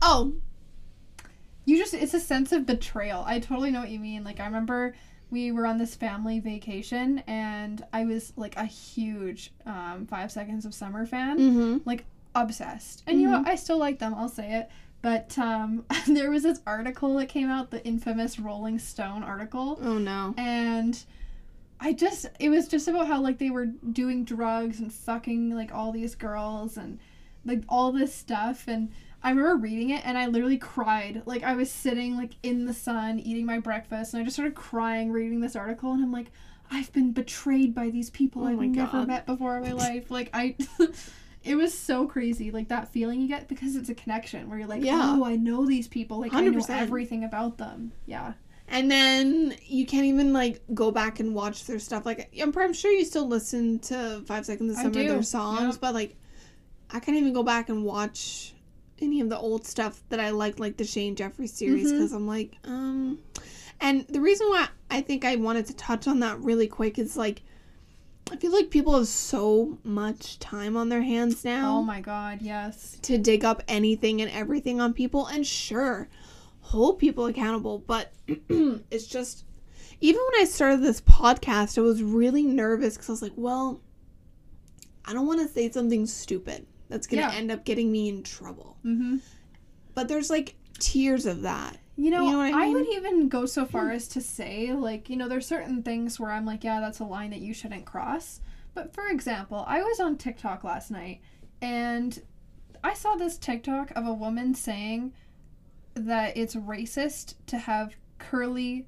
oh, 0.00 0.32
You 1.66 1.76
just 1.76 1.92
it's 1.94 2.14
a 2.14 2.20
sense 2.20 2.52
of 2.52 2.64
betrayal. 2.66 3.22
I 3.26 3.38
totally 3.40 3.70
know 3.70 3.80
what 3.80 3.90
you 3.90 4.00
mean. 4.00 4.24
Like 4.24 4.40
I 4.40 4.46
remember 4.46 4.94
we 5.30 5.52
were 5.52 5.66
on 5.66 5.78
this 5.78 5.94
family 5.94 6.40
vacation 6.40 7.22
and 7.26 7.84
I 7.92 8.04
was 8.06 8.32
like 8.36 8.56
a 8.56 8.64
huge 8.64 9.52
um, 9.66 10.06
Five 10.08 10.32
Seconds 10.32 10.64
of 10.64 10.74
Summer 10.74 11.04
fan. 11.06 11.38
mm-hmm. 11.38 11.78
like 11.84 12.04
obsessed. 12.34 13.02
And 13.06 13.20
you 13.20 13.28
know? 13.28 13.42
I 13.46 13.54
still 13.56 13.78
like 13.78 13.98
them. 13.98 14.14
I'll 14.14 14.28
say 14.28 14.54
it. 14.54 14.70
But 15.02 15.38
um, 15.38 15.84
there 16.06 16.30
was 16.30 16.42
this 16.42 16.60
article 16.66 17.16
that 17.16 17.26
came 17.28 17.48
out, 17.48 17.70
the 17.70 17.84
infamous 17.86 18.38
Rolling 18.38 18.78
Stone 18.78 19.22
article, 19.22 19.78
oh 19.82 19.98
no. 19.98 20.34
and 20.36 21.02
I 21.80 21.94
just 21.94 22.26
it 22.38 22.50
was 22.50 22.68
just 22.68 22.88
about 22.88 23.06
how 23.06 23.20
like 23.22 23.38
they 23.38 23.50
were 23.50 23.66
doing 23.66 24.24
drugs 24.24 24.80
and 24.80 24.92
fucking 24.92 25.54
like 25.54 25.72
all 25.72 25.92
these 25.92 26.14
girls 26.14 26.76
and 26.76 26.98
like 27.46 27.62
all 27.70 27.90
this 27.92 28.14
stuff 28.14 28.68
and 28.68 28.90
I 29.22 29.30
remember 29.30 29.56
reading 29.56 29.90
it 29.90 30.04
and 30.06 30.16
I 30.18 30.26
literally 30.26 30.58
cried. 30.58 31.22
Like 31.24 31.42
I 31.42 31.54
was 31.54 31.70
sitting 31.70 32.16
like 32.16 32.32
in 32.42 32.66
the 32.66 32.74
sun 32.74 33.18
eating 33.18 33.46
my 33.46 33.58
breakfast 33.58 34.12
and 34.12 34.20
I 34.20 34.24
just 34.24 34.36
started 34.36 34.54
crying 34.54 35.10
reading 35.10 35.40
this 35.40 35.56
article 35.56 35.92
and 35.92 36.02
I'm 36.02 36.12
like 36.12 36.30
I've 36.70 36.92
been 36.92 37.12
betrayed 37.12 37.74
by 37.74 37.88
these 37.90 38.10
people 38.10 38.42
Oh 38.44 38.48
I've 38.48 38.58
never 38.60 38.98
God. 38.98 39.08
met 39.08 39.26
before 39.26 39.56
in 39.56 39.62
my 39.62 39.72
life. 39.88 40.10
Like 40.10 40.28
I 40.34 40.56
it 41.42 41.54
was 41.54 41.76
so 41.76 42.06
crazy 42.06 42.50
like 42.50 42.68
that 42.68 42.92
feeling 42.92 43.20
you 43.20 43.28
get 43.28 43.48
because 43.48 43.76
it's 43.76 43.88
a 43.88 43.94
connection 43.94 44.48
where 44.48 44.58
you're 44.58 44.68
like, 44.68 44.82
Yeah. 44.82 45.16
"Oh, 45.16 45.24
I 45.24 45.36
know 45.36 45.66
these 45.66 45.88
people. 45.88 46.20
Like 46.20 46.34
I 46.34 46.42
know 46.42 46.60
everything 46.68 47.24
about 47.24 47.58
them." 47.58 47.92
Yeah. 48.06 48.34
And 48.68 48.88
then 48.88 49.56
you 49.66 49.84
can't 49.84 50.04
even 50.04 50.32
like 50.32 50.62
go 50.74 50.92
back 50.92 51.18
and 51.18 51.34
watch 51.34 51.66
their 51.66 51.78
stuff. 51.78 52.06
Like 52.06 52.32
I'm, 52.40 52.56
I'm 52.56 52.72
sure 52.72 52.92
you 52.92 53.04
still 53.04 53.26
listen 53.26 53.78
to 53.80 54.22
Five 54.26 54.46
Seconds 54.46 54.70
of 54.70 54.76
Summer, 54.76 54.90
their 54.90 55.22
songs, 55.22 55.74
yeah. 55.74 55.78
but 55.80 55.94
like 55.94 56.16
I 56.90 57.00
can't 57.00 57.16
even 57.16 57.32
go 57.32 57.42
back 57.42 57.68
and 57.68 57.84
watch 57.84 58.54
any 59.00 59.20
of 59.20 59.28
the 59.28 59.38
old 59.38 59.66
stuff 59.66 60.02
that 60.10 60.20
I 60.20 60.30
liked, 60.30 60.60
like 60.60 60.76
the 60.76 60.84
Shane 60.84 61.16
Jeffree 61.16 61.48
series, 61.48 61.90
because 61.90 62.12
I'm 62.12 62.26
like, 62.26 62.56
um. 62.64 63.18
And 63.80 64.06
the 64.08 64.20
reason 64.20 64.46
why 64.48 64.68
I 64.90 65.00
think 65.00 65.24
I 65.24 65.36
wanted 65.36 65.66
to 65.66 65.74
touch 65.74 66.06
on 66.06 66.20
that 66.20 66.38
really 66.40 66.66
quick 66.66 66.98
is 66.98 67.16
like, 67.16 67.42
I 68.30 68.36
feel 68.36 68.52
like 68.52 68.70
people 68.70 68.94
have 68.96 69.08
so 69.08 69.78
much 69.82 70.38
time 70.38 70.76
on 70.76 70.88
their 70.88 71.02
hands 71.02 71.44
now 71.44 71.78
Oh 71.78 71.82
my 71.82 72.00
god, 72.00 72.40
yes. 72.42 72.98
to 73.02 73.18
dig 73.18 73.44
up 73.44 73.62
anything 73.68 74.20
and 74.22 74.30
everything 74.30 74.80
on 74.80 74.92
people 74.92 75.26
and 75.26 75.46
sure 75.46 76.08
hold 76.60 76.98
people 76.98 77.26
accountable 77.26 77.78
but 77.80 78.12
it's 78.28 79.06
just 79.06 79.44
even 80.00 80.20
when 80.30 80.42
i 80.42 80.44
started 80.44 80.80
this 80.82 81.00
podcast 81.00 81.76
i 81.76 81.80
was 81.80 82.00
really 82.02 82.44
nervous 82.44 82.94
because 82.94 83.08
i 83.08 83.12
was 83.12 83.22
like 83.22 83.32
well 83.34 83.80
i 85.06 85.12
don't 85.12 85.26
want 85.26 85.40
to 85.40 85.48
say 85.48 85.68
something 85.70 86.06
stupid 86.06 86.64
that's 86.88 87.06
going 87.08 87.20
to 87.22 87.28
Yeah. 87.28 87.36
end 87.36 87.50
up 87.50 87.64
getting 87.64 87.90
me 87.90 88.08
in 88.08 88.22
trouble 88.22 88.76
Mm-hmm. 88.84 89.16
but 89.94 90.06
there's 90.06 90.30
like 90.30 90.54
tiers 90.78 91.26
of 91.26 91.42
that 91.42 91.76
You 92.00 92.10
know, 92.10 92.24
You 92.24 92.32
know 92.32 92.40
I 92.40 92.48
I, 92.48 92.64
mean? 92.64 92.72
would 92.76 92.88
even 92.88 93.28
go 93.28 93.44
so 93.44 93.66
far 93.66 93.90
as 93.90 94.08
to 94.08 94.22
say, 94.22 94.72
like, 94.72 95.10
you 95.10 95.16
know, 95.16 95.28
there's 95.28 95.46
certain 95.46 95.82
things 95.82 96.18
where 96.18 96.30
I'm 96.30 96.46
like, 96.46 96.64
yeah, 96.64 96.80
that's 96.80 97.00
a 97.00 97.04
line 97.04 97.28
that 97.28 97.40
you 97.40 97.52
shouldn't 97.52 97.84
cross. 97.84 98.40
But 98.72 98.94
for 98.94 99.06
example, 99.08 99.66
I 99.68 99.82
was 99.82 100.00
on 100.00 100.16
TikTok 100.16 100.64
last 100.64 100.90
night 100.90 101.20
and 101.60 102.18
I 102.82 102.94
saw 102.94 103.16
this 103.16 103.36
TikTok 103.36 103.90
of 103.94 104.06
a 104.06 104.14
woman 104.14 104.54
saying 104.54 105.12
that 105.92 106.38
it's 106.38 106.54
racist 106.54 107.34
to 107.48 107.58
have 107.58 107.94
curly 108.16 108.86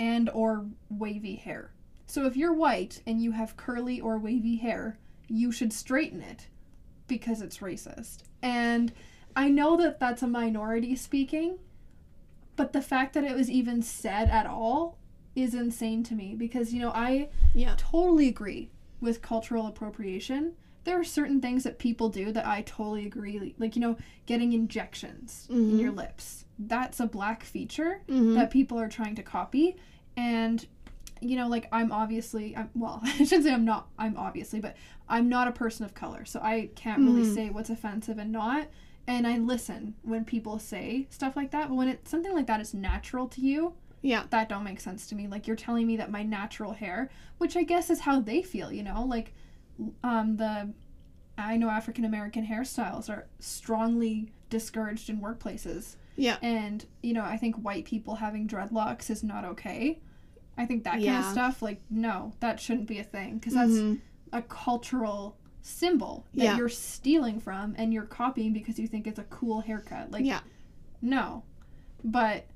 and 0.00 0.28
or 0.30 0.66
wavy 0.90 1.36
hair. 1.36 1.70
So 2.06 2.26
if 2.26 2.36
you're 2.36 2.52
white 2.52 3.02
and 3.06 3.22
you 3.22 3.30
have 3.30 3.56
curly 3.56 4.00
or 4.00 4.18
wavy 4.18 4.56
hair, 4.56 4.98
you 5.28 5.52
should 5.52 5.72
straighten 5.72 6.22
it 6.22 6.48
because 7.06 7.40
it's 7.40 7.58
racist. 7.58 8.24
And 8.42 8.92
I 9.36 9.48
know 9.48 9.76
that 9.76 10.00
that's 10.00 10.24
a 10.24 10.26
minority 10.26 10.96
speaking, 10.96 11.58
but 12.58 12.72
the 12.72 12.82
fact 12.82 13.14
that 13.14 13.22
it 13.24 13.34
was 13.36 13.48
even 13.48 13.80
said 13.82 14.28
at 14.28 14.44
all 14.44 14.98
is 15.36 15.54
insane 15.54 16.02
to 16.02 16.14
me 16.14 16.34
because, 16.34 16.74
you 16.74 16.80
know, 16.80 16.90
I 16.90 17.28
Yeah. 17.54 17.74
totally 17.78 18.26
agree 18.28 18.68
with 19.00 19.22
cultural 19.22 19.68
appropriation. 19.68 20.54
There 20.82 20.98
are 20.98 21.04
certain 21.04 21.40
things 21.40 21.62
that 21.62 21.78
people 21.78 22.08
do 22.08 22.32
that 22.32 22.44
I 22.46 22.62
totally 22.62 23.06
agree. 23.06 23.54
Like, 23.58 23.76
you 23.76 23.80
know, 23.80 23.96
getting 24.26 24.52
injections 24.52 25.46
in 25.48 25.70
Mhm. 25.76 25.80
your 25.80 25.92
lips. 25.92 26.46
That's 26.58 26.98
a 26.98 27.06
black 27.06 27.44
feature 27.44 28.02
Mhm. 28.08 28.34
that 28.34 28.50
people 28.50 28.76
are 28.80 28.88
trying 28.88 29.14
to 29.14 29.22
copy. 29.22 29.76
And, 30.16 30.66
you 31.20 31.36
know, 31.36 31.46
like, 31.46 31.68
I'm 31.70 31.92
obviously, 31.92 32.56
I'm, 32.56 32.70
well, 32.74 32.98
I 33.04 33.18
shouldn't 33.24 33.44
say 33.44 33.52
I'm 33.52 33.64
not, 33.64 33.88
I'm 34.00 34.16
obviously, 34.16 34.58
but 34.60 34.76
I'm 35.08 35.28
not 35.28 35.46
a 35.46 35.52
person 35.52 35.84
of 35.84 35.94
color. 35.94 36.24
So 36.24 36.40
I 36.42 36.70
can't 36.74 37.04
really 37.04 37.22
Mhm. 37.22 37.34
say 37.34 37.50
what's 37.50 37.70
offensive 37.70 38.18
and 38.18 38.32
not. 38.32 38.66
And 39.08 39.26
I 39.26 39.38
listen 39.38 39.94
when 40.02 40.24
people 40.24 40.58
say 40.60 41.06
stuff 41.10 41.34
like 41.34 41.50
that. 41.50 41.68
But 41.68 41.74
when 41.76 41.88
it, 41.88 42.06
something 42.06 42.32
like 42.34 42.46
that 42.46 42.60
is 42.60 42.74
natural 42.74 43.26
to 43.28 43.40
you, 43.40 43.72
Yeah. 44.02 44.24
that 44.30 44.48
don't 44.50 44.62
make 44.64 44.78
sense 44.80 45.06
to 45.08 45.14
me. 45.16 45.26
Like 45.26 45.46
you're 45.46 45.56
telling 45.56 45.86
me 45.86 45.96
that 45.96 46.10
my 46.10 46.22
natural 46.22 46.74
hair, 46.74 47.10
which 47.38 47.56
I 47.56 47.62
guess 47.64 47.88
is 47.90 48.00
how 48.00 48.20
they 48.20 48.42
feel, 48.42 48.70
you 48.70 48.82
know, 48.84 49.02
like 49.04 49.32
um 50.04 50.36
the 50.36 50.72
I 51.38 51.56
know 51.56 51.70
African 51.70 52.04
American 52.04 52.46
hairstyles 52.46 53.08
are 53.08 53.26
strongly 53.38 54.30
discouraged 54.50 55.08
in 55.08 55.20
workplaces. 55.20 55.96
Yeah. 56.16 56.36
And, 56.42 56.84
you 57.02 57.14
know, 57.14 57.22
I 57.24 57.36
think 57.38 57.56
white 57.56 57.84
people 57.86 58.16
having 58.16 58.46
dreadlocks 58.46 59.08
is 59.08 59.22
not 59.22 59.44
okay. 59.44 60.00
I 60.58 60.66
think 60.66 60.84
that 60.84 60.94
kind 60.94 61.06
of 61.18 61.24
stuff 61.24 61.62
like 61.62 61.80
no, 61.88 62.32
that 62.40 62.60
shouldn't 62.60 62.88
be 62.88 62.98
a 62.98 63.04
thing 63.04 63.38
because 63.38 63.54
that's 63.54 63.70
Mhm. 63.70 64.00
a 64.34 64.42
cultural 64.42 65.37
symbol 65.62 66.26
that 66.34 66.44
Yeah. 66.44 66.56
you're 66.56 66.68
stealing 66.68 67.40
from 67.40 67.74
and 67.78 67.92
you're 67.92 68.04
copying 68.04 68.52
because 68.52 68.78
you 68.78 68.86
think 68.86 69.06
it's 69.06 69.18
a 69.18 69.24
cool 69.24 69.60
haircut. 69.60 70.10
Like 70.10 70.24
yeah. 70.24 70.40
no. 71.02 71.42
But 72.04 72.46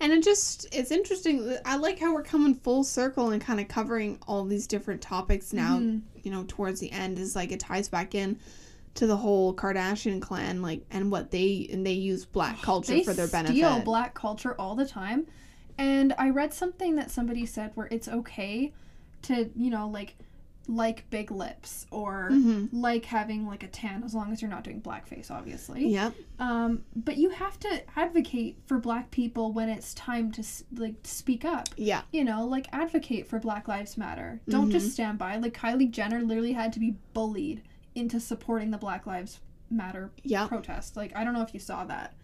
And 0.00 0.12
it 0.12 0.22
just 0.24 0.66
it's 0.72 0.90
interesting. 0.90 1.56
I 1.64 1.76
like 1.76 1.98
how 1.98 2.14
we're 2.14 2.22
coming 2.22 2.54
full 2.54 2.84
circle 2.84 3.30
and 3.30 3.40
kind 3.40 3.60
of 3.60 3.68
covering 3.68 4.18
all 4.26 4.44
these 4.44 4.66
different 4.66 5.02
topics 5.02 5.52
now, 5.52 5.78
mhm. 5.78 6.02
you 6.22 6.30
know, 6.30 6.44
towards 6.48 6.80
the 6.80 6.90
end 6.90 7.18
is 7.18 7.36
like 7.36 7.52
it 7.52 7.60
ties 7.60 7.88
back 7.88 8.14
in 8.14 8.38
to 8.94 9.06
the 9.06 9.16
whole 9.16 9.54
Kardashian 9.54 10.20
clan 10.20 10.62
like 10.62 10.84
and 10.90 11.10
what 11.12 11.30
they 11.30 11.68
and 11.70 11.86
they 11.86 11.92
use 11.92 12.24
black 12.24 12.60
culture 12.62 12.92
they 12.94 13.04
for 13.04 13.12
their 13.12 13.28
benefit. 13.28 13.54
They 13.54 13.60
steal 13.60 13.80
black 13.82 14.14
culture 14.14 14.54
all 14.58 14.74
the 14.74 14.86
time 14.86 15.26
and 15.78 16.12
i 16.18 16.28
read 16.28 16.52
something 16.52 16.96
that 16.96 17.10
somebody 17.10 17.46
said 17.46 17.70
where 17.74 17.88
it's 17.90 18.06
okay 18.06 18.72
to 19.22 19.50
you 19.56 19.70
know 19.70 19.88
like 19.88 20.14
like 20.68 21.08
big 21.10 21.30
lips 21.32 21.86
or 21.90 22.28
Mhm. 22.30 22.68
like 22.72 23.04
having 23.06 23.46
like 23.46 23.62
a 23.64 23.66
tan 23.68 24.04
as 24.04 24.14
long 24.14 24.30
as 24.30 24.40
you're 24.40 24.50
not 24.50 24.62
doing 24.62 24.80
blackface 24.80 25.30
obviously 25.30 25.88
Yep. 25.88 26.14
um 26.38 26.84
but 26.94 27.16
you 27.16 27.30
have 27.30 27.58
to 27.60 27.82
advocate 27.98 28.56
for 28.66 28.78
black 28.78 29.10
people 29.10 29.52
when 29.52 29.68
it's 29.68 29.94
time 29.94 30.30
to 30.32 30.44
like 30.76 30.94
speak 31.02 31.44
up 31.44 31.68
Yeah. 31.76 32.02
you 32.12 32.24
know 32.24 32.46
like 32.46 32.68
advocate 32.72 33.26
for 33.26 33.40
black 33.40 33.66
lives 33.66 33.96
matter 33.96 34.40
don't 34.48 34.68
Mhm. 34.68 34.72
just 34.72 34.92
stand 34.92 35.18
by 35.18 35.36
like 35.38 35.54
kylie 35.54 35.90
jenner 35.90 36.20
literally 36.22 36.52
had 36.52 36.72
to 36.74 36.78
be 36.80 36.94
bullied 37.14 37.62
into 37.96 38.20
supporting 38.20 38.70
the 38.70 38.78
black 38.78 39.06
lives 39.06 39.40
matter 39.70 40.10
Yeah. 40.22 40.46
protest 40.46 40.96
like 40.96 41.16
i 41.16 41.24
don't 41.24 41.34
know 41.34 41.42
if 41.42 41.52
you 41.54 41.60
saw 41.60 41.84
that 41.86 42.14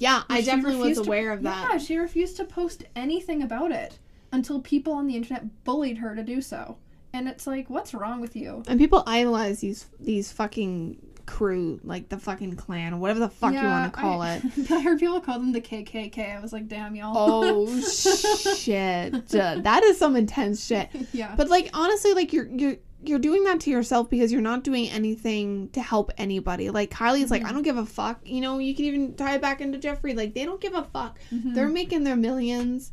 Yeah, 0.00 0.22
I 0.28 0.42
definitely 0.42 0.76
was 0.76 0.80
refused 0.90 1.04
to- 1.04 1.08
aware 1.10 1.32
of 1.32 1.42
that. 1.42 1.68
Yeah, 1.72 1.78
she 1.78 1.96
refused 1.96 2.36
to 2.36 2.44
post 2.44 2.84
anything 2.94 3.42
about 3.42 3.72
it 3.72 3.98
until 4.30 4.60
people 4.60 4.92
on 4.92 5.08
the 5.08 5.16
internet 5.16 5.64
bullied 5.64 5.98
her 5.98 6.14
to 6.14 6.22
do 6.22 6.40
so. 6.40 6.76
And 7.12 7.26
it's 7.28 7.46
like, 7.46 7.70
what's 7.70 7.94
wrong 7.94 8.20
with 8.20 8.36
you? 8.36 8.62
And 8.68 8.78
people 8.78 9.02
idolize 9.06 9.60
these 9.60 9.86
these 9.98 10.30
fucking 10.32 10.98
crew, 11.26 11.78
like 11.84 12.08
the 12.08 12.18
fucking 12.18 12.56
clan, 12.56 13.00
whatever 13.00 13.20
the 13.20 13.28
fuck 13.28 13.52
you 13.52 13.58
want 13.62 13.92
to 13.92 13.98
call 14.00 14.22
I, 14.22 14.36
it. 14.56 14.70
I 14.70 14.80
heard 14.80 14.98
people 14.98 15.20
call 15.20 15.38
them 15.38 15.52
the 15.52 15.60
KKK. 15.60 16.36
I 16.36 16.40
was 16.40 16.52
like, 16.52 16.68
damn 16.68 16.94
y'all. 16.96 17.14
Oh 17.16 17.80
shit. 18.56 19.14
Uh, 19.34 19.56
that 19.60 19.82
is 19.84 19.98
some 19.98 20.16
intense 20.16 20.64
shit. 20.64 20.88
yeah. 21.12 21.34
But 21.36 21.48
like 21.48 21.70
honestly, 21.74 22.14
like 22.14 22.32
you're 22.32 22.46
you're 22.48 22.76
you're 23.04 23.18
doing 23.18 23.44
that 23.44 23.60
to 23.60 23.70
yourself 23.70 24.10
because 24.10 24.32
you're 24.32 24.40
not 24.42 24.64
doing 24.64 24.88
anything 24.90 25.68
to 25.70 25.80
help 25.80 26.10
anybody. 26.18 26.68
Like 26.70 26.90
Kylie's 26.90 27.30
like, 27.30 27.42
Mhm. 27.42 27.46
I 27.48 27.52
don't 27.52 27.62
give 27.62 27.76
a 27.76 27.86
fuck. 27.86 28.20
You 28.24 28.40
know, 28.40 28.58
you 28.58 28.74
can 28.74 28.84
even 28.86 29.14
tie 29.14 29.34
it 29.36 29.40
back 29.42 29.60
into 29.60 29.78
Jeffree. 29.78 30.16
Like 30.16 30.34
they 30.34 30.44
don't 30.44 30.60
give 30.60 30.74
a 30.74 30.82
fuck. 30.84 31.18
Mhm. 31.32 31.54
They're 31.54 31.68
making 31.68 32.04
their 32.04 32.16
millions 32.16 32.92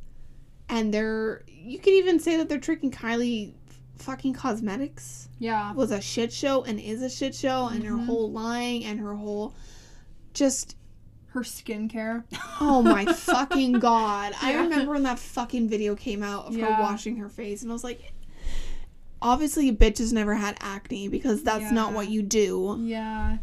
and 0.70 0.93
they're 0.93 1.43
you 1.47 1.80
could 1.80 1.93
even 1.93 2.20
say 2.20 2.38
that 2.38 2.49
they're 2.49 2.59
tricking 2.59 2.91
Kylie 2.91 3.53
fucking 3.97 4.33
cosmetics 4.33 5.29
yeah. 5.39 5.73
was 5.73 5.91
a 5.91 6.01
shit 6.01 6.31
show 6.31 6.63
and 6.63 6.79
is 6.79 7.01
a 7.01 7.09
shit 7.09 7.33
show 7.33 7.67
and 7.67 7.83
her 7.83 7.95
Mhm. 7.95 8.05
whole 8.05 8.31
lying 8.31 8.83
and 8.85 8.99
her 8.99 9.15
whole 9.15 9.53
just 10.33 10.75
Her 11.27 11.41
skincare. 11.41 12.23
oh 12.61 12.81
my 12.81 13.05
fucking 13.13 13.73
god 13.73 14.33
i 14.41 14.53
remember 14.55 14.93
when 14.93 15.03
that 15.03 15.19
fucking 15.19 15.67
video 15.69 15.95
came 15.95 16.23
out 16.23 16.45
of 16.45 16.55
Yeah. 16.55 16.75
her 16.75 16.81
washing 16.81 17.17
her 17.17 17.29
face 17.29 17.61
and 17.61 17.71
i 17.71 17.73
was 17.73 17.83
like 17.83 18.13
obviously 19.21 19.69
a 19.69 19.73
bitch 19.73 19.97
has 19.99 20.13
never 20.13 20.35
had 20.35 20.57
acne 20.59 21.07
because 21.07 21.41
that's 21.43 21.71
not 21.71 21.93
what 21.93 22.09
you 22.09 22.21
do 22.21 22.77
Yeah. 22.81 23.37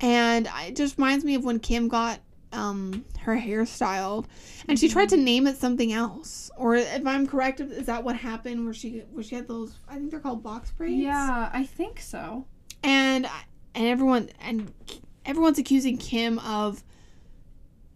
and 0.00 0.48
it 0.66 0.74
just 0.76 0.96
reminds 0.98 1.24
me 1.24 1.34
of 1.34 1.44
when 1.44 1.58
kim 1.60 1.88
got 1.88 2.20
um 2.52 3.04
her 3.20 3.34
hair 3.36 3.66
styled 3.66 4.28
and 4.68 4.78
she 4.78 4.86
Mm-hmm. 4.86 4.92
tried 4.92 5.08
to 5.10 5.16
name 5.16 5.46
it 5.46 5.56
something 5.58 5.92
else 5.92 6.50
or 6.56 6.76
if 6.76 7.04
i'm 7.06 7.26
correct 7.26 7.60
is 7.60 7.86
that 7.86 8.04
what 8.04 8.16
happened 8.16 8.64
where 8.64 8.72
she 8.74 9.00
where 9.12 9.22
she 9.24 9.34
had 9.34 9.48
those 9.48 9.78
i 9.88 9.94
think 9.96 10.10
they're 10.10 10.20
called 10.20 10.42
box 10.42 10.70
braids 10.70 10.96
Yeah, 11.02 11.50
I 11.52 11.64
think 11.64 12.00
so. 12.00 12.46
and 12.82 13.26
and 13.74 13.86
everyone 13.86 14.30
and 14.40 14.72
everyone's 15.24 15.58
accusing 15.58 15.98
Kim 15.98 16.38
of 16.38 16.82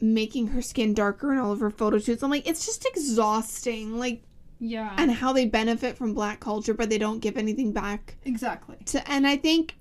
making 0.01 0.48
her 0.48 0.62
skin 0.62 0.94
darker 0.94 1.32
in 1.32 1.38
all 1.38 1.53
of 1.53 1.61
her 1.61 1.70
photo 1.70 1.98
shoots. 1.98 2.22
I'm 2.22 2.30
like, 2.30 2.48
it's 2.48 2.64
just 2.64 2.86
exhausting. 2.86 3.98
Like, 3.98 4.22
Yeah. 4.59 4.94
and 4.98 5.11
how 5.11 5.32
they 5.32 5.44
benefit 5.46 5.96
from 5.96 6.14
black 6.14 6.40
culture, 6.40 6.74
but 6.74 6.88
they 6.90 6.98
don't 6.98 7.20
give 7.20 7.36
anything 7.36 7.72
back. 7.72 8.16
exactly. 8.24 8.76
To 8.86 9.11
and 9.11 9.26
I 9.26 9.36
think, 9.36 9.76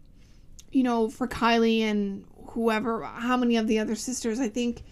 you 0.71 0.83
know, 0.83 1.09
for 1.09 1.27
Kylie 1.27 1.81
and 1.81 2.25
whoever, 2.51 3.03
how 3.03 3.37
many 3.37 3.55
of 3.57 3.67
the 3.67 3.79
other 3.79 3.95
sisters, 3.95 4.39
I 4.39 4.49
think 4.49 4.83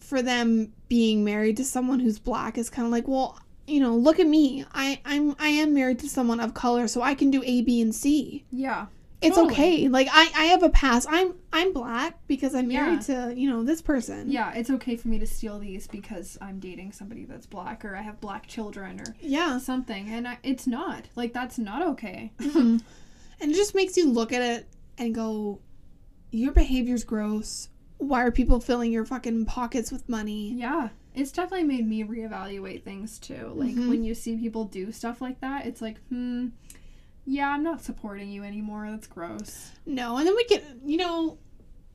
for 0.00 0.22
them 0.22 0.72
being 0.88 1.24
married 1.24 1.56
to 1.56 1.64
someone 1.64 2.00
who's 2.00 2.18
black 2.18 2.56
is 2.58 2.70
kind 2.70 2.86
of 2.86 2.92
like, 2.92 3.08
well, 3.08 3.38
you 3.66 3.80
know, 3.80 3.96
look 3.96 4.20
at 4.20 4.26
me. 4.26 4.64
I 4.72 5.00
I'm 5.04 5.34
I 5.40 5.48
am 5.48 5.74
married 5.74 5.98
to 6.00 6.08
someone 6.08 6.38
of 6.40 6.54
color, 6.54 6.86
so 6.86 7.02
I 7.02 7.14
can 7.14 7.30
do 7.30 7.42
A, 7.44 7.62
B, 7.62 7.80
and 7.80 7.92
C 7.94 8.44
Yeah. 8.52 8.86
it's 9.20 9.34
Totally. 9.34 9.52
okay. 9.54 9.88
Like 9.88 10.06
I, 10.12 10.30
I 10.36 10.44
have 10.44 10.62
a 10.62 10.68
past. 10.70 11.08
I'm 11.10 11.34
I'm 11.52 11.72
black 11.72 12.20
because 12.28 12.54
I'm 12.54 12.68
married 12.68 13.00
to 13.02 13.32
you 13.36 13.50
know 13.50 13.64
this 13.64 13.82
person. 13.82 14.30
Yeah, 14.30 14.52
it's 14.54 14.70
okay 14.70 14.94
for 14.96 15.08
me 15.08 15.18
to 15.18 15.26
steal 15.26 15.58
these 15.58 15.88
because 15.88 16.38
I'm 16.40 16.60
dating 16.60 16.92
somebody 16.92 17.24
that's 17.24 17.46
black 17.46 17.84
or 17.84 17.96
I 17.96 18.02
have 18.02 18.20
black 18.20 18.46
children 18.46 19.00
or 19.00 19.16
Yeah. 19.20 19.58
something. 19.58 20.08
And 20.10 20.28
I, 20.28 20.38
it's 20.44 20.68
not. 20.68 21.06
Like, 21.16 21.32
that's 21.32 21.58
not 21.58 21.82
okay. 21.82 22.30
Mhm. 22.38 22.80
and 23.40 23.50
it 23.50 23.54
just 23.56 23.74
makes 23.74 23.96
you 23.96 24.08
look 24.08 24.32
at 24.32 24.42
it 24.42 24.68
and 24.98 25.12
go, 25.12 25.58
your 26.36 26.52
behavior's 26.52 27.04
gross. 27.04 27.68
Why 27.98 28.22
are 28.24 28.30
people 28.30 28.60
filling 28.60 28.92
your 28.92 29.04
fucking 29.06 29.46
pockets 29.46 29.90
with 29.90 30.08
money? 30.08 30.52
Yeah, 30.54 30.90
it's 31.14 31.32
definitely 31.32 31.64
made 31.66 31.86
me 31.88 32.04
reevaluate 32.04 32.82
things 32.82 33.18
too. 33.18 33.52
Like 33.54 33.74
Mhm. 33.74 33.88
when 33.88 34.04
you 34.04 34.14
see 34.14 34.36
people 34.36 34.64
do 34.64 34.92
stuff 34.92 35.20
like 35.20 35.40
that, 35.40 35.66
it's 35.66 35.80
like, 35.80 35.98
hmm, 36.08 36.48
yeah, 37.24 37.48
I'm 37.50 37.62
not 37.62 37.82
supporting 37.82 38.30
you 38.30 38.42
anymore. 38.44 38.86
That's 38.90 39.06
gross. 39.06 39.70
No, 39.86 40.16
and 40.18 40.26
then 40.26 40.36
we 40.36 40.44
could, 40.44 40.62
you 40.84 40.98
know, 40.98 41.38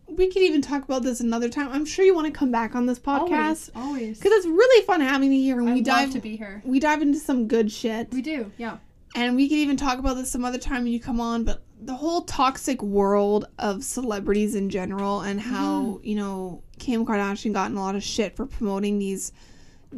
we 0.10 0.28
could 0.28 0.42
even 0.42 0.62
talk 0.62 0.84
about 0.84 1.04
this 1.04 1.22
another 1.22 1.48
time. 1.48 1.70
I'm 1.72 1.86
sure 1.86 2.04
you 2.04 2.14
want 2.14 2.26
to 2.28 2.34
come 2.38 2.52
back 2.52 2.76
on 2.76 2.86
this 2.86 3.00
podcast 3.00 3.70
Always, 3.76 4.18
because 4.18 4.34
it's 4.34 4.48
really 4.48 4.86
fun 4.86 5.00
having 5.02 5.32
you 5.32 5.42
here 5.42 5.60
and 5.60 5.70
I 5.70 5.74
we 5.74 5.82
dive 5.82 6.12
to 6.12 6.20
be 6.20 6.36
here. 6.36 6.62
we 6.66 6.80
dive 6.80 7.02
into 7.02 7.20
some 7.20 7.48
good 7.48 7.72
shit. 7.72 8.12
We 8.12 8.22
do, 8.22 8.52
yeah. 8.58 8.78
and 9.16 9.36
we 9.36 9.48
could 9.48 9.58
even 9.60 9.78
talk 9.78 10.00
about 10.00 10.16
this 10.16 10.30
some 10.32 10.44
other 10.44 10.58
time 10.58 10.84
when 10.84 10.92
you 10.94 11.00
come 11.00 11.22
on 11.22 11.44
but 11.46 11.62
the 11.84 11.96
whole 11.96 12.22
toxic 12.22 12.82
world 12.84 13.48
of 13.58 13.84
celebrities 13.84 14.54
in 14.56 14.70
general 14.70 15.22
and 15.22 15.42
how 15.42 15.82
Mm-hmm. 15.82 16.06
you 16.08 16.16
know 16.16 16.64
kim 16.80 17.06
kardashian 17.06 17.54
got 17.54 17.72
in 17.72 17.78
a 17.78 17.80
lot 17.80 17.96
of 17.96 18.04
shit 18.04 18.36
for 18.36 18.46
promoting 18.46 19.00
these 19.00 19.32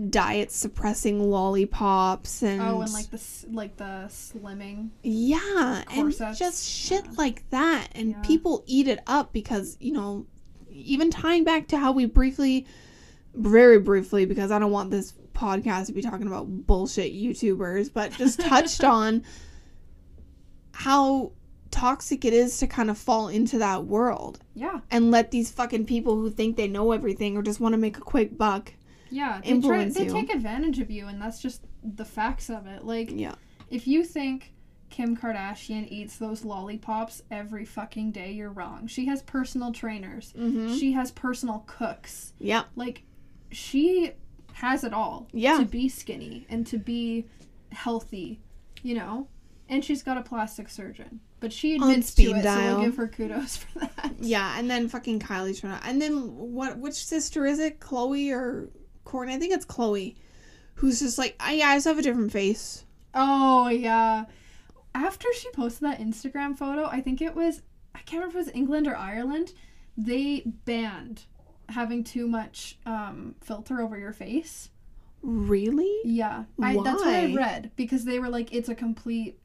diet 0.10 0.52
suppressing 0.52 1.22
lollipops 1.22 2.42
and 2.42 2.62
Oh, 2.62 2.82
and 2.82 2.92
like 2.94 3.10
the 3.12 3.22
like 3.52 3.78
the 3.78 4.06
slimming. 4.10 4.90
yeah 5.04 5.84
and 5.92 6.12
just 6.36 6.68
shit 6.68 7.04
Yeah. 7.06 7.12
like 7.18 7.48
that 7.52 7.90
and 7.94 8.12
Yeah. 8.12 8.22
people 8.22 8.64
eat 8.66 8.88
it 8.88 9.00
up 9.06 9.34
because 9.34 9.78
you 9.80 9.92
know 9.92 10.26
even 10.72 11.12
tying 11.12 11.44
back 11.44 11.68
to 11.68 11.78
how 11.78 11.92
we 11.92 12.06
briefly 12.06 12.66
very 13.36 13.78
briefly 13.80 14.26
because 14.26 14.50
i 14.52 14.58
don't 14.58 14.72
want 14.72 14.90
this 14.90 15.14
podcast 15.36 15.88
to 15.88 15.94
be 15.94 16.02
talking 16.02 16.28
about 16.28 16.48
bullshit 16.66 17.14
youtubers 17.14 17.92
but 17.94 18.12
just 18.14 18.40
touched 18.40 18.84
on 18.98 19.24
how 20.72 21.32
toxic 21.74 22.24
it 22.26 22.34
is 22.34 22.58
to 22.60 22.68
kind 22.68 22.90
of 22.90 22.98
fall 22.98 23.28
into 23.28 23.58
that 23.58 23.86
world 23.86 24.40
Yeah, 24.54 24.80
and 24.92 25.12
let 25.12 25.32
these 25.32 25.52
fucking 25.52 25.86
people 25.86 26.16
who 26.16 26.30
think 26.30 26.56
they 26.56 26.68
know 26.68 26.92
everything 26.92 27.36
or 27.36 27.42
just 27.42 27.60
want 27.60 27.74
to 27.74 27.78
make 27.80 27.98
a 27.98 28.02
quick 28.02 28.38
buck 28.38 28.74
yeah. 29.10 29.42
They 29.44 29.60
try, 29.62 29.86
they 29.86 30.06
you. 30.06 30.12
take 30.12 30.34
advantage 30.34 30.80
of 30.80 30.90
you, 30.90 31.08
and 31.08 31.22
that's 31.22 31.40
just 31.40 31.66
the 31.84 32.04
facts 32.06 32.50
of 32.50 32.66
it. 32.66 32.84
Like 32.84 33.12
yeah 33.12 33.36
if 33.70 33.88
you 33.88 34.04
think 34.04 34.54
Kim 34.90 35.16
Kardashian 35.18 35.88
eats 35.90 36.18
those 36.18 36.44
lollipops 36.46 37.24
every 37.32 37.66
fucking 37.66 38.12
day, 38.12 38.32
you're 38.32 38.52
wrong. 38.52 38.86
She 38.88 39.06
has 39.08 39.22
personal 39.24 39.72
trainers. 39.72 40.34
Mm-hmm. 40.38 40.76
She 40.76 40.92
has 40.94 41.12
personal 41.12 41.64
cooks. 41.68 42.34
Yeah. 42.40 42.64
Like 42.76 43.04
she 43.52 44.12
has 44.54 44.84
it 44.84 44.94
all 44.94 45.28
Yeah. 45.32 45.58
to 45.58 45.66
be 45.66 45.90
skinny 45.90 46.46
and 46.50 46.66
to 46.68 46.78
be 46.78 47.26
healthy, 47.72 48.40
you 48.84 48.94
know? 48.96 49.28
And 49.70 49.84
she's 49.84 50.04
got 50.04 50.18
a 50.18 50.22
plastic 50.22 50.70
surgeon. 50.70 51.20
But 51.44 51.52
she 51.52 51.76
admits 51.76 52.08
speed 52.08 52.30
to 52.30 52.40
it, 52.40 52.42
dial. 52.44 52.58
so 52.58 52.76
we'll 52.78 52.86
give 52.86 52.96
her 52.96 53.08
kudos 53.10 53.58
for 53.58 53.80
that. 53.80 54.14
Yeah, 54.22 54.58
and 54.58 54.72
then 54.72 54.88
fucking 54.88 55.20
Kylie's 55.20 55.60
trying 55.60 55.78
to. 55.78 55.86
And 55.86 56.02
then 56.02 56.14
what? 56.38 56.78
Which 56.78 56.94
sister 56.94 57.46
is 57.46 57.60
it? 57.60 57.82
Khloe 57.82 58.32
or 58.32 58.70
Kourtney? 59.06 59.34
I 59.34 59.40
think 59.40 59.52
it's 59.52 59.66
Khloe, 59.66 60.16
who's 60.76 61.02
just 61.02 61.18
like, 61.18 61.36
I 61.42 61.56
yeah, 61.56 61.68
I 61.68 61.76
just 61.76 61.86
have 61.86 62.00
a 62.00 62.02
different 62.02 62.32
face. 62.32 62.86
Oh 63.14 63.68
yeah. 63.68 64.24
After 64.96 65.28
she 65.34 65.50
posted 65.52 65.82
that 65.82 66.00
Instagram 66.00 66.58
photo, 66.58 66.86
I 66.86 67.02
think 67.02 67.22
it 67.22 67.36
was 67.36 67.62
I 67.94 68.00
can't 68.00 68.22
remember 68.22 68.40
if 68.40 68.48
it 68.48 68.52
was 68.52 68.56
England 68.56 68.88
or 68.88 68.96
Ireland, 68.96 69.52
they 69.98 70.44
banned 70.64 71.24
having 71.68 72.06
too 72.06 72.26
much 72.26 72.78
um, 72.86 73.36
filter 73.42 73.82
over 73.82 73.98
your 73.98 74.14
face. 74.14 74.70
Really? 75.22 75.94
Yeah, 76.06 76.46
I, 76.62 76.78
that's 76.82 77.02
what 77.02 77.14
I 77.14 77.34
read 77.34 77.72
because 77.76 78.06
they 78.06 78.20
were 78.20 78.30
like, 78.30 78.54
it's 78.54 78.70
a 78.70 78.76
complete 78.76 79.40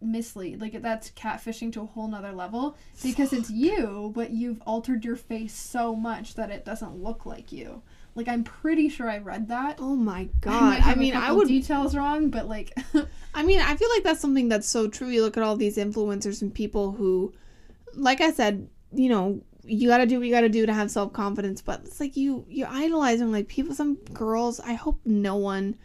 mislead. 0.00 0.60
Like 0.60 0.80
that's 0.82 1.10
catfishing 1.10 1.72
to 1.74 1.82
a 1.82 1.86
whole 1.86 2.08
nother 2.08 2.32
level 2.32 2.76
because 3.02 3.32
it's 3.32 3.50
you, 3.50 4.12
but 4.14 4.30
you've 4.30 4.62
altered 4.66 5.04
your 5.04 5.16
face 5.16 5.54
so 5.54 5.94
much 5.94 6.34
that 6.34 6.50
it 6.50 6.64
doesn't 6.64 7.02
look 7.02 7.26
like 7.26 7.52
you. 7.52 7.82
Like 8.14 8.28
I'm 8.28 8.44
pretty 8.44 8.88
sure 8.88 9.10
I 9.10 9.18
read 9.18 9.48
that. 9.48 9.76
Oh 9.78 9.94
my 9.94 10.30
god! 10.40 10.80
might 10.80 10.86
I, 10.86 10.94
mean, 10.94 11.14
I 11.14 11.32
would. 11.32 11.48
details 11.48 11.94
wrong, 11.94 12.30
but 12.30 12.48
like, 12.48 12.72
I 13.34 13.42
mean, 13.42 13.60
I 13.60 13.76
feel 13.76 13.90
like 13.90 14.04
that's 14.04 14.20
something 14.20 14.48
that's 14.48 14.66
so 14.66 14.88
true. 14.88 15.08
You 15.08 15.22
look 15.22 15.36
at 15.36 15.42
all 15.42 15.54
these 15.54 15.76
influencers 15.76 16.40
and 16.40 16.52
people 16.52 16.92
who, 16.92 17.34
like 17.94 18.22
I 18.22 18.32
said, 18.32 18.68
you 18.90 19.10
know, 19.10 19.42
you 19.64 19.88
got 19.88 19.98
to 19.98 20.06
do 20.06 20.18
what 20.18 20.26
you 20.26 20.32
got 20.32 20.40
to 20.42 20.48
do 20.48 20.64
to 20.64 20.72
have 20.72 20.90
self 20.90 21.12
confidence. 21.12 21.60
But 21.60 21.82
it's 21.84 22.00
like 22.00 22.16
you 22.16 22.46
you're 22.48 22.68
idolizing 22.68 23.32
like 23.32 23.48
people. 23.48 23.74
Some 23.74 23.96
girls. 24.14 24.60
I 24.60 24.72
hope 24.72 24.98
no 25.04 25.36
one 25.36 25.76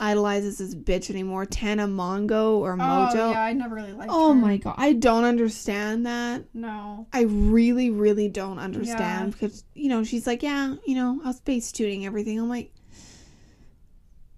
idolizes 0.00 0.58
this 0.58 0.74
bitch 0.74 1.10
anymore. 1.10 1.44
Tana 1.46 1.86
Mongo 1.86 2.54
or 2.58 2.72
oh, 2.72 2.76
Mojo. 2.76 3.14
oh 3.14 3.30
yeah, 3.32 3.42
I 3.42 3.52
never 3.52 3.74
really 3.74 3.92
liked 3.92 4.10
Oh 4.12 4.30
her. 4.30 4.34
my 4.34 4.56
god, 4.56 4.74
I 4.78 4.94
don't 4.94 5.24
understand 5.24 6.06
that. 6.06 6.44
No. 6.54 7.06
I 7.12 7.22
really, 7.22 7.90
really 7.90 8.28
don't 8.28 8.58
understand 8.58 9.32
because 9.32 9.64
you 9.74 9.88
know 9.88 10.02
she's 10.02 10.26
like, 10.26 10.42
yeah, 10.42 10.74
you 10.86 10.94
know, 10.94 11.20
I 11.22 11.28
was 11.28 11.40
Facetuning 11.42 12.04
everything. 12.06 12.38
I'm 12.40 12.48
like, 12.48 12.72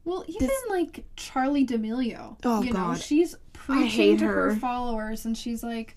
Well, 0.05 0.25
even 0.27 0.49
This- 0.49 0.65
like 0.71 1.05
Charli 1.17 1.67
D'Amelio. 1.67 2.37
Oh, 2.45 2.63
you 2.63 2.73
know, 2.73 2.79
God. 2.89 3.01
she's 3.01 3.37
preaching 3.53 3.87
hate 3.89 4.19
to 4.19 4.27
her. 4.27 4.51
her. 4.55 4.57
followers, 4.57 5.25
and 5.25 5.39
she's 5.39 5.63
like, 5.63 5.95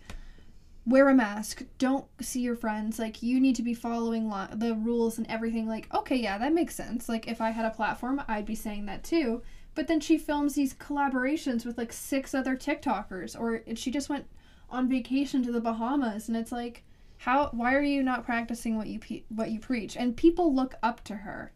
"Wear 0.85 1.09
a 1.09 1.13
mask. 1.13 1.63
Don't 1.77 2.05
see 2.21 2.41
your 2.41 2.55
friends. 2.55 2.99
Like, 2.99 3.23
you 3.23 3.39
need 3.39 3.55
to 3.55 3.63
be 3.63 3.73
following 3.73 4.29
lo- 4.29 4.47
the 4.53 4.75
rules 4.75 5.17
and 5.17 5.27
everything." 5.27 5.67
Like, 5.67 5.93
okay, 5.93 6.15
yeah, 6.15 6.37
that 6.37 6.53
makes 6.53 6.75
sense. 6.75 7.09
Like, 7.09 7.27
if 7.27 7.41
I 7.41 7.51
had 7.51 7.65
a 7.65 7.75
platform, 7.75 8.21
I'd 8.27 8.45
be 8.45 8.55
saying 8.55 8.85
that 8.85 9.03
too. 9.03 9.41
But 9.73 9.87
then 9.87 9.99
she 9.99 10.17
films 10.17 10.55
these 10.55 10.73
collaborations 10.73 11.65
with 11.65 11.77
like 11.77 11.91
six 11.91 12.33
other 12.33 12.55
TikTokers, 12.55 13.39
or 13.39 13.63
she 13.75 13.91
just 13.91 14.09
went 14.09 14.25
on 14.69 14.89
vacation 14.89 15.43
to 15.43 15.51
the 15.51 15.61
Bahamas, 15.61 16.27
and 16.27 16.37
it's 16.37 16.51
like, 16.51 16.83
how? 17.17 17.49
Why 17.51 17.75
are 17.75 17.81
you 17.81 18.03
not 18.03 18.25
practicing 18.25 18.77
what 18.77 18.87
you 18.87 18.99
pe- 18.99 19.23
what 19.29 19.51
you 19.51 19.59
preach? 19.59 19.97
And 19.97 20.15
people 20.15 20.53
look 20.53 20.75
up 20.83 21.03
to 21.05 21.15
her 21.15 21.51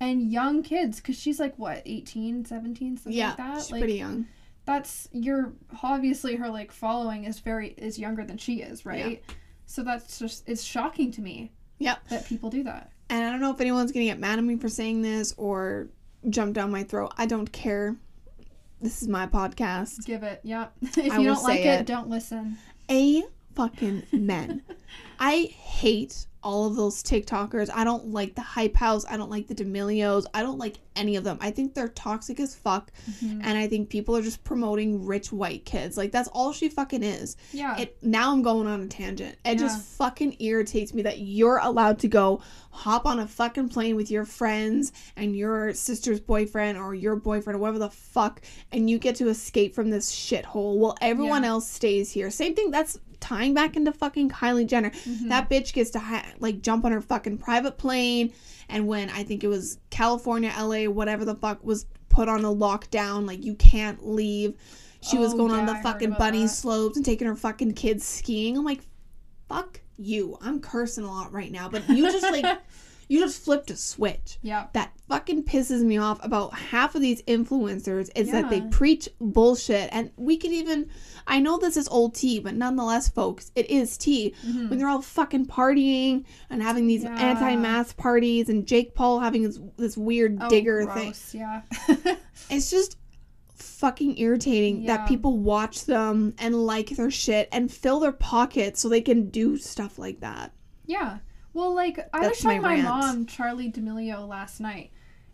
and 0.00 0.32
young 0.32 0.62
kids 0.62 0.98
because 0.98 1.18
she's 1.18 1.38
like 1.38 1.54
what 1.58 1.82
18 1.84 2.46
17 2.46 2.96
something 2.96 3.12
yeah, 3.12 3.28
like 3.28 3.36
that 3.36 3.58
she's 3.58 3.70
like 3.72 3.80
pretty 3.80 3.98
young. 3.98 4.26
That's 4.66 5.08
you're 5.12 5.52
obviously 5.82 6.36
her 6.36 6.48
like 6.48 6.70
following 6.72 7.24
is 7.24 7.40
very 7.40 7.68
is 7.76 7.98
younger 7.98 8.24
than 8.24 8.36
she 8.38 8.60
is 8.62 8.84
right 8.86 9.22
Yeah. 9.28 9.34
so 9.66 9.82
that's 9.82 10.18
just 10.18 10.48
it's 10.48 10.62
shocking 10.62 11.10
to 11.12 11.20
me 11.22 11.52
Yep. 11.78 12.08
that 12.08 12.26
people 12.26 12.50
do 12.50 12.62
that 12.64 12.92
And 13.08 13.24
I 13.24 13.30
don't 13.30 13.40
know 13.40 13.50
if 13.52 13.60
anyone's 13.60 13.90
gonna 13.92 14.04
get 14.04 14.18
mad 14.18 14.38
at 14.38 14.44
me 14.44 14.56
for 14.56 14.68
saying 14.68 15.02
this 15.02 15.34
or 15.36 15.88
jump 16.28 16.54
down 16.54 16.70
my 16.70 16.82
throat. 16.82 17.14
I 17.16 17.24
don't 17.24 17.50
care. 17.50 17.96
This 18.82 19.00
is 19.02 19.08
my 19.08 19.26
podcast. 19.26 20.04
give 20.04 20.22
it 20.22 20.40
Yep. 20.44 20.72
if 20.82 20.98
I 21.12 21.18
you 21.18 21.24
don't 21.24 21.42
like 21.42 21.60
it, 21.60 21.80
it. 21.80 21.86
don't 21.86 22.08
listen 22.10 22.58
A 22.90 23.22
fucking 23.54 24.02
men. 24.12 24.62
I 25.18 25.44
hate 25.54 26.26
all 26.42 26.66
of 26.66 26.76
those 26.76 27.02
TikTokers. 27.02 27.68
I 27.74 27.84
don't 27.84 28.08
like 28.12 28.34
the 28.34 28.40
hype 28.40 28.74
house. 28.76 29.04
I 29.08 29.16
don't 29.16 29.30
like 29.30 29.46
the 29.46 29.54
D'Amelios. 29.54 30.24
I 30.32 30.42
don't 30.42 30.58
like 30.58 30.76
any 30.96 31.16
of 31.16 31.24
them. 31.24 31.38
I 31.40 31.50
think 31.50 31.74
they're 31.74 31.88
toxic 31.88 32.40
as 32.40 32.54
fuck. 32.54 32.90
Mhm. 33.22 33.40
And 33.44 33.58
I 33.58 33.66
think 33.68 33.88
people 33.90 34.16
are 34.16 34.22
just 34.22 34.42
promoting 34.44 35.04
rich 35.04 35.32
white 35.32 35.64
kids. 35.64 35.96
Like 35.96 36.12
that's 36.12 36.28
all 36.32 36.52
she 36.52 36.68
fucking 36.68 37.02
is. 37.02 37.36
yeah 37.52 37.78
It 37.78 37.96
now 38.02 38.32
I'm 38.32 38.42
going 38.42 38.66
on 38.66 38.80
a 38.80 38.86
tangent. 38.86 39.36
It 39.44 39.50
Yeah. 39.52 39.54
just 39.54 39.82
fucking 39.96 40.36
irritates 40.40 40.92
me 40.94 41.02
that 41.02 41.20
you're 41.20 41.58
allowed 41.58 41.98
to 42.00 42.08
go 42.08 42.40
hop 42.70 43.06
on 43.06 43.18
a 43.18 43.26
fucking 43.26 43.68
plane 43.68 43.96
with 43.96 44.10
your 44.10 44.24
friends 44.24 44.92
and 45.16 45.36
your 45.36 45.74
sister's 45.74 46.20
boyfriend 46.20 46.78
or 46.78 46.94
your 46.94 47.16
boyfriend 47.16 47.56
or 47.56 47.60
whatever 47.60 47.78
the 47.78 47.90
fuck 47.90 48.40
and 48.72 48.88
you 48.88 48.98
get 48.98 49.16
to 49.16 49.28
escape 49.28 49.74
from 49.74 49.90
this 49.90 50.10
shithole 50.12 50.76
while 50.78 50.96
everyone 51.00 51.42
Yeah. 51.42 51.50
else 51.50 51.68
stays 51.68 52.10
here. 52.12 52.30
Same 52.30 52.54
thing 52.54 52.70
that's 52.70 52.98
tying 53.20 53.54
back 53.54 53.76
into 53.76 53.92
fucking 53.92 54.30
Kylie 54.30 54.66
Jenner. 54.66 54.90
Mhm. 54.90 55.28
That 55.28 55.48
bitch 55.50 55.72
gets 55.72 55.90
to 55.90 55.98
ha- 55.98 56.26
like 56.40 56.62
jump 56.62 56.84
on 56.84 56.92
her 56.92 57.00
fucking 57.00 57.38
private 57.38 57.78
plane 57.78 58.32
and 58.68 58.86
when 58.86 59.10
I 59.10 59.24
think 59.24 59.44
it 59.44 59.48
was 59.48 59.78
California, 59.90 60.52
LA, 60.56 60.84
whatever 60.88 61.24
the 61.24 61.34
fuck 61.34 61.62
was 61.64 61.86
put 62.08 62.28
on 62.28 62.44
a 62.44 62.48
lockdown 62.54 63.26
like 63.26 63.44
you 63.44 63.54
can't 63.54 64.06
leave. 64.06 64.54
She 65.02 65.16
was 65.18 65.32
Oh, 65.34 65.36
going 65.38 65.52
on 65.52 65.66
the 65.66 65.72
I 65.72 65.82
fucking 65.82 66.12
bunny 66.18 66.42
that. 66.42 66.48
slopes 66.50 66.96
and 66.96 67.04
taking 67.04 67.26
her 67.26 67.34
fucking 67.36 67.72
kids 67.74 68.04
skiing. 68.04 68.56
I'm 68.56 68.64
like, 68.64 68.82
fuck 69.48 69.80
you. 69.96 70.36
I'm 70.40 70.60
cursing 70.60 71.04
a 71.04 71.08
lot 71.10 71.32
right 71.32 71.50
now, 71.50 71.68
but 71.68 71.88
you 71.88 72.10
just 72.10 72.22
like, 72.30 72.44
you 73.10 73.18
just 73.18 73.42
flipped 73.44 73.70
a 73.70 73.76
switch. 73.76 74.38
yeah 74.40 74.68
That 74.72 74.92
fucking 75.08 75.42
pisses 75.44 75.82
me 75.82 75.98
off 75.98 76.24
about 76.24 76.54
half 76.54 76.94
of 76.94 77.02
these 77.02 77.22
influencers 77.22 78.08
is 78.14 78.30
that 78.30 78.48
they 78.50 78.60
preach 78.60 79.08
bullshit. 79.20 79.88
And 79.92 80.12
we 80.16 80.36
could 80.36 80.52
even, 80.52 80.88
I 81.26 81.40
know 81.40 81.58
this 81.58 81.76
is 81.76 81.88
old 81.88 82.14
tea, 82.14 82.38
but 82.38 82.54
nonetheless, 82.54 83.08
folks, 83.08 83.50
it 83.56 83.68
is 83.68 83.98
tea. 83.98 84.34
Mhm. 84.46 84.70
When 84.70 84.78
they're 84.78 84.88
all 84.88 85.02
fucking 85.02 85.46
partying 85.46 86.24
and 86.50 86.62
having 86.62 86.86
these 86.86 87.02
Yeah. 87.02 87.16
anti-mask 87.18 87.96
parties 87.96 88.48
and 88.48 88.64
Jake 88.66 88.94
Paul 88.94 89.18
having 89.18 89.42
this, 89.42 89.58
this 89.76 89.96
weird 89.98 90.38
Oh, 90.40 90.48
digger 90.48 90.86
thing. 90.94 91.12
yeah 91.32 91.62
It's 92.50 92.70
just 92.70 92.96
fucking 93.56 94.18
irritating 94.18 94.82
Yeah. 94.82 94.98
that 94.98 95.08
people 95.08 95.38
watch 95.38 95.84
them 95.86 96.34
and 96.38 96.54
like 96.66 96.90
their 96.90 97.10
shit 97.10 97.48
and 97.50 97.70
fill 97.72 97.98
their 98.00 98.12
pockets 98.12 98.80
so 98.80 98.88
they 98.88 99.00
can 99.00 99.30
do 99.30 99.56
stuff 99.56 99.98
like 99.98 100.20
that. 100.20 100.52
Yeah. 100.86 101.18
Well, 101.52 101.74
like 101.74 101.98
I 102.12 102.20
That's 102.20 102.30
was 102.30 102.38
showing 102.38 102.62
my 102.62 102.76
my, 102.76 102.82
mom 102.82 103.26
Charli 103.26 103.72
D'Amelio 103.72 104.26
last 104.26 104.60
night, 104.60 104.90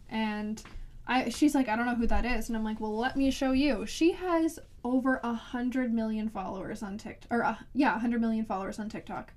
and 0.08 0.62
I 1.06 1.28
she's 1.28 1.54
like, 1.54 1.68
I 1.68 1.76
don't 1.76 1.86
know 1.86 1.94
who 1.94 2.06
that 2.06 2.24
is, 2.24 2.48
and 2.48 2.56
I'm 2.56 2.64
like, 2.64 2.80
well, 2.80 2.96
let 2.96 3.16
me 3.16 3.30
show 3.30 3.52
you. 3.52 3.86
She 3.86 4.12
has 4.12 4.58
over 4.82 5.20
a 5.22 5.34
hundred 5.34 5.92
million 5.92 6.28
followers 6.28 6.82
on 6.82 6.96
TikTok, 6.98 7.30
or 7.30 7.44
uh, 7.44 7.56
yeah, 7.74 7.96
a 7.96 7.98
hundred 7.98 8.20
million 8.20 8.44
followers 8.44 8.78
on 8.78 8.88
TikTok, 8.88 9.32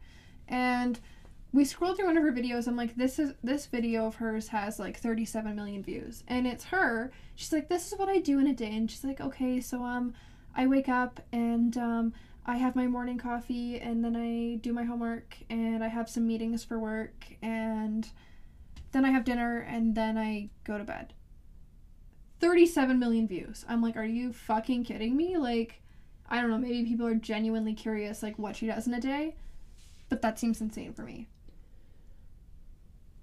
and 0.48 1.00
we 1.52 1.66
scrolled 1.66 1.98
through 1.98 2.06
one 2.06 2.18
of 2.18 2.24
her 2.24 2.32
videos. 2.32 2.68
I'm 2.68 2.78
like, 2.78 2.96
this 2.96 3.20
is 3.20 3.34
this 3.44 3.66
video 3.66 4.06
of 4.06 4.16
hers 4.16 4.48
has 4.50 4.80
like 4.80 4.98
37 4.98 5.56
million 5.56 5.84
views, 5.84 6.24
and 6.28 6.48
it's 6.48 6.66
her. 6.66 7.12
She's 7.36 7.52
like, 7.52 7.68
this 7.68 7.92
is 7.92 8.00
what 8.00 8.08
I 8.10 8.20
do 8.20 8.40
in 8.40 8.48
a 8.48 8.54
day, 8.54 8.76
and 8.76 8.90
she's 8.90 9.04
like, 9.04 9.20
okay, 9.20 9.60
so 9.60 9.84
um, 9.84 10.14
I 10.56 10.66
wake 10.68 10.90
up 10.90 11.20
and 11.34 11.76
um. 11.78 12.14
I 12.50 12.58
have 12.58 12.76
my 12.76 12.88
morning 12.88 13.20
coffee 13.20 13.80
and 13.80 14.04
then 14.04 14.16
I 14.16 14.56
do 14.56 14.74
my 14.74 14.84
homework 14.84 15.38
and 15.52 15.84
I 15.84 15.88
have 15.88 16.10
some 16.10 16.26
meetings 16.26 16.64
for 16.64 16.80
work 16.80 17.14
and 17.44 18.10
then 18.92 19.06
I 19.06 19.12
have 19.12 19.24
dinner 19.24 19.60
and 19.60 19.94
then 19.94 20.18
I 20.18 20.50
go 20.64 20.80
to 20.80 20.84
bed. 20.84 21.14
37 22.40 22.98
million 22.98 23.28
views. 23.28 23.66
I'm 23.70 23.84
like, 23.84 23.96
are 23.96 24.04
you 24.04 24.34
fucking 24.34 24.86
kidding 24.86 25.16
me? 25.16 25.38
Like, 25.38 25.84
I 26.28 26.42
don't 26.42 26.50
know, 26.50 26.58
maybe 26.58 26.90
people 26.90 27.06
are 27.06 27.14
genuinely 27.14 27.76
curious 27.76 28.24
like 28.24 28.40
what 28.40 28.56
she 28.56 28.66
does 28.66 28.88
in 28.88 28.96
a 28.96 29.00
day, 29.00 29.36
but 30.10 30.24
that 30.24 30.40
seems 30.40 30.60
insane 30.60 30.94
for 30.94 31.04
me. 31.04 31.28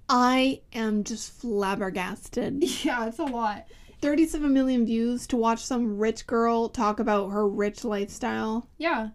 I 0.09 0.61
am 0.73 1.03
just 1.03 1.33
flabbergasted. 1.33 2.63
Yeah, 2.85 3.09
it's 3.09 3.19
a 3.19 3.25
lot. 3.25 3.67
37 4.01 4.53
million 4.53 4.85
views 4.87 5.27
to 5.29 5.37
watch 5.37 5.65
some 5.65 5.99
rich 5.99 6.27
girl 6.27 6.69
talk 6.69 7.01
about 7.01 7.29
her 7.31 7.49
rich 7.49 7.85
lifestyle. 7.85 8.69
Yeah. 8.79 9.09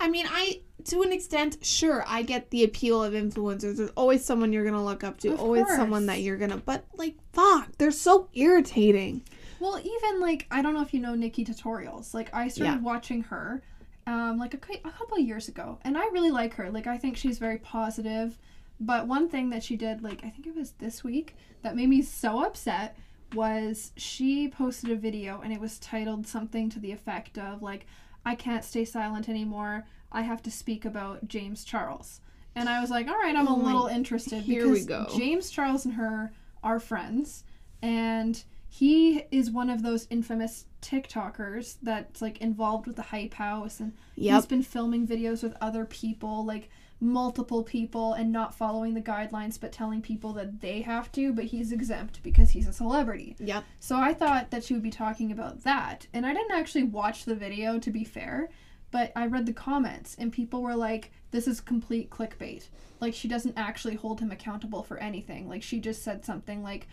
I 0.00 0.08
mean, 0.08 0.26
I 0.28 0.60
to 0.84 1.02
an 1.02 1.12
extent, 1.12 1.58
sure, 1.62 2.04
I 2.08 2.22
get 2.22 2.50
the 2.50 2.64
appeal 2.64 3.02
of 3.04 3.12
influencers. 3.14 3.76
There's 3.76 3.90
always 3.96 4.24
someone 4.24 4.52
you're 4.52 4.64
gonna 4.64 4.84
look 4.84 5.04
up 5.04 5.18
to, 5.18 5.32
Of 5.32 5.40
always 5.40 5.64
course. 5.64 5.76
someone 5.76 6.06
that 6.06 6.20
you're 6.22 6.36
gonna. 6.36 6.56
But 6.58 6.84
like, 6.94 7.14
fuck, 7.32 7.70
they're 7.78 7.90
so 7.92 8.28
irritating. 8.34 9.22
Well, 9.60 9.78
even 9.78 10.20
like 10.20 10.46
I 10.50 10.62
don't 10.62 10.74
know 10.74 10.82
if 10.82 10.92
you 10.92 11.00
know 11.00 11.14
NikkieTutorials. 11.14 12.14
Like 12.14 12.34
I 12.34 12.48
started 12.48 12.74
Yeah. 12.74 12.80
watching 12.80 13.22
her 13.24 13.62
um 14.08 14.36
like 14.38 14.52
a, 14.54 14.58
a 14.88 14.90
couple 14.90 15.16
of 15.16 15.24
years 15.24 15.46
ago 15.46 15.78
and 15.82 15.96
I 15.96 16.02
really 16.08 16.32
like 16.32 16.54
her. 16.54 16.70
Like 16.70 16.86
I 16.88 16.98
think 16.98 17.16
she's 17.16 17.38
very 17.38 17.58
positive. 17.58 18.36
But 18.80 19.06
one 19.06 19.28
thing 19.28 19.50
that 19.50 19.62
she 19.62 19.76
did 19.76 20.02
like 20.02 20.24
I 20.24 20.30
think 20.30 20.46
it 20.48 20.56
was 20.56 20.72
this 20.72 21.04
week 21.04 21.36
that 21.62 21.76
made 21.76 21.88
me 21.88 22.02
so 22.02 22.44
upset 22.44 22.96
was 23.34 23.92
she 23.96 24.48
posted 24.48 24.90
a 24.90 24.96
video 24.96 25.40
and 25.40 25.52
it 25.52 25.60
was 25.60 25.78
titled 25.78 26.26
something 26.26 26.68
to 26.70 26.78
the 26.78 26.92
effect 26.92 27.38
of 27.38 27.62
like 27.62 27.86
I 28.24 28.34
can't 28.34 28.64
stay 28.64 28.84
silent 28.84 29.28
anymore. 29.28 29.84
I 30.12 30.22
have 30.22 30.42
to 30.42 30.50
speak 30.50 30.84
about 30.84 31.26
James 31.26 31.64
Charles. 31.64 32.20
And 32.54 32.68
I 32.68 32.80
was 32.80 32.90
like, 32.90 33.08
all 33.08 33.14
right, 33.14 33.34
I'm 33.34 33.48
Oh 33.48 33.56
a 33.56 33.62
little 33.62 33.86
interested 33.86 34.42
here 34.42 34.66
because 34.66 34.80
we 34.80 34.86
go. 34.86 35.06
James 35.16 35.50
Charles 35.50 35.84
and 35.84 35.94
her 35.94 36.32
are 36.62 36.78
friends 36.78 37.44
and 37.80 38.42
he 38.68 39.24
is 39.30 39.50
one 39.50 39.68
of 39.68 39.82
those 39.82 40.06
infamous 40.08 40.66
TikTokers 40.80 41.76
that's 41.82 42.22
like 42.22 42.38
involved 42.38 42.86
with 42.86 42.96
the 42.96 43.02
hype 43.02 43.34
house 43.34 43.80
and 43.80 43.92
he's 44.36 44.46
been 44.46 44.62
filming 44.62 45.06
videos 45.06 45.42
with 45.42 45.54
other 45.60 45.84
people, 45.84 46.44
like 46.44 46.70
multiple 47.02 47.64
people, 47.64 48.12
and 48.12 48.30
not 48.32 48.54
following 48.54 48.94
the 48.94 49.00
guidelines 49.00 49.60
but 49.60 49.72
telling 49.72 50.00
people 50.00 50.32
that 50.32 50.60
they 50.60 50.80
have 50.82 51.10
to, 51.12 51.32
but 51.32 51.46
he's 51.46 51.72
exempt 51.72 52.22
because 52.22 52.50
he's 52.50 52.68
a 52.68 52.72
celebrity. 52.72 53.34
Yep. 53.40 53.64
So 53.80 53.96
I 53.96 54.14
thought 54.14 54.50
that 54.50 54.62
she 54.62 54.72
would 54.72 54.84
be 54.84 54.90
talking 54.90 55.32
about 55.32 55.64
that. 55.64 56.06
And 56.14 56.24
I 56.24 56.32
didn't 56.32 56.56
actually 56.56 56.84
watch 56.84 57.24
the 57.24 57.34
video 57.34 57.78
to 57.80 57.90
be 57.90 58.04
fair, 58.04 58.50
but 58.92 59.10
I 59.16 59.26
read 59.26 59.46
the 59.46 59.52
comments 59.52 60.14
and 60.18 60.32
people 60.32 60.62
were 60.62 60.76
like, 60.76 61.10
this 61.32 61.48
is 61.48 61.60
complete 61.60 62.08
clickbait. 62.08 62.68
Like 63.00 63.14
she 63.14 63.26
doesn't 63.26 63.58
actually 63.58 63.96
hold 63.96 64.20
him 64.20 64.30
accountable 64.30 64.84
for 64.84 64.98
anything. 64.98 65.48
Like 65.48 65.62
she 65.64 65.80
just 65.80 66.04
said 66.04 66.24
something 66.24 66.62
like, 66.62 66.86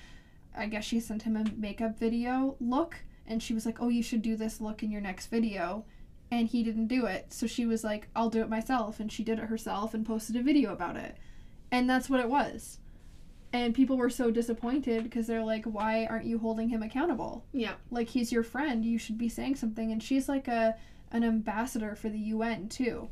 I 0.58 0.66
guess 0.66 0.86
she 0.86 1.00
sent 1.00 1.22
him 1.22 1.38
a 1.38 1.46
makeup 1.56 2.00
video 2.00 2.56
look 2.60 2.96
and 3.28 3.44
she 3.44 3.54
was 3.54 3.66
like, 3.66 3.80
oh, 3.80 3.90
you 3.90 4.02
should 4.02 4.24
do 4.24 4.36
this 4.36 4.60
look 4.60 4.82
in 4.82 4.92
your 4.92 5.02
next 5.02 5.28
video. 5.28 5.86
And 6.32 6.48
he 6.48 6.64
didn't 6.64 6.88
do 6.88 7.06
it. 7.06 7.34
So 7.34 7.48
she 7.48 7.66
was 7.66 7.84
like, 7.84 8.08
I'll 8.16 8.30
do 8.30 8.42
it 8.42 8.50
myself. 8.50 9.00
And 9.00 9.12
she 9.12 9.24
did 9.24 9.40
it 9.40 9.46
herself 9.46 9.94
and 9.94 10.06
posted 10.06 10.36
a 10.36 10.44
video 10.44 10.72
about 10.72 10.96
it. 10.96 11.18
And 11.72 11.90
that's 11.90 12.10
what 12.10 12.20
it 12.20 12.30
was. 12.30 12.78
And 13.52 13.74
people 13.74 13.98
were 13.98 14.12
so 14.12 14.30
disappointed 14.30 15.04
because 15.04 15.26
they're 15.26 15.44
like, 15.44 15.66
why 15.66 16.06
aren't 16.06 16.26
you 16.26 16.38
holding 16.38 16.70
him 16.70 16.84
accountable? 16.84 17.46
Yeah. 17.52 17.74
Like 17.90 18.10
he's 18.10 18.32
your 18.32 18.44
friend, 18.44 18.86
you 18.86 19.00
should 19.00 19.18
be 19.18 19.30
saying 19.30 19.56
something. 19.56 19.92
And 19.92 20.04
she's 20.04 20.30
like 20.30 20.48
a 20.48 20.76
an 21.12 21.24
ambassador 21.24 21.96
for 21.96 22.10
the 22.10 22.20
UN 22.20 22.70
too. 22.70 23.10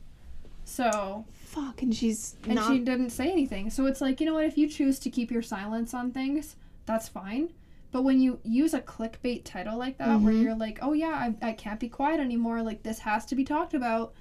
So 0.66 1.26
Fuck, 1.32 1.82
and 1.82 1.96
she's 1.96 2.36
and 2.44 2.56
not. 2.56 2.72
she 2.72 2.80
didn't 2.80 3.10
say 3.10 3.32
anything. 3.32 3.70
So 3.72 3.86
it's 3.88 4.02
like, 4.02 4.20
you 4.20 4.28
know 4.28 4.34
what, 4.36 4.46
if 4.46 4.58
you 4.58 4.68
choose 4.70 5.00
to 5.00 5.10
keep 5.10 5.32
your 5.32 5.42
silence 5.42 5.94
on 5.94 6.12
things, 6.12 6.56
that's 6.86 7.08
fine. 7.08 7.50
But 7.92 8.04
when 8.04 8.20
you 8.20 8.40
use 8.44 8.74
a 8.74 8.82
clickbait 8.82 9.44
title 9.46 9.78
like 9.78 9.98
that, 9.98 10.20
where 10.22 10.34
Mhm. 10.34 10.44
you're 10.44 10.56
like, 10.56 10.80
oh 10.82 10.94
yeah, 10.94 11.34
I, 11.42 11.50
I 11.50 11.54
can't 11.54 11.80
be 11.80 11.90
quiet 11.90 12.20
anymore, 12.20 12.62
like 12.62 12.84
this 12.84 13.00
has 13.00 13.26
to 13.28 13.36
be 13.36 13.44
talked 13.46 13.74
about, 13.74 14.14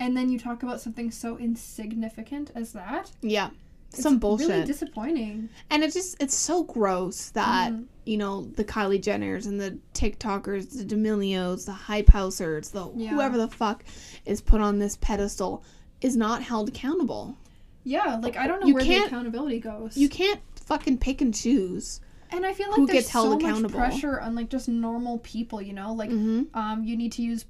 and 0.00 0.16
then 0.16 0.28
you 0.30 0.38
talk 0.38 0.62
about 0.62 0.80
something 0.80 1.10
so 1.10 1.36
insignificant 1.38 2.50
as 2.54 2.72
that, 2.72 3.10
yeah. 3.20 3.50
it's 3.90 4.02
Some 4.02 4.18
bullshit. 4.18 4.48
really 4.48 4.64
disappointing. 4.64 5.48
and 5.70 5.82
it's 5.82 5.94
just 5.94 6.16
it's 6.22 6.34
so 6.34 6.62
gross 6.62 7.30
that 7.30 7.72
Mhm. 7.72 7.84
you 8.04 8.16
know 8.18 8.42
the 8.56 8.64
Kylie 8.64 9.02
Jenners 9.02 9.46
and 9.46 9.60
the 9.60 9.78
TikTokers, 9.94 10.76
the 10.78 10.84
D'Amelios, 10.84 11.64
the 11.66 11.72
hype 11.72 12.08
housers, 12.10 12.70
the 12.70 12.88
Yeah. 12.94 13.10
whoever 13.10 13.36
the 13.36 13.48
fuck 13.48 13.84
is 14.26 14.40
put 14.40 14.60
on 14.60 14.78
this 14.78 14.96
pedestal 15.00 15.62
is 16.00 16.16
not 16.16 16.42
held 16.42 16.68
accountable. 16.68 17.36
Yeah, 17.84 18.16
like 18.22 18.36
I 18.36 18.46
don't 18.46 18.60
know 18.60 18.66
You 18.68 18.74
where 18.74 18.84
the 18.84 18.96
accountability 18.98 19.58
goes. 19.60 19.96
You 19.96 20.08
can't 20.08 20.40
fucking 20.54 20.98
pick 20.98 21.20
and 21.20 21.34
choose. 21.34 22.00
And 22.30 22.44
I 22.46 22.52
feel 22.54 22.70
like 22.70 22.86
there's 22.90 23.08
held 23.08 23.40
so 23.40 23.46
accountable. 23.46 23.78
much 23.78 23.90
pressure 23.90 24.20
on 24.20 24.34
like 24.34 24.48
just 24.50 24.68
normal 24.68 25.18
people, 25.18 25.60
you 25.62 25.72
know, 25.72 25.92
like 25.92 26.10
Mm-hmm. 26.10 26.56
um, 26.58 26.84
you 26.84 26.96
need 26.96 27.12
to 27.12 27.22
use 27.22 27.44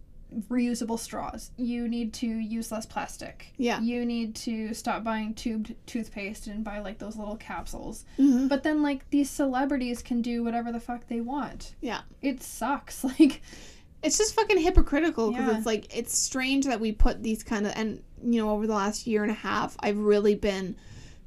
reusable 0.50 0.98
straws. 0.98 1.50
You 1.56 1.88
need 1.88 2.12
to 2.14 2.26
use 2.26 2.70
less 2.70 2.84
plastic. 2.86 3.52
Yeah. 3.56 3.80
You 3.80 4.04
need 4.04 4.34
to 4.36 4.74
stop 4.74 5.02
buying 5.02 5.34
tubed 5.34 5.74
toothpaste 5.86 6.46
and 6.48 6.62
buy 6.62 6.80
like 6.80 6.98
those 6.98 7.16
little 7.16 7.36
capsules. 7.36 8.04
Mm-hmm. 8.18 8.48
But 8.48 8.62
then 8.62 8.82
like 8.82 9.08
these 9.10 9.30
celebrities 9.30 10.02
can 10.02 10.20
do 10.22 10.44
whatever 10.44 10.70
the 10.70 10.80
fuck 10.80 11.06
they 11.08 11.20
want. 11.22 11.74
Yeah. 11.80 12.00
It 12.22 12.42
sucks. 12.42 13.04
Like 13.18 13.40
It's 14.02 14.18
just 14.18 14.34
fucking 14.34 14.58
hypocritical 14.58 15.30
because 15.32 15.48
Yeah. 15.48 15.56
it's 15.56 15.66
like 15.66 15.96
it's 15.96 16.16
strange 16.16 16.66
that 16.66 16.78
we 16.78 16.92
put 16.92 17.22
these 17.22 17.42
kind 17.42 17.66
of 17.66 17.72
and 17.74 18.02
you 18.22 18.40
know 18.40 18.50
over 18.50 18.66
the 18.66 18.74
last 18.74 19.06
year 19.06 19.22
and 19.22 19.30
a 19.30 19.34
half 19.34 19.76
I've 19.80 19.98
really 19.98 20.34
been 20.34 20.76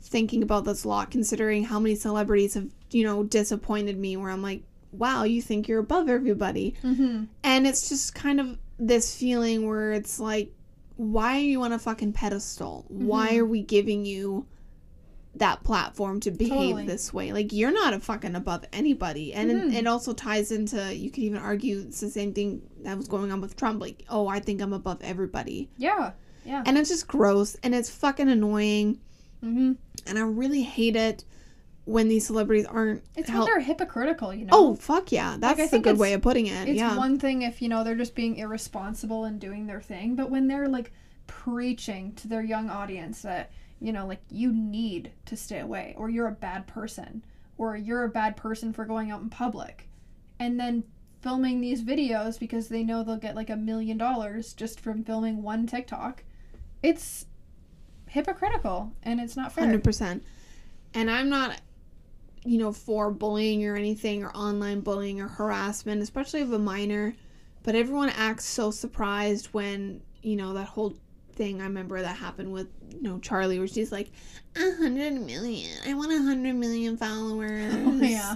thinking 0.01 0.43
about 0.43 0.65
this 0.65 0.83
a 0.83 0.87
lot 0.89 1.11
considering 1.11 1.63
how 1.63 1.79
many 1.79 1.95
celebrities 1.95 2.55
have 2.55 2.67
you 2.91 3.03
know 3.03 3.23
disappointed 3.23 3.97
me 3.97 4.17
where 4.17 4.29
I'm 4.31 4.41
like 4.41 4.63
wow 4.91 5.23
you 5.23 5.41
think 5.41 5.67
you're 5.67 5.79
above 5.79 6.09
everybody 6.09 6.75
mm-hmm. 6.83 7.25
and 7.43 7.67
it's 7.67 7.87
just 7.87 8.13
kind 8.15 8.39
of 8.39 8.57
this 8.79 9.15
feeling 9.15 9.67
where 9.67 9.93
it's 9.93 10.19
like 10.19 10.51
why 10.97 11.37
are 11.37 11.41
you 11.41 11.61
on 11.63 11.71
a 11.71 11.79
fucking 11.79 12.13
pedestal 12.13 12.85
why 12.89 13.29
Mhm. 13.33 13.37
are 13.39 13.45
we 13.45 13.61
giving 13.61 14.05
you 14.05 14.45
that 15.35 15.63
platform 15.63 16.19
to 16.19 16.29
behave 16.31 16.71
Totally. 16.71 16.85
this 16.87 17.13
way 17.13 17.31
like 17.31 17.53
you're 17.53 17.71
not 17.71 17.93
a 17.93 17.99
fucking 18.01 18.35
above 18.35 18.65
anybody 18.73 19.33
and 19.33 19.49
Mhm. 19.49 19.67
it, 19.71 19.77
it 19.77 19.87
also 19.87 20.11
ties 20.13 20.51
into 20.51 20.93
you 20.93 21.09
could 21.09 21.23
even 21.23 21.37
argue 21.39 21.79
it's 21.87 22.01
the 22.01 22.09
same 22.09 22.33
thing 22.33 22.61
that 22.83 22.97
was 22.97 23.07
going 23.07 23.31
on 23.31 23.39
with 23.39 23.55
trump 23.55 23.79
like 23.79 24.03
oh 24.09 24.27
i 24.27 24.39
think 24.41 24.61
i'm 24.61 24.73
above 24.73 24.97
everybody 25.01 25.69
Yeah. 25.77 26.11
Yeah. 26.43 26.63
and 26.65 26.77
it's 26.77 26.89
just 26.89 27.07
gross 27.07 27.55
and 27.63 27.73
it's 27.73 27.89
fucking 27.89 28.27
annoying 28.29 28.99
mm-hmm. 29.43 29.73
and 30.05 30.17
i 30.17 30.21
really 30.21 30.63
hate 30.63 30.95
it 30.95 31.23
when 31.85 32.07
these 32.07 32.25
celebrities 32.25 32.65
aren't 32.65 33.03
It's 33.15 33.29
hel- 33.29 33.39
when 33.39 33.47
they're 33.47 33.59
hypocritical, 33.59 34.33
you 34.33 34.45
know. 34.45 34.51
oh 34.53 34.75
fuck 34.75 35.11
yeah 35.11 35.35
that's 35.39 35.73
I 35.73 35.77
a 35.77 35.79
good 35.79 35.97
way 35.97 36.13
of 36.13 36.21
putting 36.21 36.47
it 36.47 36.69
It's 36.69 36.77
yeah 36.77 36.95
one 36.95 37.17
thing 37.17 37.41
if, 37.41 37.61
you 37.61 37.69
know, 37.69 37.83
they're 37.83 37.95
just 37.95 38.15
being 38.15 38.37
irresponsible 38.37 39.25
and 39.25 39.39
doing 39.39 39.67
their 39.67 39.81
thing, 39.81 40.15
but 40.15 40.29
when 40.29 40.47
they're 40.47 40.67
like 40.67 40.91
preaching 41.27 42.13
to 42.15 42.27
their 42.27 42.43
young 42.43 42.69
audience 42.69 43.23
that, 43.23 43.51
you 43.79 43.91
know, 43.91 44.05
like 44.05 44.21
you 44.29 44.53
need 44.53 45.11
to 45.25 45.35
stay 45.35 45.59
away 45.59 45.95
or 45.97 46.09
you're 46.09 46.27
a 46.27 46.31
bad 46.31 46.67
person 46.67 47.23
or 47.57 47.75
you're 47.75 48.03
a 48.03 48.09
bad 48.09 48.37
person 48.37 48.71
for 48.73 48.85
going 48.85 49.11
out 49.11 49.21
in 49.21 49.29
public 49.29 49.89
and 50.39 50.59
then 50.59 50.83
filming 51.21 51.61
these 51.61 51.83
videos 51.83 52.39
because 52.39 52.67
they 52.67 52.83
know 52.83 53.03
they'll 53.03 53.17
get 53.17 53.35
like 53.35 53.49
a 53.49 53.55
million 53.55 53.97
dollars 53.97 54.53
just 54.53 54.79
from 54.79 55.03
filming 55.03 55.41
one 55.41 55.65
TikTok. 55.65 56.23
It's 56.83 57.25
hypocritical 58.11 58.91
and 59.03 59.21
it's 59.21 59.37
not 59.37 59.53
fair. 59.53 59.63
Hundred 59.63 59.83
percent. 59.83 60.23
And 60.93 61.09
I'm 61.09 61.29
not, 61.29 61.59
you 62.43 62.57
know, 62.57 62.73
for 62.73 63.09
bullying 63.09 63.65
or 63.65 63.77
anything 63.77 64.23
or 64.23 64.31
online 64.35 64.81
bullying 64.81 65.21
or 65.21 65.29
harassment, 65.29 66.01
especially 66.01 66.41
of 66.41 66.51
a 66.51 66.59
minor. 66.59 67.15
But 67.63 67.75
everyone 67.75 68.09
acts 68.09 68.45
so 68.45 68.69
surprised 68.69 69.47
when 69.53 70.01
you 70.21 70.35
know 70.35 70.53
that 70.53 70.67
whole 70.67 70.95
thing. 71.33 71.61
I 71.61 71.63
remember 71.63 72.01
that 72.01 72.17
happened 72.17 72.51
with 72.51 72.67
you 72.89 73.01
know 73.01 73.17
Charli, 73.19 73.57
where 73.57 73.67
she's 73.67 73.93
like, 73.93 74.11
a 74.57 74.75
hundred 74.75 75.13
million. 75.13 75.71
I 75.87 75.93
want 75.93 76.11
a 76.11 76.21
hundred 76.21 76.55
million 76.55 76.97
followers. 76.97 77.73
Oh, 77.73 77.93
yeah. 78.01 78.35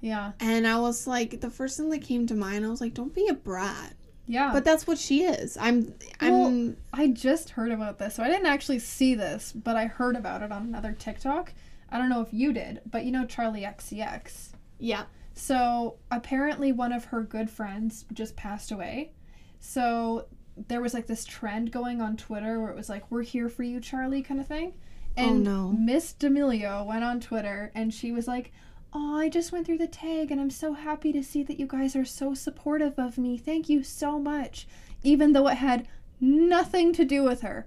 Yeah. 0.00 0.32
And 0.40 0.66
I 0.66 0.80
was 0.80 1.06
like, 1.06 1.40
the 1.40 1.50
first 1.50 1.76
thing 1.76 1.90
that 1.90 2.02
came 2.02 2.26
to 2.26 2.34
mind, 2.34 2.66
I 2.66 2.68
was 2.70 2.80
like, 2.80 2.92
don't 2.92 3.14
be 3.14 3.28
a 3.28 3.34
brat. 3.34 3.94
Yeah. 4.26 4.52
But 4.52 4.64
that's 4.64 4.86
what 4.86 4.98
she 4.98 5.24
is. 5.24 5.56
I'm. 5.60 5.94
I'm. 6.20 6.32
Well, 6.32 6.74
I 6.92 7.08
just 7.08 7.50
heard 7.50 7.72
about 7.72 7.98
this. 7.98 8.14
So 8.14 8.22
I 8.22 8.28
didn't 8.28 8.46
actually 8.46 8.78
see 8.78 9.14
this, 9.14 9.52
but 9.52 9.76
I 9.76 9.86
heard 9.86 10.16
about 10.16 10.42
it 10.42 10.52
on 10.52 10.62
another 10.62 10.92
TikTok. 10.92 11.52
I 11.90 11.98
don't 11.98 12.08
know 12.08 12.22
if 12.22 12.32
you 12.32 12.52
did, 12.52 12.80
but 12.90 13.04
you 13.04 13.12
know 13.12 13.24
Charli 13.24 13.62
XCX. 13.66 14.50
yeah. 14.78 15.04
So 15.34 15.96
apparently 16.10 16.72
one 16.72 16.92
of 16.92 17.06
her 17.06 17.22
good 17.22 17.48
friends 17.50 18.04
just 18.12 18.36
passed 18.36 18.70
away. 18.70 19.12
So 19.60 20.26
there 20.68 20.80
was 20.82 20.92
like 20.92 21.06
this 21.06 21.24
trend 21.24 21.72
going 21.72 22.00
on 22.02 22.16
Twitter 22.18 22.60
where 22.60 22.70
it 22.70 22.76
was 22.76 22.88
like, 22.90 23.10
We're 23.10 23.22
here 23.22 23.48
for 23.48 23.62
you, 23.62 23.80
Charli 23.80 24.24
kind 24.24 24.40
of 24.40 24.46
thing. 24.46 24.74
Oh, 25.16 25.22
And 25.24 25.44
no. 25.44 25.72
Miss 25.72 26.12
D'Amelio 26.12 26.84
went 26.86 27.04
on 27.04 27.18
Twitter 27.20 27.70
and 27.74 27.92
she 27.94 28.12
was 28.12 28.28
like, 28.28 28.52
Oh, 28.94 29.16
I 29.16 29.28
just 29.28 29.52
went 29.52 29.66
through 29.66 29.78
the 29.78 29.86
tag 29.86 30.30
and 30.30 30.40
I'm 30.40 30.50
so 30.50 30.74
happy 30.74 31.12
to 31.12 31.22
see 31.22 31.42
that 31.44 31.58
you 31.58 31.66
guys 31.66 31.96
are 31.96 32.04
so 32.04 32.34
supportive 32.34 32.98
of 32.98 33.16
me. 33.16 33.38
Thank 33.38 33.68
you 33.68 33.82
so 33.82 34.18
much. 34.18 34.66
Even 35.02 35.32
though 35.32 35.48
it 35.48 35.56
had 35.56 35.88
nothing 36.20 36.92
to 36.94 37.04
do 37.04 37.22
with 37.22 37.40
her. 37.40 37.66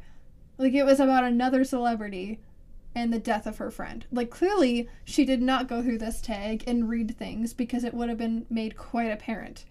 Like 0.57 0.73
it 0.73 0.85
was 0.85 0.99
about 0.99 1.23
another 1.23 1.63
celebrity 1.63 2.39
and 2.93 3.11
the 3.11 3.19
death 3.19 3.47
of 3.47 3.57
her 3.57 3.71
friend. 3.71 4.05
Like 4.11 4.29
clearly 4.29 4.87
she 5.03 5.25
did 5.25 5.41
not 5.41 5.67
go 5.67 5.81
through 5.81 5.97
this 5.97 6.21
tag 6.21 6.63
and 6.67 6.89
read 6.89 7.17
things 7.17 7.53
because 7.53 7.83
it 7.83 7.93
would 7.93 8.09
have 8.09 8.17
been 8.17 8.45
made 8.49 8.77
quite 8.77 9.11
apparent 9.11 9.65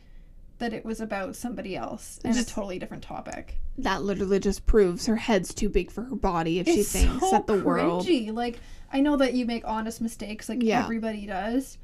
that 0.59 0.73
it 0.73 0.85
was 0.85 1.01
about 1.01 1.35
somebody 1.37 1.77
else 1.77 2.21
and 2.25 2.35
Just- 2.35 2.51
a 2.51 2.55
totally 2.55 2.79
different 2.79 3.03
topic. 3.03 3.59
That 3.79 4.03
literally 4.05 4.39
just 4.39 4.67
proves 4.67 5.07
her 5.07 5.17
head's 5.17 5.53
too 5.53 5.69
big 5.69 5.91
for 5.91 6.03
her 6.03 6.15
body 6.15 6.61
if 6.61 6.67
she 6.67 6.85
thinks 6.85 7.21
so 7.21 7.31
that 7.33 7.47
the 7.49 7.59
world. 7.63 8.07
cringy. 8.07 8.33
Like 8.33 8.61
I 8.93 9.01
know 9.01 9.17
that 9.17 9.35
you 9.35 9.47
make 9.47 9.65
honest 9.67 10.01
mistakes, 10.01 10.49
like 10.49 10.63
Yeah. 10.63 10.85
everybody 10.85 11.27
does, 11.27 11.79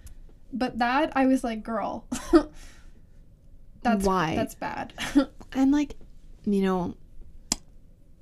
but 0.52 0.78
that 0.78 1.12
I 1.16 1.26
was 1.26 1.42
like, 1.42 1.64
girl, 1.64 2.06
that's 3.82 4.04
Why? 4.04 4.34
That's 4.36 4.54
bad. 4.54 4.92
And 5.52 5.72
like, 5.72 5.96
you 6.44 6.62
know, 6.62 6.94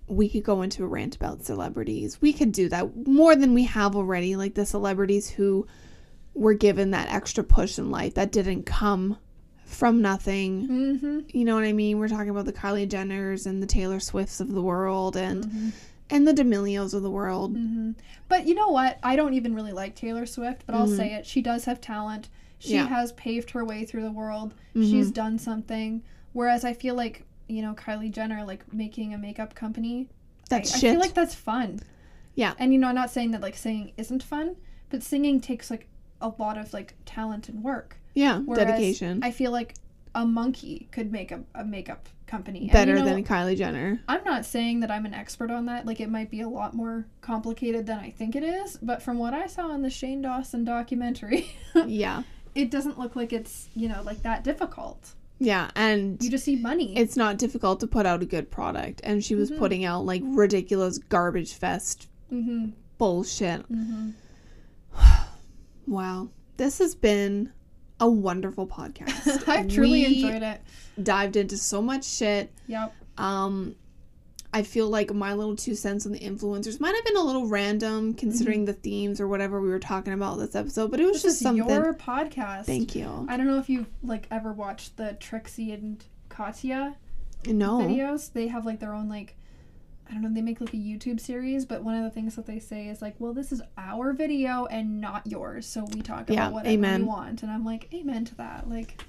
we 0.07 0.31
could 0.31 0.45
go 0.45 0.63
into 0.63 0.83
a 0.83 0.87
rant 0.87 1.15
about 1.15 1.45
celebrities. 1.45 2.23
We 2.23 2.33
could 2.33 2.53
do 2.53 2.71
that 2.71 3.07
more 3.07 3.37
than 3.37 3.53
we 3.53 3.65
have 3.65 3.95
already. 3.95 4.35
Like 4.35 4.55
the 4.55 4.65
celebrities 4.65 5.29
who 5.29 5.67
were 6.33 6.55
given 6.55 6.93
that 6.93 7.13
extra 7.13 7.45
push 7.45 7.79
in 7.79 7.91
life 7.91 8.15
that 8.15 8.33
didn't 8.33 8.63
come 8.65 9.19
from 9.69 10.01
nothing. 10.03 10.67
mm-hmm. 10.69 11.19
You 11.37 11.45
know 11.45 11.55
what 11.55 11.65
I 11.65 11.73
mean? 11.73 11.99
We're 11.99 12.09
talking 12.09 12.31
about 12.31 12.47
the 12.47 12.53
Kylie 12.53 12.89
Jenners 12.89 13.47
and 13.47 13.63
the 13.63 13.67
Taylor 13.67 14.01
Swifts 14.01 14.41
of 14.41 14.53
the 14.53 14.63
world 14.63 15.17
and 15.17 15.45
Mm-hmm. 15.45 15.69
and 16.11 16.27
the 16.27 16.33
D'Amelios 16.33 16.95
of 16.95 17.03
the 17.03 17.11
world. 17.11 17.53
hmm 17.53 17.91
But 18.29 18.47
you 18.47 18.55
know 18.55 18.69
what? 18.69 18.99
I 19.03 19.15
don't 19.15 19.35
even 19.35 19.55
really 19.55 19.73
like 19.73 19.95
Taylor 19.95 20.25
Swift, 20.27 20.65
but 20.67 20.75
I'll 20.75 20.89
Mhm. 20.89 20.97
say 20.97 21.13
it. 21.15 21.27
She 21.27 21.43
does 21.43 21.67
have 21.67 21.81
talent. 21.83 22.29
She 22.59 22.75
Yeah. 22.75 22.87
has 22.87 23.13
paved 23.13 23.51
her 23.51 23.65
way 23.65 23.85
through 23.85 24.03
the 24.03 24.11
world. 24.11 24.55
Mhm. 24.75 24.91
She's 24.91 25.11
done 25.11 25.39
something. 25.39 26.03
Whereas 26.33 26.65
I 26.65 26.73
feel 26.73 26.95
like, 26.95 27.25
you 27.47 27.61
know, 27.63 27.75
Kylie 27.75 28.11
Jenner, 28.11 28.45
like 28.45 28.73
making 28.73 29.13
a 29.15 29.19
makeup 29.19 29.55
company, 29.55 30.09
That's 30.49 30.75
I, 30.75 30.79
shit. 30.79 30.89
I 30.91 30.93
feel 30.95 31.01
like 31.01 31.15
that's 31.15 31.35
fun. 31.35 31.81
Yeah. 32.35 32.55
And 32.59 32.73
you 32.73 32.79
know, 32.79 32.89
I'm 32.89 32.95
not 32.95 33.11
saying 33.11 33.33
that 33.33 33.43
like 33.43 33.57
singing 33.57 33.93
isn't 33.99 34.23
fun, 34.23 34.57
but 34.89 35.03
singing 35.03 35.41
takes 35.41 35.71
like 35.71 35.89
a 36.23 36.33
lot 36.39 36.57
of 36.57 36.73
like 36.73 36.95
talent 37.05 37.49
and 37.51 37.63
work. 37.63 37.98
Yeah, 38.15 38.39
Whereas 38.39 38.67
dedication. 38.67 39.21
I 39.23 39.31
feel 39.31 39.51
like 39.51 39.75
a 40.15 40.25
monkey 40.25 40.89
could 40.91 41.13
make 41.13 41.31
a, 41.31 41.43
a 41.55 41.65
makeup 41.65 42.09
company. 42.27 42.63
And, 42.63 42.73
Better 42.73 42.95
you 42.95 42.99
know, 43.01 43.05
than 43.05 43.25
Kylie 43.25 43.57
Jenner. 43.57 44.01
I'm 44.09 44.25
not 44.25 44.45
saying 44.45 44.81
that 44.81 44.91
I'm 44.91 45.07
an 45.07 45.15
expert 45.15 45.51
on 45.51 45.67
that. 45.67 45.87
Like, 45.87 46.01
it 46.01 46.11
might 46.11 46.31
be 46.31 46.41
a 46.41 46.49
lot 46.49 46.75
more 46.75 47.07
complicated 47.21 47.87
than 47.87 47.99
I 47.99 48.11
think 48.11 48.35
it 48.37 48.43
is. 48.43 48.77
But 48.83 49.03
from 49.03 49.19
what 49.19 49.35
I 49.35 49.47
saw 49.47 49.73
in 49.75 49.83
the 49.83 49.91
Shane 49.91 50.23
Dawson 50.23 50.65
documentary, 50.65 51.51
yeah. 51.87 52.23
it 52.55 52.71
doesn't 52.71 52.99
look 52.99 53.17
like 53.17 53.33
it's, 53.33 53.69
you 53.75 53.89
know, 53.89 54.03
like 54.03 54.23
that 54.23 54.45
difficult. 54.45 55.15
Yeah, 55.41 55.71
and 55.77 56.21
You 56.23 56.31
just 56.31 56.49
need 56.49 56.63
money. 56.63 56.97
it's 56.97 57.17
not 57.17 57.39
difficult 57.39 57.79
to 57.81 57.87
put 57.87 58.07
out 58.07 58.23
a 58.23 58.27
good 58.27 58.51
product. 58.51 59.01
And 59.05 59.23
she 59.25 59.37
was 59.37 59.53
Mhm. 59.53 59.59
putting 59.59 59.85
out 59.85 60.05
like 60.05 60.23
ridiculous 60.25 60.99
garbage 60.99 61.55
fest 61.55 62.09
mm-hmm. 62.33 62.71
bullshit. 62.99 63.71
Mm-hmm. 63.71 64.11
Wow. 65.87 66.29
This 66.57 66.79
has 66.81 66.95
been 66.95 67.53
a 68.01 68.09
wonderful 68.09 68.67
podcast. 68.67 69.49
I've 69.49 69.69
truly 69.69 70.05
We 70.07 70.25
enjoyed 70.25 70.43
it. 70.43 70.61
Dived 71.03 71.37
into 71.37 71.57
so 71.57 71.81
much 71.83 72.05
shit. 72.05 72.53
Yep. 72.67 72.95
Um 73.17 73.75
I 74.53 74.63
feel 74.63 74.89
like 74.89 75.13
my 75.13 75.35
little 75.35 75.57
two 75.57 75.75
cents 75.75 76.07
on 76.07 76.13
the 76.13 76.19
influencers 76.21 76.81
might 76.81 76.95
have 76.95 77.05
been 77.05 77.17
a 77.17 77.23
little 77.23 77.47
random 77.47 78.15
considering 78.15 78.65
the 78.65 78.73
themes 78.73 79.21
or 79.21 79.29
whatever 79.29 79.61
we 79.61 79.69
were 79.69 79.79
talking 79.79 80.15
about 80.15 80.39
this 80.39 80.55
episode, 80.55 80.91
but 80.91 81.01
it 81.01 81.05
was 81.05 81.23
This 81.23 81.33
just 81.35 81.41
something. 81.43 81.69
your 81.69 81.93
podcast. 81.93 82.65
Thank 82.65 82.95
you. 82.95 83.27
I 83.29 83.37
don't 83.37 83.47
know 83.47 83.59
if 83.59 83.69
you've 83.69 83.89
like 84.03 84.27
ever 84.31 84.53
watched 84.53 84.97
the 84.97 85.19
Trixie 85.21 85.73
and 85.73 86.03
Katya 86.31 86.97
No. 87.47 87.81
videos. 87.81 88.33
They 88.33 88.47
have 88.49 88.65
like 88.65 88.81
their 88.81 88.95
own 88.95 89.11
like 89.11 89.37
I 90.09 90.15
don't 90.15 90.23
know, 90.23 90.31
they 90.33 90.41
make 90.43 90.61
like 90.61 90.73
a 90.73 90.77
YouTube 90.79 91.21
series, 91.21 91.67
but 91.67 91.83
one 91.83 91.95
of 91.95 92.03
the 92.03 92.11
things 92.11 92.37
that 92.37 92.47
they 92.47 92.59
say 92.59 92.89
is 92.89 93.03
like, 93.03 93.15
well, 93.19 93.35
this 93.35 93.53
is 93.53 93.61
our 93.77 94.13
video 94.13 94.67
and 94.67 95.01
not 95.01 95.27
yours. 95.27 95.67
So 95.67 95.85
we 95.93 96.01
talk 96.01 96.29
Yeah, 96.31 96.47
about 96.47 96.53
whatever 96.55 96.73
amen. 96.73 97.01
we 97.03 97.07
want. 97.09 97.43
And 97.43 97.53
I'm 97.53 97.65
like, 97.65 97.93
amen 97.93 98.25
to 98.27 98.35
that. 98.37 98.71
Like, 98.71 99.03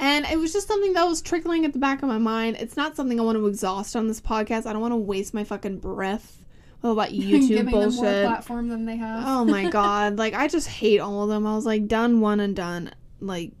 And 0.00 0.24
it 0.26 0.38
was 0.38 0.52
just 0.52 0.66
something 0.66 0.92
that 0.94 1.04
was 1.04 1.22
trickling 1.22 1.64
at 1.64 1.72
the 1.72 1.78
back 1.78 2.02
of 2.02 2.08
my 2.08 2.18
mind. 2.18 2.56
It's 2.58 2.76
not 2.76 2.96
something 2.96 3.20
I 3.20 3.22
want 3.22 3.36
to 3.38 3.46
exhaust 3.46 3.94
on 3.94 4.08
this 4.08 4.20
podcast. 4.20 4.66
I 4.66 4.72
don't 4.72 4.82
want 4.82 4.92
to 4.92 4.96
waste 4.96 5.34
my 5.34 5.44
fucking 5.44 5.78
breath 5.78 6.38
all 6.82 6.94
that 6.94 7.10
YouTube 7.10 7.48
giving 7.48 7.78
them 7.78 7.94
more 7.94 8.04
platform 8.24 8.68
than 8.68 8.86
they 8.86 8.96
have. 8.96 9.22
Oh 9.26 9.44
my 9.44 9.68
god. 9.70 10.18
Like 10.18 10.34
I 10.34 10.48
just 10.48 10.66
hate 10.66 10.98
all 10.98 11.22
of 11.22 11.28
them. 11.28 11.46
I 11.46 11.54
was 11.54 11.66
like 11.66 11.86
done 11.86 12.20
one 12.20 12.40
and 12.40 12.56
done. 12.56 12.90
Like 13.20 13.52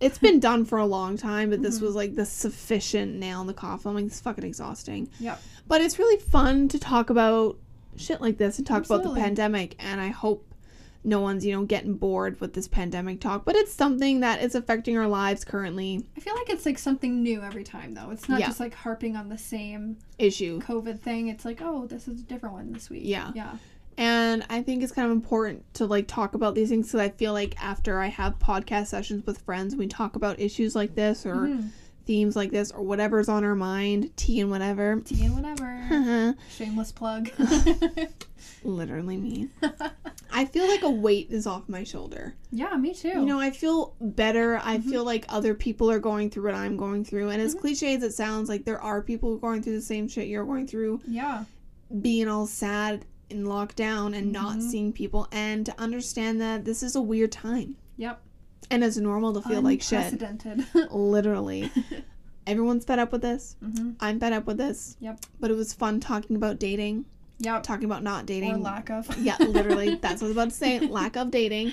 it's 0.00 0.18
been 0.18 0.40
done 0.40 0.64
for 0.64 0.78
a 0.78 0.86
long 0.86 1.16
time, 1.16 1.50
but 1.50 1.62
this 1.62 1.78
Mhm. 1.78 1.82
was 1.82 1.94
like 1.94 2.14
the 2.14 2.24
sufficient 2.26 3.16
nail 3.16 3.40
in 3.42 3.46
the 3.46 3.54
coffin. 3.54 3.90
I'm 3.90 3.94
like 3.96 4.06
it's 4.06 4.20
fucking 4.20 4.44
exhausting. 4.44 5.08
Yep. 5.20 5.40
But 5.68 5.80
it's 5.82 5.98
really 5.98 6.18
fun 6.20 6.68
to 6.68 6.78
talk 6.78 7.10
about 7.10 7.58
shit 7.96 8.20
like 8.20 8.38
this 8.38 8.58
and 8.58 8.66
talk 8.66 8.84
about 8.86 9.02
the 9.02 9.14
pandemic 9.14 9.76
and 9.78 10.00
I 10.00 10.08
hope 10.08 10.46
no 11.02 11.20
one's, 11.20 11.46
you 11.46 11.52
know, 11.52 11.64
getting 11.64 11.94
bored 11.94 12.38
with 12.40 12.52
this 12.52 12.68
pandemic 12.68 13.20
talk, 13.20 13.44
but 13.46 13.56
it's 13.56 13.72
something 13.72 14.20
that 14.20 14.42
is 14.42 14.54
affecting 14.54 14.98
our 14.98 15.08
lives 15.08 15.44
currently. 15.46 16.04
I 16.16 16.20
feel 16.20 16.34
like 16.34 16.50
it's 16.50 16.66
like 16.66 16.78
something 16.78 17.22
new 17.22 17.40
every 17.42 17.64
time 17.64 17.94
though. 17.94 18.10
It's 18.10 18.28
not 18.28 18.40
Yeah. 18.40 18.46
just 18.48 18.60
like 18.60 18.74
harping 18.74 19.16
on 19.16 19.28
the 19.30 19.38
same 19.38 19.96
Issue. 20.18 20.60
COVID 20.60 21.00
thing. 21.00 21.28
It's 21.28 21.44
like, 21.46 21.60
oh, 21.62 21.86
this 21.86 22.06
is 22.06 22.20
a 22.20 22.24
different 22.24 22.54
one 22.54 22.72
this 22.72 22.90
week. 22.90 23.02
Yeah. 23.04 23.32
Yeah. 23.34 23.56
And 24.00 24.44
I 24.48 24.62
think 24.62 24.82
it's 24.82 24.92
kind 24.92 25.06
of 25.06 25.12
important 25.12 25.62
to 25.74 25.84
like 25.86 26.08
talk 26.08 26.34
about 26.34 26.54
these 26.54 26.70
things 26.70 26.86
because 26.88 27.00
I 27.00 27.10
feel 27.10 27.32
like 27.34 27.54
after 27.62 27.98
I 28.00 28.06
have 28.06 28.38
podcast 28.38 28.86
sessions 28.86 29.26
with 29.26 29.38
friends, 29.42 29.76
we 29.76 29.86
talk 29.86 30.16
about 30.16 30.40
issues 30.40 30.74
like 30.74 30.94
this 30.94 31.26
or 31.26 31.34
Mhm. 31.34 31.68
themes 32.06 32.34
like 32.34 32.50
this 32.50 32.70
or 32.70 32.82
whatever's 32.82 33.28
on 33.28 33.44
our 33.44 33.54
mind, 33.54 34.10
tea 34.16 34.40
and 34.40 34.50
whatever. 34.50 35.00
Tea 35.04 35.26
and 35.26 35.34
whatever. 35.36 36.34
Shameless 36.56 36.92
plug. 36.92 37.28
Literally 38.64 39.18
me. 39.18 39.48
I 40.32 40.46
feel 40.46 40.66
like 40.66 40.82
a 40.82 40.90
weight 40.90 41.28
is 41.30 41.46
off 41.46 41.68
my 41.68 41.84
shoulder. 41.84 42.34
yeah, 42.50 42.74
me 42.76 42.94
too. 42.94 43.08
You 43.08 43.26
know, 43.26 43.38
I 43.38 43.50
feel 43.50 43.94
better. 44.00 44.58
I 44.64 44.78
Mhm. 44.78 44.84
feel 44.84 45.04
like 45.04 45.26
other 45.28 45.54
people 45.54 45.90
are 45.90 45.98
going 45.98 46.30
through 46.30 46.44
what 46.44 46.54
I'm 46.54 46.76
going 46.78 47.04
through. 47.04 47.28
And 47.30 47.42
as 47.42 47.54
Mhm. 47.54 47.60
cliche 47.60 47.94
as 47.96 48.02
it 48.02 48.14
sounds, 48.14 48.48
like 48.48 48.64
there 48.64 48.80
are 48.80 49.02
people 49.02 49.36
going 49.36 49.62
through 49.62 49.76
the 49.76 49.82
same 49.82 50.08
shit 50.08 50.28
you're 50.28 50.44
going 50.46 50.66
through, 50.66 51.00
yeah. 51.06 51.44
being 52.00 52.28
all 52.28 52.46
sad 52.46 53.04
in 53.30 53.44
lockdown 53.44 54.16
and 54.16 54.32
not 54.32 54.58
Mhm. 54.58 54.70
seeing 54.70 54.92
people, 54.92 55.28
and 55.32 55.64
to 55.66 55.80
understand 55.80 56.40
that 56.40 56.64
this 56.64 56.82
is 56.82 56.94
a 56.96 57.00
weird 57.00 57.32
time. 57.32 57.76
Yep. 57.96 58.20
And 58.70 58.84
it's 58.84 58.96
normal 58.96 59.32
to 59.34 59.42
feel 59.42 59.62
like 59.62 59.82
shit. 59.82 60.12
Unprecedented. 60.12 60.66
Literally. 60.92 61.70
Everyone's 62.46 62.84
fed 62.84 62.98
up 62.98 63.12
with 63.12 63.22
this. 63.22 63.56
hmm 63.62 63.92
I'm 64.00 64.18
fed 64.20 64.32
up 64.32 64.46
with 64.46 64.58
this. 64.58 64.96
Yep. 65.00 65.20
But 65.38 65.50
it 65.50 65.54
was 65.54 65.72
fun 65.72 66.00
talking 66.00 66.36
about 66.36 66.58
dating, 66.58 67.04
Yep. 67.40 67.62
talking 67.62 67.84
about 67.84 68.02
not 68.02 68.26
dating. 68.26 68.54
Or 68.54 68.58
lack 68.58 68.90
of. 68.90 69.16
yeah, 69.22 69.36
literally. 69.38 69.94
That's 69.96 70.20
what 70.20 70.26
I 70.26 70.28
was 70.28 70.36
about 70.36 70.50
to 70.50 70.56
say. 70.56 70.80
Lack 70.80 71.16
of 71.16 71.30
dating. 71.30 71.72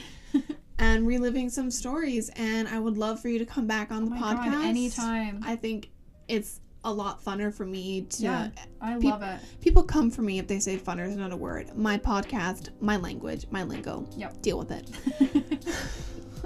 And 0.80 1.08
reliving 1.08 1.50
some 1.50 1.72
stories. 1.72 2.30
And 2.36 2.68
I 2.68 2.80
would 2.80 2.98
love 2.98 3.20
for 3.20 3.30
you 3.30 3.40
to 3.40 3.46
come 3.46 3.66
back 3.66 3.92
on 3.92 4.04
Oh 4.04 4.10
the 4.10 4.16
podcast. 4.16 4.52
God, 4.52 4.66
anytime. 4.66 5.42
I 5.44 5.56
think 5.56 5.90
it's 6.28 6.60
a 6.88 6.92
lot 6.92 7.24
funner 7.24 7.54
for 7.54 7.66
me 7.66 8.02
to. 8.02 8.24
Yeah. 8.24 8.50
I 8.82 8.98
Peop- 8.98 9.12
love 9.12 9.22
it. 9.22 9.40
People 9.62 9.84
come 9.84 10.10
for 10.10 10.22
me 10.22 10.40
if 10.40 10.48
they 10.48 10.60
say 10.60 10.78
funner 10.78 11.06
is 11.06 11.18
not 11.18 11.34
a 11.34 11.36
word. 11.36 11.76
My 11.76 11.98
podcast, 11.98 12.70
my 12.80 12.96
language, 12.96 13.46
my 13.52 13.64
lingo. 13.64 14.08
Yep. 14.16 14.42
Deal 14.42 14.58
with 14.58 14.72
it. 14.72 14.90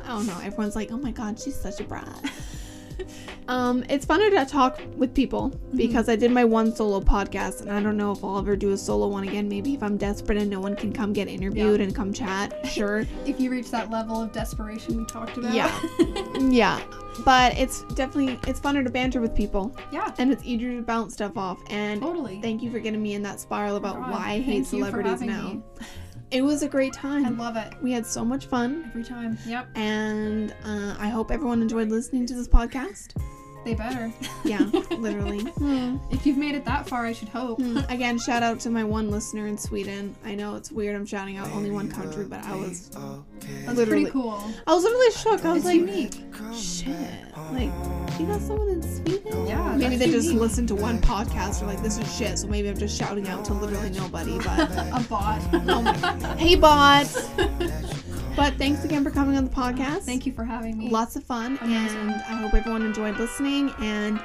I 0.04 0.08
don't 0.10 0.26
know. 0.26 0.40
Everyone's 0.44 0.76
like, 0.76 0.92
oh 0.92 0.98
my 0.98 1.12
god, 1.12 1.40
she's 1.40 1.56
such 1.56 1.80
a 1.80 1.84
brat. 1.84 2.32
um, 3.48 3.84
it's 3.90 4.06
funner 4.06 4.30
to 4.30 4.46
talk 4.50 4.82
with 4.98 5.14
people 5.14 5.52
Mm-hmm. 5.72 5.78
because 5.78 6.10
I 6.10 6.18
did 6.18 6.32
my 6.32 6.44
one 6.44 6.76
solo 6.76 7.00
podcast, 7.00 7.62
and 7.62 7.72
I 7.72 7.82
don't 7.82 7.96
know 7.96 8.12
if 8.12 8.24
I'll 8.24 8.38
ever 8.38 8.58
do 8.58 8.72
a 8.72 8.78
solo 8.78 9.08
one 9.08 9.24
again. 9.26 9.48
Maybe 9.48 9.74
if 9.74 9.82
I'm 9.82 9.96
desperate 9.96 10.38
and 10.38 10.50
no 10.50 10.60
one 10.60 10.76
can 10.76 10.92
come 10.92 11.14
get 11.14 11.30
interviewed 11.30 11.80
and 11.80 11.96
come 11.96 12.12
chat, 12.12 12.68
sure. 12.68 13.06
if 13.26 13.40
you 13.40 13.50
reach 13.50 13.72
that 13.72 13.90
level 13.90 14.22
of 14.22 14.34
desperation 14.34 14.98
we 14.98 15.06
talked 15.06 15.38
about. 15.38 15.54
Yeah. 15.54 15.80
yeah, 16.40 16.82
but 17.24 17.58
it's 17.58 17.84
definitely 17.94 18.38
it's 18.48 18.60
funner 18.60 18.84
to 18.84 18.90
banter 18.90 19.22
with 19.22 19.34
people, 19.34 19.74
yeah. 19.94 20.14
and 20.18 20.32
it's 20.32 20.44
easier 20.44 20.76
to 20.76 20.82
bounce 20.82 21.14
stuff 21.14 21.38
off. 21.38 21.62
And 21.70 22.02
Totally. 22.02 22.42
thank 22.42 22.62
you 22.62 22.70
for 22.70 22.80
getting 22.80 23.02
me 23.02 23.14
in 23.14 23.24
that 23.24 23.40
spiral 23.40 23.78
about 23.78 23.96
God, 23.96 24.12
why 24.12 24.32
I 24.32 24.40
hate 24.40 24.66
celebrities 24.66 25.22
now. 25.22 25.64
It 26.32 26.42
was 26.42 26.64
a 26.64 26.68
great 26.70 26.94
time. 26.94 27.26
I 27.26 27.30
love 27.30 27.58
it. 27.58 27.74
we 27.82 27.92
had 27.92 28.06
so 28.06 28.24
much 28.24 28.46
fun. 28.46 28.86
Every 28.88 29.04
time. 29.04 29.38
Yep. 29.46 29.68
and 29.76 30.52
uh, 30.64 30.96
I 30.98 31.10
hope 31.10 31.30
everyone 31.32 31.62
enjoyed 31.62 31.90
listening 31.90 32.26
to 32.28 32.34
this 32.34 32.48
podcast. 32.48 33.16
They 33.64 33.76
better. 33.76 34.12
Yeah, 34.44 34.60
literally. 34.98 35.42
Hmm. 35.44 35.98
If 36.10 36.26
you've 36.26 36.38
made 36.38 36.56
it 36.56 36.66
that 36.66 36.88
far, 36.90 37.06
I 37.06 37.14
should 37.14 37.30
hope. 37.30 37.60
Hmm. 37.60 37.78
Again, 37.90 38.18
shout 38.18 38.42
out 38.42 38.60
to 38.62 38.70
my 38.72 38.84
one 38.84 39.12
listener 39.12 39.46
in 39.46 39.58
Sweden. 39.58 40.16
I 40.26 40.34
know 40.34 40.56
it's 40.56 40.72
weird 40.72 40.96
I'm 40.96 41.06
shouting 41.06 41.38
out 41.38 41.48
only 41.52 41.70
one 41.70 41.90
country, 41.92 42.26
but 42.26 42.44
I 42.44 42.56
was 42.56 42.90
That's 42.90 43.68
literally, 43.78 43.86
pretty 44.06 44.10
cool. 44.12 44.44
I 44.66 44.74
was 44.74 44.84
literally 44.84 45.12
shook. 45.12 45.46
I 45.46 45.54
was 45.54 45.58
It's 45.58 45.66
like, 45.66 45.76
unique. 45.76 46.16
shit, 46.56 46.96
like 47.52 47.72
you 48.20 48.26
got 48.26 48.42
someone 48.42 48.68
in 48.70 48.82
Sweden? 48.82 49.46
Yeah, 49.48 49.76
Maybe 49.78 49.96
that's 49.96 50.00
they 50.00 50.12
just 50.12 50.28
unique. 50.30 50.42
listen 50.42 50.66
to 50.68 50.76
one 50.76 51.00
podcast 51.00 51.62
or 51.62 51.66
like 51.68 51.82
this 51.84 51.98
is 52.00 52.18
shit. 52.18 52.40
So 52.40 52.48
maybe 52.48 52.68
I'm 52.68 52.78
just 52.78 52.98
shouting 52.98 53.28
out 53.28 53.46
to 53.46 53.54
literally 53.54 53.92
nobody. 53.92 54.38
But 54.40 54.72
A 54.78 55.06
bot. 55.08 55.42
oh 55.54 55.82
my 55.84 56.36
hey 56.38 56.56
bots. 56.56 57.30
But 58.42 58.56
thanks 58.56 58.84
again 58.84 59.04
for 59.04 59.12
coming 59.12 59.38
on 59.38 59.44
the 59.46 59.52
podcast. 59.52 60.00
Thank 60.00 60.26
you 60.26 60.34
for 60.34 60.44
having 60.44 60.76
me. 60.76 60.90
lots 60.90 61.16
of 61.16 61.24
fun 61.24 61.60
Amazing. 61.62 62.00
and 62.00 62.12
i 62.24 62.34
hope 62.42 62.56
everyone 62.56 62.82
enjoyed 62.82 63.16
listening 63.20 63.72
and 63.80 64.20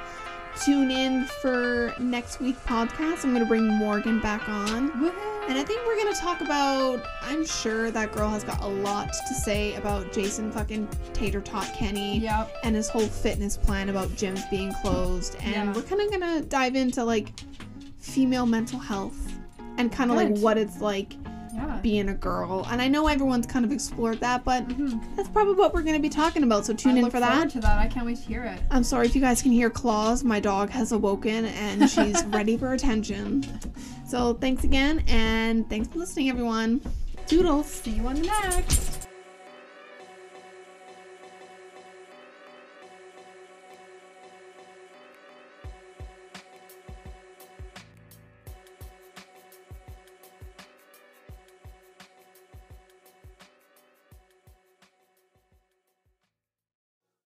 tune 0.65 0.89
in 0.89 1.25
for 1.39 1.93
next 1.99 2.39
week 2.39 2.55
podcast 2.65 3.23
i'm 3.23 3.29
going 3.31 3.43
to 3.43 3.45
bring 3.45 3.67
morgan 3.67 4.19
back 4.19 4.49
on 4.49 4.89
Woohoo. 4.93 5.47
and 5.47 5.55
i 5.59 5.63
think 5.63 5.85
we're 5.85 5.97
going 5.97 6.11
to 6.11 6.19
talk 6.19 6.41
about 6.41 6.99
i'm 7.21 7.45
sure 7.45 7.91
that 7.91 8.11
girl 8.11 8.27
has 8.27 8.43
got 8.43 8.59
a 8.63 8.67
lot 8.67 9.13
to 9.27 9.33
say 9.35 9.75
about 9.75 10.11
jason 10.11 10.51
fucking 10.51 10.87
tater 11.13 11.39
tot 11.41 11.71
kenny 11.75 12.17
Yep. 12.17 12.55
and 12.63 12.75
his 12.75 12.89
whole 12.89 13.05
fitness 13.07 13.55
plan 13.55 13.89
about 13.89 14.07
gyms 14.09 14.49
being 14.49 14.73
closed 14.81 15.35
and 15.41 15.51
Yeah. 15.53 15.73
we're 15.73 15.83
kind 15.83 16.01
of 16.01 16.09
going 16.09 16.41
to 16.41 16.49
dive 16.49 16.75
into 16.75 17.03
like 17.03 17.33
female 17.99 18.47
mental 18.47 18.79
health 18.79 19.31
and 19.77 19.91
kind 19.91 20.09
of 20.09 20.17
like 20.17 20.35
what 20.39 20.57
it's 20.57 20.81
like 20.81 21.13
Yeah. 21.57 21.79
being 21.81 22.09
a 22.09 22.13
girl 22.13 22.67
and 22.69 22.79
i 22.81 22.87
know 22.87 23.07
everyone's 23.07 23.47
kind 23.47 23.65
of 23.65 23.71
explored 23.71 24.19
that 24.19 24.43
but 24.45 24.67
Mhm. 24.67 25.01
that's 25.15 25.27
probably 25.29 25.55
what 25.55 25.73
we're 25.73 25.81
going 25.81 25.95
to 25.95 26.01
be 26.01 26.07
talking 26.09 26.43
about 26.43 26.65
so 26.67 26.73
tune 26.73 26.97
I 26.97 26.99
in 26.99 27.09
for 27.09 27.19
that 27.19 27.49
to 27.49 27.59
that. 27.61 27.79
I 27.79 27.87
can't 27.87 28.05
wait 28.05 28.17
to 28.17 28.23
hear 28.23 28.43
it. 28.43 28.59
I'm 28.69 28.83
sorry 28.83 29.07
if 29.07 29.15
you 29.15 29.21
guys 29.21 29.41
can 29.41 29.51
hear 29.51 29.69
claws. 29.71 30.23
My 30.23 30.39
dog 30.39 30.69
has 30.69 30.91
awoken 30.91 31.45
and 31.45 31.89
she's 31.89 32.23
ready 32.27 32.57
for 32.57 32.73
attention. 32.73 33.43
So 34.07 34.35
thanks 34.35 34.63
again 34.63 35.03
and 35.07 35.67
thanks 35.69 35.87
for 35.87 35.99
listening, 35.99 36.29
everyone. 36.29 36.79
Toodles. 37.25 37.65
See 37.67 37.91
you 37.91 38.07
on 38.07 38.15
the 38.15 38.21
next. 38.27 38.96